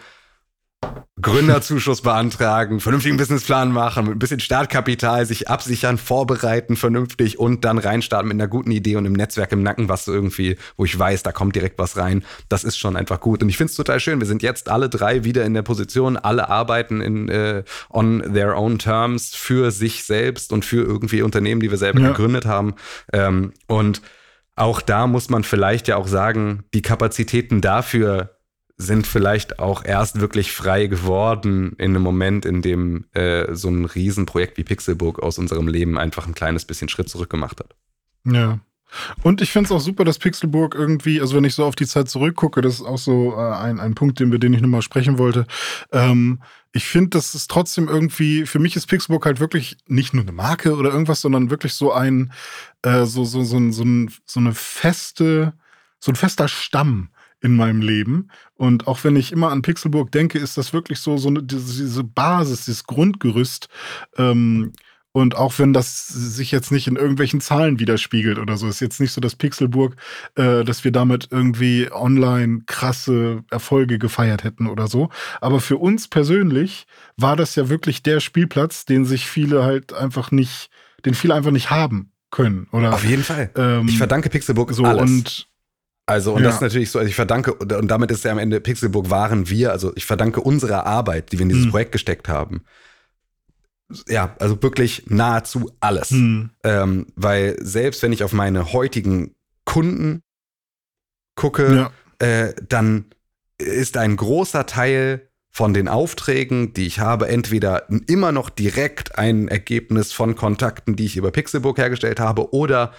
Gründerzuschuss 1.21 2.01
beantragen, 2.01 2.79
vernünftigen 2.79 3.17
Businessplan 3.17 3.71
machen, 3.71 4.05
mit 4.05 4.15
ein 4.15 4.19
bisschen 4.19 4.39
Startkapital, 4.39 5.25
sich 5.25 5.49
absichern, 5.49 5.97
vorbereiten 5.97 6.77
vernünftig 6.77 7.37
und 7.37 7.65
dann 7.65 7.77
reinstarten 7.77 8.29
mit 8.29 8.35
einer 8.35 8.47
guten 8.47 8.71
Idee 8.71 8.95
und 8.95 9.05
im 9.05 9.13
Netzwerk 9.13 9.51
im 9.51 9.61
Nacken, 9.61 9.89
was 9.89 10.07
irgendwie, 10.07 10.57
wo 10.77 10.85
ich 10.85 10.97
weiß, 10.97 11.23
da 11.23 11.31
kommt 11.31 11.55
direkt 11.55 11.77
was 11.77 11.97
rein. 11.97 12.23
Das 12.47 12.63
ist 12.63 12.77
schon 12.77 12.95
einfach 12.95 13.19
gut. 13.19 13.43
Und 13.43 13.49
ich 13.49 13.57
finde 13.57 13.71
es 13.71 13.75
total 13.75 13.99
schön. 13.99 14.19
Wir 14.21 14.27
sind 14.27 14.41
jetzt 14.41 14.69
alle 14.69 14.87
drei 14.87 15.25
wieder 15.25 15.43
in 15.45 15.53
der 15.53 15.61
Position, 15.61 16.15
alle 16.15 16.47
arbeiten 16.49 17.01
in 17.01 17.27
äh, 17.27 17.63
on 17.89 18.23
their 18.33 18.57
own 18.57 18.79
terms 18.79 19.35
für 19.35 19.71
sich 19.71 20.05
selbst 20.05 20.53
und 20.53 20.63
für 20.63 20.83
irgendwie 20.83 21.21
Unternehmen, 21.21 21.59
die 21.59 21.69
wir 21.69 21.77
selber 21.77 21.99
ja. 21.99 22.07
gegründet 22.09 22.45
haben. 22.45 22.75
Ähm, 23.11 23.51
und 23.67 24.01
auch 24.55 24.81
da 24.81 25.07
muss 25.07 25.29
man 25.29 25.43
vielleicht 25.43 25.89
ja 25.89 25.97
auch 25.97 26.07
sagen, 26.07 26.63
die 26.73 26.81
Kapazitäten 26.81 27.59
dafür 27.61 28.38
sind 28.81 29.05
vielleicht 29.05 29.59
auch 29.59 29.83
erst 29.83 30.21
wirklich 30.21 30.53
frei 30.53 30.87
geworden 30.87 31.73
in 31.77 31.91
einem 31.91 32.01
Moment, 32.01 32.45
in 32.45 32.61
dem 32.61 33.05
äh, 33.13 33.53
so 33.53 33.67
ein 33.67 33.83
Riesenprojekt 33.83 34.57
wie 34.57 34.63
Pixelburg 34.63 35.21
aus 35.21 35.37
unserem 35.37 35.67
Leben 35.67 35.97
einfach 35.97 36.25
ein 36.25 36.33
kleines 36.33 36.63
bisschen 36.63 36.87
Schritt 36.87 37.09
zurück 37.09 37.29
gemacht 37.29 37.59
hat. 37.59 37.75
Ja. 38.23 38.59
Und 39.21 39.41
ich 39.41 39.51
finde 39.51 39.65
es 39.67 39.71
auch 39.73 39.81
super, 39.81 40.05
dass 40.05 40.17
Pixelburg 40.17 40.75
irgendwie, 40.75 41.19
also 41.19 41.35
wenn 41.35 41.43
ich 41.43 41.55
so 41.55 41.65
auf 41.65 41.75
die 41.75 41.85
Zeit 41.85 42.09
zurückgucke, 42.09 42.61
das 42.61 42.75
ist 42.75 42.85
auch 42.85 42.97
so 42.97 43.33
äh, 43.33 43.53
ein, 43.53 43.81
ein 43.81 43.95
Punkt, 43.95 44.19
über 44.21 44.39
den 44.39 44.53
ich 44.53 44.61
nochmal 44.61 44.81
sprechen 44.81 45.17
wollte. 45.17 45.45
Ähm, 45.91 46.41
ich 46.71 46.85
finde, 46.85 47.09
das 47.09 47.35
ist 47.35 47.51
trotzdem 47.51 47.89
irgendwie, 47.89 48.45
für 48.45 48.59
mich 48.59 48.77
ist 48.77 48.87
Pixelburg 48.87 49.25
halt 49.25 49.41
wirklich 49.41 49.77
nicht 49.87 50.13
nur 50.13 50.23
eine 50.23 50.31
Marke 50.31 50.73
oder 50.75 50.89
irgendwas, 50.89 51.19
sondern 51.19 51.49
wirklich 51.49 51.73
so 51.73 51.91
ein, 51.91 52.31
äh, 52.83 53.05
so, 53.05 53.25
so, 53.25 53.43
so, 53.43 53.71
so, 53.71 53.83
ein, 53.83 54.11
so 54.25 54.39
eine 54.39 54.53
feste, 54.53 55.53
so 55.99 56.13
ein 56.13 56.15
fester 56.15 56.47
Stamm 56.47 57.09
in 57.41 57.55
meinem 57.55 57.81
Leben. 57.81 58.29
Und 58.55 58.87
auch 58.87 59.03
wenn 59.03 59.15
ich 59.15 59.31
immer 59.31 59.51
an 59.51 59.61
Pixelburg 59.61 60.11
denke, 60.11 60.39
ist 60.39 60.57
das 60.57 60.73
wirklich 60.73 60.99
so, 60.99 61.17
so 61.17 61.29
eine, 61.29 61.43
diese, 61.43 62.03
Basis, 62.03 62.65
dieses 62.65 62.83
Grundgerüst. 62.83 63.69
Ähm, 64.17 64.73
und 65.11 65.35
auch 65.35 65.57
wenn 65.57 65.73
das 65.73 66.07
sich 66.07 66.51
jetzt 66.51 66.71
nicht 66.71 66.87
in 66.87 66.95
irgendwelchen 66.95 67.41
Zahlen 67.41 67.79
widerspiegelt 67.79 68.37
oder 68.37 68.57
so, 68.57 68.67
ist 68.67 68.79
jetzt 68.79 68.99
nicht 68.99 69.11
so, 69.11 69.19
dass 69.21 69.35
Pixelburg, 69.35 69.95
äh, 70.35 70.63
dass 70.63 70.83
wir 70.83 70.91
damit 70.91 71.29
irgendwie 71.31 71.89
online 71.91 72.61
krasse 72.67 73.43
Erfolge 73.49 73.97
gefeiert 73.97 74.43
hätten 74.43 74.67
oder 74.67 74.87
so. 74.87 75.09
Aber 75.41 75.61
für 75.61 75.77
uns 75.77 76.07
persönlich 76.07 76.85
war 77.17 77.35
das 77.35 77.55
ja 77.55 77.69
wirklich 77.69 78.03
der 78.03 78.19
Spielplatz, 78.19 78.85
den 78.85 79.03
sich 79.03 79.27
viele 79.27 79.63
halt 79.63 79.93
einfach 79.93 80.29
nicht, 80.29 80.69
den 81.05 81.15
viele 81.15 81.33
einfach 81.33 81.51
nicht 81.51 81.71
haben 81.71 82.11
können. 82.29 82.67
Oder, 82.71 82.93
Auf 82.93 83.03
jeden 83.03 83.23
Fall. 83.23 83.49
ähm, 83.55 83.87
ich 83.87 83.97
verdanke 83.97 84.29
Pixelburg 84.29 84.71
so 84.73 84.83
alles. 84.83 85.01
und 85.01 85.48
Also, 86.09 86.33
und 86.33 86.41
Ja. 86.41 86.47
das 86.47 86.55
ist 86.55 86.61
natürlich 86.61 86.91
so, 86.91 86.99
also 86.99 87.07
ich 87.09 87.15
verdanke, 87.15 87.53
und 87.53 87.87
damit 87.87 88.11
ist 88.11 88.23
ja 88.23 88.31
am 88.31 88.39
Ende 88.39 88.59
Pixelburg 88.59 89.09
waren 89.09 89.49
wir, 89.49 89.71
also 89.71 89.91
ich 89.95 90.05
verdanke 90.05 90.41
unserer 90.41 90.85
Arbeit, 90.85 91.31
die 91.31 91.37
wir 91.37 91.43
in 91.43 91.49
dieses 91.49 91.65
Hm. 91.65 91.71
Projekt 91.71 91.91
gesteckt 91.91 92.27
haben. 92.27 92.63
Ja, 94.07 94.35
also 94.39 94.61
wirklich 94.61 95.05
nahezu 95.07 95.71
alles. 95.79 96.09
hm, 96.11 96.51
Ähm, 96.63 97.07
weil 97.15 97.57
selbst 97.61 98.03
wenn 98.03 98.11
ich 98.13 98.23
auf 98.23 98.33
meine 98.33 98.73
heutigen 98.73 99.35
Kunden 99.65 100.21
gucke, 101.35 101.75
ja, 101.75 101.91
äh, 102.27 102.53
dann 102.67 103.05
ist 103.57 103.97
ein 103.97 104.15
großer 104.15 104.65
Teil 104.65 105.29
von 105.51 105.73
den 105.73 105.87
Aufträgen, 105.87 106.73
die 106.73 106.85
ich 106.85 106.99
habe, 106.99 107.27
entweder 107.27 107.87
immer 108.07 108.31
noch 108.31 108.49
direkt 108.49 109.17
ein 109.17 109.47
Ergebnis 109.47 110.13
von 110.13 110.35
Kontakten, 110.35 110.95
die 110.95 111.05
ich 111.05 111.17
über 111.17 111.31
Pixelbook 111.31 111.77
hergestellt 111.77 112.19
habe, 112.19 112.53
oder 112.53 112.93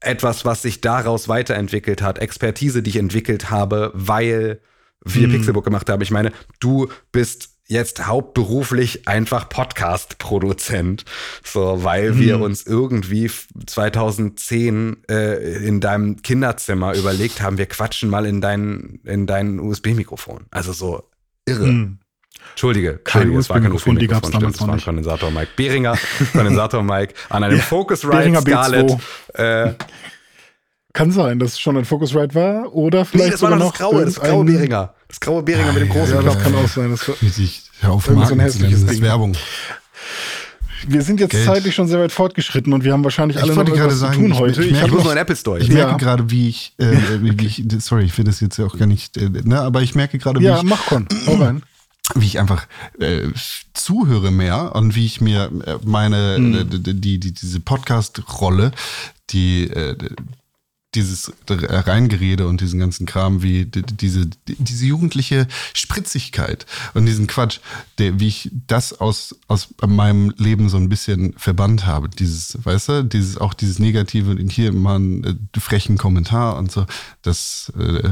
etwas, 0.00 0.44
was 0.44 0.62
sich 0.62 0.80
daraus 0.80 1.28
weiterentwickelt 1.28 2.02
hat, 2.02 2.18
Expertise, 2.18 2.82
die 2.82 2.90
ich 2.90 2.96
entwickelt 2.96 3.50
habe, 3.50 3.90
weil 3.94 4.60
wir 5.04 5.24
Hm. 5.28 5.32
Pixelbook 5.32 5.64
gemacht 5.64 5.88
haben. 5.88 6.02
Ich 6.02 6.10
meine, 6.10 6.32
du 6.58 6.88
bist 7.12 7.50
jetzt 7.66 8.06
hauptberuflich 8.06 9.06
einfach 9.06 9.48
Podcast-Produzent, 9.48 11.04
so, 11.44 11.84
weil 11.84 12.18
wir 12.18 12.34
Hm. 12.34 12.42
uns 12.42 12.66
irgendwie 12.66 13.26
f- 13.26 13.46
2010 13.66 15.04
äh, 15.08 15.64
in 15.66 15.80
deinem 15.80 16.20
Kinderzimmer 16.22 16.94
überlegt 16.96 17.40
haben, 17.40 17.58
wir 17.58 17.66
quatschen 17.66 18.10
mal 18.10 18.26
in 18.26 18.40
dein, 18.40 19.00
in 19.04 19.26
dein 19.26 19.60
USB-Mikrofon. 19.60 20.46
Also 20.50 20.72
so 20.72 21.08
irre. 21.46 21.66
hm. 21.68 21.99
Entschuldige, 22.50 23.00
Kein 23.04 23.32
es 23.36 23.48
war 23.48 23.60
kein 23.60 23.72
USB-Mikrofon, 23.72 23.98
die 23.98 24.06
damals 24.06 24.28
stimmt, 24.28 24.54
es 24.54 24.60
noch 24.60 24.68
war 24.68 24.74
ein. 24.74 24.80
Kondensator 24.80 25.30
Mike 25.30 25.48
Behringer, 25.56 25.96
Kondensator 26.32 26.82
Mike 26.82 27.14
an 27.28 27.44
einem 27.44 27.56
Ja, 27.56 27.62
Focusrite 27.62 28.16
Behringer 28.16 28.40
Scarlett. 28.42 28.90
B2. 29.34 29.66
Äh, 29.68 29.74
Kann 30.92 31.12
sein, 31.12 31.38
dass 31.38 31.52
es 31.52 31.60
schon 31.60 31.76
ein 31.76 31.84
Focusrite 31.84 32.34
war 32.34 32.74
oder 32.74 33.04
vielleicht 33.04 33.24
nee, 33.26 33.30
das 33.32 33.42
war 33.42 33.50
sogar 33.50 33.64
noch 33.64 33.70
das 33.72 33.80
graue, 33.80 34.04
das 34.04 34.20
graue 34.20 34.44
Behringer. 34.44 34.94
Das 35.08 35.20
graue 35.20 35.42
Behringer 35.42 35.72
mit 35.72 35.82
dem 35.84 35.88
großen 35.88 36.14
Ja, 36.16 36.22
das 36.22 36.38
kann 36.42 36.54
auch 36.54 36.68
sein. 36.68 36.90
Das 36.90 37.08
war, 37.08 37.14
Wie 37.20 37.28
sich 37.28 37.62
hör 37.80 37.92
auf 37.92 38.08
Irgend 38.08 38.26
so 38.26 38.32
ein 38.34 38.38
zu 38.40 38.44
hässliches 38.44 38.80
das 38.82 38.90
ist 38.90 38.96
Ding. 38.98 39.02
Werbung. 39.08 39.36
wir 40.88 41.02
sind 41.02 41.20
jetzt 41.20 41.30
Geld. 41.30 41.44
zeitlich 41.46 41.74
schon 41.74 41.88
sehr 41.88 42.00
weit 42.00 42.12
fortgeschritten 42.12 42.72
und 42.72 42.84
wir 42.84 42.92
haben 42.92 43.04
wahrscheinlich 43.04 43.36
Ich 43.36 43.42
alle 43.42 43.54
noch 43.54 43.62
etwas 43.68 43.92
zu 43.92 43.98
sagen, 43.98 44.14
tun 44.14 44.32
ich- 44.32 44.38
heute. 44.38 44.62
ich 44.64 44.72
Ich, 44.72 44.82
Ich 44.82 44.90
muss 44.90 45.04
noch, 45.04 45.12
in 45.12 45.18
Apple 45.18 45.36
Store. 45.36 45.58
Ich 45.60 45.68
Ja. 45.68 45.86
merke 45.86 45.96
gerade, 46.04 46.30
wie 46.30 46.48
ich, 46.48 46.74
äh, 46.78 46.92
wie 47.20 47.46
ich, 47.46 47.64
sorry, 47.78 48.04
ich 48.04 48.16
will 48.18 48.24
das 48.24 48.40
jetzt 48.40 48.56
ja 48.58 48.66
auch 48.66 48.76
gar 48.76 48.86
nicht, 48.86 49.16
äh, 49.16 49.28
ne, 49.30 49.60
aber 49.60 49.82
ich 49.82 49.94
merke 49.94 50.18
gerade, 50.18 50.40
wie 50.40 50.44
ja, 50.44 50.56
ich 50.56 50.62
mach 50.64 50.84
Con. 50.86 51.06
Hau 51.26 51.34
rein. 51.36 51.62
Wie 52.14 52.26
ich 52.26 52.38
einfach 52.38 52.66
äh, 52.98 53.28
zuhöre 53.74 54.30
mehr 54.30 54.74
und 54.74 54.94
wie 54.94 55.06
ich 55.06 55.20
mir 55.20 55.50
äh, 55.66 55.78
meine 55.84 56.38
Mhm. 56.38 56.54
äh, 56.54 56.64
die, 56.64 57.00
die, 57.00 57.18
die 57.20 57.32
diese 57.32 57.60
Podcast-Rolle, 57.60 58.72
die 59.30 59.64
äh, 59.70 59.96
dieses 60.96 61.32
Reingerede 61.48 62.48
und 62.48 62.60
diesen 62.60 62.80
ganzen 62.80 63.06
Kram, 63.06 63.42
wie 63.44 63.64
die, 63.64 63.82
diese, 63.82 64.26
die, 64.26 64.56
diese 64.58 64.86
jugendliche 64.86 65.46
Spritzigkeit 65.72 66.66
und 66.94 67.06
diesen 67.06 67.28
Quatsch, 67.28 67.60
der, 67.98 68.18
wie 68.18 68.26
ich 68.26 68.50
das 68.66 68.98
aus, 69.00 69.36
aus 69.46 69.68
meinem 69.86 70.34
Leben 70.36 70.68
so 70.68 70.78
ein 70.78 70.88
bisschen 70.88 71.32
verbannt 71.36 71.86
habe. 71.86 72.08
Dieses, 72.08 72.58
weißt 72.64 72.88
du, 72.88 73.04
dieses, 73.04 73.38
auch 73.38 73.54
dieses 73.54 73.78
Negative 73.78 74.32
und 74.32 74.50
hier 74.50 74.72
mal 74.72 74.96
einen 74.96 75.22
äh, 75.22 75.60
frechen 75.60 75.96
Kommentar 75.96 76.56
und 76.56 76.72
so, 76.72 76.86
das, 77.22 77.72
äh, 77.78 78.10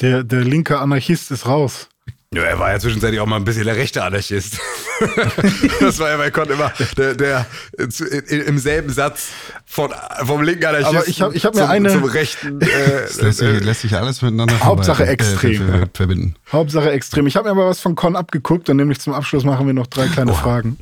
Der, 0.00 0.24
der 0.24 0.44
linke 0.44 0.80
Anarchist 0.80 1.30
ist 1.30 1.46
raus. 1.46 1.89
Ja, 2.32 2.44
er 2.44 2.60
war 2.60 2.70
ja 2.70 2.78
zwischenzeitlich 2.78 3.18
auch 3.20 3.26
mal 3.26 3.36
ein 3.36 3.44
bisschen 3.44 3.64
der 3.64 3.74
rechte 3.74 4.04
Anarchist. 4.04 4.60
das 5.80 5.98
war 5.98 6.10
ja 6.10 6.16
bei 6.16 6.30
Con 6.30 6.48
immer 6.48 6.72
der, 6.96 7.14
der 7.16 7.46
zu- 7.88 8.04
in, 8.06 8.42
im 8.42 8.58
selben 8.58 8.90
Satz 8.92 9.30
von, 9.66 9.92
vom 10.22 10.40
linken 10.42 10.64
Anarchisten 10.66 10.96
Aber 10.96 11.08
ich 11.08 11.22
hab- 11.22 11.34
ich 11.34 11.44
hab 11.44 11.54
mir 11.56 11.62
zum, 11.62 11.70
eine- 11.70 11.88
zum 11.90 12.04
rechten. 12.04 12.60
Äh, 12.60 12.66
das 13.02 13.20
lässt, 13.20 13.38
sich, 13.40 13.48
äh, 13.48 13.58
lässt 13.58 13.80
sich 13.80 13.96
alles 13.96 14.22
miteinander 14.22 14.60
Hauptsache 14.60 15.02
verbe- 15.02 15.08
extrem. 15.08 15.66
ver- 15.66 15.88
verbinden. 15.92 16.36
Hauptsache 16.52 16.92
extrem. 16.92 17.26
Ich 17.26 17.34
habe 17.34 17.46
mir 17.48 17.50
aber 17.50 17.66
was 17.66 17.80
von 17.80 17.96
Con 17.96 18.14
abgeguckt 18.14 18.70
und 18.70 18.76
nämlich 18.76 19.00
zum 19.00 19.12
Abschluss 19.12 19.42
machen 19.42 19.66
wir 19.66 19.74
noch 19.74 19.88
drei 19.88 20.06
kleine 20.06 20.32
Fragen. 20.32 20.78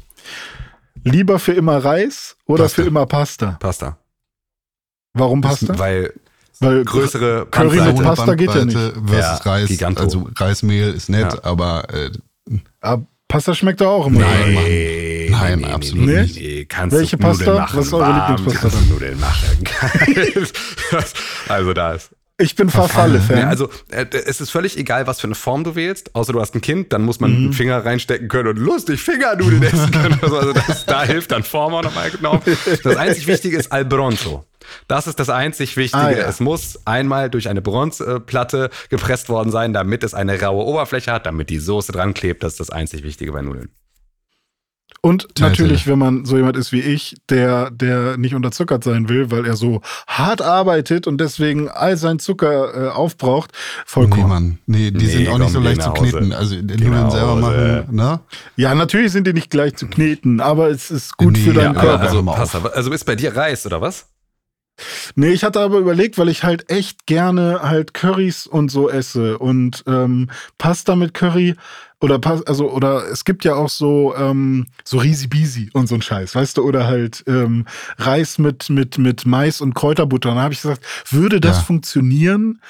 Lieber 1.04 1.38
für 1.38 1.54
immer 1.54 1.82
Reis 1.82 2.36
oder 2.44 2.64
Pasta. 2.64 2.82
für 2.82 2.88
immer 2.88 3.06
Pasta? 3.06 3.56
Pasta. 3.58 3.96
Warum 5.14 5.40
Pasta? 5.40 5.78
Weil 5.78 6.12
Weil 6.60 6.84
größere 6.84 7.46
Curry 7.50 7.80
mit. 7.80 8.02
Pasta 8.02 8.34
geht 8.34 8.48
ja 8.48 8.56
Bandbreite 8.56 8.92
Versus 9.06 9.44
Ja, 9.44 9.50
Reis. 9.52 9.68
Giganto. 9.68 10.02
Also 10.02 10.28
Reismehl 10.36 10.92
ist 10.92 11.08
nett, 11.08 11.32
Ja. 11.32 11.44
aber 11.44 11.84
äh, 11.92 12.10
Ah, 12.80 12.98
Pasta 13.28 13.54
schmeckt 13.54 13.80
doch 13.80 13.88
auch 13.88 14.06
immer. 14.06 14.20
Nein, 14.20 14.54
Mann. 14.54 14.64
Nee, 14.64 15.28
Nein, 15.30 15.58
nee, 15.60 15.66
absolut 15.66 16.06
nee, 16.06 16.22
nicht. 16.22 16.36
Nee, 16.36 16.64
kannst 16.64 16.96
Welche 16.96 17.16
Nudeln 17.16 17.36
Pasta? 17.36 17.54
Machen, 17.54 17.78
Was 17.78 17.86
ist 17.86 17.92
eure 17.92 18.26
Lieblingspasta 18.30 18.60
kannst 18.70 18.88
du 18.88 18.92
Nudeln 18.94 19.20
machen. 19.20 20.44
also 21.48 21.72
da 21.74 21.92
ist. 21.92 22.10
Ich 22.40 22.54
bin 22.54 22.70
Farfalle-Fan. 22.70 23.36
Nee, 23.36 23.42
also 23.42 23.68
äh, 23.90 24.06
es 24.12 24.40
ist 24.40 24.50
völlig 24.50 24.76
egal, 24.78 25.08
was 25.08 25.20
für 25.20 25.26
eine 25.26 25.34
Form 25.34 25.64
du 25.64 25.74
wählst, 25.74 26.14
außer 26.14 26.32
du 26.32 26.40
hast 26.40 26.54
ein 26.54 26.60
Kind, 26.60 26.92
dann 26.92 27.02
muss 27.02 27.18
man 27.18 27.32
Mhm. 27.32 27.36
einen 27.46 27.52
Finger 27.52 27.84
reinstecken 27.84 28.28
können 28.28 28.48
und 28.50 28.56
lustig 28.58 29.00
Fingernudeln 29.02 29.62
essen 29.64 29.90
können. 29.90 30.18
Also, 30.22 30.38
also 30.38 30.52
das, 30.52 30.86
da 30.86 31.02
hilft 31.02 31.32
dann 31.32 31.42
Form 31.42 31.74
auch 31.74 31.82
nochmal 31.82 32.10
genommen. 32.10 32.40
Das 32.84 32.96
einzig 32.96 33.26
Wichtige 33.26 33.56
ist 33.56 33.72
Al 33.72 33.84
Bronzo. 33.84 34.44
Das 34.86 35.06
ist 35.08 35.18
das 35.18 35.30
einzig 35.30 35.76
Wichtige. 35.76 36.02
Ah, 36.02 36.10
ja. 36.12 36.28
Es 36.28 36.40
muss 36.40 36.78
einmal 36.84 37.28
durch 37.30 37.48
eine 37.48 37.60
Bronzeplatte 37.62 38.70
gepresst 38.90 39.28
worden 39.30 39.50
sein, 39.50 39.72
damit 39.72 40.04
es 40.04 40.14
eine 40.14 40.40
raue 40.40 40.64
Oberfläche 40.64 41.10
hat, 41.10 41.26
damit 41.26 41.50
die 41.50 41.58
Soße 41.58 41.90
dran 41.90 42.14
klebt. 42.14 42.42
Das 42.44 42.52
ist 42.52 42.60
das 42.60 42.70
einzig 42.70 43.02
Wichtige 43.02 43.32
bei 43.32 43.42
Nudeln. 43.42 43.70
Und 45.00 45.28
natürlich, 45.38 45.86
wenn 45.86 45.98
man 45.98 46.24
so 46.24 46.36
jemand 46.36 46.56
ist 46.56 46.72
wie 46.72 46.80
ich, 46.80 47.16
der, 47.28 47.70
der 47.70 48.16
nicht 48.16 48.34
unterzuckert 48.34 48.82
sein 48.82 49.08
will, 49.08 49.30
weil 49.30 49.46
er 49.46 49.54
so 49.54 49.80
hart 50.08 50.42
arbeitet 50.42 51.06
und 51.06 51.20
deswegen 51.20 51.68
all 51.68 51.96
sein 51.96 52.18
Zucker 52.18 52.86
äh, 52.86 52.88
aufbraucht, 52.90 53.52
nee, 53.52 53.82
vollkommen. 53.86 54.28
Mann. 54.28 54.58
Nee, 54.66 54.90
die 54.90 55.06
Nee, 55.06 55.12
sind 55.12 55.28
auch 55.28 55.38
nicht 55.38 55.52
so 55.52 55.60
leicht 55.60 55.82
zu 55.82 55.92
kneten. 55.92 56.32
Also 56.32 56.56
die 56.56 56.84
Nudeln 56.84 57.10
selber 57.10 57.36
machen, 57.36 57.86
ne? 57.94 58.20
Ja, 58.56 58.74
natürlich 58.74 59.12
sind 59.12 59.26
die 59.26 59.32
nicht 59.32 59.50
gleich 59.50 59.76
zu 59.76 59.86
kneten, 59.86 60.40
aber 60.40 60.68
es 60.68 60.90
ist 60.90 61.16
gut 61.16 61.34
Nee, 61.34 61.44
für 61.44 61.52
deinen 61.52 61.74
ja, 61.76 61.80
Körper. 61.80 62.00
also. 62.00 62.22
Pasta, 62.24 62.58
also 62.74 62.92
ist 62.92 63.04
bei 63.04 63.14
dir 63.14 63.36
Reis 63.36 63.64
oder 63.66 63.80
was? 63.80 64.06
Nee, 65.16 65.30
ich 65.30 65.42
hatte 65.42 65.58
aber 65.60 65.78
überlegt, 65.78 66.18
weil 66.18 66.28
ich 66.28 66.44
halt 66.44 66.70
echt 66.70 67.06
gerne 67.06 67.60
halt 67.62 67.94
Currys 67.94 68.46
und 68.46 68.70
so 68.70 68.88
esse 68.88 69.36
und 69.38 69.82
ähm, 69.88 70.30
Pasta 70.56 70.94
mit 70.94 71.14
Curry 71.14 71.56
oder 72.00 72.18
Pas 72.18 72.42
also 72.46 72.70
oder 72.70 73.04
es 73.10 73.24
gibt 73.24 73.44
ja 73.44 73.54
auch 73.54 73.68
so 73.68 74.14
ähm, 74.16 74.66
so 74.84 74.98
Risi 74.98 75.26
Bisi 75.26 75.70
und 75.72 75.88
so 75.88 75.96
ein 75.96 76.02
Scheiß, 76.02 76.34
weißt 76.34 76.56
du, 76.56 76.62
oder 76.62 76.86
halt 76.86 77.24
ähm, 77.26 77.66
Reis 77.98 78.38
mit 78.38 78.70
mit 78.70 78.98
mit 78.98 79.26
Mais 79.26 79.60
und 79.60 79.74
Kräuterbutter. 79.74 80.30
Und 80.30 80.36
da 80.36 80.42
habe 80.42 80.54
ich 80.54 80.62
gesagt, 80.62 80.82
würde 81.10 81.40
das 81.40 81.58
Ja. 81.58 81.62
funktionieren? 81.64 82.60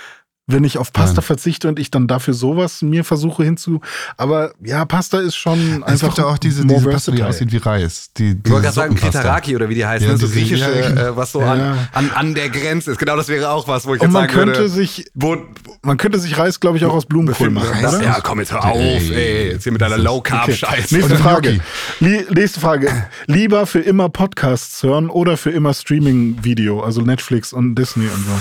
Wenn 0.50 0.64
ich 0.64 0.78
auf 0.78 0.94
Pasta 0.94 1.16
Nein. 1.16 1.22
verzichte 1.24 1.68
und 1.68 1.78
ich 1.78 1.90
dann 1.90 2.06
dafür 2.08 2.32
sowas 2.32 2.80
mir 2.80 3.04
versuche 3.04 3.44
hinzu. 3.44 3.82
Aber 4.16 4.52
ja, 4.64 4.84
Pasta 4.86 5.18
ist 5.20 5.36
schon 5.36 5.82
Es 5.82 5.92
einfach. 5.92 6.06
gibt 6.08 6.18
ja 6.18 6.24
auch 6.24 6.38
diese, 6.38 6.64
diese 6.64 6.88
Pasta, 6.88 7.12
die 7.12 7.22
aussieht 7.22 7.52
wie 7.52 7.58
Reis. 7.58 8.10
Die, 8.16 8.30
Ich 8.30 8.50
wollte 8.50 8.62
gerade 8.62 8.72
sagen. 8.74 8.94
Kritaraki 8.94 9.54
oder 9.54 9.68
wie 9.68 9.74
die 9.74 9.84
heißt, 9.84 10.06
Ja, 10.06 10.12
ne? 10.12 10.16
so 10.16 10.26
griechische, 10.26 10.64
ja, 10.96 11.08
äh, 11.08 11.16
was 11.16 11.32
so 11.32 11.42
Ja. 11.42 11.52
an, 11.52 11.88
an, 11.92 12.10
an 12.12 12.34
der 12.34 12.48
Grenze 12.48 12.92
ist. 12.92 12.98
Genau, 12.98 13.14
das 13.14 13.28
wäre 13.28 13.50
auch 13.50 13.68
was, 13.68 13.84
wo 13.86 13.94
ich 13.94 14.00
Und 14.00 14.06
jetzt 14.06 14.12
man 14.14 14.22
sagen 14.22 14.32
könnte 14.32 14.58
würde, 14.60 14.68
sich, 14.70 15.10
wo, 15.14 15.36
man 15.82 15.98
könnte 15.98 16.18
sich 16.18 16.38
Reis, 16.38 16.60
glaube 16.60 16.78
ich, 16.78 16.84
auch 16.86 16.94
aus 16.94 17.04
Blumenkohl 17.04 17.50
machen, 17.50 17.82
das? 17.82 17.96
oder? 17.96 18.04
Ja, 18.04 18.20
komm 18.22 18.38
jetzt 18.40 18.52
hör 18.52 18.64
auf, 18.64 18.74
Ey. 18.78 19.50
jetzt 19.52 19.64
hier 19.64 19.72
mit 19.72 19.82
deiner 19.82 19.96
Okay. 19.96 20.04
Low-Carb-Scheiße. 20.04 20.94
Nächste 20.94 21.12
Oder 21.14 21.22
Frage. 21.22 21.60
Lie 22.00 22.24
nächste 22.32 22.60
Frage. 22.60 22.90
Lieber 23.26 23.66
für 23.66 23.80
immer 23.80 24.08
Podcasts 24.08 24.82
hören 24.82 25.10
oder 25.10 25.36
für 25.36 25.50
immer 25.50 25.74
Streaming-Video, 25.74 26.80
also 26.82 27.02
Netflix 27.02 27.52
und 27.52 27.74
Disney 27.74 28.06
und 28.06 28.24
so? 28.24 28.32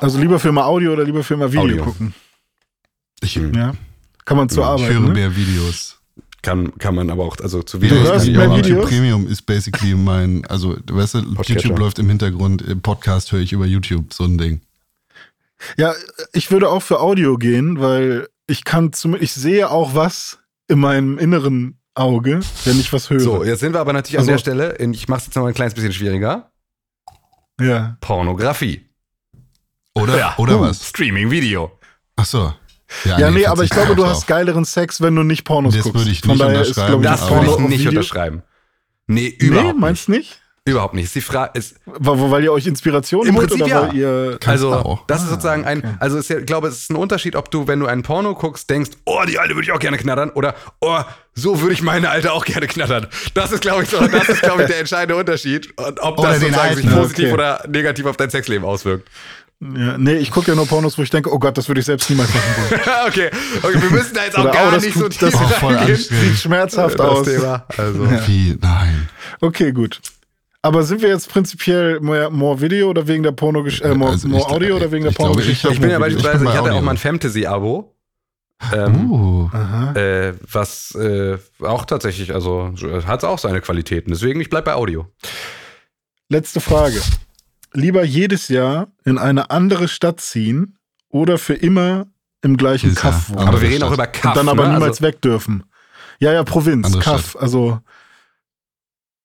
Also 0.00 0.18
lieber 0.18 0.38
für 0.38 0.48
immer 0.48 0.66
Audio 0.66 0.92
oder 0.92 1.04
lieber 1.04 1.22
für 1.22 1.34
immer 1.34 1.50
Video 1.52 1.62
Audio. 1.64 1.84
gucken? 1.84 2.14
Ich, 3.22 3.34
Ja. 3.36 3.74
Kann 4.24 4.36
man 4.36 4.48
zur 4.48 4.62
Ja, 4.64 4.70
Arbeit. 4.70 4.88
ich 4.90 4.94
höre 4.96 5.00
ne? 5.00 5.12
mehr 5.14 5.36
Videos. 5.36 5.98
kann, 6.42 6.76
kann 6.78 6.94
man 6.94 7.10
aber 7.10 7.24
auch, 7.24 7.36
also 7.40 7.62
zu 7.62 7.78
Du 7.78 7.82
Videos 7.84 8.08
hörst 8.08 8.26
kann 8.32 8.48
mehr? 8.48 8.56
YouTube 8.58 8.82
Premium 8.88 9.26
ist 9.26 9.42
basically 9.42 9.94
mein, 9.94 10.44
also, 10.46 10.76
weißt 10.90 11.14
du, 11.14 11.34
Podcatcher. 11.34 11.54
YouTube 11.60 11.78
läuft 11.78 11.98
im 11.98 12.08
Hintergrund, 12.08 12.62
im 12.62 12.80
Podcast 12.80 13.32
höre 13.32 13.40
ich 13.40 13.52
über 13.52 13.66
YouTube, 13.66 14.12
so 14.14 14.24
ein 14.24 14.38
Ding. 14.38 14.60
Ja, 15.76 15.92
ich 16.32 16.50
würde 16.50 16.70
auch 16.70 16.80
für 16.82 17.00
Audio 17.00 17.36
gehen, 17.36 17.80
weil 17.80 18.28
ich 18.46 18.64
kann 18.64 18.92
zum, 18.94 19.14
ich 19.16 19.32
sehe 19.34 19.68
auch 19.70 19.94
was 19.94 20.38
in 20.68 20.78
meinem 20.78 21.18
inneren 21.18 21.78
Auge, 21.94 22.40
wenn 22.64 22.80
ich 22.80 22.90
was 22.94 23.10
höre. 23.10 23.20
So, 23.20 23.44
jetzt 23.44 23.60
sind 23.60 23.74
wir 23.74 23.80
aber 23.80 23.92
natürlich 23.92 24.18
Also- 24.18 24.30
an 24.30 24.34
der 24.36 24.38
Stelle, 24.38 24.76
ich 24.78 25.08
mache 25.08 25.20
es 25.20 25.26
jetzt 25.26 25.34
noch 25.36 25.44
ein 25.44 25.52
kleines 25.54 25.74
bisschen 25.74 25.92
schwieriger. 25.92 26.50
Ja. 27.60 27.98
Pornografie. 28.00 28.86
Oder, 29.94 30.34
oder 30.38 30.58
Uh. 30.58 30.60
was? 30.62 30.86
Streaming-Video. 30.88 31.72
Ach 32.16 32.24
so. 32.24 32.54
Ja, 33.04 33.30
nee, 33.30 33.46
aber 33.46 33.62
ich 33.62 33.70
glaube, 33.70 33.94
du 33.94 34.04
hast 34.04 34.26
geileren 34.26 34.64
Sex, 34.64 35.00
wenn 35.00 35.14
du 35.14 35.22
nicht 35.22 35.44
Pornos 35.44 35.74
Das 35.74 35.84
guckst. 35.84 35.98
würde 36.00 36.10
ich 36.10 36.20
Von 36.20 36.30
nicht 36.30 36.40
daher 36.42 36.60
ist, 36.62 36.68
unterschreiben, 36.76 37.02
glaube 37.02 37.14
ich, 37.14 37.20
Das 37.20 37.30
würde 37.30 37.46
ich 37.50 37.68
nicht 37.68 37.78
Video- 37.80 37.90
unterschreiben. 37.90 38.42
Nee, 39.06 39.36
Nee, 39.40 39.46
überhaupt 39.46 39.66
nicht. 39.74 39.78
meinst 39.80 40.08
du 40.08 40.12
nicht? 40.12 40.40
Überhaupt 40.66 40.94
nicht. 40.94 41.12
Die 41.14 41.20
Frage 41.20 41.58
ist, 41.58 41.76
Weil, 41.86 42.30
weil 42.30 42.44
ihr 42.44 42.52
euch 42.52 42.66
Inspiration 42.66 43.26
Im 43.26 43.34
holt 43.36 43.48
Prinzip 43.48 43.64
oder 43.66 43.74
ja. 43.74 43.88
weil 43.88 43.96
ihr. 43.96 44.30
Kannst 44.40 44.48
also, 44.64 44.74
auch. 44.74 45.06
das 45.06 45.22
ist 45.22 45.30
sozusagen 45.30 45.62
okay. 45.62 45.70
ein, 45.70 45.96
also 46.00 46.18
ist 46.18 46.28
ja, 46.30 46.38
ich 46.38 46.46
glaube, 46.46 46.68
es 46.68 46.80
ist 46.80 46.90
ein 46.90 46.96
Unterschied, 46.96 47.34
ob 47.34 47.50
du, 47.50 47.66
wenn 47.66 47.80
du 47.80 47.86
einen 47.86 48.02
Porno 48.02 48.34
guckst, 48.34 48.68
denkst, 48.68 48.90
oh, 49.06 49.22
die 49.26 49.38
Alte 49.38 49.54
würde 49.54 49.64
ich 49.64 49.72
auch 49.72 49.78
gerne 49.78 49.96
knattern, 49.96 50.30
oder, 50.30 50.54
oh, 50.80 51.00
so 51.34 51.60
würde 51.62 51.72
ich 51.72 51.82
meine 51.82 52.10
Alte 52.10 52.32
auch 52.32 52.44
gerne 52.44 52.66
knattern. 52.66 53.06
Das 53.34 53.52
ist, 53.52 53.62
glaube 53.62 53.84
ich, 53.84 53.88
so, 53.88 54.06
das 54.06 54.28
ist, 54.28 54.42
glaube 54.42 54.62
ich, 54.62 54.68
der 54.68 54.78
entscheidende 54.80 55.16
Unterschied. 55.16 55.72
Und 55.78 55.98
ob 56.00 56.18
Oder 56.18 56.28
das 56.32 56.40
sozusagen 56.40 56.76
sich 56.76 56.90
positiv 56.90 57.24
Okay. 57.26 57.32
oder 57.34 57.64
negativ 57.68 58.04
auf 58.06 58.16
dein 58.18 58.30
Sexleben 58.30 58.64
auswirkt. 58.64 59.08
Ja, 59.62 59.98
nee, 59.98 60.14
ich 60.14 60.30
gucke 60.30 60.50
ja 60.50 60.54
nur 60.54 60.66
Pornos, 60.66 60.96
wo 60.96 61.02
ich 61.02 61.10
denke, 61.10 61.30
oh 61.32 61.38
Gott, 61.38 61.58
das 61.58 61.68
würde 61.68 61.80
ich 61.80 61.86
selbst 61.86 62.08
niemals 62.08 62.30
machen 62.32 62.54
wollen. 62.70 62.80
okay. 63.08 63.30
okay, 63.62 63.82
wir 63.82 63.90
müssen 63.90 64.14
da 64.14 64.24
jetzt 64.24 64.38
auch 64.38 64.44
Oder, 64.44 64.52
gar 64.52 64.68
oh, 64.68 64.70
das 64.70 64.82
nicht 64.84 64.94
so 64.94 65.02
tut- 65.08 65.18
tief 65.18 65.30
das 65.32 65.62
reingehen. 65.62 65.96
Sieht 65.96 66.36
schmerzhaft 66.38 66.98
Das 66.98 67.06
aus. 67.06 67.26
Thema. 67.26 67.66
Also. 67.76 68.10
Wie? 68.26 68.56
Nein. 68.60 69.08
Okay, 69.42 69.72
gut. 69.72 70.00
Aber 70.62 70.82
sind 70.82 71.02
wir 71.02 71.10
jetzt 71.10 71.28
prinzipiell 71.30 72.00
more, 72.00 72.30
more 72.30 72.60
Video 72.60 72.88
oder 72.88 73.06
wegen 73.06 73.22
der 73.22 73.32
Porno 73.32 73.66
äh, 73.66 73.94
more, 73.94 74.12
Also 74.12 74.28
more 74.28 74.40
ich- 74.42 74.46
Audio 74.48 74.76
oder 74.76 74.90
wegen 74.92 75.02
der 75.04 75.10
ich 75.12 75.16
Pornogeschichte? 75.18 75.68
ich 75.68 75.74
Ich 75.74 75.80
bin 75.80 75.90
ja 75.90 75.98
beispielsweise, 75.98 76.44
bei 76.44 76.50
ich 76.52 76.56
hatte 76.56 76.62
auch 76.70 76.74
Audio. 76.74 76.82
mal 76.82 76.90
ein 76.92 76.96
Fantasy-Abo. 76.96 77.94
Ähm, 78.74 79.10
Uh. 79.10 79.50
Äh, 79.98 80.34
was 80.52 80.94
äh, 80.94 81.36
auch 81.62 81.84
tatsächlich, 81.86 82.32
also 82.34 82.72
hat 83.06 83.24
auch 83.24 83.38
seine 83.38 83.60
Qualitäten. 83.62 84.10
Deswegen, 84.10 84.40
ich 84.40 84.48
bleib 84.50 84.64
bei 84.66 84.74
Audio. 84.74 85.06
Letzte 86.28 86.60
Frage. 86.60 87.00
Lieber 87.72 88.04
jedes 88.04 88.48
Jahr 88.48 88.88
in 89.04 89.18
eine 89.18 89.50
andere 89.50 89.88
Stadt 89.88 90.20
ziehen 90.20 90.78
oder 91.08 91.38
für 91.38 91.54
immer 91.54 92.06
im 92.42 92.56
gleichen. 92.56 92.94
Kaff 92.94 93.28
wohnen? 93.30 93.38
Aber 93.38 93.48
Aber 93.48 93.62
wir 93.62 93.68
reden 93.68 93.84
auch 93.84 93.92
über 93.92 94.04
Und 94.06 94.12
Kaff. 94.12 94.34
dann 94.34 94.48
aber 94.48 94.66
ne? 94.66 94.74
niemals 94.74 94.98
also, 94.98 95.04
weg 95.04 95.20
dürfen. 95.22 95.64
Ja, 96.18 96.32
ja, 96.32 96.42
Provinz, 96.44 96.98
Kaff. 96.98 97.36
Also, 97.36 97.80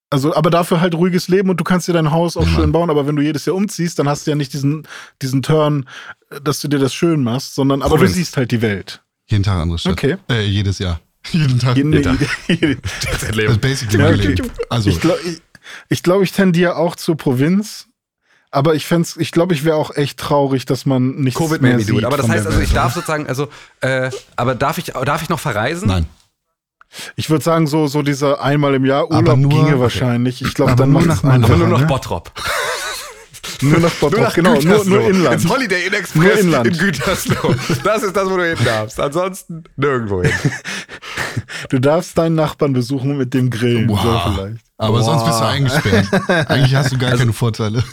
also, 0.10 0.36
aber 0.36 0.50
dafür 0.50 0.80
halt 0.80 0.94
ruhiges 0.96 1.28
Leben 1.28 1.50
und 1.50 1.60
du 1.60 1.64
kannst 1.64 1.88
dir 1.88 1.94
dein 1.94 2.12
Haus 2.12 2.38
auch 2.38 2.44
Immer. 2.44 2.56
schön 2.56 2.72
bauen. 2.72 2.90
Aber 2.90 3.08
wenn 3.08 3.16
du 3.16 3.22
jedes 3.22 3.46
Jahr 3.46 3.56
umziehst, 3.56 3.98
dann 4.00 4.08
hast 4.08 4.26
du 4.28 4.32
ja 4.32 4.36
nicht 4.36 4.54
diesen, 4.54 4.88
diesen 5.22 5.42
Turn, 5.42 5.88
äh, 6.30 6.40
dass 6.42 6.62
du 6.62 6.68
dir 6.68 6.80
das 6.80 6.94
schön 6.94 7.24
machst, 7.24 7.56
sondern 7.56 7.82
aber 7.82 7.96
Provinz. 7.96 8.12
du 8.12 8.18
siehst 8.18 8.38
halt 8.38 8.52
die 8.52 8.62
Welt. 8.62 9.04
Jeden 9.28 9.44
Tag 9.44 9.58
andere 9.58 9.80
Stadt. 9.80 9.94
Okay. 9.94 10.18
Äh, 10.30 10.46
jedes 10.46 10.80
Jahr. 10.80 11.02
Jeden 11.32 11.58
Tag. 11.60 11.76
Nee, 11.78 12.02
Tag. 12.02 12.18
ich 12.48 12.60
Das 13.12 13.24
ist 13.24 13.62
basically 13.62 13.98
Ja, 13.98 14.10
mein. 14.12 14.20
Leben. 14.20 14.52
Also, 14.70 14.92
glaube, 14.92 15.20
ich, 15.26 15.42
ich, 15.90 16.04
glaub, 16.04 16.22
ich 16.22 16.32
tendiere 16.32 16.76
auch 16.76 16.96
zur 16.96 17.18
Provinz. 17.18 17.88
Aber 18.56 18.74
ich 18.74 18.86
fänd's, 18.86 19.18
ich 19.18 19.32
glaube, 19.32 19.54
ich 19.54 19.66
wäre 19.66 19.76
auch 19.76 19.94
echt 19.96 20.18
traurig, 20.18 20.66
dass 20.66 20.86
man 20.86 21.16
nichts 21.16 21.38
Covid 21.40 21.62
mehr 21.62 21.78
sieht. 21.80 22.06
Aber 22.06 22.16
das 22.16 22.30
heißt 22.30 22.46
also, 22.48 22.60
ich 22.62 22.72
darf 22.72 22.86
oder? 22.86 22.94
sozusagen, 23.02 23.28
also, 23.28 23.50
äh, 23.82 24.10
aber 24.38 24.56
darf 24.56 24.78
ich, 24.78 24.86
darf 24.86 25.22
ich 25.22 25.28
noch 25.30 25.40
verreisen? 25.40 25.90
nein. 25.90 26.06
Ich 27.18 27.30
würde 27.30 27.44
sagen, 27.44 27.68
so, 27.68 27.88
so 27.88 28.02
dieser 28.04 28.42
einmal 28.42 28.74
im 28.76 28.86
Jahr 28.86 29.04
Aber 29.04 29.18
Urlaub 29.18 29.38
nur- 29.40 29.50
ginge 29.52 29.80
wahrscheinlich. 29.82 30.42
Ich 30.42 30.54
glaube, 30.54 30.78
dann 30.78 30.92
nur 30.94 31.02
macht 31.02 31.18
es 31.18 31.24
Mallorca. 31.24 31.46
Aber 31.48 31.54
einfacher, 31.54 31.58
nur 31.58 31.68
noch 31.68 31.80
ne? 31.82 31.88
Bottrop. 31.88 32.32
Nur 33.62 33.80
nach 33.80 33.92
Bottrop, 33.96 34.34
genau. 34.34 34.52
Nur, 34.54 34.60
Gütersloh. 34.62 34.90
nur 34.96 35.10
Inland. 35.10 35.42
Ins 35.42 35.50
Holiday 35.50 35.86
Inn 35.86 35.92
Nur 35.92 36.00
Express 36.00 36.40
Inland. 36.40 36.68
in 36.68 36.78
Gütersloh. 36.78 37.56
Das 37.84 38.04
ist 38.04 38.16
das, 38.16 38.30
wo 38.30 38.38
du 38.38 38.46
hin 38.48 38.58
darfst. 38.66 39.00
Ansonsten 39.00 39.64
nirgendwo 39.76 40.24
hin. 40.24 40.32
Du 41.70 41.80
darfst 41.80 42.18
deinen 42.18 42.36
Nachbarn 42.36 42.74
besuchen 42.74 43.18
mit 43.18 43.34
dem 43.34 43.50
Grillen. 43.50 43.90
Wow. 43.90 44.02
So 44.02 44.32
vielleicht. 44.36 44.58
Aber 44.78 44.98
Boah. 45.00 45.04
sonst 45.04 45.26
bist 45.26 45.40
du 45.40 45.46
eingesperrt. 45.46 46.50
Eigentlich 46.50 46.76
hast 46.76 46.92
du 46.92 46.98
gar 46.98 47.12
keine 47.18 47.34
Vorteile. 47.34 47.84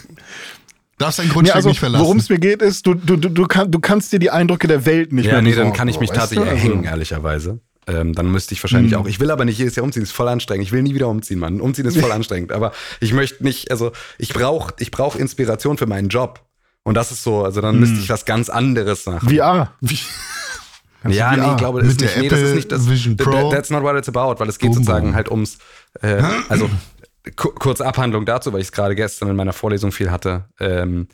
Darfst 0.97 1.19
dein 1.19 1.27
Nee, 1.27 1.33
Grundstück 1.33 1.55
also, 1.55 1.69
nicht 1.69 1.79
verlassen. 1.79 2.03
worum 2.03 2.17
es 2.17 2.29
mir 2.29 2.37
geht, 2.39 2.61
ist, 2.61 2.85
du, 2.85 2.93
du, 2.93 3.17
du, 3.17 3.29
du, 3.29 3.45
kann, 3.47 3.71
du 3.71 3.79
kannst 3.79 4.13
dir 4.13 4.19
die 4.19 4.29
Eindrücke 4.31 4.67
der 4.67 4.85
Welt 4.85 5.11
nicht 5.11 5.25
Ja, 5.25 5.33
mehr 5.33 5.41
nee, 5.41 5.49
besorgen. 5.49 5.69
dann 5.71 5.77
kann 5.77 5.87
ich 5.87 5.99
mich 5.99 6.11
tatsächlich 6.11 6.45
du? 6.47 6.51
Also- 6.51 6.67
erhängen, 6.67 6.83
ehrlicherweise. 6.83 7.59
Ähm, 7.85 8.13
dann 8.13 8.31
müsste 8.31 8.53
ich 8.53 8.63
wahrscheinlich 8.63 8.93
Hm. 8.93 9.01
auch. 9.01 9.07
Ich 9.07 9.19
will 9.19 9.29
aber 9.29 9.43
nicht 9.43 9.57
jedes 9.57 9.75
Jahr 9.75 9.83
umziehen, 9.83 10.03
ist 10.03 10.11
voll 10.13 10.29
anstrengend. 10.29 10.65
Ich 10.65 10.71
will 10.71 10.81
nie 10.83 10.95
wieder 10.95 11.09
umziehen, 11.09 11.39
Mann. 11.39 11.59
Umziehen 11.59 11.85
ist 11.85 11.97
voll 11.99 12.11
anstrengend. 12.13 12.53
Aber 12.53 12.71
ich 13.01 13.11
möchte 13.11 13.43
nicht, 13.43 13.71
also 13.71 13.91
ich 14.17 14.29
brauche 14.33 14.73
ich 14.79 14.89
brauch 14.91 15.15
Inspiration 15.17 15.77
für 15.77 15.85
meinen 15.85 16.07
Job. 16.07 16.41
Und 16.83 16.95
das 16.95 17.11
ist 17.11 17.23
so, 17.23 17.43
also 17.43 17.59
dann 17.59 17.79
müsste 17.79 17.99
ich 17.99 18.07
was 18.09 18.23
ganz 18.23 18.49
anderes 18.49 19.05
machen. 19.05 19.27
VR. 19.29 19.73
Wie, 19.81 19.99
ja, 21.09 21.35
nee, 21.35 21.51
ich 21.51 21.57
glaube, 21.57 21.79
das 21.81 21.89
Mit 21.89 22.01
ist 22.03 22.15
nicht, 22.15 22.21
nee, 22.23 22.29
das 22.29 22.39
ist 22.39 22.55
nicht 22.55 22.71
das. 22.71 22.89
Vision 22.89 23.17
that- 23.17 23.27
Pro? 23.27 23.49
That's 23.49 23.69
not 23.69 23.83
what 23.83 23.97
it's 23.97 24.07
about, 24.07 24.39
weil 24.39 24.47
es 24.47 24.59
geht 24.59 24.67
Boom, 24.69 24.75
sozusagen 24.75 25.07
boom. 25.07 25.15
halt 25.15 25.29
ums, 25.29 25.57
äh, 26.01 26.21
also 26.47 26.69
ku- 27.35 27.53
kurze 27.53 27.85
Abhandlung 27.85 28.25
dazu, 28.25 28.51
weil 28.53 28.61
ich 28.61 28.67
es 28.67 28.71
gerade 28.71 28.95
gestern 28.95 29.29
in 29.29 29.35
meiner 29.35 29.53
Vorlesung 29.53 29.91
viel 29.91 30.11
hatte. 30.11 30.45
Ähm, 30.59 31.07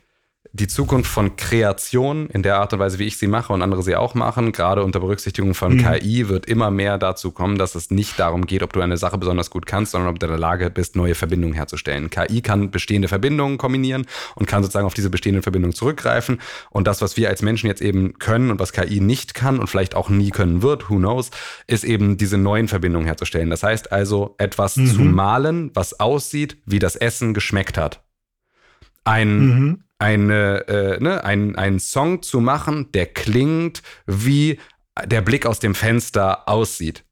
die 0.52 0.66
Zukunft 0.66 1.08
von 1.08 1.36
Kreation 1.36 2.28
in 2.30 2.42
der 2.42 2.56
Art 2.56 2.72
und 2.72 2.78
Weise, 2.78 2.98
wie 2.98 3.04
ich 3.06 3.18
sie 3.18 3.26
mache 3.28 3.52
und 3.52 3.60
andere 3.62 3.82
sie 3.82 3.94
auch 3.94 4.14
machen, 4.14 4.52
gerade 4.52 4.82
unter 4.82 4.98
Berücksichtigung 4.98 5.54
von 5.54 5.74
Mhm. 5.74 5.84
KI, 5.84 6.28
wird 6.28 6.46
immer 6.46 6.70
mehr 6.70 6.98
dazu 6.98 7.30
kommen, 7.30 7.56
dass 7.58 7.74
es 7.74 7.90
nicht 7.90 8.18
darum 8.18 8.46
geht, 8.46 8.62
ob 8.62 8.72
du 8.72 8.80
eine 8.80 8.96
Sache 8.96 9.18
besonders 9.18 9.50
gut 9.50 9.66
kannst, 9.66 9.92
sondern 9.92 10.10
ob 10.10 10.18
du 10.18 10.26
in 10.26 10.32
der 10.32 10.40
Lage 10.40 10.70
bist, 10.70 10.96
neue 10.96 11.14
Verbindungen 11.14 11.54
herzustellen. 11.54 12.08
KI 12.10 12.40
kann 12.40 12.70
bestehende 12.70 13.06
Verbindungen 13.06 13.58
kombinieren 13.58 14.06
und 14.34 14.46
kann 14.46 14.62
sozusagen 14.62 14.86
auf 14.86 14.94
diese 14.94 15.10
bestehenden 15.10 15.42
Verbindungen 15.42 15.74
zurückgreifen. 15.74 16.40
Und 16.70 16.86
das, 16.86 17.00
was 17.02 17.16
wir 17.18 17.28
als 17.28 17.42
Menschen 17.42 17.66
jetzt 17.68 17.82
eben 17.82 18.18
können 18.18 18.50
und 18.50 18.58
was 18.58 18.72
KI 18.72 19.00
nicht 19.00 19.34
kann 19.34 19.58
und 19.60 19.68
vielleicht 19.68 19.94
auch 19.94 20.08
nie 20.08 20.30
können 20.30 20.62
wird, 20.62 20.90
who 20.90 20.96
knows, 20.96 21.30
ist 21.66 21.84
eben 21.84 22.16
diese 22.16 22.38
neuen 22.38 22.66
Verbindungen 22.66 23.06
herzustellen. 23.06 23.50
Das 23.50 23.62
heißt 23.62 23.92
also, 23.92 24.34
etwas 24.38 24.76
Mhm. 24.76 24.86
zu 24.86 25.00
malen, 25.02 25.70
was 25.74 26.00
aussieht, 26.00 26.56
wie 26.64 26.78
das 26.78 26.96
Essen 26.96 27.34
geschmeckt 27.34 27.76
hat. 27.78 28.02
Ein 29.04 29.38
Mhm. 29.46 29.84
Eine, 30.00 30.66
äh, 30.68 31.02
ne, 31.02 31.24
ein, 31.24 31.56
einen 31.56 31.78
Song 31.78 32.22
zu 32.22 32.40
machen, 32.40 32.90
der 32.92 33.06
klingt, 33.06 33.82
wie 34.06 34.58
der 35.04 35.20
Blick 35.20 35.46
aus 35.46 35.60
dem 35.60 35.74
Fenster 35.74 36.48
aussieht. 36.48 37.04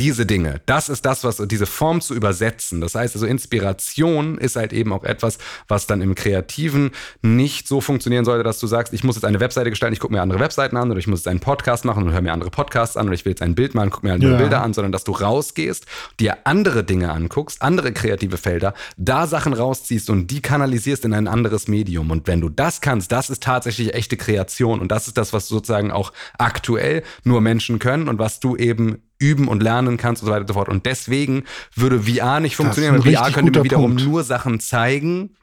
Diese 0.00 0.24
Dinge, 0.24 0.62
das 0.64 0.88
ist 0.88 1.04
das, 1.04 1.24
was 1.24 1.36
diese 1.46 1.66
Form 1.66 2.00
zu 2.00 2.14
übersetzen. 2.14 2.80
Das 2.80 2.94
heißt 2.94 3.14
also, 3.14 3.26
Inspiration 3.26 4.38
ist 4.38 4.56
halt 4.56 4.72
eben 4.72 4.94
auch 4.94 5.04
etwas, 5.04 5.36
was 5.68 5.86
dann 5.86 6.00
im 6.00 6.14
Kreativen 6.14 6.92
nicht 7.20 7.68
so 7.68 7.82
funktionieren 7.82 8.24
sollte, 8.24 8.42
dass 8.42 8.58
du 8.58 8.66
sagst, 8.66 8.94
ich 8.94 9.04
muss 9.04 9.16
jetzt 9.16 9.26
eine 9.26 9.40
Webseite 9.40 9.68
gestalten, 9.68 9.92
ich 9.92 10.00
gucke 10.00 10.14
mir 10.14 10.22
andere 10.22 10.40
Webseiten 10.40 10.78
an 10.78 10.90
oder 10.90 10.98
ich 10.98 11.06
muss 11.06 11.20
jetzt 11.20 11.28
einen 11.28 11.40
Podcast 11.40 11.84
machen 11.84 12.02
und 12.02 12.12
höre 12.12 12.22
mir 12.22 12.32
andere 12.32 12.50
Podcasts 12.50 12.96
an 12.96 13.08
oder 13.08 13.14
ich 13.14 13.26
will 13.26 13.32
jetzt 13.32 13.42
ein 13.42 13.54
Bild 13.54 13.74
malen, 13.74 13.90
gucke 13.90 14.06
mir 14.06 14.14
andere 14.14 14.32
Ja. 14.32 14.38
Bilder 14.38 14.62
an, 14.62 14.72
sondern 14.72 14.90
dass 14.90 15.04
du 15.04 15.12
rausgehst, 15.12 15.84
dir 16.18 16.38
andere 16.44 16.82
Dinge 16.82 17.12
anguckst, 17.12 17.60
andere 17.60 17.92
kreative 17.92 18.38
Felder, 18.38 18.72
da 18.96 19.26
Sachen 19.26 19.52
rausziehst 19.52 20.08
und 20.08 20.28
die 20.28 20.40
kanalisierst 20.40 21.04
in 21.04 21.12
ein 21.12 21.28
anderes 21.28 21.68
Medium. 21.68 22.10
Und 22.10 22.26
wenn 22.26 22.40
du 22.40 22.48
das 22.48 22.80
kannst, 22.80 23.12
das 23.12 23.28
ist 23.28 23.42
tatsächlich 23.42 23.92
echte 23.92 24.16
Kreation 24.16 24.80
und 24.80 24.90
das 24.90 25.08
ist 25.08 25.18
das, 25.18 25.34
was 25.34 25.46
sozusagen 25.46 25.90
auch 25.90 26.14
aktuell 26.38 27.02
nur 27.22 27.42
Menschen 27.42 27.78
können 27.78 28.08
und 28.08 28.18
was 28.18 28.40
du 28.40 28.56
eben 28.56 29.02
üben 29.20 29.46
und 29.46 29.62
lernen 29.62 29.96
kannst 29.96 30.22
und 30.22 30.26
so 30.26 30.32
weiter 30.32 30.40
und 30.42 30.48
so 30.48 30.54
fort. 30.54 30.68
Und 30.68 30.86
deswegen 30.86 31.44
würde 31.76 32.00
VR 32.02 32.40
nicht 32.40 32.56
funktionieren, 32.56 33.04
weil 33.04 33.14
VR 33.14 33.30
könnte 33.30 33.58
mir 33.58 33.64
wiederum 33.64 33.96
Punkt. 33.96 34.04
nur 34.04 34.24
Sachen 34.24 34.58
zeigen, 34.58 35.36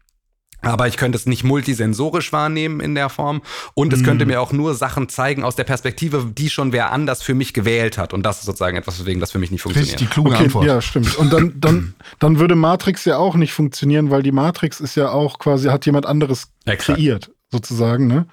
aber 0.62 0.88
ich 0.88 0.98
könnte 0.98 1.18
es 1.18 1.28
nicht 1.28 1.44
multisensorisch 1.44 2.34
wahrnehmen 2.34 2.80
in 2.80 2.96
der 2.96 3.10
Form. 3.10 3.42
Und 3.76 3.94
es 3.94 4.04
könnte 4.04 4.26
mir 4.26 4.42
auch 4.42 4.52
nur 4.52 4.74
Sachen 4.74 5.08
zeigen 5.08 5.44
aus 5.44 5.56
der 5.56 5.64
Perspektive, 5.66 6.32
die 6.36 6.50
schon 6.50 6.72
wer 6.72 6.92
anders 6.92 7.22
für 7.22 7.36
mich 7.36 7.54
gewählt 7.54 7.98
hat. 7.98 8.14
Und 8.14 8.24
das 8.24 8.40
ist 8.40 8.46
sozusagen 8.46 8.76
etwas, 8.76 9.00
weswegen 9.00 9.20
das 9.20 9.32
für 9.32 9.40
mich 9.40 9.52
nicht 9.52 9.66
richtig 9.66 9.86
funktioniert. 9.86 10.12
kluge 10.12 10.30
Okay, 10.32 10.44
Antwort. 10.46 10.66
ja, 10.66 10.82
stimmt. 10.82 11.16
Und 11.18 11.32
dann, 11.32 11.54
dann, 11.60 11.94
dann 12.20 12.40
würde 12.40 12.56
Matrix 12.56 13.06
ja 13.06 13.18
auch 13.18 13.36
nicht 13.36 13.54
funktionieren, 13.54 14.10
weil 14.10 14.24
die 14.24 14.32
Matrix 14.32 14.80
ist 14.80 14.96
ja 14.96 15.10
auch 15.10 15.38
quasi, 15.38 15.70
hat 15.70 15.86
jemand 15.86 16.08
anderes 16.08 16.48
Exakt. 16.66 16.98
kreiert, 16.98 17.32
sozusagen, 17.52 18.08
ne? 18.08 18.26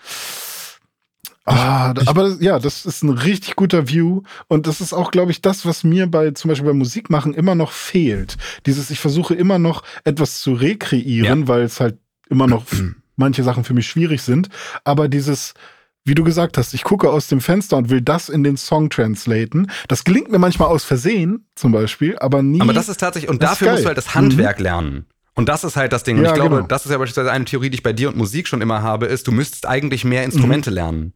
Ah, 1.46 1.92
da- 1.92 2.02
aber 2.06 2.30
das- 2.30 2.40
ja, 2.40 2.58
das 2.58 2.86
ist 2.86 3.02
ein 3.02 3.10
richtig 3.10 3.54
guter 3.56 3.88
View 3.88 4.22
und 4.48 4.66
das 4.66 4.80
ist 4.80 4.92
auch, 4.94 5.10
glaube 5.10 5.30
ich, 5.30 5.42
das, 5.42 5.66
was 5.66 5.84
mir 5.84 6.06
bei 6.06 6.30
zum 6.30 6.48
Beispiel 6.48 6.68
beim 6.68 6.78
Musikmachen 6.78 7.34
immer 7.34 7.54
noch 7.54 7.72
fehlt. 7.72 8.36
Dieses, 8.66 8.90
ich 8.90 8.98
versuche 8.98 9.34
immer 9.34 9.58
noch 9.58 9.82
etwas 10.04 10.38
zu 10.40 10.54
rekreieren, 10.54 11.46
weil 11.48 11.62
es 11.62 11.80
halt 11.80 11.98
immer 12.30 12.46
noch 12.46 12.64
manche 13.16 13.42
Sachen 13.44 13.64
für 13.64 13.74
mich 13.74 13.86
schwierig 13.86 14.22
sind. 14.22 14.48
Aber 14.84 15.08
dieses, 15.08 15.52
wie 16.04 16.14
du 16.14 16.24
gesagt 16.24 16.56
hast, 16.56 16.72
ich 16.72 16.82
gucke 16.82 17.10
aus 17.10 17.28
dem 17.28 17.40
Fenster 17.42 17.76
und 17.76 17.90
will 17.90 18.00
das 18.00 18.28
in 18.30 18.42
den 18.42 18.56
Song 18.56 18.88
translaten. 18.88 19.70
Das 19.88 20.04
gelingt 20.04 20.30
mir 20.30 20.38
manchmal 20.38 20.68
aus 20.68 20.84
Versehen, 20.84 21.46
zum 21.54 21.72
Beispiel, 21.72 22.18
aber 22.18 22.42
nie. 22.42 22.60
Aber 22.62 22.72
das 22.72 22.88
ist 22.88 23.00
tatsächlich, 23.00 23.30
und 23.30 23.42
dafür 23.42 23.72
musst 23.72 23.84
du 23.84 23.88
halt 23.88 23.98
das 23.98 24.14
Handwerk 24.14 24.60
lernen. 24.60 25.06
Und 25.34 25.48
das 25.48 25.64
ist 25.64 25.76
halt 25.76 25.92
das 25.92 26.04
Ding. 26.04 26.16
Und 26.18 26.24
Ja, 26.24 26.30
ich 26.30 26.34
glaube, 26.36 26.56
genau. 26.56 26.66
das 26.68 26.84
ist 26.86 26.92
ja 26.92 26.96
beispielsweise 26.98 27.32
eine 27.32 27.44
Theorie, 27.44 27.68
die 27.68 27.74
ich 27.76 27.82
bei 27.82 27.92
dir 27.92 28.08
und 28.08 28.16
Musik 28.16 28.46
schon 28.48 28.62
immer 28.62 28.82
habe, 28.82 29.06
ist, 29.06 29.26
du 29.26 29.32
müsstest 29.32 29.66
eigentlich 29.66 30.04
mehr 30.04 30.24
Instrumente 30.24 30.70
lernen. 30.70 31.12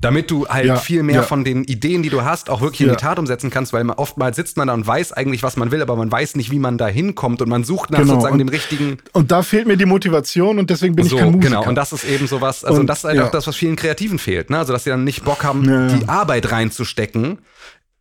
Damit 0.00 0.30
du 0.30 0.46
halt 0.46 0.66
Ja, 0.66 0.76
viel 0.76 1.02
mehr 1.02 1.16
ja. 1.16 1.22
von 1.22 1.42
den 1.42 1.64
Ideen, 1.64 2.04
die 2.04 2.08
du 2.08 2.22
hast, 2.22 2.50
auch 2.50 2.60
wirklich 2.60 2.82
in 2.82 2.88
die 2.90 2.94
Tat 2.96 3.18
umsetzen 3.18 3.50
kannst, 3.50 3.72
weil 3.72 3.82
man, 3.82 3.96
oftmals 3.96 4.36
sitzt 4.36 4.56
man 4.56 4.68
da 4.68 4.74
und 4.74 4.86
weiß 4.86 5.12
eigentlich, 5.12 5.42
was 5.42 5.56
man 5.56 5.72
will, 5.72 5.82
aber 5.82 5.96
man 5.96 6.10
weiß 6.12 6.36
nicht, 6.36 6.52
wie 6.52 6.60
man 6.60 6.78
da 6.78 6.86
hinkommt 6.86 7.42
und 7.42 7.48
man 7.48 7.64
sucht 7.64 7.90
nach 7.90 7.98
Genau, 7.98 8.12
sozusagen 8.14 8.34
und- 8.34 8.38
dem 8.38 8.48
richtigen 8.48 8.98
Und 9.12 9.32
da 9.32 9.42
fehlt 9.42 9.66
mir 9.66 9.76
die 9.76 9.86
Motivation 9.86 10.60
und 10.60 10.70
deswegen 10.70 10.94
bin 10.94 11.04
so, 11.04 11.16
ich 11.16 11.22
kein 11.22 11.32
Musiker. 11.32 11.48
genau. 11.56 11.68
Und 11.68 11.74
das 11.74 11.92
ist 11.92 12.04
eben 12.04 12.28
sowas, 12.28 12.64
also 12.64 12.80
Und, 12.80 12.86
das 12.86 12.98
ist 12.98 13.04
halt 13.04 13.18
auch 13.20 13.30
das, 13.32 13.46
was 13.48 13.56
vielen 13.56 13.74
Kreativen 13.74 14.20
fehlt, 14.20 14.50
ne? 14.50 14.58
Also, 14.58 14.72
dass 14.72 14.84
sie 14.84 14.90
dann 14.90 15.02
nicht 15.02 15.24
Bock 15.24 15.42
haben, 15.42 15.64
die 15.64 16.08
Arbeit 16.08 16.52
reinzustecken, 16.52 17.38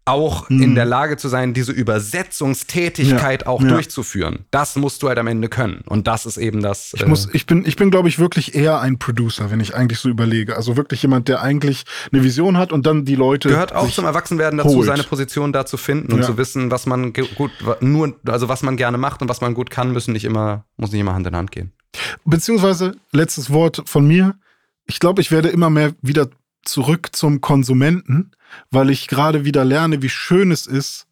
auch 0.08 0.50
Mhm. 0.50 0.62
in 0.64 0.76
der 0.76 0.86
Lage 0.86 1.18
zu 1.18 1.28
sein, 1.28 1.54
diese 1.54 1.72
Übersetzungstätigkeit 1.72 3.42
Ja, 3.44 3.48
auch 3.48 3.62
ja. 3.62 3.68
durchzuführen. 3.70 4.46
Das 4.52 4.76
musst 4.76 5.04
du 5.04 5.08
halt 5.10 5.20
am 5.20 5.28
Ende 5.28 5.50
können. 5.50 5.82
Und 5.86 6.08
das 6.08 6.26
ist 6.26 6.38
eben 6.38 6.62
das. 6.62 6.94
Ich 6.96 7.06
muss, 7.06 7.30
ich 7.34 7.46
bin, 7.46 7.66
ich 7.66 7.76
bin, 7.76 7.92
glaube 7.92 8.08
ich, 8.10 8.20
wirklich 8.20 8.56
eher 8.56 8.80
ein 8.80 9.00
Producer, 9.00 9.52
wenn 9.52 9.60
ich 9.60 9.76
eigentlich 9.76 10.00
so 10.00 10.10
überlege. 10.10 10.56
Also 10.56 10.78
wirklich 10.78 11.02
jemand, 11.02 11.28
der 11.28 11.42
eigentlich 11.42 11.84
eine 12.12 12.24
Vision 12.24 12.58
hat 12.58 12.72
und 12.72 12.86
dann 12.86 13.06
die 13.06 13.16
Leute. 13.16 13.50
gehört 13.50 13.74
auch 13.76 13.90
zum 13.92 14.06
Erwachsenwerden 14.06 14.58
dazu, 14.58 14.76
holt. 14.78 14.88
seine 14.88 15.04
Position 15.04 15.52
da 15.54 15.66
zu 15.66 15.78
finden 15.78 16.12
und 16.14 16.20
Ja. 16.22 16.26
zu 16.26 16.38
wissen, 16.38 16.72
was 16.72 16.86
man 16.86 17.14
gut, 17.14 17.52
nur, 17.82 18.14
also 18.28 18.50
was 18.50 18.64
man 18.64 18.78
gerne 18.78 18.98
macht 18.98 19.22
und 19.22 19.30
was 19.30 19.42
man 19.42 19.54
gut 19.54 19.70
kann, 19.70 19.92
müssen 19.94 20.14
nicht 20.14 20.26
immer, 20.26 20.66
muss 20.78 20.92
nicht 20.92 21.02
immer 21.02 21.14
Hand 21.14 21.28
in 21.28 21.36
Hand 21.36 21.52
gehen. 21.52 21.74
Beziehungsweise, 22.26 22.96
letztes 23.12 23.50
Wort 23.52 23.84
von 23.86 24.06
mir. 24.08 24.36
Ich 24.86 25.00
glaube, 25.00 25.22
ich 25.22 25.32
werde 25.32 25.50
immer 25.50 25.70
mehr 25.70 25.92
wieder 26.02 26.30
zurück 26.68 27.10
zum 27.14 27.42
Konsumenten, 27.42 28.32
weil 28.72 28.90
ich 28.90 29.08
gerade 29.08 29.46
wieder 29.46 29.66
lerne, 29.66 30.02
wie 30.02 30.10
schön 30.10 30.52
es 30.52 30.68
ist, 30.68 31.08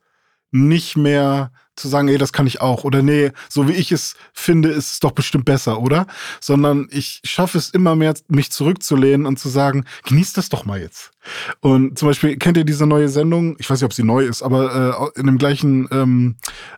nicht 0.51 0.95
mehr 0.95 1.51
zu 1.75 1.89
sagen, 1.89 2.07
ey, 2.07 2.17
das 2.17 2.31
kann 2.31 2.47
ich 2.47 2.61
auch. 2.61 2.83
Oder 2.83 3.01
nee, 3.01 3.31
so 3.49 3.67
wie 3.67 3.73
ich 3.73 3.91
es 3.91 4.15
finde, 4.33 4.69
ist 4.69 4.93
es 4.93 4.99
doch 4.99 5.11
bestimmt 5.11 5.45
besser, 5.45 5.81
oder? 5.81 6.07
Sondern 6.39 6.87
ich 6.89 7.21
schaffe 7.25 7.57
es 7.57 7.69
immer 7.69 7.95
mehr, 7.95 8.13
mich 8.29 8.51
zurückzulehnen 8.51 9.25
und 9.25 9.39
zu 9.39 9.49
sagen, 9.49 9.85
genieß 10.05 10.33
das 10.33 10.49
doch 10.49 10.65
mal 10.65 10.79
jetzt. 10.79 11.11
Und 11.59 11.99
zum 11.99 12.07
Beispiel, 12.07 12.37
kennt 12.37 12.57
ihr 12.57 12.63
diese 12.63 12.85
neue 12.85 13.09
Sendung? 13.09 13.57
Ich 13.59 13.69
weiß 13.69 13.81
nicht, 13.81 13.85
ob 13.85 13.93
sie 13.93 14.03
neu 14.03 14.23
ist, 14.25 14.41
aber 14.41 15.11
äh, 15.15 15.19
in 15.19 15.25
dem 15.25 15.37
gleichen 15.37 15.87
ähm, 15.91 16.35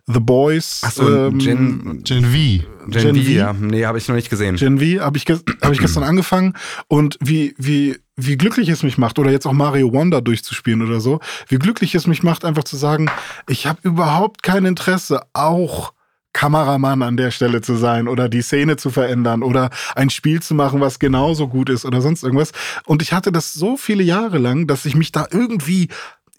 The 0.08 0.20
Boys. 0.20 0.82
Ach 0.84 0.92
so, 0.92 1.28
ähm, 1.28 1.38
Gen, 1.38 2.04
Gen 2.04 2.26
V. 2.26 2.32
Gen, 2.32 2.66
Gen 2.90 3.16
V, 3.16 3.22
V? 3.22 3.30
ja. 3.30 3.54
Nee, 3.54 3.86
habe 3.86 3.98
ich 3.98 4.08
noch 4.08 4.16
nicht 4.16 4.30
gesehen. 4.30 4.56
Gen 4.56 4.80
V 4.80 5.04
habe 5.04 5.18
ich, 5.18 5.26
ges 5.26 5.44
hab 5.62 5.72
ich 5.74 5.80
gestern 5.80 6.04
angefangen 6.04 6.54
und 6.88 7.18
wie, 7.22 7.54
wie, 7.58 7.98
wie 8.18 8.36
glücklich 8.36 8.68
es 8.70 8.84
mich 8.84 8.98
macht, 8.98 9.20
oder 9.20 9.32
jetzt 9.32 9.46
auch 9.46 9.54
Mario 9.54 9.94
Wonder 9.94 10.22
durchzuspielen 10.22 10.82
oder 10.82 11.00
so, 11.00 11.20
wie 11.48 11.60
glücklich 11.60 11.94
es 11.96 12.08
mich 12.08 12.24
macht, 12.24 12.44
einfach 12.44 12.64
zu 12.64 12.76
sagen, 12.76 13.10
ich 13.48 13.68
habe 13.68 13.80
überhaupt 13.84 14.44
kein 14.44 14.66
Interesse, 14.66 15.22
auch 15.34 15.94
Kameramann 16.34 17.02
an 17.02 17.18
der 17.18 17.32
Stelle 17.32 17.62
zu 17.62 17.76
sein 17.76 18.08
oder 18.08 18.28
die 18.28 18.42
Szene 18.42 18.76
zu 18.78 18.90
verändern 18.90 19.42
oder 19.42 19.70
ein 19.96 20.10
Spiel 20.10 20.42
zu 20.42 20.56
machen, 20.56 20.82
was 20.82 21.00
genauso 21.00 21.48
gut 21.48 21.70
ist 21.70 21.86
oder 21.86 22.02
sonst 22.02 22.24
irgendwas. 22.24 22.52
Und 22.86 23.02
ich 23.02 23.14
hatte 23.14 23.32
das 23.32 23.54
so 23.54 23.78
viele 23.78 24.04
Jahre 24.04 24.38
lang, 24.38 24.68
dass 24.68 24.86
ich 24.86 24.96
mich 24.96 25.12
da 25.12 25.28
irgendwie, 25.32 25.88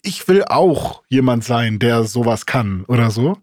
ich 0.01 0.27
will 0.27 0.43
auch 0.45 1.03
jemand 1.09 1.43
sein, 1.43 1.79
der 1.79 2.03
sowas 2.03 2.45
kann 2.45 2.85
oder 2.87 3.09
so, 3.09 3.37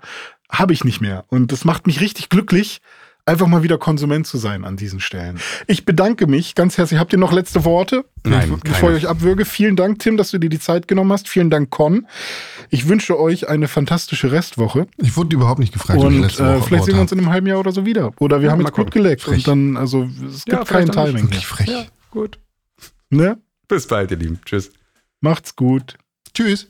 habe 0.50 0.72
ich 0.72 0.84
nicht 0.84 1.00
mehr. 1.00 1.24
Und 1.28 1.52
das 1.52 1.64
macht 1.64 1.86
mich 1.86 2.00
richtig 2.00 2.28
glücklich, 2.28 2.80
einfach 3.26 3.48
mal 3.48 3.62
wieder 3.62 3.76
Konsument 3.76 4.26
zu 4.26 4.38
sein 4.38 4.64
an 4.64 4.76
diesen 4.76 5.00
Stellen. 5.00 5.38
Ich 5.66 5.84
bedanke 5.84 6.26
mich 6.26 6.54
ganz 6.54 6.78
herzlich. 6.78 6.98
Habt 7.00 7.12
ihr 7.12 7.18
noch 7.18 7.32
letzte 7.32 7.64
Worte? 7.64 8.04
Nein, 8.24 8.58
Bevor 8.62 8.88
keine. 8.88 8.98
ich 8.98 9.04
euch 9.04 9.10
abwürge. 9.10 9.44
Vielen 9.44 9.76
Dank, 9.76 9.98
Tim, 9.98 10.16
dass 10.16 10.30
du 10.30 10.38
dir 10.38 10.48
die 10.48 10.58
Zeit 10.60 10.88
genommen 10.88 11.12
hast. 11.12 11.28
Vielen 11.28 11.50
Dank, 11.50 11.70
Con. 11.70 12.06
Ich 12.70 12.88
wünsche 12.88 13.18
euch 13.18 13.48
eine 13.48 13.68
fantastische 13.68 14.32
Restwoche. 14.32 14.86
Ich 14.96 15.16
wurde 15.16 15.34
überhaupt 15.36 15.58
nicht 15.58 15.72
gefragt, 15.72 16.00
Und 16.00 16.20
letzte 16.22 16.44
äh, 16.44 16.62
vielleicht 16.62 16.84
sehen 16.84 16.94
wir 16.94 17.02
uns 17.02 17.12
in 17.12 17.18
einem 17.18 17.30
halben 17.30 17.46
Jahr 17.48 17.58
oder 17.58 17.72
so 17.72 17.84
wieder. 17.84 18.12
Oder 18.20 18.40
wir 18.40 18.46
Ja, 18.46 18.52
haben 18.52 18.60
jetzt 18.60 18.72
gut 18.72 18.90
geleckt. 18.92 19.22
Frech. 19.22 19.38
Und 19.38 19.48
dann, 19.48 19.76
also, 19.76 20.04
es 20.04 20.44
Ja, 20.46 20.56
gibt 20.58 20.68
kein 20.68 20.86
vielleicht 20.86 20.96
dann 20.96 21.06
Timing. 21.06 21.22
Wirklich 21.24 21.46
frech. 21.46 21.68
Ja, 21.68 21.84
gut. 22.10 22.38
Ne? 23.10 23.38
Bis 23.68 23.86
bald, 23.86 24.10
ihr 24.12 24.16
Lieben. 24.16 24.38
Tschüss. 24.44 24.70
Macht's 25.20 25.56
gut. 25.56 25.96
Tschüss. 26.32 26.68